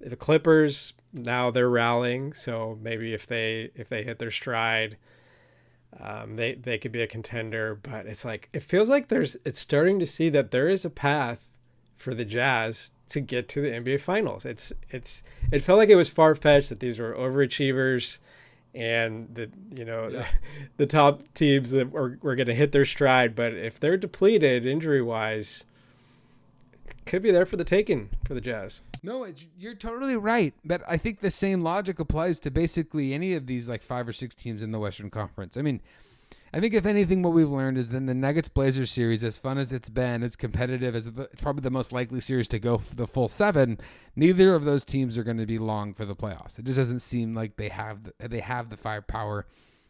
The 0.00 0.16
Clippers 0.16 0.92
now 1.12 1.50
they're 1.50 1.70
rallying, 1.70 2.32
so 2.32 2.78
maybe 2.82 3.14
if 3.14 3.26
they 3.26 3.70
if 3.74 3.88
they 3.88 4.02
hit 4.02 4.18
their 4.18 4.30
stride, 4.30 4.96
um, 6.00 6.36
they 6.36 6.54
they 6.54 6.78
could 6.78 6.92
be 6.92 7.02
a 7.02 7.06
contender. 7.06 7.74
But 7.74 8.06
it's 8.06 8.24
like 8.24 8.48
it 8.52 8.62
feels 8.62 8.88
like 8.88 9.08
there's 9.08 9.36
it's 9.44 9.60
starting 9.60 9.98
to 9.98 10.06
see 10.06 10.28
that 10.30 10.50
there 10.50 10.68
is 10.68 10.84
a 10.84 10.90
path 10.90 11.48
for 11.96 12.14
the 12.14 12.24
Jazz 12.24 12.92
to 13.10 13.20
get 13.20 13.48
to 13.50 13.60
the 13.62 13.68
NBA 13.68 14.00
Finals. 14.00 14.44
It's 14.44 14.72
it's 14.90 15.22
it 15.50 15.60
felt 15.60 15.78
like 15.78 15.88
it 15.88 15.96
was 15.96 16.08
far 16.08 16.34
fetched 16.34 16.68
that 16.70 16.80
these 16.80 16.98
were 16.98 17.14
overachievers. 17.14 18.18
And 18.74 19.34
the 19.34 19.50
you 19.76 19.84
know 19.84 20.08
Yeah. 20.08 20.26
the 20.78 20.86
top 20.86 21.22
teams 21.34 21.70
that 21.72 21.90
were, 21.90 22.18
were 22.22 22.34
going 22.34 22.46
to 22.46 22.54
hit 22.54 22.72
their 22.72 22.86
stride, 22.86 23.34
but 23.34 23.52
if 23.52 23.78
they're 23.78 23.98
depleted 23.98 24.64
injury 24.64 25.02
wise, 25.02 25.64
could 27.04 27.22
be 27.22 27.30
there 27.30 27.44
for 27.44 27.58
the 27.58 27.64
taking 27.64 28.08
for 28.24 28.32
the 28.32 28.40
Jazz. 28.40 28.80
No, 29.02 29.26
you're 29.58 29.74
totally 29.74 30.16
right. 30.16 30.54
But 30.64 30.82
I 30.86 30.96
think 30.96 31.20
the 31.20 31.30
same 31.30 31.62
logic 31.62 31.98
applies 31.98 32.38
to 32.40 32.50
basically 32.50 33.12
any 33.12 33.34
of 33.34 33.46
these 33.46 33.66
like 33.66 33.82
five 33.82 34.06
or 34.06 34.12
six 34.12 34.34
teams 34.34 34.62
in 34.62 34.70
the 34.70 34.78
Western 34.78 35.10
Conference. 35.10 35.56
I 35.56 35.62
mean, 35.62 35.80
I 36.54 36.60
think 36.60 36.74
if 36.74 36.86
anything, 36.86 37.22
what 37.22 37.32
we've 37.32 37.50
learned 37.50 37.78
is 37.78 37.88
then 37.88 38.06
the 38.06 38.14
Nuggets 38.14 38.48
Blazers 38.48 38.90
series, 38.90 39.24
as 39.24 39.38
fun 39.38 39.58
as 39.58 39.72
it's 39.72 39.88
been, 39.88 40.22
it's 40.22 40.36
competitive 40.36 40.94
as 40.94 41.06
it's 41.06 41.40
probably 41.40 41.62
the 41.62 41.70
most 41.70 41.92
likely 41.92 42.20
series 42.20 42.46
to 42.48 42.58
go 42.58 42.78
for 42.78 42.94
the 42.94 43.06
full 43.06 43.28
seven. 43.28 43.78
Neither 44.14 44.54
of 44.54 44.64
those 44.64 44.84
teams 44.84 45.16
are 45.16 45.24
going 45.24 45.38
to 45.38 45.46
be 45.46 45.58
long 45.58 45.94
for 45.94 46.04
the 46.04 46.14
playoffs. 46.14 46.58
It 46.58 46.66
just 46.66 46.76
doesn't 46.76 47.00
seem 47.00 47.34
like 47.34 47.56
they 47.56 47.70
have 47.70 48.04
the, 48.04 48.28
they 48.28 48.40
have 48.40 48.68
the 48.68 48.76
firepower. 48.76 49.46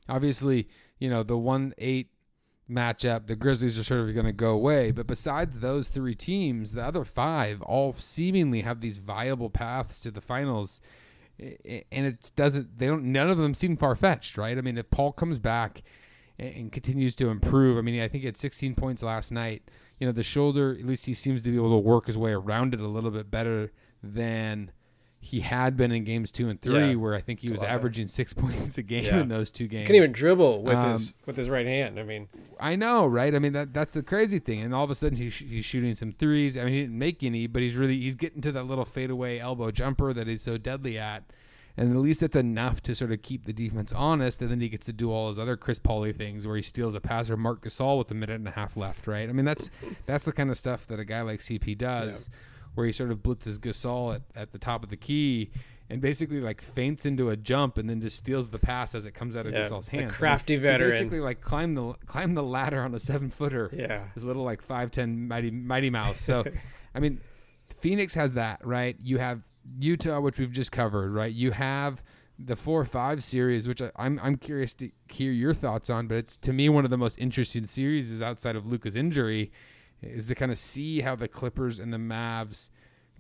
Obviously, 0.08 0.68
you 0.98 1.10
know 1.10 1.22
the 1.22 1.36
one 1.36 1.74
eight 1.78 2.10
matchup, 2.70 3.26
the 3.26 3.36
Grizzlies 3.36 3.78
are 3.78 3.84
sort 3.84 4.08
of 4.08 4.14
going 4.14 4.26
to 4.26 4.32
go 4.32 4.52
away. 4.52 4.90
But 4.90 5.06
besides 5.06 5.58
those 5.58 5.88
three 5.88 6.14
teams, 6.14 6.72
the 6.72 6.82
other 6.82 7.04
five 7.04 7.62
all 7.62 7.94
seemingly 7.98 8.62
have 8.62 8.80
these 8.80 8.98
viable 8.98 9.50
paths 9.50 10.00
to 10.00 10.10
the 10.10 10.20
finals. 10.20 10.80
And 11.38 12.06
it 12.06 12.30
doesn't, 12.36 12.78
they 12.78 12.86
don't, 12.86 13.04
none 13.04 13.30
of 13.30 13.38
them 13.38 13.54
seem 13.54 13.76
far 13.76 13.96
fetched, 13.96 14.36
right? 14.36 14.56
I 14.56 14.60
mean, 14.60 14.78
if 14.78 14.90
Paul 14.90 15.12
comes 15.12 15.38
back 15.38 15.82
and, 16.38 16.54
and 16.54 16.72
continues 16.72 17.14
to 17.16 17.28
improve, 17.28 17.78
I 17.78 17.80
mean, 17.80 18.00
I 18.00 18.08
think 18.08 18.22
he 18.22 18.26
had 18.26 18.36
16 18.36 18.74
points 18.74 19.02
last 19.02 19.32
night. 19.32 19.62
You 19.98 20.06
know, 20.06 20.12
the 20.12 20.22
shoulder, 20.22 20.76
at 20.78 20.84
least 20.84 21.06
he 21.06 21.14
seems 21.14 21.42
to 21.42 21.50
be 21.50 21.56
able 21.56 21.70
to 21.70 21.78
work 21.78 22.06
his 22.06 22.18
way 22.18 22.32
around 22.32 22.74
it 22.74 22.80
a 22.80 22.88
little 22.88 23.10
bit 23.10 23.30
better 23.30 23.72
than 24.02 24.72
he 25.24 25.38
had 25.40 25.76
been 25.76 25.92
in 25.92 26.02
games 26.02 26.32
two 26.32 26.48
and 26.48 26.60
three, 26.60 26.90
Yeah. 26.90 26.94
where 26.96 27.14
I 27.14 27.20
think 27.20 27.38
he 27.40 27.48
was 27.50 27.62
averaging 27.62 28.08
six 28.08 28.32
points 28.34 28.76
a 28.76 28.82
game 28.82 29.04
Yeah. 29.04 29.20
in 29.20 29.28
those 29.28 29.52
two 29.52 29.68
games. 29.68 29.86
Can 29.86 29.94
even 29.94 30.10
dribble 30.10 30.64
with 30.64 30.76
Um, 30.76 30.90
his 30.92 31.14
with 31.26 31.36
his 31.36 31.48
right 31.48 31.64
hand. 31.66 31.98
I 32.00 32.02
mean, 32.02 32.28
I 32.58 32.74
know, 32.74 33.06
right? 33.06 33.32
I 33.32 33.38
mean 33.38 33.52
that 33.52 33.72
that's 33.72 33.94
the 33.94 34.02
crazy 34.02 34.40
thing. 34.40 34.60
And 34.60 34.74
all 34.74 34.82
of 34.82 34.90
a 34.90 34.96
sudden 34.96 35.16
he's, 35.18 35.32
he's 35.34 35.64
shooting 35.64 35.94
some 35.94 36.10
threes. 36.10 36.56
I 36.56 36.64
mean 36.64 36.72
he 36.74 36.80
didn't 36.82 36.98
make 36.98 37.22
any, 37.22 37.46
but 37.46 37.62
he's 37.62 37.76
really 37.76 38.00
he's 38.00 38.16
getting 38.16 38.42
to 38.42 38.50
that 38.52 38.64
little 38.64 38.84
fadeaway 38.84 39.38
elbow 39.38 39.70
jumper 39.70 40.12
that 40.12 40.26
he's 40.26 40.42
so 40.42 40.58
deadly 40.58 40.98
at. 40.98 41.22
And 41.76 41.90
at 41.90 41.98
least 42.00 42.20
that's 42.20 42.36
enough 42.36 42.82
to 42.82 42.94
sort 42.94 43.12
of 43.12 43.22
keep 43.22 43.46
the 43.46 43.52
defense 43.54 43.92
honest. 43.92 44.42
And 44.42 44.50
then 44.50 44.60
he 44.60 44.68
gets 44.68 44.84
to 44.86 44.92
do 44.92 45.10
all 45.10 45.30
his 45.30 45.38
other 45.38 45.56
Chris 45.56 45.78
Pauly 45.78 46.14
things 46.14 46.46
where 46.46 46.56
he 46.56 46.60
steals 46.62 46.94
a 46.94 47.00
pass 47.00 47.30
or 47.30 47.36
Marc 47.38 47.64
Gasol 47.64 47.96
with 47.96 48.10
a 48.10 48.14
minute 48.14 48.34
and 48.34 48.46
a 48.48 48.50
half 48.50 48.76
left, 48.76 49.06
right? 49.06 49.28
I 49.28 49.32
mean 49.32 49.44
that's 49.46 49.70
that's 50.06 50.24
the 50.24 50.32
kind 50.32 50.50
of 50.50 50.58
stuff 50.58 50.84
that 50.88 50.98
a 50.98 51.04
guy 51.04 51.22
like 51.22 51.38
CP 51.40 51.78
does, 51.78 52.28
where 52.74 52.86
he 52.86 52.92
sort 52.92 53.10
of 53.10 53.18
blitzes 53.18 53.58
Gasol 53.58 54.14
at, 54.16 54.22
at 54.34 54.52
the 54.52 54.58
top 54.58 54.82
of 54.82 54.90
the 54.90 54.96
key. 54.96 55.50
And 55.90 56.00
basically, 56.00 56.40
like 56.40 56.62
feints 56.62 57.04
into 57.04 57.28
a 57.28 57.36
jump, 57.36 57.76
and 57.76 57.90
then 57.90 58.00
just 58.00 58.16
steals 58.16 58.48
the 58.48 58.58
pass 58.58 58.94
as 58.94 59.04
it 59.04 59.12
comes 59.12 59.36
out 59.36 59.44
of 59.46 59.52
Yeah, 59.52 59.68
Gasol's 59.68 59.88
a 59.88 59.90
hands. 59.90 59.92
I 59.92 60.06
mean, 60.06 60.08
crafty 60.10 60.56
veteran. 60.56 60.90
Basically, 60.90 61.20
like 61.20 61.42
climb 61.42 61.74
the 61.74 61.94
climb 62.06 62.34
the 62.34 62.42
ladder 62.42 62.80
on 62.80 62.94
a 62.94 62.98
seven 62.98 63.28
footer. 63.30 63.68
yeah, 63.74 64.04
His 64.14 64.24
little 64.24 64.42
like 64.42 64.62
five 64.62 64.90
ten 64.90 65.28
mighty 65.28 65.50
mighty 65.50 65.90
mouse. 65.90 66.18
So, 66.20 66.44
I 66.94 67.00
mean, 67.00 67.20
Phoenix 67.80 68.14
has 68.14 68.32
that 68.34 68.64
right. 68.66 68.96
You 69.02 69.18
have 69.18 69.42
Utah, 69.78 70.20
which 70.20 70.38
we've 70.38 70.52
just 70.52 70.72
covered, 70.72 71.12
right? 71.12 71.32
You 71.32 71.50
have 71.50 72.02
the 72.38 72.56
four 72.56 72.84
five 72.86 73.22
series, 73.22 73.68
which 73.68 73.82
I, 73.82 73.90
I'm 73.96 74.18
I'm 74.22 74.36
curious 74.36 74.72
to 74.76 74.90
hear 75.10 75.30
your 75.30 75.52
thoughts 75.52 75.90
on. 75.90 76.06
But 76.06 76.16
it's 76.16 76.36
to 76.38 76.54
me 76.54 76.70
one 76.70 76.84
of 76.84 76.90
the 76.90 76.96
most 76.96 77.18
interesting 77.18 77.66
series 77.66 78.10
is 78.10 78.22
outside 78.22 78.56
of 78.56 78.64
Luka's 78.64 78.96
injury, 78.96 79.52
is 80.02 80.26
to 80.26 80.34
kind 80.34 80.52
of 80.52 80.58
see 80.58 81.00
how 81.00 81.14
the 81.14 81.28
Clippers 81.28 81.78
and 81.78 81.92
the 81.92 81.98
Mavs 81.98 82.70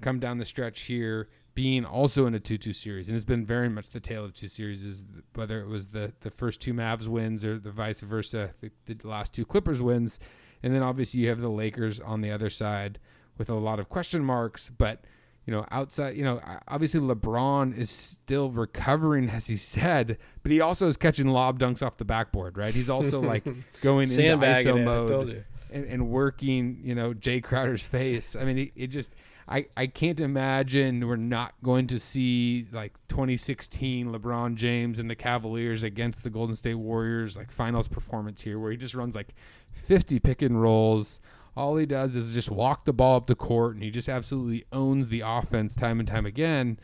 come 0.00 0.18
down 0.18 0.38
the 0.38 0.44
stretch 0.44 0.82
here, 0.82 1.28
being 1.54 1.84
also 1.84 2.26
in 2.26 2.34
a 2.34 2.40
two-two 2.40 2.72
series, 2.72 3.08
and 3.08 3.16
it's 3.16 3.24
been 3.24 3.44
very 3.44 3.68
much 3.68 3.90
the 3.90 4.00
tale 4.00 4.24
of 4.24 4.34
two 4.34 4.48
series. 4.48 4.84
Is 4.84 5.04
whether 5.34 5.60
it 5.60 5.68
was 5.68 5.88
the 5.88 6.12
the 6.20 6.30
first 6.30 6.60
two 6.60 6.74
Mavs 6.74 7.08
wins 7.08 7.44
or 7.44 7.58
the 7.58 7.70
vice 7.70 8.00
versa, 8.00 8.54
the, 8.60 8.70
the 8.86 9.06
last 9.06 9.34
two 9.34 9.44
Clippers 9.44 9.80
wins, 9.80 10.18
and 10.62 10.74
then 10.74 10.82
obviously 10.82 11.20
you 11.20 11.28
have 11.28 11.40
the 11.40 11.50
Lakers 11.50 12.00
on 12.00 12.20
the 12.20 12.30
other 12.30 12.50
side 12.50 12.98
with 13.38 13.48
a 13.48 13.54
lot 13.54 13.78
of 13.78 13.88
question 13.88 14.24
marks, 14.24 14.70
but. 14.76 15.04
You 15.44 15.52
know, 15.52 15.66
outside, 15.72 16.16
you 16.16 16.22
know, 16.22 16.40
obviously 16.68 17.00
LeBron 17.00 17.76
is 17.76 17.90
still 17.90 18.52
recovering, 18.52 19.28
as 19.28 19.48
he 19.48 19.56
said, 19.56 20.16
but 20.44 20.52
he 20.52 20.60
also 20.60 20.86
is 20.86 20.96
catching 20.96 21.26
lob 21.26 21.58
dunks 21.58 21.84
off 21.84 21.96
the 21.96 22.04
backboard, 22.04 22.56
right? 22.56 22.72
He's 22.72 22.88
also 22.88 23.20
like 23.20 23.42
going 23.82 24.02
into 24.02 24.22
ISO 24.22 24.84
mode 24.84 25.08
told 25.08 25.28
you. 25.30 25.42
And, 25.72 25.86
and 25.86 26.08
working, 26.08 26.80
you 26.82 26.94
know, 26.94 27.14
Jae 27.14 27.42
Crowder's 27.42 27.86
face. 27.86 28.36
I 28.36 28.44
mean, 28.44 28.58
it, 28.58 28.72
it 28.76 28.86
just, 28.88 29.14
I, 29.48 29.66
I 29.76 29.86
can't 29.86 30.20
imagine 30.20 31.06
we're 31.06 31.16
not 31.16 31.54
going 31.62 31.86
to 31.88 31.98
see 31.98 32.66
like 32.72 32.94
2016 33.08 34.06
LeBron 34.06 34.54
James 34.54 34.98
and 34.98 35.10
the 35.10 35.16
Cavaliers 35.16 35.82
against 35.82 36.22
the 36.22 36.30
Golden 36.30 36.54
State 36.54 36.74
Warriors, 36.74 37.36
like 37.36 37.50
finals 37.50 37.88
performance 37.88 38.42
here, 38.42 38.58
where 38.58 38.70
he 38.70 38.76
just 38.76 38.94
runs 38.94 39.14
like 39.14 39.34
50 39.72 40.20
pick 40.20 40.42
and 40.42 40.60
rolls. 40.60 41.20
All 41.56 41.76
he 41.76 41.86
does 41.86 42.16
is 42.16 42.32
just 42.32 42.50
walk 42.50 42.84
the 42.84 42.92
ball 42.92 43.16
up 43.16 43.26
the 43.26 43.34
court, 43.34 43.74
and 43.74 43.82
he 43.82 43.90
just 43.90 44.08
absolutely 44.08 44.64
owns 44.72 45.08
the 45.08 45.22
offense 45.24 45.74
time 45.74 45.98
and 45.98 46.08
time 46.08 46.24
again, 46.24 46.78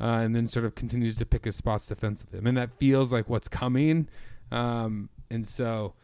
uh, 0.00 0.04
and 0.04 0.34
then 0.34 0.48
sort 0.48 0.64
of 0.64 0.74
continues 0.74 1.16
to 1.16 1.26
pick 1.26 1.44
his 1.44 1.56
spots 1.56 1.86
defensively. 1.86 2.38
I 2.38 2.42
mean, 2.42 2.54
that 2.54 2.78
feels 2.78 3.12
like 3.12 3.28
what's 3.28 3.48
coming, 3.48 4.08
um, 4.50 5.10
and 5.30 5.46
so 5.46 5.94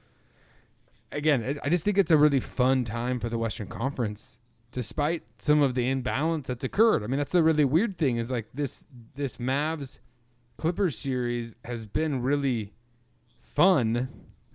again, 1.12 1.58
I 1.62 1.68
just 1.68 1.84
think 1.84 1.98
it's 1.98 2.10
a 2.10 2.16
really 2.16 2.40
fun 2.40 2.84
time 2.84 3.20
for 3.20 3.28
the 3.28 3.38
Western 3.38 3.66
Conference, 3.66 4.38
despite 4.72 5.22
some 5.38 5.62
of 5.62 5.74
the 5.74 5.88
imbalance 5.88 6.48
that's 6.48 6.64
occurred. 6.64 7.02
I 7.02 7.06
mean, 7.06 7.18
that's 7.18 7.32
the 7.32 7.42
really 7.42 7.64
weird 7.64 7.98
thing 7.98 8.16
is 8.16 8.30
like 8.30 8.46
this 8.54 8.84
this 9.14 9.36
Mavs 9.38 9.98
Clippers 10.58 10.96
series 10.98 11.56
has 11.64 11.86
been 11.86 12.22
really 12.22 12.74
fun, 13.40 14.08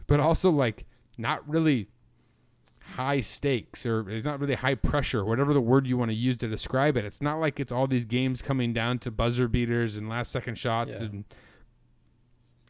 but 0.07 0.19
also 0.19 0.49
like 0.49 0.85
not 1.17 1.47
really 1.49 1.89
high 2.95 3.19
stakes 3.19 3.85
or 3.85 4.07
it's 4.11 4.25
not 4.25 4.39
really 4.39 4.53
high 4.55 4.75
pressure, 4.75 5.25
whatever 5.25 5.53
the 5.53 5.61
word 5.61 5.87
you 5.87 5.97
want 5.97 6.11
to 6.11 6.15
use 6.15 6.37
to 6.37 6.47
describe 6.47 6.95
it. 6.95 7.03
It's 7.05 7.21
not 7.21 7.39
like 7.39 7.59
it's 7.59 7.71
all 7.71 7.87
these 7.87 8.05
games 8.05 8.41
coming 8.43 8.73
down 8.73 8.99
to 8.99 9.11
buzzer 9.11 9.47
beaters 9.47 9.97
and 9.97 10.07
last 10.07 10.31
second 10.31 10.55
shots 10.59 10.91
Yeah. 10.99 11.05
and 11.05 11.25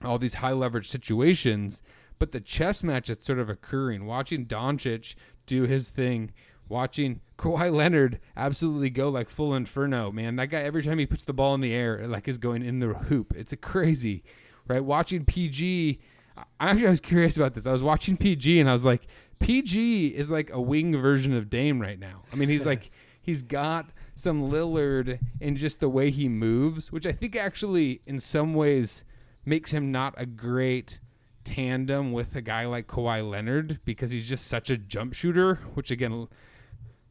all 0.04 0.18
these 0.18 0.36
high 0.36 0.54
leverage 0.54 0.90
situations. 0.90 1.82
But 2.18 2.32
the 2.32 2.40
chess 2.40 2.84
match 2.84 3.08
that's 3.08 3.26
sort 3.26 3.40
of 3.40 3.50
occurring, 3.50 4.06
watching 4.06 4.46
Doncic 4.46 5.16
do 5.46 5.64
his 5.64 5.90
thing, 5.90 6.32
watching 6.70 7.22
Kawhi 7.38 7.74
Leonard 7.74 8.20
absolutely 8.38 8.90
go 8.90 9.10
like 9.10 9.30
full 9.30 9.54
inferno, 9.54 10.12
man. 10.12 10.38
That 10.38 10.48
guy 10.48 10.62
every 10.62 10.84
time 10.84 11.00
he 11.00 11.06
puts 11.06 11.24
the 11.24 11.34
ball 11.34 11.54
in 11.54 11.62
the 11.62 11.74
air, 11.74 11.98
it 12.00 12.10
like 12.10 12.28
is 12.28 12.38
going 12.38 12.64
in 12.64 12.80
the 12.80 12.88
hoop. 12.88 13.34
It's 13.36 13.52
a 13.52 13.58
crazy, 13.58 14.24
right? 14.68 14.84
Watching 14.84 15.26
PG 15.26 16.00
I 16.38 16.70
actually 16.70 16.88
I 16.88 16.90
was 16.90 17.00
curious 17.00 17.38
about 17.38 17.54
this. 17.54 17.66
I 17.66 17.72
was 17.72 17.84
watching 17.84 18.18
PG 18.18 18.60
and 18.60 18.70
I 18.70 18.74
was 18.74 18.86
like, 18.86 19.08
PG 19.40 20.08
is 20.08 20.30
like 20.30 20.50
a 20.52 20.62
wing 20.62 21.00
version 21.00 21.34
of 21.34 21.50
Dame 21.50 21.82
right 21.82 22.00
now. 22.00 22.24
I 22.32 22.36
mean, 22.36 22.50
he's 22.50 22.66
like 22.72 22.92
he's 23.22 23.44
got 23.44 23.88
some 24.16 24.50
Lillard 24.50 25.20
in 25.40 25.56
just 25.56 25.80
the 25.80 25.90
way 25.90 26.12
he 26.12 26.28
moves, 26.30 26.92
which 26.92 27.06
I 27.06 27.12
think 27.12 27.36
actually 27.36 28.02
in 28.06 28.20
some 28.20 28.54
ways 28.54 29.04
makes 29.46 29.72
him 29.72 29.92
not 29.92 30.14
a 30.18 30.26
great 30.26 31.00
tandem 31.46 32.12
with 32.12 32.36
a 32.36 32.42
guy 32.42 32.66
like 32.66 32.88
Kawhi 32.88 33.28
Leonard 33.28 33.80
because 33.86 34.12
he's 34.12 34.28
just 34.28 34.48
such 34.48 34.70
a 34.70 34.78
jump 34.78 35.14
shooter, 35.14 35.56
which 35.74 35.92
again 35.92 36.28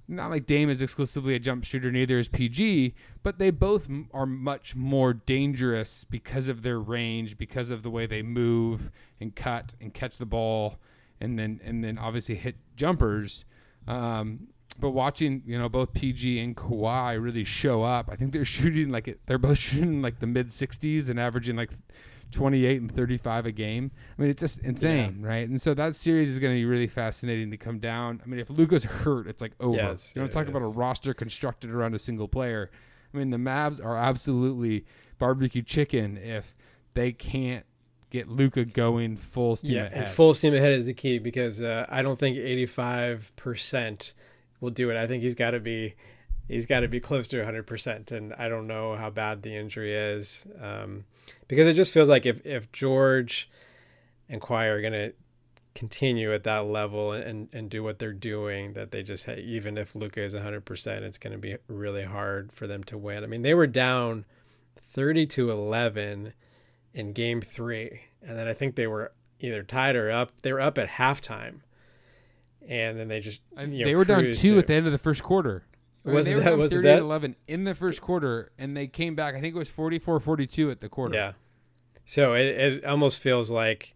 not 0.06 0.30
like 0.30 0.46
Dame 0.46 0.68
is 0.68 0.82
exclusively 0.82 1.34
a 1.34 1.38
jump 1.38 1.64
shooter, 1.64 1.90
neither 1.90 2.18
is 2.18 2.28
PG, 2.28 2.94
but 3.22 3.38
they 3.38 3.50
both 3.50 3.88
are 4.12 4.26
much 4.26 4.76
more 4.76 5.14
dangerous 5.14 6.04
because 6.04 6.46
of 6.46 6.62
their 6.62 6.78
range, 6.78 7.38
because 7.38 7.70
of 7.70 7.82
the 7.82 7.90
way 7.90 8.06
they 8.06 8.22
move 8.22 8.90
and 9.20 9.34
cut 9.34 9.74
and 9.80 9.94
catch 9.94 10.18
the 10.18 10.26
ball, 10.26 10.76
and 11.20 11.38
then 11.38 11.60
and 11.64 11.82
then 11.82 11.96
obviously 11.96 12.34
hit 12.34 12.56
jumpers. 12.76 13.44
Um, 13.86 14.48
but 14.78 14.90
watching, 14.90 15.42
you 15.46 15.58
know, 15.58 15.68
both 15.68 15.92
PG 15.92 16.40
and 16.40 16.56
Kawhi 16.56 17.22
really 17.22 17.44
show 17.44 17.82
up, 17.82 18.08
I 18.10 18.16
think 18.16 18.32
they're 18.32 18.44
shooting 18.44 18.90
like 18.90 19.08
it, 19.08 19.20
they're 19.26 19.38
both 19.38 19.58
shooting 19.58 20.02
like 20.02 20.20
the 20.20 20.26
mid 20.26 20.48
60s 20.48 21.08
and 21.08 21.18
averaging 21.18 21.56
like 21.56 21.70
28 22.34 22.80
and 22.80 22.90
35 22.94 23.46
a 23.46 23.52
game. 23.52 23.90
I 24.18 24.22
mean, 24.22 24.30
it's 24.30 24.40
just 24.40 24.58
insane, 24.60 25.20
yeah. 25.20 25.26
right? 25.26 25.48
And 25.48 25.60
so 25.60 25.72
that 25.74 25.96
series 25.96 26.28
is 26.28 26.38
going 26.38 26.54
to 26.54 26.58
be 26.58 26.64
really 26.64 26.86
fascinating 26.86 27.50
to 27.50 27.56
come 27.56 27.78
down. 27.78 28.20
I 28.24 28.28
mean, 28.28 28.40
if 28.40 28.50
Luka's 28.50 28.84
hurt, 28.84 29.26
it's 29.26 29.40
like 29.40 29.52
over. 29.60 29.76
Yes, 29.76 30.12
you 30.14 30.22
know, 30.22 30.28
talk 30.28 30.48
about 30.48 30.62
a 30.62 30.66
roster 30.66 31.14
constructed 31.14 31.70
around 31.70 31.94
a 31.94 31.98
single 31.98 32.28
player. 32.28 32.70
I 33.12 33.16
mean, 33.16 33.30
the 33.30 33.38
Mavs 33.38 33.84
are 33.84 33.96
absolutely 33.96 34.84
barbecue 35.18 35.62
chicken 35.62 36.16
if 36.16 36.54
they 36.94 37.12
can't 37.12 37.64
get 38.10 38.28
Luca 38.28 38.64
going 38.64 39.16
full 39.16 39.56
steam 39.56 39.72
yeah, 39.72 39.86
ahead. 39.86 40.04
and 40.04 40.08
full 40.08 40.34
steam 40.34 40.54
ahead 40.54 40.72
is 40.72 40.86
the 40.86 40.94
key 40.94 41.18
because 41.18 41.60
uh, 41.60 41.86
I 41.88 42.02
don't 42.02 42.18
think 42.18 42.36
85% 42.36 44.14
will 44.60 44.70
do 44.70 44.90
it. 44.90 44.96
I 44.96 45.06
think 45.06 45.22
he's 45.22 45.34
got 45.34 45.50
to 45.52 45.60
be 45.60 45.94
he's 46.46 46.66
got 46.66 46.80
to 46.80 46.88
be 46.88 47.00
close 47.00 47.26
to 47.28 47.36
100% 47.36 48.12
and 48.12 48.34
I 48.34 48.48
don't 48.48 48.66
know 48.66 48.96
how 48.96 49.10
bad 49.10 49.42
the 49.42 49.56
injury 49.56 49.94
is. 49.94 50.46
Um, 50.60 51.04
because 51.48 51.66
it 51.66 51.74
just 51.74 51.92
feels 51.92 52.08
like 52.08 52.26
if 52.26 52.44
if 52.44 52.70
George 52.72 53.50
and 54.28 54.40
Kawhi 54.40 54.68
are 54.68 54.80
gonna 54.80 55.12
continue 55.74 56.32
at 56.32 56.44
that 56.44 56.66
level 56.66 57.12
and 57.12 57.48
and 57.52 57.68
do 57.68 57.82
what 57.82 57.98
they're 57.98 58.12
doing, 58.12 58.74
that 58.74 58.90
they 58.90 59.02
just 59.02 59.28
even 59.28 59.76
if 59.76 59.94
Luka 59.94 60.22
is 60.22 60.34
100, 60.34 60.64
percent 60.64 61.04
it's 61.04 61.18
gonna 61.18 61.38
be 61.38 61.56
really 61.68 62.04
hard 62.04 62.52
for 62.52 62.66
them 62.66 62.84
to 62.84 62.98
win. 62.98 63.24
I 63.24 63.26
mean, 63.26 63.42
they 63.42 63.54
were 63.54 63.66
down 63.66 64.24
30 64.90 65.26
to 65.26 65.50
11 65.50 66.32
in 66.92 67.12
Game 67.12 67.40
Three, 67.40 68.02
and 68.22 68.38
then 68.38 68.46
I 68.46 68.54
think 68.54 68.76
they 68.76 68.86
were 68.86 69.12
either 69.40 69.62
tied 69.62 69.96
or 69.96 70.10
up. 70.10 70.32
They 70.42 70.52
were 70.52 70.60
up 70.60 70.78
at 70.78 70.88
halftime, 70.88 71.60
and 72.66 72.98
then 72.98 73.08
they 73.08 73.20
just 73.20 73.42
you 73.58 73.66
know, 73.66 73.84
they 73.84 73.96
were 73.96 74.04
down 74.04 74.32
two 74.32 74.58
at 74.58 74.66
the 74.66 74.74
end 74.74 74.86
of 74.86 74.92
the 74.92 74.98
first 74.98 75.22
quarter 75.22 75.64
was 76.04 76.26
they 76.26 76.34
that 76.34 76.58
was 76.58 76.70
30 76.70 76.82
that 76.86 76.98
11 76.98 77.36
in 77.48 77.64
the 77.64 77.74
first 77.74 78.00
quarter 78.00 78.52
and 78.58 78.76
they 78.76 78.86
came 78.86 79.14
back 79.14 79.34
i 79.34 79.40
think 79.40 79.54
it 79.54 79.58
was 79.58 79.70
44-42 79.70 80.70
at 80.70 80.80
the 80.80 80.88
quarter. 80.88 81.14
Yeah. 81.14 81.32
So 82.04 82.34
it, 82.34 82.46
it 82.46 82.84
almost 82.84 83.20
feels 83.20 83.50
like 83.50 83.94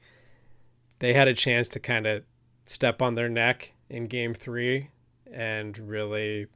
they 0.99 1.13
had 1.13 1.29
a 1.29 1.35
chance 1.35 1.69
to 1.69 1.81
kind 1.81 2.07
of 2.07 2.25
step 2.65 3.03
on 3.03 3.15
their 3.15 3.29
neck 3.29 3.75
in 3.91 4.07
game 4.07 4.35
three 4.35 4.91
and 5.31 5.79
really 5.79 6.47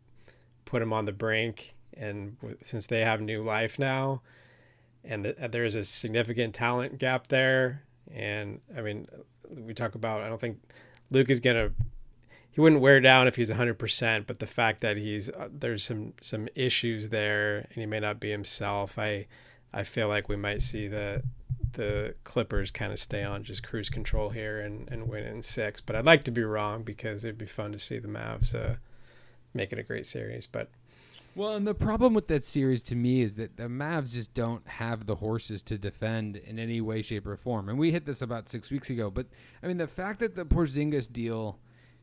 put 0.64 0.80
them 0.80 0.92
on 0.92 1.04
the 1.04 1.12
brink 1.12 1.74
and 1.94 2.36
since 2.62 2.86
they 2.86 3.00
have 3.00 3.20
new 3.20 3.42
life 3.42 3.78
now 3.78 4.22
and 5.04 5.24
the, 5.24 5.44
uh, 5.44 5.48
there's 5.48 5.74
a 5.74 5.84
significant 5.84 6.54
talent 6.54 6.98
gap 6.98 7.26
there 7.28 7.82
and 8.10 8.60
i 8.76 8.80
mean 8.80 9.06
we 9.50 9.74
talk 9.74 9.94
about 9.94 10.22
i 10.22 10.28
don't 10.28 10.40
think 10.40 10.58
luke 11.10 11.28
is 11.28 11.40
going 11.40 11.56
to 11.56 11.72
he 12.52 12.60
wouldn't 12.60 12.82
wear 12.82 13.00
down 13.00 13.26
if 13.26 13.36
he's 13.36 13.50
100% 13.50 14.26
but 14.26 14.38
the 14.38 14.46
fact 14.46 14.80
that 14.82 14.96
he's 14.96 15.30
uh, 15.30 15.48
there's 15.50 15.82
some 15.82 16.12
some 16.20 16.48
issues 16.54 17.08
there 17.08 17.58
and 17.58 17.74
he 17.74 17.86
may 17.86 17.98
not 17.98 18.20
be 18.20 18.30
himself 18.30 18.98
i 18.98 19.26
i 19.72 19.82
feel 19.82 20.06
like 20.06 20.28
we 20.28 20.36
might 20.36 20.62
see 20.62 20.86
the 20.86 21.22
the 21.72 22.14
clippers 22.22 22.70
kind 22.70 22.92
of 22.92 22.98
stay 22.98 23.24
on 23.24 23.42
just 23.42 23.62
cruise 23.62 23.88
control 23.88 24.30
here 24.30 24.60
and 24.60 24.88
and 24.90 25.08
win 25.08 25.24
in 25.24 25.42
six 25.42 25.80
but 25.80 25.96
i'd 25.96 26.04
like 26.04 26.22
to 26.24 26.30
be 26.30 26.44
wrong 26.44 26.82
because 26.82 27.24
it'd 27.24 27.38
be 27.38 27.46
fun 27.46 27.72
to 27.72 27.78
see 27.78 27.98
the 27.98 28.08
mavs 28.08 28.54
uh, 28.54 28.76
make 29.54 29.72
it 29.72 29.78
a 29.78 29.82
great 29.82 30.06
series 30.06 30.46
but 30.46 30.68
well, 31.34 31.54
and 31.54 31.66
the 31.66 31.74
problem 31.74 32.12
with 32.12 32.28
that 32.28 32.44
series 32.44 32.82
to 32.84 32.94
me 32.94 33.22
is 33.22 33.36
that 33.36 33.56
the 33.56 33.62
Mavs 33.62 34.12
just 34.12 34.34
don't 34.34 34.68
have 34.68 35.06
the 35.06 35.14
horses 35.14 35.62
to 35.62 35.78
defend 35.78 36.36
in 36.36 36.58
any 36.58 36.82
way, 36.82 37.00
shape, 37.00 37.26
or 37.26 37.38
form. 37.38 37.70
And 37.70 37.78
we 37.78 37.90
hit 37.90 38.04
this 38.04 38.20
about 38.20 38.50
six 38.50 38.70
weeks 38.70 38.90
ago. 38.90 39.10
But 39.10 39.28
I 39.62 39.66
mean, 39.66 39.78
the 39.78 39.86
fact 39.86 40.20
that 40.20 40.34
the 40.34 40.44
Porzingis 40.44 41.10
deal 41.10 41.58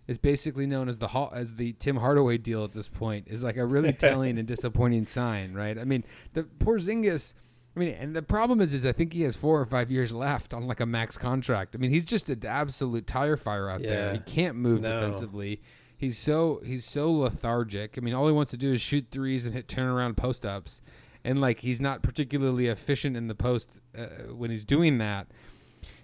is 0.09 0.17
basically 0.17 0.65
known 0.65 0.89
as 0.89 0.97
the 0.97 1.07
as 1.31 1.55
the 1.55 1.73
Tim 1.73 1.95
Hardaway 1.95 2.39
deal 2.39 2.63
at 2.63 2.71
this 2.71 2.89
point 2.89 3.27
is 3.27 3.43
like 3.43 3.57
a 3.57 3.65
really 3.65 3.93
telling 4.07 4.39
and 4.39 4.47
disappointing 4.47 5.05
sign, 5.05 5.53
right? 5.53 5.77
I 5.77 5.85
mean, 5.85 6.03
the 6.33 6.43
Porzingis. 6.43 7.35
I 7.75 7.79
mean, 7.79 7.89
and 7.93 8.15
the 8.15 8.23
problem 8.23 8.59
is, 8.59 8.73
is 8.73 8.83
I 8.83 8.91
think 8.91 9.13
he 9.13 9.21
has 9.21 9.35
four 9.35 9.61
or 9.61 9.65
five 9.65 9.91
years 9.91 10.11
left 10.11 10.55
on 10.55 10.65
like 10.65 10.79
a 10.79 10.85
max 10.87 11.19
contract. 11.19 11.75
I 11.75 11.77
mean, 11.77 11.91
he's 11.91 12.03
just 12.03 12.27
an 12.29 12.43
absolute 12.43 13.05
tire 13.05 13.37
fire 13.37 13.69
out 13.69 13.81
yeah. 13.81 13.89
there. 13.89 14.13
He 14.13 14.19
can't 14.21 14.55
move 14.55 14.81
no. 14.81 14.99
defensively. 14.99 15.61
He's 15.95 16.17
so 16.17 16.59
he's 16.65 16.85
so 16.85 17.11
lethargic. 17.11 17.95
I 17.95 18.01
mean, 18.01 18.15
all 18.15 18.25
he 18.25 18.33
wants 18.33 18.49
to 18.49 18.57
do 18.57 18.73
is 18.73 18.81
shoot 18.81 19.05
threes 19.11 19.45
and 19.45 19.53
hit 19.53 19.67
turnaround 19.67 20.17
post 20.17 20.43
ups, 20.43 20.81
and 21.23 21.39
like 21.39 21.59
he's 21.59 21.79
not 21.79 22.01
particularly 22.01 22.65
efficient 22.65 23.15
in 23.15 23.27
the 23.27 23.35
post 23.35 23.79
uh, 23.95 24.07
when 24.33 24.49
he's 24.49 24.65
doing 24.65 24.97
that. 24.97 25.27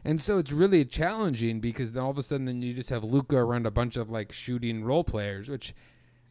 And 0.05 0.21
so 0.21 0.37
it's 0.37 0.51
really 0.51 0.85
challenging 0.85 1.59
because 1.59 1.91
then 1.91 2.03
all 2.03 2.11
of 2.11 2.17
a 2.19 2.23
sudden 2.23 2.45
then 2.45 2.61
you 2.61 2.75
just 2.75 2.91
have 2.91 3.03
Luka 3.03 3.37
around 3.37 3.65
a 3.65 3.71
bunch 3.71 3.97
of 3.97 4.11
like 4.11 4.31
shooting 4.31 4.83
role 4.83 5.03
players, 5.03 5.49
which 5.49 5.73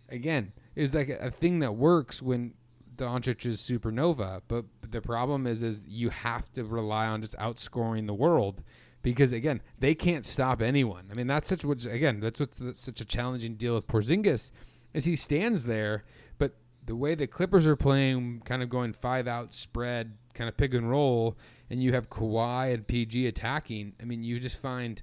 again 0.08 0.52
is 0.76 0.94
like 0.94 1.08
a, 1.08 1.30
thing 1.30 1.58
that 1.58 1.74
works 1.74 2.22
when 2.22 2.54
Doncic 2.96 3.44
is 3.44 3.60
supernova. 3.60 4.42
But 4.46 4.66
the 4.88 5.00
problem 5.00 5.48
is 5.48 5.60
is 5.60 5.84
you 5.88 6.10
have 6.10 6.52
to 6.52 6.64
rely 6.64 7.08
on 7.08 7.20
just 7.20 7.36
outscoring 7.36 8.06
the 8.06 8.14
world 8.14 8.62
because 9.02 9.32
again 9.32 9.60
they 9.80 9.96
can't 9.96 10.24
stop 10.24 10.62
anyone. 10.62 11.08
I 11.10 11.14
mean 11.14 11.26
that's 11.26 11.48
such 11.48 11.64
what 11.64 11.84
again 11.84 12.20
that's 12.20 12.38
what's 12.38 12.60
such 12.78 13.00
a 13.00 13.04
challenging 13.04 13.56
deal 13.56 13.74
with 13.74 13.88
Porzingis 13.88 14.52
is 14.92 15.04
he 15.04 15.16
stands 15.16 15.64
there, 15.64 16.04
but 16.38 16.54
the 16.86 16.94
way 16.94 17.16
the 17.16 17.26
Clippers 17.26 17.66
are 17.66 17.74
playing, 17.74 18.42
kind 18.44 18.62
of 18.62 18.68
going 18.68 18.92
five 18.92 19.26
out 19.26 19.52
spread, 19.52 20.16
kind 20.32 20.48
of 20.48 20.56
pick 20.56 20.72
and 20.74 20.88
roll, 20.88 21.36
and 21.70 21.82
you 21.82 21.92
have 21.92 22.10
Kawhi 22.10 22.72
and 22.72 22.86
PG 22.86 23.26
attacking, 23.26 23.94
I 24.00 24.04
mean, 24.04 24.22
you 24.22 24.40
just 24.40 24.58
find 24.58 25.02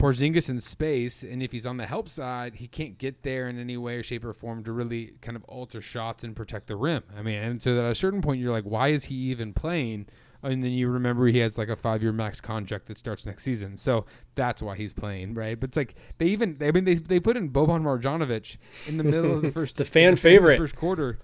Porzingis 0.00 0.48
in 0.48 0.60
space, 0.60 1.22
and 1.22 1.42
if 1.42 1.52
he's 1.52 1.66
on 1.66 1.76
the 1.76 1.86
help 1.86 2.08
side, 2.08 2.54
he 2.54 2.66
can't 2.66 2.96
get 2.96 3.22
there 3.22 3.48
in 3.48 3.58
any 3.58 3.76
way 3.76 3.96
or 3.96 4.02
shape 4.02 4.24
or 4.24 4.32
form 4.32 4.64
to 4.64 4.72
really 4.72 5.12
kind 5.20 5.36
of 5.36 5.44
alter 5.44 5.82
shots 5.82 6.24
and 6.24 6.34
protect 6.34 6.68
the 6.68 6.76
rim. 6.76 7.02
I 7.16 7.20
mean, 7.20 7.38
and 7.38 7.62
so 7.62 7.74
that 7.74 7.84
at 7.84 7.90
a 7.92 7.94
certain 7.94 8.22
point, 8.22 8.40
you're 8.40 8.50
like, 8.50 8.64
why 8.64 8.88
is 8.88 9.04
he 9.04 9.14
even 9.14 9.52
playing? 9.52 10.06
And 10.42 10.64
then 10.64 10.70
you 10.70 10.88
remember 10.88 11.26
he 11.26 11.38
has 11.40 11.58
like 11.58 11.68
a 11.68 11.76
five 11.76 12.02
year 12.02 12.12
max 12.12 12.40
contract 12.40 12.86
that 12.86 12.96
starts 12.96 13.26
next 13.26 13.42
season. 13.42 13.76
So 13.76 14.06
that's 14.34 14.62
why 14.62 14.74
he's 14.74 14.94
playing, 14.94 15.34
right? 15.34 15.60
But 15.60 15.68
it's 15.68 15.76
like 15.76 15.94
they 16.16 16.26
even, 16.28 16.56
I 16.62 16.70
mean, 16.70 16.84
they, 16.84 16.94
they 16.94 17.20
put 17.20 17.36
in 17.36 17.50
Boban 17.50 17.82
Marjanovic 17.82 18.56
in 18.86 18.96
the 18.96 19.04
middle 19.04 19.34
of 19.34 19.42
the 19.42 19.50
first, 19.52 19.76
the 19.76 19.84
fan 19.84 20.16
favorite, 20.16 20.56
first 20.56 20.76
quarter. 20.76 21.18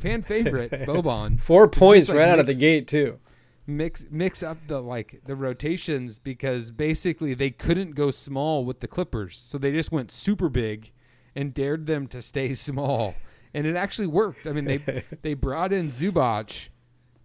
Fan 0.00 0.22
favorite, 0.22 0.70
Boban. 0.86 1.40
Four 1.40 1.66
points 1.68 2.10
like, 2.10 2.18
right 2.18 2.28
out 2.28 2.40
of 2.40 2.46
the 2.46 2.54
gate, 2.54 2.86
too 2.86 3.18
mix 3.68 4.06
mix 4.10 4.42
up 4.42 4.56
the 4.66 4.80
like 4.80 5.20
the 5.26 5.36
rotations 5.36 6.18
because 6.18 6.70
basically 6.70 7.34
they 7.34 7.50
couldn't 7.50 7.94
go 7.94 8.10
small 8.10 8.64
with 8.64 8.80
the 8.80 8.88
Clippers, 8.88 9.36
so 9.36 9.58
they 9.58 9.70
just 9.70 9.92
went 9.92 10.10
super 10.10 10.48
big 10.48 10.90
and 11.36 11.54
dared 11.54 11.86
them 11.86 12.06
to 12.08 12.22
stay 12.22 12.54
small, 12.54 13.14
and 13.54 13.66
it 13.66 13.76
actually 13.76 14.08
worked. 14.08 14.46
I 14.46 14.52
mean, 14.52 14.64
they 14.64 15.04
they 15.22 15.34
brought 15.34 15.72
in 15.72 15.90
Zubac 15.90 16.68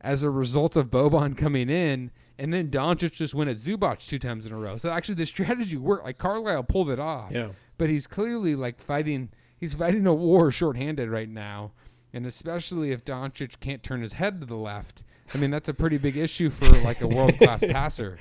as 0.01 0.21
a 0.21 0.29
result 0.29 0.75
of 0.75 0.89
Boban 0.89 1.37
coming 1.37 1.69
in, 1.69 2.11
and 2.37 2.53
then 2.53 2.69
Doncic 2.69 3.13
just 3.13 3.33
went 3.33 3.49
at 3.49 3.57
Zubac 3.57 4.05
two 4.05 4.19
times 4.19 4.45
in 4.45 4.51
a 4.51 4.57
row. 4.57 4.75
So 4.75 4.91
actually, 4.91 5.15
the 5.15 5.25
strategy 5.25 5.77
worked. 5.77 6.05
Like 6.05 6.17
Carlisle 6.17 6.63
pulled 6.63 6.89
it 6.89 6.99
off. 6.99 7.31
Yeah. 7.31 7.49
But 7.77 7.89
he's 7.89 8.05
clearly 8.05 8.55
like 8.55 8.79
fighting. 8.79 9.29
He's 9.57 9.73
fighting 9.73 10.05
a 10.05 10.13
war 10.13 10.51
shorthanded 10.51 11.09
right 11.09 11.29
now, 11.29 11.71
and 12.11 12.25
especially 12.25 12.91
if 12.91 13.05
Doncic 13.05 13.61
can't 13.61 13.81
turn 13.81 14.01
his 14.01 14.13
head 14.13 14.41
to 14.41 14.45
the 14.45 14.57
left 14.57 15.05
I 15.33 15.37
mean, 15.37 15.51
that's 15.51 15.69
a 15.69 15.73
pretty 15.73 15.97
big 15.97 16.17
issue 16.17 16.49
for 16.49 16.65
like 16.81 17.01
a 17.01 17.07
world 17.07 17.37
class 17.37 17.61
passer. 17.71 18.17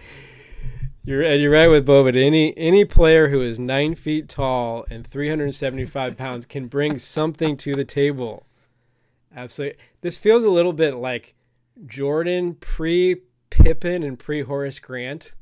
You're 1.04 1.22
and 1.22 1.42
you're 1.42 1.50
right 1.50 1.68
with 1.68 1.84
Bo, 1.84 2.04
but 2.04 2.14
any 2.14 2.56
any 2.56 2.84
player 2.84 3.28
who 3.28 3.40
is 3.40 3.58
nine 3.58 3.94
feet 3.96 4.28
tall 4.28 4.86
and 4.88 5.06
375 5.06 6.16
pounds 6.16 6.46
can 6.46 6.68
bring 6.68 6.96
something 6.98 7.56
to 7.58 7.74
the 7.74 7.84
table. 7.84 8.46
Absolutely, 9.34 9.78
this 10.00 10.18
feels 10.18 10.44
a 10.44 10.50
little 10.50 10.72
bit 10.72 10.94
like 10.94 11.34
Jordan 11.86 12.54
pre 12.54 13.22
Pippen 13.50 14.02
and 14.02 14.18
pre 14.18 14.42
Horace 14.42 14.78
Grant, 14.78 15.34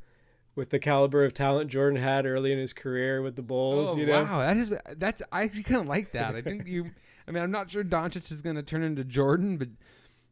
with 0.55 0.71
the 0.71 0.79
caliber 0.79 1.25
of 1.25 1.35
talent 1.35 1.71
Jordan 1.71 2.01
had 2.01 2.27
early 2.27 2.53
in 2.53 2.59
his 2.59 2.73
career 2.73 3.21
with 3.21 3.37
the 3.37 3.43
Bulls. 3.43 3.91
Oh, 3.91 3.97
you 3.97 4.07
know? 4.07 4.25
wow, 4.25 4.39
that 4.39 4.57
is 4.57 4.73
that's 4.97 5.23
I 5.31 5.49
kind 5.49 5.83
of 5.83 5.87
like 5.87 6.13
that. 6.13 6.35
I 6.35 6.41
think 6.41 6.67
you. 6.67 6.91
I 7.29 7.33
mean, 7.33 7.43
I'm 7.43 7.51
not 7.51 7.71
sure 7.71 7.85
Doncic 7.85 8.33
is 8.33 8.43
going 8.43 8.57
to 8.57 8.63
turn 8.63 8.83
into 8.83 9.05
Jordan, 9.05 9.57
but 9.57 9.69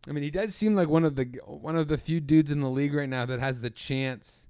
I 0.09 0.13
mean, 0.13 0.25
he 0.25 0.31
does 0.31 0.55
seem 0.55 0.75
like 0.75 0.89
one 0.89 1.05
of 1.05 1.17
the 1.17 1.25
one 1.45 1.77
of 1.77 1.89
the 1.89 1.99
few 1.99 2.21
dudes 2.21 2.51
in 2.51 2.61
the 2.61 2.71
league 2.71 2.95
right 2.95 3.09
now 3.09 3.27
that 3.27 3.41
has 3.41 3.61
the 3.61 3.71
chance 3.71 4.47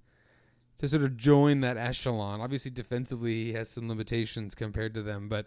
to 0.78 0.88
sort 0.88 1.02
of 1.02 1.16
join 1.16 1.60
that 1.60 1.76
echelon. 1.76 2.40
Obviously, 2.40 2.70
defensively, 2.70 3.44
he 3.44 3.52
has 3.54 3.68
some 3.68 3.88
limitations 3.88 4.54
compared 4.54 4.94
to 4.94 5.02
them, 5.02 5.28
but 5.28 5.46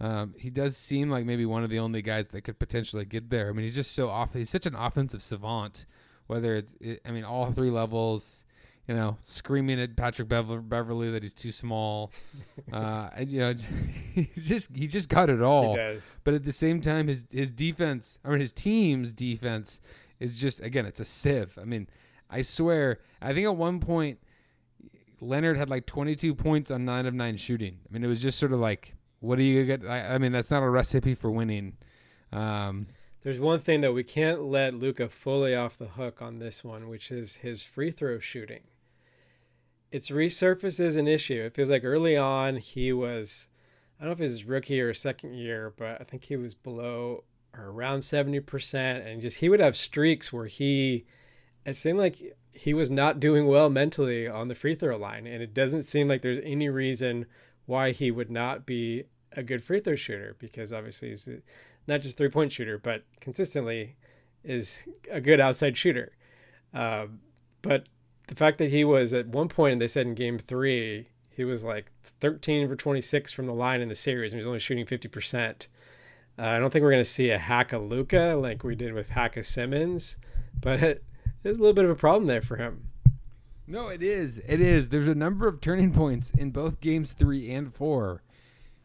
um, 0.00 0.34
he 0.38 0.50
does 0.50 0.76
seem 0.76 1.10
like 1.10 1.24
maybe 1.24 1.46
one 1.46 1.64
of 1.64 1.70
the 1.70 1.78
only 1.78 2.02
guys 2.02 2.28
that 2.28 2.42
could 2.42 2.58
potentially 2.58 3.06
get 3.06 3.30
there. 3.30 3.48
I 3.48 3.52
mean, 3.52 3.64
he's 3.64 3.74
just 3.74 3.92
so 3.92 4.10
off. 4.10 4.34
He's 4.34 4.50
such 4.50 4.66
an 4.66 4.74
offensive 4.74 5.22
savant. 5.22 5.86
Whether 6.26 6.56
it's, 6.56 6.74
it, 6.80 7.00
I 7.06 7.12
mean, 7.12 7.24
all 7.24 7.50
three 7.52 7.70
levels. 7.70 8.42
You 8.88 8.94
know, 8.94 9.16
screaming 9.24 9.80
at 9.80 9.96
Patrick 9.96 10.28
Beverley 10.28 11.10
that 11.10 11.22
he's 11.22 11.34
too 11.34 11.50
small. 11.50 12.12
uh, 12.72 13.10
and 13.16 13.28
you 13.28 13.40
know, 13.40 13.54
he 14.14 14.28
just 14.36 14.70
he 14.74 14.86
just 14.86 15.08
got 15.08 15.28
it 15.28 15.42
all. 15.42 15.72
He 15.72 15.76
does. 15.76 16.20
But 16.22 16.34
at 16.34 16.44
the 16.44 16.52
same 16.52 16.80
time, 16.80 17.08
his 17.08 17.24
his 17.30 17.50
defense, 17.50 18.18
I 18.24 18.30
mean, 18.30 18.40
his 18.40 18.52
team's 18.52 19.12
defense 19.12 19.80
is 20.20 20.34
just 20.34 20.60
again, 20.60 20.86
it's 20.86 21.00
a 21.00 21.04
sieve. 21.04 21.58
I 21.60 21.64
mean, 21.64 21.88
I 22.30 22.42
swear, 22.42 23.00
I 23.20 23.32
think 23.32 23.46
at 23.46 23.56
one 23.56 23.80
point 23.80 24.18
Leonard 25.20 25.56
had 25.56 25.70
like 25.70 25.86
22 25.86 26.34
points 26.34 26.70
on 26.70 26.84
nine 26.84 27.06
of 27.06 27.14
nine 27.14 27.36
shooting. 27.36 27.78
I 27.88 27.92
mean, 27.92 28.04
it 28.04 28.08
was 28.08 28.20
just 28.20 28.38
sort 28.38 28.52
of 28.52 28.60
like, 28.60 28.94
what 29.20 29.36
do 29.36 29.44
you 29.44 29.64
get? 29.64 29.84
I, 29.86 30.14
I 30.14 30.18
mean, 30.18 30.32
that's 30.32 30.50
not 30.50 30.62
a 30.62 30.68
recipe 30.68 31.14
for 31.14 31.30
winning. 31.30 31.76
Um, 32.32 32.86
There's 33.22 33.40
one 33.40 33.58
thing 33.58 33.80
that 33.80 33.92
we 33.92 34.02
can't 34.02 34.42
let 34.42 34.74
Luka 34.74 35.08
fully 35.08 35.54
off 35.54 35.78
the 35.78 35.88
hook 35.88 36.20
on 36.20 36.38
this 36.38 36.62
one, 36.62 36.88
which 36.88 37.10
is 37.10 37.36
his 37.36 37.62
free 37.62 37.90
throw 37.90 38.18
shooting. 38.18 38.62
It's 39.96 40.10
resurfaced 40.10 40.78
as 40.78 40.96
an 40.96 41.08
issue. 41.08 41.42
It 41.46 41.54
feels 41.54 41.70
like 41.70 41.82
early 41.82 42.18
on 42.18 42.56
he 42.56 42.92
was, 42.92 43.48
I 43.98 44.02
don't 44.02 44.10
know 44.10 44.12
if 44.12 44.20
it 44.20 44.30
was 44.30 44.44
rookie 44.44 44.78
or 44.78 44.92
second 44.92 45.32
year, 45.32 45.72
but 45.74 45.98
I 46.02 46.04
think 46.04 46.24
he 46.24 46.36
was 46.36 46.54
below 46.54 47.24
or 47.56 47.70
around 47.70 48.00
70%. 48.00 48.74
And 48.74 49.22
just 49.22 49.38
he 49.38 49.48
would 49.48 49.58
have 49.58 49.74
streaks 49.74 50.30
where 50.30 50.48
he, 50.48 51.06
it 51.64 51.76
seemed 51.76 51.98
like 51.98 52.36
he 52.52 52.74
was 52.74 52.90
not 52.90 53.20
doing 53.20 53.46
well 53.46 53.70
mentally 53.70 54.28
on 54.28 54.48
the 54.48 54.54
free 54.54 54.74
throw 54.74 54.98
line. 54.98 55.26
And 55.26 55.42
it 55.42 55.54
doesn't 55.54 55.84
seem 55.84 56.08
like 56.08 56.20
there's 56.20 56.44
any 56.44 56.68
reason 56.68 57.24
why 57.64 57.92
he 57.92 58.10
would 58.10 58.30
not 58.30 58.66
be 58.66 59.04
a 59.32 59.42
good 59.42 59.64
free 59.64 59.80
throw 59.80 59.96
shooter 59.96 60.36
because 60.38 60.74
obviously 60.74 61.08
he's 61.08 61.26
not 61.86 62.02
just 62.02 62.18
three 62.18 62.28
point 62.28 62.52
shooter, 62.52 62.76
but 62.76 63.04
consistently 63.18 63.96
is 64.44 64.86
a 65.10 65.22
good 65.22 65.40
outside 65.40 65.78
shooter. 65.78 66.12
Uh, 66.74 67.06
but 67.62 67.86
the 68.26 68.34
fact 68.34 68.58
that 68.58 68.70
he 68.70 68.84
was 68.84 69.12
at 69.12 69.28
one 69.28 69.48
point, 69.48 69.78
they 69.78 69.88
said 69.88 70.06
in 70.06 70.14
game 70.14 70.38
three, 70.38 71.08
he 71.30 71.44
was 71.44 71.64
like 71.64 71.92
13 72.02 72.68
for 72.68 72.76
26 72.76 73.32
from 73.32 73.46
the 73.46 73.54
line 73.54 73.80
in 73.80 73.88
the 73.88 73.94
series, 73.94 74.32
and 74.32 74.38
he 74.38 74.40
was 74.40 74.46
only 74.46 74.58
shooting 74.58 74.86
50%. 74.86 75.68
Uh, 76.38 76.42
I 76.42 76.58
don't 76.58 76.70
think 76.70 76.82
we're 76.82 76.90
going 76.90 77.00
to 77.00 77.04
see 77.04 77.30
a 77.30 77.38
hack 77.38 77.72
of 77.72 77.82
Luka 77.82 78.38
like 78.40 78.64
we 78.64 78.74
did 78.74 78.94
with 78.94 79.10
hack 79.10 79.36
of 79.36 79.46
Simmons, 79.46 80.18
but 80.60 80.82
it, 80.82 81.04
there's 81.42 81.58
a 81.58 81.60
little 81.60 81.74
bit 81.74 81.84
of 81.84 81.90
a 81.90 81.96
problem 81.96 82.26
there 82.26 82.42
for 82.42 82.56
him. 82.56 82.88
No, 83.66 83.88
it 83.88 84.02
is. 84.02 84.38
It 84.46 84.60
is. 84.60 84.90
There's 84.90 85.08
a 85.08 85.14
number 85.14 85.48
of 85.48 85.60
turning 85.60 85.92
points 85.92 86.30
in 86.30 86.50
both 86.50 86.80
games 86.80 87.12
three 87.12 87.50
and 87.50 87.74
four 87.74 88.22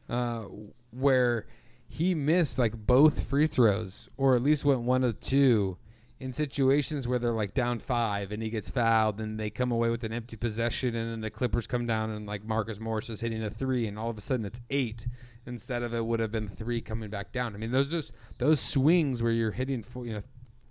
uh, 0.10 0.46
where 0.92 1.46
he 1.88 2.16
missed 2.16 2.58
like 2.58 2.74
both 2.76 3.24
free 3.24 3.48
throws, 3.48 4.10
or 4.18 4.36
at 4.36 4.42
least 4.42 4.66
went 4.66 4.82
one 4.82 5.04
of 5.04 5.20
two 5.20 5.78
in 6.22 6.32
situations 6.34 7.08
where 7.08 7.18
they're 7.18 7.32
like 7.32 7.54
down 7.56 7.80
five 7.80 8.32
and 8.32 8.44
he 8.44 8.50
gets 8.50 8.70
fouled 8.70 9.20
and 9.20 9.40
they 9.40 9.50
come 9.50 9.72
away 9.72 9.90
with 9.90 10.04
an 10.04 10.14
empty 10.14 10.38
possession 10.38 10.96
and 10.96 11.12
then 11.12 11.22
the 11.22 11.32
Clippers 11.32 11.66
come 11.66 11.88
down 11.88 12.12
and 12.12 12.28
like 12.28 12.46
Marcus 12.46 12.80
Morris 12.80 13.10
is 13.10 13.22
hitting 13.22 13.44
a 13.44 13.50
three 13.50 13.88
and 13.88 13.98
all 13.98 14.10
of 14.10 14.18
a 14.18 14.22
sudden 14.22 14.46
it's 14.46 14.62
eight 14.70 15.08
instead 15.48 15.82
of 15.82 15.96
it 15.96 16.06
would 16.06 16.20
have 16.20 16.32
been 16.32 16.48
three 16.48 16.80
coming 16.80 17.10
back 17.10 17.32
down. 17.32 17.56
I 17.56 17.58
mean 17.58 17.72
those 17.72 17.90
just 17.90 18.12
those 18.38 18.60
swings 18.60 19.24
where 19.24 19.32
you're 19.32 19.52
hitting 19.52 19.82
four, 19.82 20.06
you 20.06 20.14
know 20.14 20.22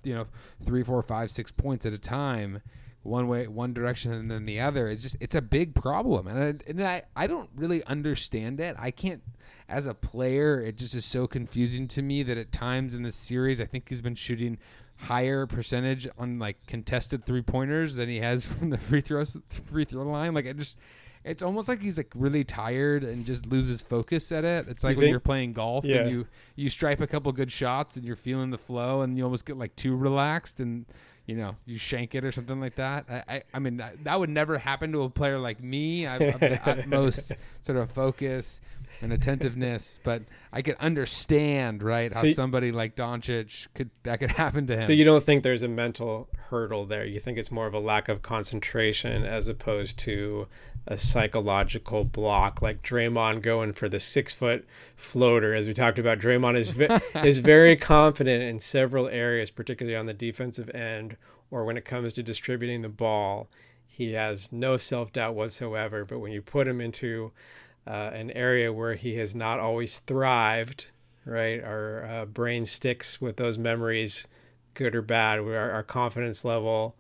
you 0.03 0.15
know 0.15 0.27
three, 0.65 0.83
four, 0.83 1.03
five, 1.03 1.31
six 1.31 1.51
points 1.51 1.87
at 1.87 1.93
a 1.93 1.99
time, 1.99 2.63
one 3.03 3.29
way, 3.29 3.47
one 3.47 3.73
direction, 3.73 4.13
and 4.13 4.31
then 4.31 4.47
the 4.47 4.61
other. 4.61 4.89
It's 4.89 5.03
just 5.03 5.17
it's 5.21 5.35
a 5.35 5.43
big 5.43 5.75
problem, 5.75 6.27
and 6.27 6.39
I, 6.39 6.71
and 6.71 6.83
I 6.83 7.03
I 7.17 7.27
don't 7.27 7.51
really 7.55 7.83
understand 7.85 8.61
it. 8.61 8.77
I 8.79 8.91
can't 8.91 9.23
as 9.69 9.87
a 9.87 9.95
player. 9.95 10.61
It 10.61 10.77
just 10.77 10.95
is 10.95 11.05
so 11.05 11.27
confusing 11.27 11.89
to 11.89 12.03
me 12.03 12.23
that 12.23 12.39
at 12.39 12.53
times 12.53 12.95
in 12.95 13.03
this 13.03 13.17
series, 13.17 13.61
I 13.61 13.65
think 13.65 13.89
he's 13.89 14.03
been 14.03 14.15
shooting 14.15 14.59
higher 15.03 15.47
percentage 15.47 16.07
on 16.19 16.39
like 16.39 16.67
contested 16.67 17.25
three 17.25 17.43
pointers 17.43 17.95
than 17.95 18.09
he 18.09 18.19
has 18.21 18.45
from 18.47 18.71
the 18.71 18.79
free 18.79 19.01
throw 19.01 19.25
free 19.49 19.85
throw 19.85 20.05
line. 20.05 20.35
Like 20.35 20.47
it 20.47 20.57
just 20.57 20.77
it's 21.23 21.43
almost 21.43 21.69
like 21.69 21.83
he's 21.83 21.99
like 21.99 22.11
really 22.15 22.45
tired 22.45 23.05
and 23.05 23.27
just 23.27 23.45
loses 23.47 23.83
focus 23.83 24.33
at 24.33 24.45
it. 24.45 24.67
It's 24.69 24.83
like 24.83 24.93
You 24.93 24.99
when 24.99 25.05
think- 25.05 25.13
you're 25.13 25.21
playing 25.21 25.53
golf 25.53 25.85
Yeah. 25.85 26.03
and 26.03 26.11
you 26.11 26.27
you 26.57 26.71
stripe 26.71 27.01
a 27.01 27.07
couple 27.07 27.31
good 27.33 27.53
shots 27.53 27.97
and 27.97 28.05
you're 28.07 28.17
feeling 28.17 28.51
the 28.51 28.59
flow 28.59 29.03
and 29.03 29.17
you 29.19 29.25
almost 29.25 29.45
get 29.47 29.57
like 29.59 29.77
too 29.77 29.95
relaxed 29.97 30.61
and 30.61 30.87
you 31.27 31.37
know 31.37 31.57
you 31.67 31.79
shank 31.79 32.15
it 32.15 32.25
or 32.25 32.33
something 32.33 32.61
like 32.61 32.77
that. 32.77 33.05
I 33.09 33.23
I, 33.29 33.43
I 33.55 33.59
mean 33.59 33.77
that, 33.79 34.05
that 34.05 34.19
would 34.19 34.31
never 34.31 34.59
happen 34.59 34.93
to 34.93 35.03
a 35.03 35.11
player 35.11 35.39
like 35.39 35.63
me. 35.63 36.07
I 36.07 36.19
have 36.19 36.41
the 36.41 36.61
utmost 36.69 37.33
sort 37.61 37.79
of 37.79 37.91
focus 37.91 38.61
and 39.01 39.13
attentiveness, 39.13 39.99
but 40.03 40.23
I 40.53 40.63
could 40.63 40.77
understand 40.77 41.83
right 41.83 42.13
how 42.13 42.23
So 42.23 42.33
somebody 42.33 42.73
like 42.73 42.97
Doncic 42.97 43.69
could 43.75 43.91
that 44.03 44.19
could 44.19 44.31
happen 44.33 44.67
to 44.67 44.77
him. 44.77 44.83
So 44.83 44.93
you 44.93 45.05
don't 45.05 45.23
think 45.23 45.43
there's 45.43 45.63
a 45.63 45.69
mental 45.69 46.29
hurdle 46.51 46.85
there? 46.87 47.05
You 47.05 47.21
think 47.21 47.39
it's 47.39 47.51
more 47.51 47.67
of 47.67 47.75
a 47.75 47.79
lack 47.79 48.09
of 48.09 48.23
concentration 48.23 49.25
as 49.25 49.49
opposed 49.49 49.99
to 50.01 50.49
a 50.87 50.99
psychological 50.99 52.05
block, 52.05 52.63
like 52.63 52.83
Draymond 52.83 53.43
going 53.43 53.73
for 53.73 53.89
the 53.89 54.01
six 54.01 54.35
foot 54.35 54.67
floater, 54.97 55.55
as 55.55 55.67
we 55.67 55.75
talked 55.75 55.99
about. 55.99 56.19
Draymond 56.19 56.57
is 56.57 56.71
ve- 56.71 56.89
is 57.25 57.39
very 57.39 57.77
confident 57.77 58.43
in 58.43 58.59
several 58.61 59.09
areas, 59.09 59.51
particularly 59.51 59.97
on 59.97 60.07
the 60.07 60.15
defensive 60.15 60.71
end, 60.71 61.17
or 61.51 61.65
when 61.65 61.77
it 61.77 61.85
comes 61.85 62.13
to 62.15 62.23
distributing 62.23 62.83
the 62.83 62.89
ball. 62.89 63.49
He 63.87 64.13
has 64.13 64.53
no 64.53 64.77
self 64.77 65.13
doubt 65.13 65.35
whatsoever. 65.35 66.05
But 66.05 66.21
when 66.21 66.33
you 66.33 66.43
put 66.43 66.69
him 66.69 66.81
into 66.81 67.33
uh, 67.87 68.11
an 68.13 68.31
area 68.33 68.73
where 68.73 68.95
he 68.95 69.17
has 69.17 69.35
not 69.35 69.59
always 69.59 69.99
thrived, 69.99 70.87
right? 71.25 71.63
Our 71.63 72.05
uh, 72.05 72.25
brain 72.27 72.65
sticks 72.65 73.21
with 73.21 73.37
those 73.37 73.59
memories, 73.59 74.29
good 74.75 74.95
or 74.95 75.03
bad. 75.03 75.41
Our, 75.41 75.71
our 75.71 75.83
confidence 75.83 76.45
level 76.45 76.97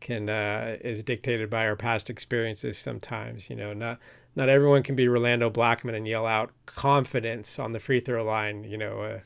can 0.00 0.28
uh, 0.28 0.76
is 0.80 1.02
dictated 1.02 1.48
by 1.50 1.66
our 1.66 1.76
past 1.76 2.10
experiences. 2.10 2.78
Sometimes, 2.78 3.48
you 3.48 3.56
know, 3.56 3.72
not 3.72 3.98
not 4.34 4.48
everyone 4.48 4.82
can 4.82 4.94
be 4.94 5.08
Rolando 5.08 5.48
Blackman 5.48 5.94
and 5.94 6.06
yell 6.06 6.26
out 6.26 6.50
confidence 6.66 7.58
on 7.58 7.72
the 7.72 7.80
free 7.80 8.00
throw 8.00 8.24
line. 8.24 8.64
You 8.64 8.78
know, 8.78 9.20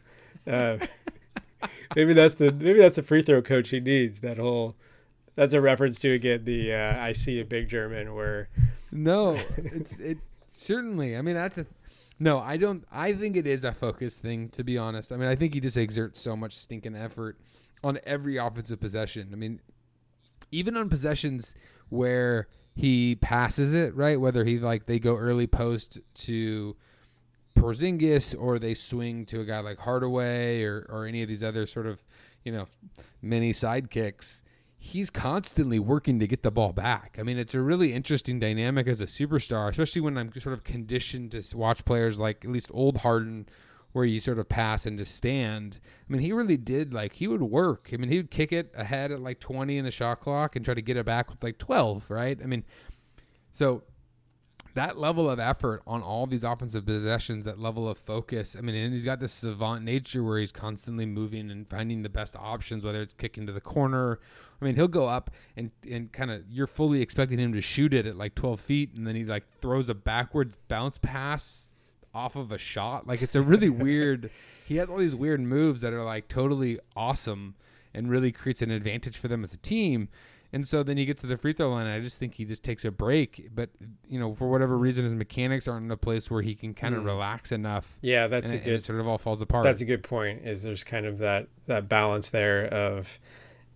uh, 0.47 0.51
uh, 0.51 0.87
maybe 1.97 2.13
that's 2.15 2.35
the 2.35 2.53
maybe 2.53 2.79
that's 2.79 2.97
the 2.97 3.03
free 3.03 3.23
throw 3.23 3.43
coach 3.43 3.71
he 3.71 3.81
needs. 3.81 4.21
That 4.21 4.39
whole 4.39 4.77
that's 5.35 5.53
a 5.53 5.61
reference 5.61 5.99
to 6.01 6.13
again 6.13 6.45
the 6.45 6.73
uh, 6.75 7.03
I 7.03 7.13
see 7.13 7.41
a 7.41 7.45
big 7.45 7.69
German 7.69 8.15
where 8.15 8.49
No, 8.93 9.39
it's 9.57 9.99
it 9.99 10.19
certainly. 10.55 11.17
I 11.17 11.23
mean, 11.23 11.35
that's 11.35 11.59
a 11.59 11.67
no. 12.19 12.39
I 12.39 12.57
don't. 12.57 12.85
I 12.93 13.13
think 13.13 13.37
it 13.37 13.47
is 13.47 13.65
a 13.65 13.73
focus 13.73 14.17
thing. 14.17 14.49
To 14.51 14.65
be 14.65 14.77
honest, 14.77 15.13
I 15.13 15.17
mean, 15.17 15.29
I 15.29 15.37
think 15.37 15.55
he 15.55 15.61
just 15.61 15.77
exerts 15.77 16.21
so 16.21 16.37
much 16.37 16.57
stinking 16.57 16.97
effort 16.97 17.39
on 17.83 17.99
every 18.05 18.37
offensive 18.37 18.81
possession. 18.81 19.31
I 19.33 19.37
mean, 19.37 19.61
even 20.51 20.77
on 20.77 20.89
possessions 20.89 21.55
where 21.89 22.49
he 22.75 23.17
passes 23.17 23.73
it 23.73 23.95
right, 23.95 24.21
whether 24.21 24.45
he 24.45 24.59
like 24.59 24.87
they 24.87 24.99
go 24.99 25.17
early 25.17 25.47
post 25.47 25.99
to 26.15 26.77
Porzingis 27.61 28.35
or 28.39 28.59
they 28.59 28.75
swing 28.75 29.27
to 29.27 29.41
a 29.41 29.45
guy 29.45 29.61
like 29.61 29.79
Hardaway 29.79 30.63
or 30.63 30.87
or 30.89 31.07
any 31.07 31.23
of 31.23 31.29
these 31.29 31.43
other 31.43 31.67
sort 31.67 31.87
of 31.87 32.05
you 32.45 32.53
know 32.53 32.67
mini 33.23 33.53
sidekicks 33.53 34.43
he's 34.83 35.11
constantly 35.11 35.79
working 35.79 36.19
to 36.19 36.27
get 36.27 36.43
the 36.43 36.51
ball 36.51 36.73
back. 36.73 37.17
I 37.21 37.23
mean, 37.23 37.39
it's 37.39 37.55
a 37.55 37.61
really 37.61 37.93
interesting 37.93 38.41
dynamic 38.41 38.89
as 38.89 39.03
a 39.03 39.07
superstar, 39.07 39.69
especially 39.69 40.01
when 40.01 40.17
I'm 40.17 40.33
sort 40.33 40.55
of 40.55 40.65
conditioned 40.65 41.33
to 41.33 41.57
watch 41.57 41.85
players 41.85 42.19
like 42.19 42.45
at 42.47 42.51
least 42.51 42.71
old 42.73 42.97
Harden, 42.97 43.47
where 43.93 44.07
you 44.07 44.21
sort 44.21 44.39
of 44.39 44.49
pass 44.49 44.87
and 44.87 44.99
just 44.99 45.15
stand. 45.15 45.81
I 45.85 46.13
mean, 46.13 46.23
he 46.23 46.33
really 46.33 46.57
did 46.57 46.95
like 46.95 47.13
he 47.13 47.29
would 47.29 47.43
work. 47.43 47.91
I 47.93 47.99
mean, 47.99 48.09
he 48.09 48.17
would 48.17 48.31
kick 48.31 48.53
it 48.53 48.73
ahead 48.75 49.13
at 49.13 49.21
like 49.21 49.39
20 49.39 49.77
in 49.77 49.85
the 49.85 49.91
shot 49.91 50.21
clock 50.21 50.57
and 50.57 50.65
try 50.65 50.73
to 50.73 50.83
get 50.83 50.97
it 50.97 51.05
back 51.05 51.29
with 51.29 51.43
like 51.43 51.59
12, 51.59 52.11
right? 52.11 52.39
I 52.43 52.47
mean, 52.47 52.65
so 53.53 53.83
that 54.75 54.99
level 54.99 55.29
of 55.29 55.39
effort 55.39 55.83
on 55.87 56.03
all 56.03 56.27
these 56.27 56.45
offensive 56.45 56.87
possessions, 56.87 57.45
that 57.45 57.59
level 57.59 57.89
of 57.89 57.99
focus. 57.99 58.55
I 58.57 58.61
mean, 58.61 58.75
and 58.75 58.93
he's 58.93 59.05
got 59.05 59.21
this 59.21 59.33
savant 59.33 59.85
nature 59.85 60.23
where 60.23 60.39
he's 60.39 60.53
constantly 60.53 61.07
moving 61.07 61.51
and 61.51 61.69
finding 61.69 62.03
the 62.03 62.09
best 62.09 62.37
options, 62.37 62.85
whether 62.85 63.03
it's 63.03 63.15
kicking 63.15 63.47
to 63.47 63.53
the 63.53 63.61
corner. 63.61 64.21
I 64.61 64.65
mean, 64.65 64.77
he'll 64.77 64.89
go 64.89 65.09
up 65.09 65.31
and, 65.57 65.71
and 65.89 66.13
kind 66.13 66.31
of, 66.31 66.43
you're 66.49 66.67
fully 66.67 67.03
expecting 67.03 67.39
him 67.39 67.53
to 67.53 67.61
shoot 67.61 67.93
it 67.93 68.07
at 68.07 68.17
like 68.17 68.35
12 68.35 68.61
feet, 68.61 68.95
and 68.95 69.07
then 69.07 69.17
he 69.17 69.25
like 69.25 69.45
throws 69.61 69.89
a 69.89 69.95
backwards 69.95 70.57
bounce 70.69 70.99
pass 70.99 71.73
off 72.15 72.37
of 72.37 72.53
a 72.53 72.59
shot. 72.59 73.07
Like, 73.07 73.23
it's 73.23 73.35
a 73.35 73.43
really 73.43 73.71
weird, 73.71 74.31
he 74.67 74.77
has 74.77 74.89
all 74.91 74.99
these 74.99 75.15
weird 75.15 75.41
moves 75.41 75.81
that 75.81 75.93
are 75.93 76.05
like 76.05 76.29
totally 76.29 76.79
awesome 76.95 77.55
and 77.93 78.11
really 78.11 78.31
creates 78.33 78.63
an 78.63 78.71
advantage 78.71 79.17
for 79.17 79.29
them 79.29 79.43
as 79.43 79.53
a 79.53 79.57
team. 79.57 80.09
And 80.53 80.67
so 80.67 80.83
then 80.83 80.97
he 80.97 81.05
gets 81.07 81.21
to 81.21 81.27
the 81.29 81.37
free 81.37 81.53
throw 81.53 81.71
line. 81.71 81.87
And 81.87 81.95
I 81.95 82.01
just 82.01 82.19
think 82.19 82.35
he 82.35 82.45
just 82.45 82.65
takes 82.65 82.85
a 82.85 82.91
break. 82.91 83.49
But 83.55 83.71
you 84.09 84.19
know, 84.19 84.35
for 84.35 84.49
whatever 84.51 84.77
reason, 84.77 85.05
his 85.05 85.15
mechanics 85.15 85.69
aren't 85.69 85.85
in 85.85 85.91
a 85.91 85.97
place 85.97 86.31
where 86.31 86.43
he 86.43 86.55
can 86.55 86.75
kind 86.75 86.95
of 86.95 87.03
Mm. 87.03 87.07
relax 87.07 87.53
enough. 87.53 87.99
yeah, 88.03 88.27
that's 88.27 88.47
and, 88.51 88.55
a 88.55 88.57
it, 88.57 88.59
and 88.59 88.65
good 88.65 88.75
it 88.81 88.85
sort 88.85 89.01
of 89.01 89.07
all 89.07 89.19
falls 89.19 89.41
apart. 89.41 89.65
That's 89.65 89.81
a 89.81 89.85
good 89.85 90.03
point. 90.03 90.47
Is 90.47 90.63
there's 90.63 90.83
kind 90.85 91.07
of 91.07 91.19
that 91.19 91.49
that 91.67 91.89
balance 91.89 92.31
there 92.31 92.67
of 92.67 93.19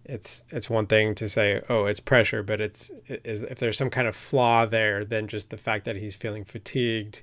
it's 0.04 0.42
it's 0.50 0.68
one 0.68 0.86
thing 0.86 1.14
to 1.14 1.28
say, 1.28 1.62
oh, 1.70 1.86
it's 1.86 2.00
pressure, 2.00 2.42
but 2.42 2.60
it's 2.60 2.90
is 3.08 3.42
if 3.42 3.58
there's 3.58 3.78
some 3.78 3.88
kind 3.88 4.06
of 4.06 4.14
flaw 4.16 4.66
there, 4.66 5.04
then 5.04 5.28
just 5.28 5.50
the 5.50 5.56
fact 5.56 5.84
that 5.86 5.96
he's 5.96 6.16
feeling 6.16 6.44
fatigued, 6.44 7.22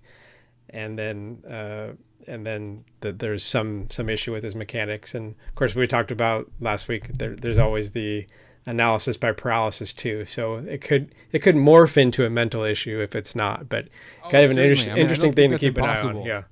and 0.70 0.98
then 0.98 1.44
uh, 1.48 1.90
and 2.26 2.46
then 2.46 2.86
that 3.02 3.20
there's 3.20 3.44
some 3.44 3.88
some 3.90 4.10
issue 4.10 4.32
with 4.32 4.44
his 4.44 4.56
mechanics, 4.56 5.14
and 5.14 5.36
of 5.50 5.56
course 5.56 5.76
we 5.76 5.86
talked 5.86 6.10
about 6.12 6.50
last 6.60 6.88
week. 6.88 7.10
There, 7.18 7.36
there's 7.36 7.58
always 7.60 7.92
the 7.92 8.26
analysis 8.66 9.18
by 9.18 9.32
paralysis 9.32 9.94
too, 9.94 10.26
so 10.26 10.56
it 10.56 10.82
could 10.82 11.14
it 11.32 11.40
could 11.40 11.56
morph 11.56 11.98
into 11.98 12.26
a 12.26 12.30
mental 12.30 12.64
issue 12.64 13.00
if 13.00 13.16
it's 13.16 13.36
not, 13.36 13.70
but 13.70 13.88
oh, 14.24 14.30
kind 14.30 14.46
of 14.46 14.52
an 14.52 14.60
inter- 14.60 14.84
I 14.84 14.88
mean, 14.94 14.98
interesting 14.98 15.34
thing 15.34 15.52
to 15.52 15.60
keep 15.60 15.78
impossible. 15.78 16.10
an 16.10 16.16
eye 16.18 16.20
on. 16.20 16.26
Yeah. 16.26 16.44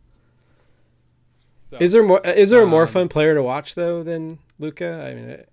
So, 1.69 1.77
is 1.79 1.91
there 1.91 2.03
more? 2.03 2.21
Is 2.21 2.49
there 2.49 2.63
a 2.63 2.67
more 2.67 2.83
um, 2.83 2.87
fun 2.87 3.07
player 3.09 3.35
to 3.35 3.43
watch 3.43 3.75
though 3.75 4.03
than 4.03 4.39
Luka? 4.57 4.91
I 4.91 5.13
mean. 5.13 5.29
It, 5.29 5.49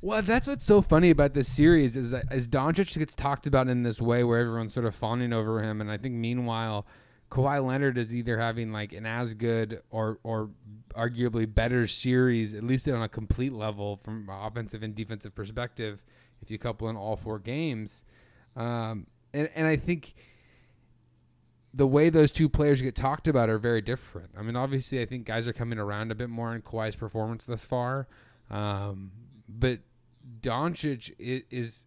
well, 0.00 0.20
that's 0.20 0.48
what's 0.48 0.64
so 0.64 0.82
funny 0.82 1.10
about 1.10 1.32
this 1.34 1.48
series 1.48 1.96
is 1.96 2.12
as 2.12 2.48
Doncic 2.48 2.98
gets 2.98 3.14
talked 3.14 3.46
about 3.46 3.68
in 3.68 3.84
this 3.84 4.00
way, 4.00 4.24
where 4.24 4.40
everyone's 4.40 4.74
sort 4.74 4.84
of 4.84 4.96
fawning 4.96 5.32
over 5.32 5.62
him, 5.62 5.80
and 5.80 5.92
I 5.92 5.96
think 5.96 6.16
meanwhile, 6.16 6.84
Kawhi 7.32 7.66
Leonard 7.66 7.96
is 7.96 8.14
either 8.14 8.36
having 8.36 8.72
like 8.72 8.92
an 8.92 9.06
as 9.06 9.32
good 9.32 9.80
or 9.90 10.18
or 10.22 10.50
arguably 10.94 11.52
better 11.52 11.86
series, 11.86 12.52
at 12.52 12.62
least 12.62 12.86
on 12.86 13.02
a 13.02 13.08
complete 13.08 13.54
level 13.54 13.96
from 14.04 14.28
offensive 14.30 14.82
and 14.82 14.94
defensive 14.94 15.34
perspective, 15.34 16.04
if 16.42 16.50
you 16.50 16.58
couple 16.58 16.90
in 16.90 16.96
all 16.96 17.16
four 17.16 17.38
games, 17.38 18.04
um, 18.54 19.06
and 19.32 19.48
and 19.54 19.66
I 19.66 19.76
think 19.76 20.12
the 21.72 21.86
way 21.86 22.10
those 22.10 22.30
two 22.30 22.50
players 22.50 22.82
get 22.82 22.94
talked 22.94 23.26
about 23.26 23.48
are 23.48 23.56
very 23.56 23.80
different. 23.80 24.28
I 24.36 24.42
mean, 24.42 24.54
obviously, 24.54 25.00
I 25.00 25.06
think 25.06 25.24
guys 25.24 25.48
are 25.48 25.54
coming 25.54 25.78
around 25.78 26.12
a 26.12 26.14
bit 26.14 26.28
more 26.28 26.50
on 26.50 26.60
Kawhi's 26.60 26.96
performance 26.96 27.46
thus 27.46 27.64
far, 27.64 28.08
um, 28.50 29.10
but 29.48 29.78
Doncic 30.42 31.14
is 31.18 31.44
is, 31.50 31.86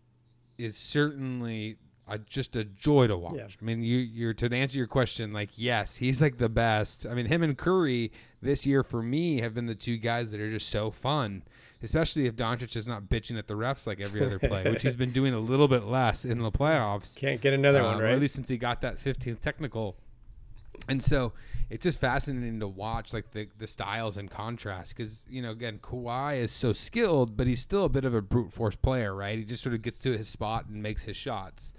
is 0.57 0.75
certainly 0.75 1.77
just 2.17 2.55
a 2.55 2.63
joy 2.63 3.07
to 3.07 3.17
watch. 3.17 3.35
Yeah. 3.35 3.47
I 3.59 3.63
mean, 3.63 3.81
you 3.81 3.97
you're 3.97 4.33
to 4.35 4.53
answer 4.53 4.77
your 4.77 4.87
question, 4.87 5.33
like 5.33 5.49
yes, 5.55 5.95
he's 5.95 6.21
like 6.21 6.37
the 6.37 6.49
best. 6.49 7.05
I 7.05 7.13
mean, 7.13 7.25
him 7.25 7.43
and 7.43 7.57
Curry 7.57 8.11
this 8.41 8.65
year 8.65 8.83
for 8.83 9.01
me 9.01 9.41
have 9.41 9.53
been 9.53 9.65
the 9.65 9.75
two 9.75 9.97
guys 9.97 10.31
that 10.31 10.39
are 10.39 10.51
just 10.51 10.69
so 10.69 10.91
fun. 10.91 11.43
Especially 11.83 12.25
if 12.25 12.35
Doncic 12.35 12.75
is 12.77 12.87
not 12.87 13.03
bitching 13.03 13.37
at 13.37 13.47
the 13.47 13.53
refs 13.53 13.85
like 13.85 13.99
every 13.99 14.25
other 14.25 14.39
play, 14.39 14.63
which 14.63 14.81
he's 14.81 14.95
been 14.95 15.11
doing 15.11 15.33
a 15.33 15.39
little 15.39 15.67
bit 15.67 15.83
less 15.83 16.25
in 16.25 16.39
the 16.39 16.51
playoffs. 16.51 17.19
Can't 17.19 17.41
get 17.41 17.53
another 17.53 17.81
um, 17.81 17.95
one, 17.95 17.99
right? 17.99 18.13
at 18.13 18.19
least 18.19 18.33
since 18.33 18.47
he 18.47 18.57
got 18.57 18.81
that 18.81 18.97
15th 18.97 19.41
technical. 19.41 19.95
And 20.87 21.03
so 21.03 21.33
it's 21.69 21.83
just 21.83 21.99
fascinating 21.99 22.59
to 22.59 22.67
watch 22.67 23.13
like 23.13 23.31
the 23.31 23.47
the 23.57 23.67
styles 23.67 24.17
and 24.17 24.29
contrast 24.29 24.95
because 24.95 25.25
you 25.29 25.41
know 25.41 25.51
again 25.51 25.79
Kawhi 25.81 26.37
is 26.37 26.51
so 26.51 26.73
skilled, 26.73 27.35
but 27.35 27.47
he's 27.47 27.61
still 27.61 27.85
a 27.85 27.89
bit 27.89 28.05
of 28.05 28.13
a 28.13 28.21
brute 28.21 28.53
force 28.53 28.75
player, 28.75 29.13
right? 29.13 29.37
He 29.37 29.43
just 29.43 29.63
sort 29.63 29.75
of 29.75 29.81
gets 29.81 29.97
to 29.99 30.17
his 30.17 30.27
spot 30.27 30.67
and 30.67 30.81
makes 30.81 31.03
his 31.03 31.17
shots. 31.17 31.73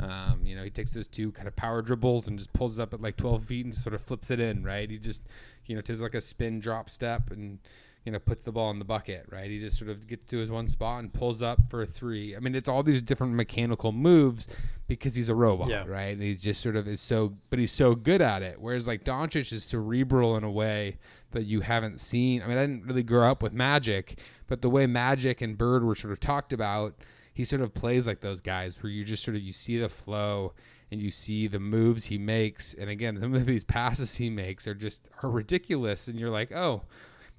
Um, 0.00 0.40
you 0.44 0.56
know, 0.56 0.64
he 0.64 0.70
takes 0.70 0.92
those 0.92 1.06
two 1.06 1.30
kind 1.32 1.46
of 1.46 1.54
power 1.54 1.80
dribbles 1.80 2.26
and 2.26 2.38
just 2.38 2.52
pulls 2.52 2.78
it 2.78 2.82
up 2.82 2.92
at 2.92 3.00
like 3.00 3.16
12 3.16 3.44
feet 3.44 3.64
and 3.64 3.74
sort 3.74 3.94
of 3.94 4.00
flips 4.00 4.30
it 4.30 4.40
in, 4.40 4.64
right? 4.64 4.90
He 4.90 4.98
just, 4.98 5.22
you 5.66 5.76
know, 5.76 5.82
does 5.82 6.00
like 6.00 6.14
a 6.14 6.20
spin 6.20 6.60
drop 6.60 6.90
step 6.90 7.30
and 7.30 7.58
you 8.04 8.12
know, 8.12 8.18
puts 8.18 8.44
the 8.44 8.52
ball 8.52 8.70
in 8.70 8.78
the 8.78 8.84
bucket, 8.84 9.24
right? 9.30 9.50
He 9.50 9.58
just 9.58 9.78
sort 9.78 9.90
of 9.90 10.06
gets 10.06 10.26
to 10.26 10.36
his 10.36 10.50
one 10.50 10.68
spot 10.68 11.02
and 11.02 11.12
pulls 11.12 11.40
up 11.40 11.70
for 11.70 11.82
a 11.82 11.86
three. 11.86 12.36
I 12.36 12.38
mean, 12.38 12.54
it's 12.54 12.68
all 12.68 12.82
these 12.82 13.00
different 13.00 13.32
mechanical 13.32 13.92
moves 13.92 14.46
because 14.86 15.14
he's 15.14 15.30
a 15.30 15.34
robot, 15.34 15.68
yeah. 15.68 15.84
right? 15.86 16.12
And 16.12 16.22
he 16.22 16.34
just 16.34 16.60
sort 16.60 16.76
of 16.76 16.86
is 16.86 17.00
so, 17.00 17.34
but 17.48 17.58
he's 17.58 17.72
so 17.72 17.94
good 17.94 18.20
at 18.20 18.42
it. 18.42 18.60
Whereas 18.60 18.86
like 18.86 19.04
Doncic 19.04 19.50
is 19.52 19.64
cerebral 19.64 20.36
in 20.36 20.44
a 20.44 20.50
way 20.50 20.98
that 21.30 21.44
you 21.44 21.62
haven't 21.62 21.98
seen. 21.98 22.42
I 22.42 22.46
mean, 22.46 22.58
I 22.58 22.66
didn't 22.66 22.84
really 22.84 23.02
grow 23.02 23.30
up 23.30 23.42
with 23.42 23.54
Magic, 23.54 24.18
but 24.48 24.60
the 24.60 24.68
way 24.68 24.86
Magic 24.86 25.40
and 25.40 25.56
Bird 25.56 25.82
were 25.82 25.94
sort 25.94 26.12
of 26.12 26.20
talked 26.20 26.52
about, 26.52 26.94
he 27.34 27.44
sort 27.44 27.60
of 27.60 27.74
plays 27.74 28.06
like 28.06 28.20
those 28.20 28.40
guys 28.40 28.82
where 28.82 28.90
you 28.90 29.04
just 29.04 29.22
sort 29.24 29.36
of 29.36 29.42
you 29.42 29.52
see 29.52 29.78
the 29.78 29.88
flow 29.88 30.52
and 30.90 31.02
you 31.02 31.10
see 31.10 31.46
the 31.46 31.58
moves 31.58 32.04
he 32.04 32.16
makes 32.16 32.74
and 32.74 32.88
again 32.88 33.18
some 33.20 33.34
of 33.34 33.44
these 33.44 33.64
passes 33.64 34.16
he 34.16 34.30
makes 34.30 34.66
are 34.66 34.74
just 34.74 35.02
are 35.22 35.30
ridiculous 35.30 36.08
and 36.08 36.18
you're 36.18 36.30
like 36.30 36.52
oh 36.52 36.82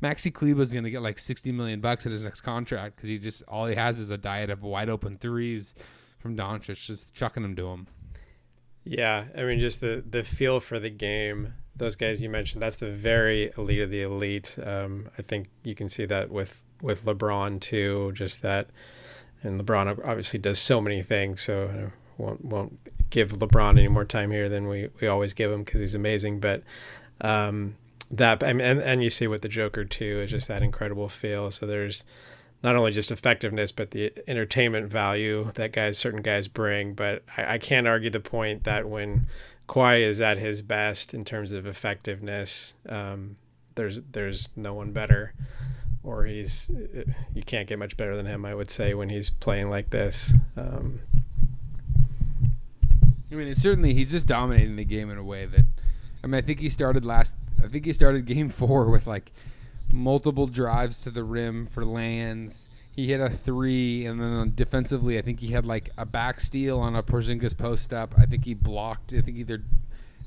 Maxi 0.04 0.32
Kleber 0.32 0.62
is 0.62 0.74
going 0.74 0.84
to 0.84 0.92
get 0.92 1.02
like 1.02 1.18
60 1.18 1.52
million 1.54 1.80
bucks 1.80 2.06
at 2.06 2.12
his 2.12 2.22
next 2.22 2.42
contract 2.42 2.98
because 2.98 3.10
he 3.10 3.18
just 3.18 3.44
all 3.48 3.66
he 3.66 3.76
has 3.76 4.00
is 4.00 4.10
a 4.10 4.18
diet 4.18 4.50
of 4.50 4.62
wide 4.62 4.90
open 4.90 5.18
threes 5.18 5.74
from 6.20 6.36
Doncic, 6.36 6.76
just 6.76 7.14
chucking 7.14 7.44
them 7.44 7.56
to 7.56 7.68
him. 7.68 7.88
Yeah, 8.84 9.26
I 9.38 9.44
mean, 9.44 9.60
just 9.60 9.82
the 9.82 10.04
the 10.08 10.24
feel 10.24 10.60
for 10.60 10.80
the 10.80 10.90
game. 10.90 11.54
Those 11.76 11.96
guys 11.96 12.22
you 12.22 12.30
mentioned, 12.30 12.62
that's 12.62 12.78
the 12.78 12.90
very 12.90 13.52
elite 13.58 13.82
of 13.82 13.90
the 13.90 14.02
elite. 14.02 14.58
Um, 14.64 15.10
I 15.18 15.22
think 15.22 15.50
you 15.64 15.76
can 15.76 15.90
see 15.90 16.06
that 16.06 16.30
with 16.30 16.64
with 16.82 17.04
LeBron 17.06 17.62
too. 17.62 18.12
Just 18.14 18.42
that, 18.44 18.70
and 19.46 19.62
LeBron 19.62 20.00
obviously 20.04 20.40
does 20.40 20.60
so 20.60 20.82
many 20.82 21.02
things. 21.02 21.42
So 21.42 21.68
I 21.68 22.22
won't 22.22 22.44
won't 22.44 22.80
give 23.10 23.32
LeBron 23.32 23.72
any 23.72 23.88
more 23.88 24.06
time 24.06 24.32
here 24.32 24.50
than 24.50 24.68
we 24.68 24.90
we 25.00 25.08
always 25.08 25.34
give 25.34 25.52
him 25.52 25.64
because 25.64 25.82
he's 25.82 25.96
amazing. 25.96 26.40
But 26.40 26.64
um, 27.22 27.76
that 28.12 28.44
I 28.44 28.54
mean, 28.54 28.66
and, 28.66 28.82
and 28.82 29.04
you 29.04 29.10
see 29.10 29.28
with 29.28 29.42
the 29.42 29.50
Joker 29.50 29.86
too 29.86 30.22
is 30.22 30.32
just 30.32 30.48
that 30.48 30.64
incredible 30.64 31.10
feel. 31.10 31.52
So 31.52 31.66
there's 31.66 32.04
not 32.64 32.76
only 32.76 32.92
just 32.92 33.12
effectiveness, 33.12 33.72
but 33.72 33.92
the 33.92 34.12
entertainment 34.28 34.92
value 34.92 35.52
that 35.54 35.72
guys, 35.72 35.98
certain 35.98 36.22
guys 36.22 36.48
bring. 36.48 36.94
But 36.94 37.24
I, 37.38 37.54
I 37.54 37.58
can't 37.58 37.88
argue 37.88 38.10
the 38.10 38.20
point 38.20 38.64
that 38.64 38.90
when 38.90 39.28
Kawhi 39.68 40.02
is 40.02 40.20
at 40.22 40.38
his 40.38 40.62
best 40.62 41.14
in 41.14 41.26
terms 41.26 41.52
of 41.52 41.66
effectiveness, 41.66 42.74
um, 42.88 43.38
there's 43.76 44.00
there's 44.12 44.50
no 44.56 44.74
one 44.74 44.92
better, 44.92 45.34
or 46.06 46.26
he's 46.26 46.70
you 47.34 47.44
can't 47.44 47.68
get 47.68 47.80
much 47.80 47.98
better 47.98 48.16
than 48.16 48.26
him. 48.26 48.46
I 48.46 48.54
would 48.54 48.70
say 48.70 48.94
when 48.94 49.10
he's 49.10 49.30
playing 49.30 49.70
like 49.70 49.90
this. 49.90 50.34
Um, 50.56 51.02
I 53.32 53.36
mean, 53.36 53.48
it's 53.48 53.62
certainly 53.62 53.94
he's 53.94 54.12
just 54.12 54.28
dominating 54.28 54.76
the 54.76 54.86
game 54.86 55.10
in 55.10 55.18
a 55.18 55.24
way 55.24 55.46
that 55.46 55.66
I 56.24 56.28
mean, 56.28 56.36
I 56.36 56.42
think 56.42 56.60
he 56.60 56.70
started 56.70 57.06
last. 57.06 57.36
I 57.64 57.68
think 57.68 57.86
he 57.86 57.94
started 57.94 58.26
game 58.26 58.50
four 58.50 58.90
with 58.90 59.08
like 59.08 59.32
multiple 59.92 60.48
drives 60.48 61.02
to 61.02 61.12
the 61.12 61.24
rim 61.24 61.68
for 61.68 61.86
lands. 61.86 62.68
He 62.92 63.08
hit 63.08 63.20
a 63.20 63.30
three, 63.30 64.06
and 64.06 64.22
then 64.22 64.54
defensively, 64.56 65.18
I 65.18 65.22
think 65.22 65.42
he 65.42 65.50
had 65.50 65.66
like 65.66 65.90
a 65.98 66.06
back 66.06 66.40
steal 66.40 66.80
on 66.80 66.96
a 66.96 67.04
Porzingis 67.04 67.58
post 67.58 67.94
up. 67.94 68.16
I 68.18 68.26
think 68.26 68.46
he 68.46 68.54
blocked. 68.54 69.14
I 69.14 69.22
think 69.22 69.38
either. 69.38 69.64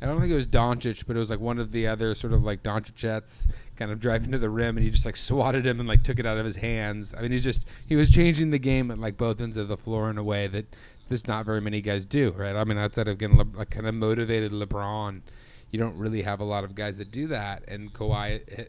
I 0.01 0.07
don't 0.07 0.21
think 0.21 0.31
it 0.31 0.37
was 0.37 0.47
Doncic, 0.47 1.05
but 1.07 1.17
it 1.17 1.19
was 1.19 1.31
like 1.31 1.41
one 1.41 1.59
of 1.59 1.73
the 1.73 1.87
other 1.87 2.15
sort 2.15 2.33
of 2.33 2.45
like 2.45 2.63
Doncic 2.63 2.95
jets 2.95 3.47
kind 3.77 3.91
of 3.91 4.01
driving 4.01 4.31
to 4.33 4.39
the 4.39 4.51
rim, 4.51 4.77
and 4.77 4.85
he 4.85 4.91
just 4.91 5.05
like 5.05 5.17
swatted 5.17 5.67
him 5.67 5.81
and 5.81 5.89
like 5.89 6.03
took 6.03 6.19
it 6.19 6.27
out 6.27 6.39
of 6.39 6.47
his 6.47 6.57
hands. 6.57 7.15
I 7.17 7.23
mean, 7.23 7.33
he's 7.33 7.45
just 7.45 7.65
he 7.87 7.97
was 7.97 8.11
changing 8.11 8.51
the 8.51 8.59
game 8.59 8.91
at 8.91 8.99
like 8.99 9.17
both 9.17 9.41
ends 9.41 9.57
of 9.57 9.69
the 9.69 9.77
floor 9.77 10.11
in 10.11 10.19
a 10.19 10.25
way 10.25 10.47
that 10.47 10.67
there's 11.09 11.27
not 11.27 11.47
very 11.47 11.61
many 11.61 11.81
guys 11.81 12.05
do, 12.05 12.31
right? 12.37 12.55
I 12.55 12.65
mean, 12.65 12.79
outside 12.79 13.09
of 13.09 13.19
getting 13.19 13.53
like 13.55 13.71
kind 13.71 13.87
of 13.87 13.95
motivated 13.95 14.53
LeBron 14.53 15.23
you 15.71 15.79
don't 15.79 15.97
really 15.97 16.23
have 16.23 16.41
a 16.41 16.45
lot 16.45 16.65
of 16.65 16.75
guys 16.75 16.99
that 16.99 17.11
do 17.11 17.27
that. 17.29 17.65
And 17.69 17.93
Kawhi, 17.93 18.41
eh, 18.59 18.65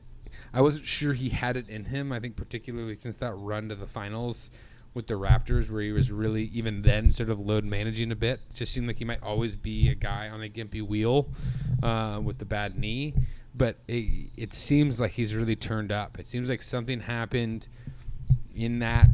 I 0.54 0.62
wasn't 0.62 0.86
sure 0.86 1.14
he 1.14 1.30
had 1.30 1.56
it 1.56 1.70
in 1.70 1.86
him. 1.86 2.12
I 2.12 2.20
think 2.20 2.36
particularly 2.36 2.98
since 3.00 3.16
that 3.18 3.34
run 3.34 3.70
to 3.70 3.76
the 3.76 3.88
finals 3.88 4.50
with 4.94 5.08
the 5.08 5.14
Raptors, 5.14 5.70
where 5.70 5.82
he 5.82 5.92
was 5.92 6.12
really 6.12 6.46
even 6.54 6.82
then 6.82 7.12
sort 7.12 7.30
of 7.30 7.40
load 7.40 7.64
managing 7.64 8.12
a 8.12 8.16
bit. 8.16 8.40
It 8.50 8.56
just 8.56 8.74
seemed 8.74 8.88
like 8.88 8.98
he 8.98 9.06
might 9.06 9.22
always 9.22 9.56
be 9.56 9.90
a 9.90 9.96
guy 9.96 10.30
on 10.30 10.42
a 10.44 10.50
gimpy 10.50 10.86
wheel 10.86 11.28
uh, 11.84 12.20
with 12.24 12.38
the 12.38 12.46
bad 12.46 12.78
knee. 12.78 13.14
But 13.56 13.78
it, 13.88 14.30
it 14.38 14.54
seems 14.54 15.00
like 15.00 15.12
he's 15.12 15.36
really 15.36 15.56
turned 15.56 15.92
up. 15.92 16.20
It 16.20 16.28
seems 16.28 16.50
like 16.50 16.64
something 16.64 17.02
happened 17.02 17.68
in 18.56 18.80
that, 18.80 19.08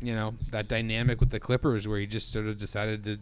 you 0.00 0.14
know, 0.14 0.34
that 0.50 0.68
dynamic 0.68 1.20
with 1.20 1.30
the 1.30 1.40
Clippers 1.40 1.86
where 1.86 1.98
he 1.98 2.06
just 2.06 2.32
sort 2.32 2.46
of 2.46 2.58
decided 2.58 3.04
to 3.04 3.18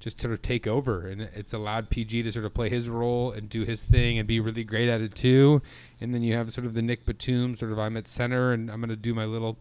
just 0.00 0.20
sort 0.20 0.32
of 0.32 0.40
take 0.42 0.66
over, 0.66 1.08
and 1.08 1.22
it's 1.34 1.52
allowed 1.52 1.90
PG 1.90 2.22
to 2.22 2.32
sort 2.32 2.44
of 2.44 2.54
play 2.54 2.68
his 2.68 2.88
role 2.88 3.32
and 3.32 3.48
do 3.48 3.64
his 3.64 3.82
thing 3.82 4.18
and 4.18 4.28
be 4.28 4.38
really 4.38 4.62
great 4.62 4.88
at 4.88 5.00
it 5.00 5.14
too. 5.14 5.60
And 6.00 6.14
then 6.14 6.22
you 6.22 6.34
have 6.34 6.52
sort 6.52 6.66
of 6.66 6.74
the 6.74 6.82
Nick 6.82 7.04
Batum, 7.04 7.56
sort 7.56 7.72
of 7.72 7.78
I'm 7.78 7.96
at 7.96 8.06
center 8.06 8.52
and 8.52 8.70
I'm 8.70 8.80
going 8.80 8.90
to 8.90 8.96
do 8.96 9.12
my 9.12 9.24
little, 9.24 9.56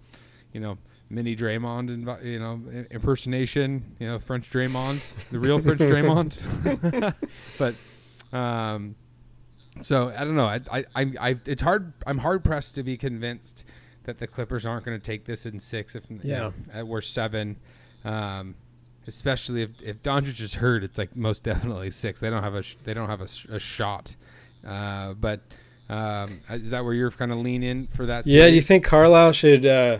you 0.53 0.59
know, 0.59 0.77
mini 1.09 1.35
Draymond, 1.35 2.23
you 2.23 2.39
know, 2.39 2.61
impersonation, 2.91 3.95
you 3.99 4.07
know, 4.07 4.19
French 4.19 4.49
Draymond, 4.49 5.01
the 5.31 5.39
real 5.39 5.59
French 5.59 5.79
Draymond. 5.79 7.13
but, 7.57 7.75
um, 8.37 8.95
so 9.81 10.13
I 10.15 10.23
don't 10.23 10.35
know. 10.35 10.45
I, 10.45 10.61
I, 10.71 10.85
I, 10.95 11.13
I, 11.19 11.35
it's 11.45 11.61
hard. 11.61 11.93
I'm 12.05 12.17
hard 12.17 12.43
pressed 12.43 12.75
to 12.75 12.83
be 12.83 12.97
convinced 12.97 13.65
that 14.03 14.17
the 14.17 14.27
Clippers 14.27 14.65
aren't 14.65 14.85
going 14.85 14.99
to 14.99 15.03
take 15.03 15.25
this 15.25 15.45
in 15.45 15.59
six. 15.59 15.95
If 15.95 16.03
yeah, 16.09 16.17
you 16.23 16.31
know, 16.31 16.53
at 16.73 16.87
worst 16.87 17.13
seven. 17.13 17.57
Um, 18.03 18.55
especially 19.07 19.61
if 19.61 19.81
if 19.81 20.01
Doncic 20.03 20.39
is 20.41 20.55
hurt, 20.55 20.83
it's 20.83 20.97
like 20.97 21.15
most 21.15 21.43
definitely 21.43 21.91
six. 21.91 22.19
They 22.19 22.29
don't 22.29 22.43
have 22.43 22.55
a 22.55 22.63
sh- 22.63 22.77
they 22.83 22.93
don't 22.93 23.09
have 23.09 23.21
a, 23.21 23.27
sh- 23.27 23.45
a 23.49 23.59
shot. 23.59 24.15
Uh, 24.65 25.13
but 25.13 25.41
um, 25.89 26.41
is 26.49 26.71
that 26.71 26.83
where 26.83 26.93
you're 26.93 27.11
kind 27.11 27.31
of 27.31 27.37
lean 27.39 27.63
in 27.63 27.87
for 27.87 28.05
that? 28.05 28.25
Series? 28.25 28.39
Yeah. 28.39 28.47
Do 28.49 28.55
you 28.55 28.61
think 28.61 28.83
Carlisle 28.83 29.31
should, 29.31 29.65
uh, 29.65 29.99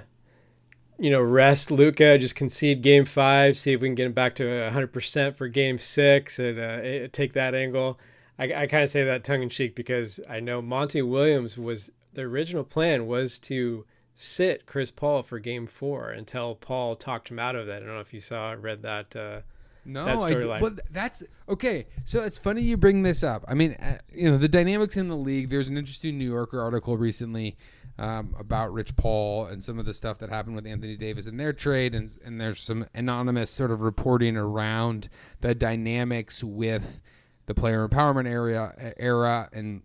you 0.99 1.09
know, 1.09 1.21
rest 1.21 1.71
Luka, 1.71 2.17
just 2.17 2.35
concede 2.35 2.81
Game 2.81 3.05
Five, 3.05 3.57
see 3.57 3.73
if 3.73 3.81
we 3.81 3.87
can 3.87 3.95
get 3.95 4.07
him 4.07 4.13
back 4.13 4.35
to 4.35 4.63
100 4.63 4.87
percent 4.87 5.37
for 5.37 5.47
Game 5.47 5.77
Six, 5.79 6.39
and 6.39 6.59
uh, 6.59 7.07
take 7.11 7.33
that 7.33 7.53
angle? 7.53 7.99
I, 8.39 8.53
I 8.53 8.67
kind 8.67 8.83
of 8.83 8.89
say 8.89 9.03
that 9.03 9.23
tongue 9.23 9.41
in 9.41 9.49
cheek 9.49 9.75
because 9.75 10.19
I 10.29 10.39
know 10.39 10.61
Monty 10.61 11.01
Williams 11.01 11.57
was 11.57 11.91
the 12.13 12.21
original 12.23 12.63
plan 12.63 13.07
was 13.07 13.39
to 13.39 13.85
sit 14.15 14.65
Chris 14.65 14.91
Paul 14.91 15.23
for 15.23 15.39
Game 15.39 15.67
Four 15.67 16.09
until 16.09 16.55
Paul 16.55 16.95
talked 16.95 17.29
him 17.29 17.39
out 17.39 17.55
of 17.55 17.67
that. 17.67 17.77
I 17.83 17.85
don't 17.85 17.95
know 17.95 17.99
if 17.99 18.13
you 18.13 18.19
saw 18.19 18.55
read 18.59 18.81
that. 18.83 19.15
Uh, 19.15 19.41
no, 19.85 20.03
that 20.05 20.17
I 20.17 20.29
d- 20.29 20.35
storyline. 20.35 20.59
but 20.59 20.79
that's 20.91 21.23
okay. 21.47 21.87
So 22.03 22.23
it's 22.23 22.37
funny 22.37 22.61
you 22.61 22.75
bring 22.75 23.03
this 23.03 23.23
up. 23.23 23.45
I 23.47 23.53
mean, 23.53 23.73
uh, 23.73 23.99
you 24.13 24.29
know, 24.29 24.37
the 24.37 24.49
dynamics 24.49 24.97
in 24.97 25.07
the 25.07 25.15
league. 25.15 25.49
There's 25.49 25.69
an 25.69 25.77
interesting 25.77 26.17
New 26.17 26.29
Yorker 26.29 26.61
article 26.61 26.97
recently 26.97 27.55
um, 27.99 28.35
about 28.39 28.71
Rich 28.73 28.95
Paul 28.95 29.45
and 29.45 29.63
some 29.63 29.79
of 29.79 29.85
the 29.85 29.93
stuff 29.93 30.19
that 30.19 30.29
happened 30.29 30.55
with 30.55 30.67
Anthony 30.67 30.95
Davis 30.95 31.25
in 31.25 31.37
their 31.37 31.53
trade, 31.53 31.95
and 31.95 32.15
and 32.23 32.39
there's 32.39 32.61
some 32.61 32.85
anonymous 32.93 33.49
sort 33.49 33.71
of 33.71 33.81
reporting 33.81 34.37
around 34.37 35.09
the 35.41 35.55
dynamics 35.55 36.43
with 36.43 36.99
the 37.47 37.53
player 37.53 37.87
empowerment 37.87 38.27
area 38.27 38.93
era 38.97 39.49
and. 39.51 39.81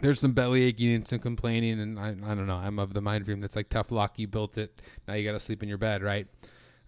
There's 0.00 0.18
some 0.18 0.32
belly 0.32 0.62
aching 0.62 0.92
and 0.92 1.06
some 1.06 1.20
complaining, 1.20 1.78
and 1.78 2.00
I, 2.00 2.08
I 2.08 2.34
don't 2.34 2.48
know. 2.48 2.56
I'm 2.56 2.80
of 2.80 2.94
the 2.94 3.00
mind 3.00 3.26
frame 3.26 3.40
that's 3.40 3.54
like 3.54 3.68
tough 3.68 3.92
luck. 3.92 4.18
You 4.18 4.26
built 4.26 4.58
it. 4.58 4.82
Now 5.06 5.14
you 5.14 5.24
got 5.24 5.32
to 5.32 5.38
sleep 5.38 5.62
in 5.62 5.68
your 5.68 5.78
bed, 5.78 6.02
right? 6.02 6.26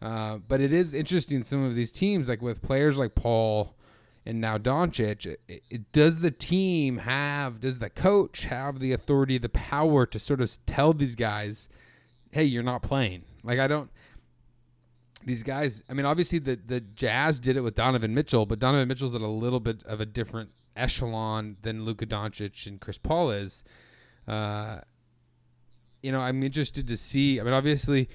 Uh, 0.03 0.39
but 0.39 0.61
it 0.61 0.72
is 0.72 0.93
interesting 0.93 1.45
some 1.45 1.62
of 1.62 1.76
these 1.76 1.93
teams, 1.93 2.28
like 2.28 2.43
with 2.43 2.62
players 2.62 2.99
like 2.99 3.14
Paul 3.14 3.76
and 4.27 4.41
now 4.41 4.59
Doncic. 4.59 5.24
It, 5.49 5.62
it, 5.70 5.93
does 5.93 6.18
the 6.18 6.31
team 6.31 6.99
have, 6.99 7.61
does 7.61 7.79
the 7.79 7.89
coach 7.89 8.45
have 8.45 8.81
the 8.81 8.93
authority, 8.93 9.39
the 9.39 9.49
power 9.49 10.05
to 10.07 10.18
sort 10.18 10.41
of 10.41 10.59
tell 10.66 10.93
these 10.93 11.14
guys, 11.14 11.68
"Hey, 12.31 12.45
you're 12.45 12.62
not 12.62 12.83
playing." 12.83 13.24
Like 13.43 13.59
I 13.59 13.68
don't. 13.68 13.91
These 15.24 15.43
guys, 15.43 15.83
I 15.89 15.95
mean, 15.95 16.07
obviously 16.07 16.39
the 16.39 16.57
the 16.57 16.81
Jazz 16.81 17.39
did 17.41 17.57
it 17.57 17.62
with 17.62 17.77
Donovan 17.77 18.14
Mitchell, 18.14 18.47
but 18.47 18.59
Donovan 18.59 18.89
Mitchell's 18.89 19.14
at 19.14 19.20
a 19.20 19.29
little 19.29 19.61
bit 19.61 19.83
of 19.85 20.01
a 20.01 20.07
different 20.07 20.51
echelon 20.77 21.57
than 21.62 21.85
Luka 21.85 22.07
Doncic 22.07 22.66
and 22.66 22.81
Chris 22.81 22.99
Paul 22.99 23.31
is. 23.31 23.64
Uh, 24.29 24.81
you 26.03 26.12
know, 26.12 26.20
I'm 26.20 26.43
interested 26.43 26.89
to 26.89 26.97
see. 26.97 27.41
I 27.41 27.45
mean, 27.45 27.55
obviously 27.55 28.09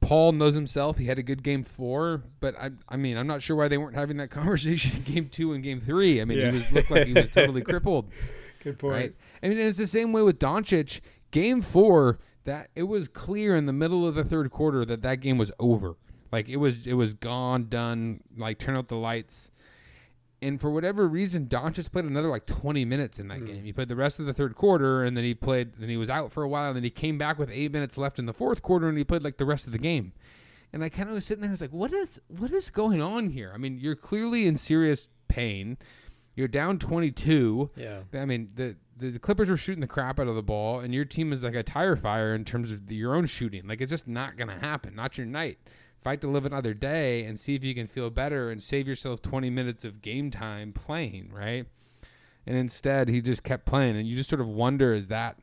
Paul 0.00 0.32
knows 0.32 0.54
himself. 0.54 0.98
He 0.98 1.04
had 1.06 1.18
a 1.18 1.22
good 1.22 1.42
game 1.42 1.62
four, 1.62 2.22
but 2.40 2.56
I, 2.58 2.70
I 2.88 2.96
mean, 2.96 3.16
I'm 3.16 3.26
not 3.26 3.42
sure 3.42 3.54
why 3.56 3.68
they 3.68 3.78
weren't 3.78 3.96
having 3.96 4.16
that 4.18 4.30
conversation 4.30 4.96
in 4.96 5.02
game 5.02 5.28
two 5.28 5.52
and 5.52 5.62
game 5.62 5.80
three. 5.80 6.20
I 6.20 6.24
mean, 6.24 6.38
Yeah. 6.38 6.50
he 6.52 6.58
was, 6.58 6.72
looked 6.72 6.90
like 6.90 7.06
he 7.06 7.12
was 7.12 7.30
totally 7.30 7.62
crippled, 7.70 8.10
Good 8.64 8.78
point. 8.78 8.94
right? 8.94 9.14
I 9.42 9.48
mean, 9.48 9.58
and 9.58 9.68
it's 9.68 9.78
the 9.78 9.86
same 9.86 10.12
way 10.12 10.22
with 10.22 10.38
Doncic. 10.38 11.00
Game 11.30 11.62
four, 11.62 12.18
that 12.44 12.70
it 12.74 12.84
was 12.84 13.06
clear 13.08 13.54
in 13.54 13.66
the 13.66 13.72
middle 13.72 14.06
of 14.06 14.14
the 14.14 14.24
third 14.24 14.50
quarter 14.50 14.84
that 14.84 15.02
that 15.02 15.20
game 15.20 15.38
was 15.38 15.52
over. 15.60 15.96
Like 16.32 16.48
it 16.48 16.56
was, 16.56 16.86
it 16.86 16.94
was 16.94 17.14
gone, 17.14 17.68
done. 17.68 18.20
Like 18.36 18.58
turn 18.58 18.76
out 18.76 18.88
the 18.88 18.96
lights. 18.96 19.50
And 20.42 20.60
for 20.60 20.70
whatever 20.70 21.06
reason, 21.06 21.46
Doncic 21.46 21.92
played 21.92 22.06
another 22.06 22.28
like 22.28 22.46
20 22.46 22.84
minutes 22.86 23.18
in 23.18 23.28
that 23.28 23.40
hmm. 23.40 23.46
game. 23.46 23.64
He 23.64 23.72
played 23.72 23.88
the 23.88 23.96
rest 23.96 24.18
of 24.18 24.26
the 24.26 24.32
third 24.32 24.54
quarter, 24.54 25.04
and 25.04 25.16
then 25.16 25.24
he 25.24 25.34
played. 25.34 25.74
Then 25.78 25.88
he 25.88 25.96
was 25.96 26.08
out 26.08 26.32
for 26.32 26.42
a 26.42 26.48
while, 26.48 26.68
and 26.68 26.76
then 26.76 26.84
he 26.84 26.90
came 26.90 27.18
back 27.18 27.38
with 27.38 27.50
eight 27.50 27.72
minutes 27.72 27.98
left 27.98 28.18
in 28.18 28.26
the 28.26 28.32
fourth 28.32 28.62
quarter, 28.62 28.88
and 28.88 28.96
he 28.96 29.04
played 29.04 29.22
like 29.22 29.36
the 29.36 29.44
rest 29.44 29.66
of 29.66 29.72
the 29.72 29.78
game. 29.78 30.12
And 30.72 30.82
I 30.82 30.88
kind 30.88 31.08
of 31.08 31.14
was 31.14 31.26
sitting 31.26 31.42
there, 31.42 31.48
and 31.48 31.52
I 31.52 31.54
was 31.54 31.60
like, 31.60 31.72
"What 31.72 31.92
is 31.92 32.20
what 32.28 32.52
is 32.52 32.70
going 32.70 33.02
on 33.02 33.30
here?" 33.30 33.52
I 33.54 33.58
mean, 33.58 33.78
you're 33.78 33.96
clearly 33.96 34.46
in 34.46 34.56
serious 34.56 35.08
pain. 35.28 35.76
You're 36.36 36.48
down 36.48 36.78
22. 36.78 37.70
Yeah. 37.76 38.00
I 38.14 38.24
mean, 38.24 38.50
the, 38.54 38.76
the 38.96 39.10
the 39.10 39.18
Clippers 39.18 39.50
were 39.50 39.56
shooting 39.56 39.80
the 39.80 39.86
crap 39.86 40.18
out 40.18 40.28
of 40.28 40.36
the 40.36 40.42
ball, 40.42 40.80
and 40.80 40.94
your 40.94 41.04
team 41.04 41.34
is 41.34 41.42
like 41.42 41.54
a 41.54 41.62
tire 41.62 41.96
fire 41.96 42.34
in 42.34 42.46
terms 42.46 42.72
of 42.72 42.86
the, 42.86 42.94
your 42.94 43.14
own 43.14 43.26
shooting. 43.26 43.66
Like 43.66 43.82
it's 43.82 43.90
just 43.90 44.08
not 44.08 44.38
gonna 44.38 44.58
happen. 44.58 44.94
Not 44.94 45.18
your 45.18 45.26
night. 45.26 45.58
Fight 46.02 46.20
to 46.22 46.28
live 46.28 46.46
another 46.46 46.72
day 46.72 47.24
and 47.24 47.38
see 47.38 47.54
if 47.54 47.62
you 47.62 47.74
can 47.74 47.86
feel 47.86 48.08
better 48.10 48.50
and 48.50 48.62
save 48.62 48.88
yourself 48.88 49.20
20 49.20 49.50
minutes 49.50 49.84
of 49.84 50.00
game 50.00 50.30
time 50.30 50.72
playing, 50.72 51.30
right? 51.32 51.66
And 52.46 52.56
instead, 52.56 53.08
he 53.08 53.20
just 53.20 53.42
kept 53.42 53.66
playing, 53.66 53.96
and 53.96 54.08
you 54.08 54.16
just 54.16 54.30
sort 54.30 54.40
of 54.40 54.48
wonder: 54.48 54.94
is 54.94 55.08
that 55.08 55.38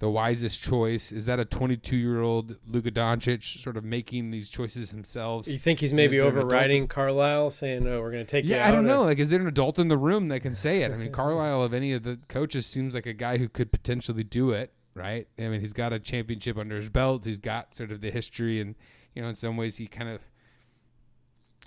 the 0.00 0.10
wisest 0.10 0.60
choice? 0.62 1.10
Is 1.10 1.24
that 1.24 1.40
a 1.40 1.44
22 1.46 1.96
year 1.96 2.20
old 2.20 2.56
Luka 2.68 2.90
Doncic 2.90 3.62
sort 3.62 3.78
of 3.78 3.84
making 3.84 4.30
these 4.30 4.50
choices 4.50 4.90
himself? 4.90 5.48
You 5.48 5.56
think 5.58 5.80
he's 5.80 5.94
maybe 5.94 6.16
Is 6.18 6.20
there 6.22 6.28
an 6.32 6.36
adult- 6.36 6.46
overriding 6.52 6.86
Carlisle, 6.86 7.50
saying, 7.52 7.84
"No, 7.84 8.02
we're 8.02 8.10
going 8.12 8.26
to 8.26 8.30
take 8.30 8.44
Yeah, 8.44 8.58
out"? 8.58 8.68
I 8.68 8.72
don't 8.72 8.84
or- 8.84 8.88
know. 8.88 9.04
Like, 9.04 9.18
is 9.18 9.30
there 9.30 9.40
an 9.40 9.46
adult 9.46 9.78
in 9.78 9.88
the 9.88 9.96
room 9.96 10.28
that 10.28 10.40
can 10.40 10.54
say 10.54 10.82
it? 10.82 10.92
I 10.92 10.98
mean, 10.98 11.10
Carlisle 11.12 11.62
of 11.62 11.72
any 11.72 11.92
of 11.94 12.02
the 12.02 12.18
coaches 12.28 12.66
seems 12.66 12.92
like 12.94 13.06
a 13.06 13.14
guy 13.14 13.38
who 13.38 13.48
could 13.48 13.72
potentially 13.72 14.22
do 14.22 14.50
it, 14.50 14.70
right? 14.94 15.26
I 15.38 15.48
mean, 15.48 15.62
he's 15.62 15.72
got 15.72 15.94
a 15.94 15.98
championship 15.98 16.58
under 16.58 16.76
his 16.76 16.90
belt. 16.90 17.24
He's 17.24 17.38
got 17.38 17.74
sort 17.74 17.90
of 17.90 18.02
the 18.02 18.10
history, 18.10 18.60
and 18.60 18.74
you 19.14 19.22
know, 19.22 19.28
in 19.28 19.34
some 19.34 19.56
ways, 19.56 19.76
he 19.76 19.86
kind 19.86 20.10
of, 20.10 20.20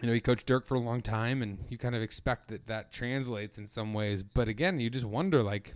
you 0.01 0.07
know, 0.07 0.13
he 0.13 0.19
coached 0.19 0.45
Dirk 0.45 0.65
for 0.65 0.75
a 0.75 0.79
long 0.79 1.01
time, 1.01 1.41
and 1.41 1.65
you 1.69 1.77
kind 1.77 1.95
of 1.95 2.01
expect 2.01 2.49
that 2.49 2.67
that 2.67 2.91
translates 2.91 3.57
in 3.57 3.67
some 3.67 3.93
ways. 3.93 4.23
But 4.23 4.47
again, 4.47 4.79
you 4.79 4.89
just 4.89 5.05
wonder, 5.05 5.41
like, 5.41 5.73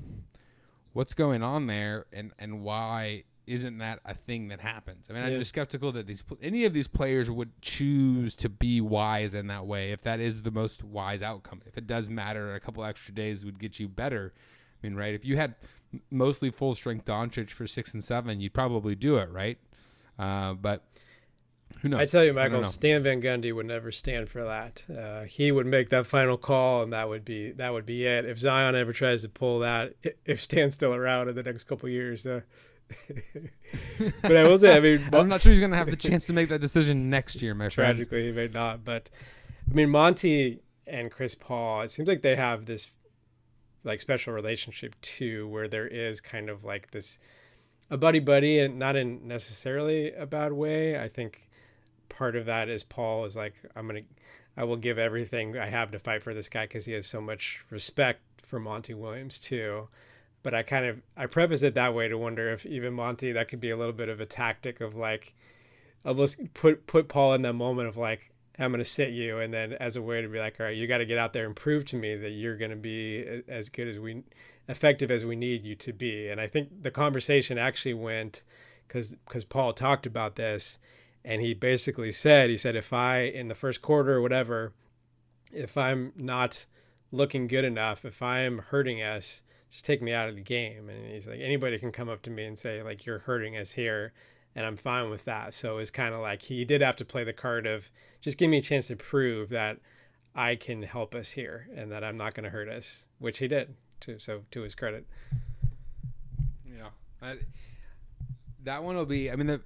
what's 0.93 1.13
going 1.13 1.43
on 1.43 1.67
there, 1.67 2.05
and 2.11 2.31
and 2.37 2.61
why 2.61 3.23
isn't 3.47 3.79
that 3.79 3.99
a 4.05 4.13
thing 4.13 4.49
that 4.49 4.61
happens? 4.61 5.07
I 5.09 5.13
mean, 5.13 5.23
I'm 5.23 5.37
just 5.37 5.49
skeptical 5.49 5.91
that 5.93 6.07
these 6.07 6.23
any 6.41 6.63
of 6.65 6.73
these 6.73 6.87
players 6.87 7.29
would 7.29 7.59
choose 7.61 8.35
to 8.35 8.49
be 8.49 8.79
wise 8.81 9.33
in 9.33 9.47
that 9.47 9.65
way 9.65 9.91
if 9.91 10.01
that 10.03 10.19
is 10.19 10.43
the 10.43 10.51
most 10.51 10.83
wise 10.83 11.21
outcome. 11.21 11.61
If 11.65 11.77
it 11.77 11.87
does 11.87 12.07
matter, 12.07 12.53
a 12.53 12.59
couple 12.59 12.83
extra 12.85 13.13
days 13.13 13.43
would 13.43 13.59
get 13.59 13.79
you 13.79 13.87
better. 13.87 14.33
I 14.35 14.87
mean, 14.87 14.95
right? 14.95 15.13
If 15.13 15.25
you 15.25 15.37
had 15.37 15.55
mostly 16.09 16.49
full 16.49 16.75
strength 16.75 17.05
Doncic 17.05 17.49
for 17.49 17.67
six 17.67 17.93
and 17.93 18.03
seven, 18.03 18.39
you'd 18.39 18.53
probably 18.53 18.95
do 18.95 19.17
it, 19.17 19.29
right? 19.31 19.57
Uh, 20.17 20.53
but 20.53 20.85
who 21.81 21.89
knows? 21.89 21.99
I 21.99 22.05
tell 22.05 22.23
you, 22.23 22.33
Michael. 22.33 22.63
Stan 22.63 23.03
Van 23.03 23.21
Gundy 23.21 23.53
would 23.53 23.65
never 23.65 23.91
stand 23.91 24.29
for 24.29 24.43
that. 24.43 24.83
Uh, 24.89 25.23
he 25.23 25.51
would 25.51 25.65
make 25.65 25.89
that 25.89 26.05
final 26.05 26.37
call, 26.37 26.83
and 26.83 26.93
that 26.93 27.09
would 27.09 27.25
be 27.25 27.51
that 27.51 27.73
would 27.73 27.85
be 27.85 28.05
it. 28.05 28.25
If 28.25 28.39
Zion 28.39 28.75
ever 28.75 28.93
tries 28.93 29.21
to 29.23 29.29
pull 29.29 29.59
that, 29.59 29.93
if 30.25 30.41
Stan's 30.41 30.73
still 30.73 30.93
around 30.93 31.29
in 31.29 31.35
the 31.35 31.43
next 31.43 31.65
couple 31.65 31.87
of 31.87 31.93
years, 31.93 32.25
uh, 32.25 32.41
but 34.21 34.37
I 34.37 34.43
will 34.43 34.57
say, 34.57 34.75
I 34.75 34.79
mean, 34.79 35.09
I'm 35.13 35.27
not 35.27 35.41
sure 35.41 35.51
he's 35.51 35.59
going 35.59 35.71
to 35.71 35.77
have 35.77 35.89
the 35.89 35.95
chance 35.95 36.25
to 36.27 36.33
make 36.33 36.49
that 36.49 36.61
decision 36.61 37.09
next 37.09 37.41
year, 37.41 37.53
my 37.53 37.69
friend. 37.69 37.95
tragically 37.95 38.25
he 38.25 38.31
may 38.31 38.47
not. 38.47 38.83
But 38.83 39.09
I 39.69 39.73
mean, 39.73 39.89
Monty 39.89 40.61
and 40.87 41.11
Chris 41.11 41.35
Paul, 41.35 41.81
it 41.81 41.91
seems 41.91 42.07
like 42.07 42.21
they 42.21 42.35
have 42.35 42.65
this 42.65 42.91
like 43.83 44.01
special 44.01 44.33
relationship 44.33 44.95
too, 45.01 45.47
where 45.47 45.67
there 45.67 45.87
is 45.87 46.21
kind 46.21 46.49
of 46.49 46.63
like 46.63 46.91
this 46.91 47.19
a 47.89 47.97
buddy 47.97 48.19
buddy, 48.19 48.59
and 48.59 48.79
not 48.79 48.95
in 48.95 49.27
necessarily 49.27 50.11
a 50.13 50.25
bad 50.25 50.53
way. 50.53 50.99
I 50.99 51.07
think 51.07 51.49
part 52.11 52.35
of 52.35 52.45
that 52.45 52.69
is 52.69 52.83
Paul 52.83 53.25
is 53.25 53.35
like, 53.35 53.55
I'm 53.75 53.87
gonna, 53.87 54.01
I 54.55 54.63
will 54.63 54.77
give 54.77 54.97
everything 54.97 55.57
I 55.57 55.69
have 55.69 55.91
to 55.91 55.99
fight 55.99 56.23
for 56.23 56.33
this 56.33 56.49
guy 56.49 56.65
because 56.65 56.85
he 56.85 56.93
has 56.93 57.07
so 57.07 57.21
much 57.21 57.63
respect 57.69 58.21
for 58.45 58.59
Monty 58.59 58.93
Williams 58.93 59.39
too. 59.39 59.87
But 60.43 60.53
I 60.53 60.63
kind 60.63 60.85
of 60.85 61.01
I 61.15 61.27
preface 61.27 61.63
it 61.63 61.75
that 61.75 61.93
way 61.93 62.07
to 62.07 62.17
wonder 62.17 62.51
if 62.51 62.65
even 62.65 62.93
Monty 62.93 63.31
that 63.31 63.47
could 63.47 63.61
be 63.61 63.69
a 63.69 63.77
little 63.77 63.93
bit 63.93 64.09
of 64.09 64.19
a 64.19 64.25
tactic 64.25 64.81
of 64.81 64.95
like 64.95 65.33
almost 66.03 66.53
put 66.53 66.87
put 66.87 67.07
Paul 67.07 67.33
in 67.33 67.43
that 67.43 67.53
moment 67.53 67.87
of 67.87 67.97
like 67.97 68.31
I'm 68.59 68.71
gonna 68.71 68.85
sit 68.85 69.11
you, 69.11 69.39
and 69.39 69.53
then 69.53 69.73
as 69.73 69.95
a 69.95 70.01
way 70.01 70.21
to 70.21 70.27
be 70.27 70.39
like, 70.39 70.59
all 70.59 70.65
right, 70.67 70.75
you 70.75 70.87
got 70.87 70.99
to 70.99 71.05
get 71.05 71.17
out 71.17 71.33
there 71.33 71.45
and 71.45 71.55
prove 71.55 71.85
to 71.85 71.95
me 71.95 72.15
that 72.15 72.31
you're 72.31 72.57
gonna 72.57 72.75
be 72.75 73.43
as 73.47 73.69
good 73.69 73.87
as 73.87 73.97
we, 73.97 74.23
effective 74.67 75.09
as 75.09 75.25
we 75.25 75.35
need 75.35 75.63
you 75.63 75.75
to 75.75 75.93
be. 75.93 76.29
And 76.29 76.39
I 76.39 76.47
think 76.47 76.83
the 76.83 76.91
conversation 76.91 77.57
actually 77.57 77.93
went 77.93 78.43
because 78.87 79.15
because 79.27 79.45
Paul 79.45 79.73
talked 79.73 80.05
about 80.05 80.35
this, 80.35 80.79
and 81.23 81.41
he 81.41 81.53
basically 81.53 82.11
said 82.11 82.49
he 82.49 82.57
said 82.57 82.75
if 82.75 82.93
I 82.93 83.19
in 83.19 83.47
the 83.47 83.55
first 83.55 83.81
quarter 83.81 84.13
or 84.13 84.21
whatever, 84.21 84.73
if 85.51 85.77
I'm 85.77 86.13
not 86.15 86.65
looking 87.11 87.47
good 87.47 87.65
enough, 87.65 88.05
if 88.05 88.21
I'm 88.21 88.59
hurting 88.59 89.01
us, 89.01 89.43
just 89.69 89.85
take 89.85 90.01
me 90.01 90.13
out 90.13 90.29
of 90.29 90.35
the 90.35 90.41
game. 90.41 90.89
And 90.89 91.11
he's 91.11 91.27
like, 91.27 91.39
anybody 91.39 91.77
can 91.77 91.91
come 91.91 92.09
up 92.09 92.21
to 92.23 92.29
me 92.29 92.45
and 92.45 92.57
say 92.57 92.81
like 92.81 93.05
you're 93.05 93.19
hurting 93.19 93.57
us 93.57 93.73
here, 93.73 94.13
and 94.55 94.65
I'm 94.65 94.77
fine 94.77 95.09
with 95.09 95.25
that. 95.25 95.53
So 95.53 95.77
it's 95.77 95.91
kind 95.91 96.13
of 96.13 96.21
like 96.21 96.43
he 96.43 96.65
did 96.65 96.81
have 96.81 96.95
to 96.97 97.05
play 97.05 97.23
the 97.23 97.33
card 97.33 97.65
of 97.65 97.91
just 98.21 98.37
give 98.37 98.49
me 98.49 98.57
a 98.57 98.61
chance 98.61 98.87
to 98.87 98.95
prove 98.95 99.49
that 99.49 99.77
I 100.35 100.55
can 100.55 100.83
help 100.83 101.13
us 101.13 101.31
here 101.31 101.67
and 101.75 101.91
that 101.91 102.03
I'm 102.03 102.17
not 102.17 102.33
going 102.33 102.43
to 102.45 102.49
hurt 102.49 102.69
us, 102.69 103.07
which 103.19 103.39
he 103.39 103.47
did. 103.47 103.75
To 104.01 104.17
so 104.17 104.41
to 104.49 104.61
his 104.61 104.73
credit. 104.73 105.05
Yeah, 106.65 106.89
I, 107.21 107.37
that 108.63 108.83
one 108.83 108.95
will 108.95 109.05
be. 109.05 109.31
I 109.31 109.35
mean, 109.35 109.47
the, 109.47 109.61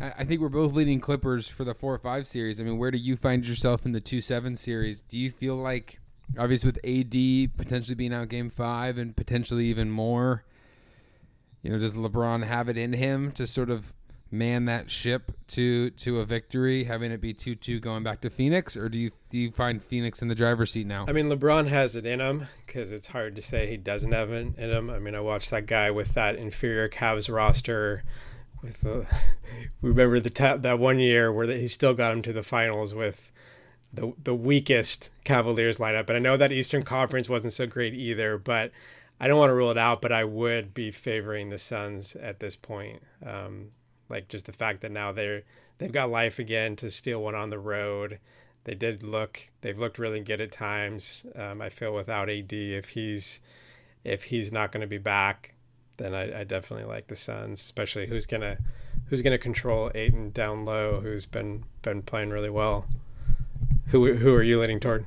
I 0.00 0.24
think 0.24 0.40
we're 0.40 0.48
both 0.48 0.72
leading 0.72 1.00
Clippers 1.00 1.48
for 1.48 1.64
the 1.64 1.74
four 1.74 1.94
or 1.94 1.98
five 1.98 2.26
series. 2.26 2.60
I 2.60 2.64
mean, 2.64 2.78
where 2.78 2.90
do 2.90 2.98
you 2.98 3.16
find 3.16 3.46
yourself 3.46 3.84
in 3.84 3.92
the 3.92 4.00
two 4.00 4.20
seven 4.20 4.56
series? 4.56 5.02
Do 5.02 5.18
you 5.18 5.30
feel 5.30 5.56
like, 5.56 6.00
obviously, 6.38 6.68
with 6.68 6.78
AD 6.84 7.56
potentially 7.56 7.94
being 7.94 8.14
out 8.14 8.28
game 8.28 8.50
five 8.50 8.98
and 8.98 9.16
potentially 9.16 9.66
even 9.66 9.90
more, 9.90 10.44
you 11.62 11.70
know, 11.70 11.78
does 11.78 11.94
LeBron 11.94 12.44
have 12.44 12.68
it 12.68 12.76
in 12.76 12.94
him 12.94 13.32
to 13.32 13.46
sort 13.46 13.70
of 13.70 13.94
man 14.32 14.66
that 14.66 14.90
ship 14.90 15.32
to 15.48 15.90
to 15.90 16.20
a 16.20 16.24
victory, 16.24 16.84
having 16.84 17.10
it 17.10 17.20
be 17.20 17.34
two 17.34 17.54
two 17.54 17.80
going 17.80 18.02
back 18.02 18.20
to 18.20 18.30
Phoenix, 18.30 18.76
or 18.76 18.88
do 18.88 18.98
you 18.98 19.10
do 19.28 19.38
you 19.38 19.50
find 19.50 19.82
Phoenix 19.82 20.22
in 20.22 20.28
the 20.28 20.34
driver's 20.34 20.70
seat 20.70 20.86
now? 20.86 21.04
I 21.08 21.12
mean, 21.12 21.28
LeBron 21.28 21.66
has 21.68 21.96
it 21.96 22.06
in 22.06 22.20
him 22.20 22.46
because 22.64 22.92
it's 22.92 23.08
hard 23.08 23.36
to 23.36 23.42
say 23.42 23.66
he 23.66 23.76
doesn't 23.76 24.12
have 24.12 24.30
it 24.30 24.56
in 24.56 24.70
him. 24.70 24.90
I 24.90 24.98
mean, 24.98 25.14
I 25.14 25.20
watched 25.20 25.50
that 25.50 25.66
guy 25.66 25.90
with 25.90 26.14
that 26.14 26.36
inferior 26.36 26.88
Cavs 26.88 27.32
roster. 27.32 28.04
With 28.62 28.80
the, 28.82 29.06
remember 29.82 30.20
the 30.20 30.30
ta- 30.30 30.56
that 30.58 30.78
one 30.78 30.98
year 30.98 31.32
where 31.32 31.46
he 31.46 31.68
still 31.68 31.94
got 31.94 32.12
him 32.12 32.22
to 32.22 32.32
the 32.32 32.42
finals 32.42 32.94
with 32.94 33.32
the 33.92 34.12
the 34.22 34.34
weakest 34.34 35.10
Cavaliers 35.24 35.78
lineup. 35.78 36.08
And 36.08 36.16
I 36.16 36.20
know 36.20 36.36
that 36.36 36.52
Eastern 36.52 36.82
Conference 36.82 37.28
wasn't 37.28 37.52
so 37.52 37.66
great 37.66 37.94
either, 37.94 38.38
but 38.38 38.70
I 39.18 39.26
don't 39.28 39.38
want 39.38 39.50
to 39.50 39.54
rule 39.54 39.70
it 39.70 39.78
out. 39.78 40.00
But 40.02 40.12
I 40.12 40.24
would 40.24 40.74
be 40.74 40.90
favoring 40.90 41.48
the 41.48 41.58
Suns 41.58 42.14
at 42.16 42.40
this 42.40 42.56
point. 42.56 43.02
Um, 43.24 43.70
Like 44.08 44.28
just 44.28 44.46
the 44.46 44.52
fact 44.52 44.80
that 44.82 44.92
now 44.92 45.12
they're 45.12 45.42
they've 45.78 45.92
got 45.92 46.10
life 46.10 46.38
again 46.38 46.76
to 46.76 46.90
steal 46.90 47.22
one 47.22 47.34
on 47.34 47.50
the 47.50 47.58
road. 47.58 48.18
They 48.64 48.74
did 48.74 49.02
look 49.02 49.50
they've 49.62 49.78
looked 49.78 49.98
really 49.98 50.20
good 50.20 50.40
at 50.40 50.52
times. 50.52 51.24
Um, 51.34 51.60
I 51.62 51.68
feel 51.70 51.94
without 51.94 52.28
AD, 52.28 52.52
if 52.52 52.90
he's 52.90 53.40
if 54.04 54.24
he's 54.24 54.52
not 54.52 54.70
going 54.72 54.80
to 54.82 54.86
be 54.86 54.98
back, 54.98 55.54
then 56.00 56.14
I, 56.14 56.40
I 56.40 56.44
definitely 56.44 56.86
like 56.86 57.08
the 57.08 57.16
Suns, 57.16 57.60
especially 57.60 58.06
who's 58.06 58.26
gonna 58.26 58.58
who's 59.06 59.22
gonna 59.22 59.38
control 59.38 59.90
Ayton 59.94 60.30
down 60.30 60.64
low, 60.64 61.00
who's 61.00 61.26
been 61.26 61.64
been 61.82 62.02
playing 62.02 62.30
really 62.30 62.50
well. 62.50 62.86
Who 63.88 64.14
who 64.14 64.34
are 64.34 64.42
you 64.42 64.60
leaning 64.60 64.80
toward? 64.80 65.06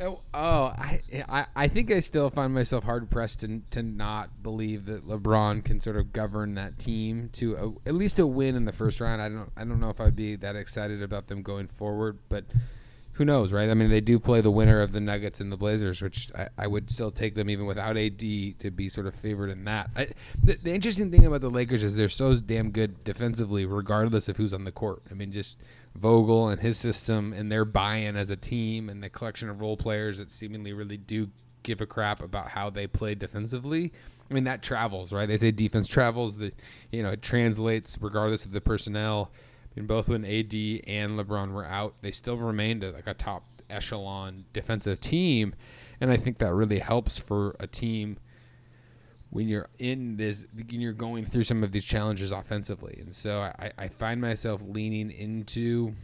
Oh, 0.00 0.20
oh 0.32 0.64
I, 0.76 1.02
I, 1.28 1.46
I 1.54 1.68
think 1.68 1.90
I 1.90 2.00
still 2.00 2.30
find 2.30 2.54
myself 2.54 2.84
hard 2.84 3.10
pressed 3.10 3.40
to, 3.40 3.60
to 3.70 3.82
not 3.82 4.42
believe 4.42 4.86
that 4.86 5.06
LeBron 5.06 5.64
can 5.64 5.80
sort 5.80 5.96
of 5.96 6.12
govern 6.12 6.54
that 6.54 6.78
team 6.78 7.28
to 7.34 7.54
a, 7.84 7.88
at 7.88 7.94
least 7.94 8.18
a 8.18 8.26
win 8.26 8.56
in 8.56 8.64
the 8.64 8.72
first 8.72 9.00
round. 9.00 9.20
I 9.20 9.28
don't 9.28 9.52
I 9.56 9.64
don't 9.64 9.80
know 9.80 9.90
if 9.90 10.00
I'd 10.00 10.16
be 10.16 10.36
that 10.36 10.56
excited 10.56 11.02
about 11.02 11.28
them 11.28 11.42
going 11.42 11.68
forward, 11.68 12.18
but 12.28 12.44
who 13.14 13.24
knows, 13.26 13.52
right? 13.52 13.68
I 13.68 13.74
mean, 13.74 13.90
they 13.90 14.00
do 14.00 14.18
play 14.18 14.40
the 14.40 14.50
winner 14.50 14.80
of 14.80 14.92
the 14.92 15.00
Nuggets 15.00 15.40
and 15.40 15.52
the 15.52 15.56
Blazers, 15.56 16.00
which 16.00 16.30
I, 16.34 16.48
I 16.56 16.66
would 16.66 16.90
still 16.90 17.10
take 17.10 17.34
them 17.34 17.50
even 17.50 17.66
without 17.66 17.96
AD 17.96 18.18
to 18.18 18.70
be 18.74 18.88
sort 18.88 19.06
of 19.06 19.14
favored 19.14 19.50
in 19.50 19.64
that. 19.64 19.90
I, 19.94 20.08
the, 20.42 20.54
the 20.54 20.72
interesting 20.72 21.10
thing 21.10 21.26
about 21.26 21.42
the 21.42 21.50
Lakers 21.50 21.82
is 21.82 21.94
they're 21.94 22.08
so 22.08 22.34
damn 22.36 22.70
good 22.70 23.04
defensively, 23.04 23.66
regardless 23.66 24.28
of 24.28 24.38
who's 24.38 24.54
on 24.54 24.64
the 24.64 24.72
court. 24.72 25.02
I 25.10 25.14
mean, 25.14 25.30
just 25.30 25.58
Vogel 25.94 26.48
and 26.48 26.60
his 26.60 26.78
system 26.78 27.34
and 27.34 27.52
their 27.52 27.66
buy-in 27.66 28.16
as 28.16 28.30
a 28.30 28.36
team 28.36 28.88
and 28.88 29.02
the 29.02 29.10
collection 29.10 29.50
of 29.50 29.60
role 29.60 29.76
players 29.76 30.16
that 30.16 30.30
seemingly 30.30 30.72
really 30.72 30.96
do 30.96 31.28
give 31.62 31.80
a 31.80 31.86
crap 31.86 32.22
about 32.22 32.48
how 32.48 32.70
they 32.70 32.86
play 32.86 33.14
defensively. 33.14 33.92
I 34.30 34.34
mean, 34.34 34.44
that 34.44 34.62
travels, 34.62 35.12
right? 35.12 35.26
They 35.26 35.36
say 35.36 35.50
defense 35.50 35.86
travels. 35.86 36.38
The 36.38 36.52
you 36.90 37.02
know 37.02 37.10
it 37.10 37.20
translates 37.22 37.98
regardless 38.00 38.46
of 38.46 38.52
the 38.52 38.62
personnel. 38.62 39.30
Mean, 39.76 39.86
both 39.86 40.08
when 40.08 40.24
AD 40.24 40.52
and 40.86 41.18
LeBron 41.18 41.52
were 41.52 41.64
out, 41.64 41.94
they 42.02 42.10
still 42.10 42.36
remained 42.36 42.82
like 42.82 43.06
a 43.06 43.14
top 43.14 43.44
echelon 43.70 44.44
defensive 44.52 45.00
team, 45.00 45.54
and 46.00 46.10
I 46.10 46.16
think 46.16 46.38
that 46.38 46.52
really 46.52 46.78
helps 46.78 47.18
for 47.18 47.56
a 47.58 47.66
team 47.66 48.18
when 49.30 49.48
you're 49.48 49.68
in 49.78 50.18
this, 50.18 50.44
when 50.54 50.80
you're 50.80 50.92
going 50.92 51.24
through 51.24 51.44
some 51.44 51.64
of 51.64 51.72
these 51.72 51.84
challenges 51.84 52.32
offensively. 52.32 52.98
And 53.00 53.16
so 53.16 53.40
I, 53.58 53.72
I 53.78 53.88
find 53.88 54.20
myself 54.20 54.60
leaning 54.62 55.10
into 55.10 55.94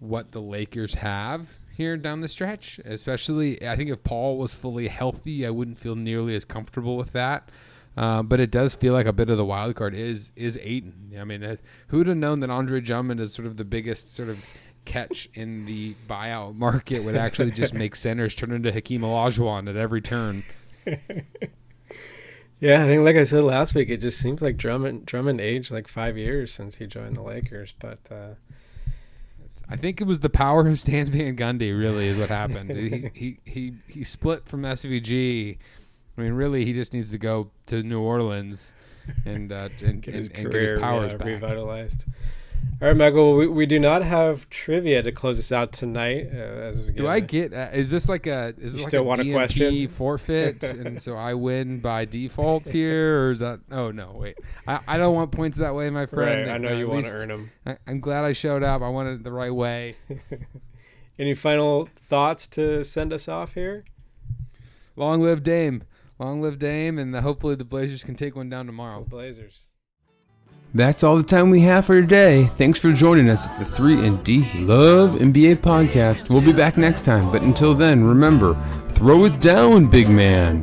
what 0.00 0.32
the 0.32 0.42
Lakers 0.42 0.94
have 0.94 1.60
here 1.76 1.96
down 1.96 2.22
the 2.22 2.28
stretch. 2.28 2.80
Especially, 2.84 3.64
I 3.66 3.76
think 3.76 3.90
if 3.90 4.02
Paul 4.02 4.36
was 4.36 4.52
fully 4.52 4.88
healthy, 4.88 5.46
I 5.46 5.50
wouldn't 5.50 5.78
feel 5.78 5.94
nearly 5.94 6.34
as 6.34 6.44
comfortable 6.44 6.96
with 6.96 7.12
that. 7.12 7.50
Uh, 7.96 8.22
but 8.22 8.40
it 8.40 8.50
does 8.50 8.74
feel 8.74 8.94
like 8.94 9.06
a 9.06 9.12
bit 9.12 9.28
of 9.28 9.36
the 9.36 9.44
wild 9.44 9.76
card 9.76 9.94
is 9.94 10.32
is 10.34 10.58
Ayton. 10.62 11.14
I 11.18 11.24
mean, 11.24 11.58
who'd 11.88 12.06
have 12.06 12.16
known 12.16 12.40
that 12.40 12.50
Andre 12.50 12.80
Drummond 12.80 13.20
is 13.20 13.34
sort 13.34 13.46
of 13.46 13.56
the 13.56 13.64
biggest 13.64 14.14
sort 14.14 14.28
of 14.28 14.44
catch 14.84 15.28
in 15.34 15.66
the 15.66 15.94
buyout 16.08 16.56
market 16.56 17.04
would 17.04 17.16
actually 17.16 17.50
just 17.50 17.74
make 17.74 17.94
centers 17.96 18.34
turn 18.34 18.52
into 18.52 18.72
Hakeem 18.72 19.02
Olajuwon 19.02 19.68
at 19.68 19.76
every 19.76 20.00
turn. 20.00 20.42
yeah, 22.60 22.82
I 22.82 22.86
think 22.86 23.04
like 23.04 23.16
I 23.16 23.24
said 23.24 23.44
last 23.44 23.74
week, 23.74 23.90
it 23.90 23.98
just 23.98 24.18
seems 24.18 24.40
like 24.40 24.56
Drummond 24.56 25.04
Drummond 25.04 25.40
aged 25.40 25.70
like 25.70 25.86
five 25.86 26.16
years 26.16 26.52
since 26.52 26.76
he 26.76 26.86
joined 26.86 27.16
the 27.16 27.22
Lakers. 27.22 27.74
But 27.78 28.00
uh, 28.10 28.34
I 29.68 29.76
think 29.76 30.00
it 30.00 30.04
was 30.04 30.20
the 30.20 30.30
power 30.30 30.66
of 30.66 30.78
Stan 30.78 31.06
Van 31.06 31.36
Gundy. 31.36 31.78
Really, 31.78 32.06
is 32.06 32.18
what 32.18 32.30
happened. 32.30 32.70
he, 32.70 33.10
he 33.14 33.38
he 33.44 33.74
he 33.86 34.02
split 34.02 34.46
from 34.48 34.62
SVG 34.62 35.58
mean, 36.22 36.32
really, 36.32 36.64
he 36.64 36.72
just 36.72 36.92
needs 36.92 37.10
to 37.10 37.18
go 37.18 37.50
to 37.66 37.82
New 37.82 38.00
Orleans 38.00 38.72
and 39.24 39.52
uh, 39.52 39.68
and, 39.84 40.02
get 40.02 40.14
and, 40.14 40.30
and, 40.34 40.50
get 40.50 40.62
his 40.62 40.80
powers 40.80 41.12
yeah, 41.12 41.18
back. 41.18 41.26
revitalized. 41.26 42.06
All 42.80 42.88
right, 42.88 42.96
Michael. 42.96 43.36
We, 43.36 43.46
we 43.46 43.66
do 43.66 43.78
not 43.78 44.02
have 44.02 44.48
trivia 44.50 45.02
to 45.02 45.12
close 45.12 45.38
us 45.38 45.52
out 45.52 45.72
tonight. 45.72 46.28
Uh, 46.32 46.36
as 46.36 46.80
we 46.80 46.92
do 46.92 47.06
I 47.06 47.20
get? 47.20 47.52
Uh, 47.52 47.68
is 47.72 47.90
this 47.90 48.08
like 48.08 48.26
a? 48.26 48.54
Is 48.58 48.74
you 48.74 48.78
this 48.78 48.84
still 48.84 49.04
like 49.04 49.18
a 49.18 49.20
want 49.20 49.20
DMP 49.20 49.30
a 49.30 49.32
question? 49.32 49.88
forfeit, 49.96 50.64
and 50.64 51.00
so 51.00 51.16
I 51.16 51.34
win 51.34 51.80
by 51.80 52.04
default 52.04 52.66
here, 52.66 53.20
or 53.26 53.30
is 53.32 53.40
that? 53.40 53.60
Oh 53.70 53.90
no, 53.90 54.16
wait. 54.16 54.36
I, 54.66 54.80
I 54.86 54.96
don't 54.96 55.14
want 55.14 55.32
points 55.32 55.58
that 55.58 55.74
way, 55.74 55.90
my 55.90 56.06
friend. 56.06 56.48
Right, 56.48 56.54
I 56.54 56.58
know 56.58 56.70
uh, 56.70 56.78
you 56.78 56.88
want 56.88 57.04
to 57.06 57.12
earn 57.12 57.28
them. 57.28 57.50
I, 57.66 57.78
I'm 57.86 58.00
glad 58.00 58.24
I 58.24 58.32
showed 58.32 58.62
up. 58.62 58.82
I 58.82 58.88
wanted 58.88 59.20
it 59.20 59.24
the 59.24 59.32
right 59.32 59.54
way. 59.54 59.96
Any 61.18 61.34
final 61.34 61.88
thoughts 61.96 62.46
to 62.48 62.84
send 62.84 63.12
us 63.12 63.28
off 63.28 63.54
here? 63.54 63.84
Long 64.96 65.20
live 65.20 65.42
Dame. 65.42 65.84
Long 66.22 66.40
live 66.40 66.56
Dame, 66.56 67.00
and 67.00 67.12
the, 67.12 67.20
hopefully 67.20 67.56
the 67.56 67.64
Blazers 67.64 68.04
can 68.04 68.14
take 68.14 68.36
one 68.36 68.48
down 68.48 68.66
tomorrow. 68.66 69.00
Go 69.00 69.06
Blazers. 69.06 69.64
That's 70.72 71.02
all 71.02 71.16
the 71.16 71.24
time 71.24 71.50
we 71.50 71.62
have 71.62 71.84
for 71.84 72.00
today. 72.00 72.48
Thanks 72.54 72.78
for 72.78 72.92
joining 72.92 73.28
us 73.28 73.48
at 73.48 73.58
the 73.58 73.64
3 73.64 74.06
and 74.06 74.22
D 74.22 74.48
Love 74.54 75.18
NBA 75.18 75.56
podcast. 75.56 76.30
We'll 76.30 76.40
be 76.40 76.52
back 76.52 76.76
next 76.76 77.04
time, 77.04 77.32
but 77.32 77.42
until 77.42 77.74
then, 77.74 78.04
remember, 78.04 78.56
throw 78.90 79.24
it 79.24 79.40
down, 79.40 79.88
big 79.88 80.08
man. 80.08 80.60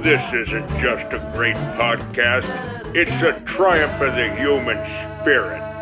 This 0.00 0.22
isn't 0.46 0.68
just 0.80 1.12
a 1.12 1.32
great 1.34 1.56
podcast, 1.74 2.46
it's 2.94 3.10
a 3.10 3.40
triumph 3.46 4.00
of 4.00 4.14
the 4.14 4.32
human 4.36 4.76
spirit. 5.22 5.73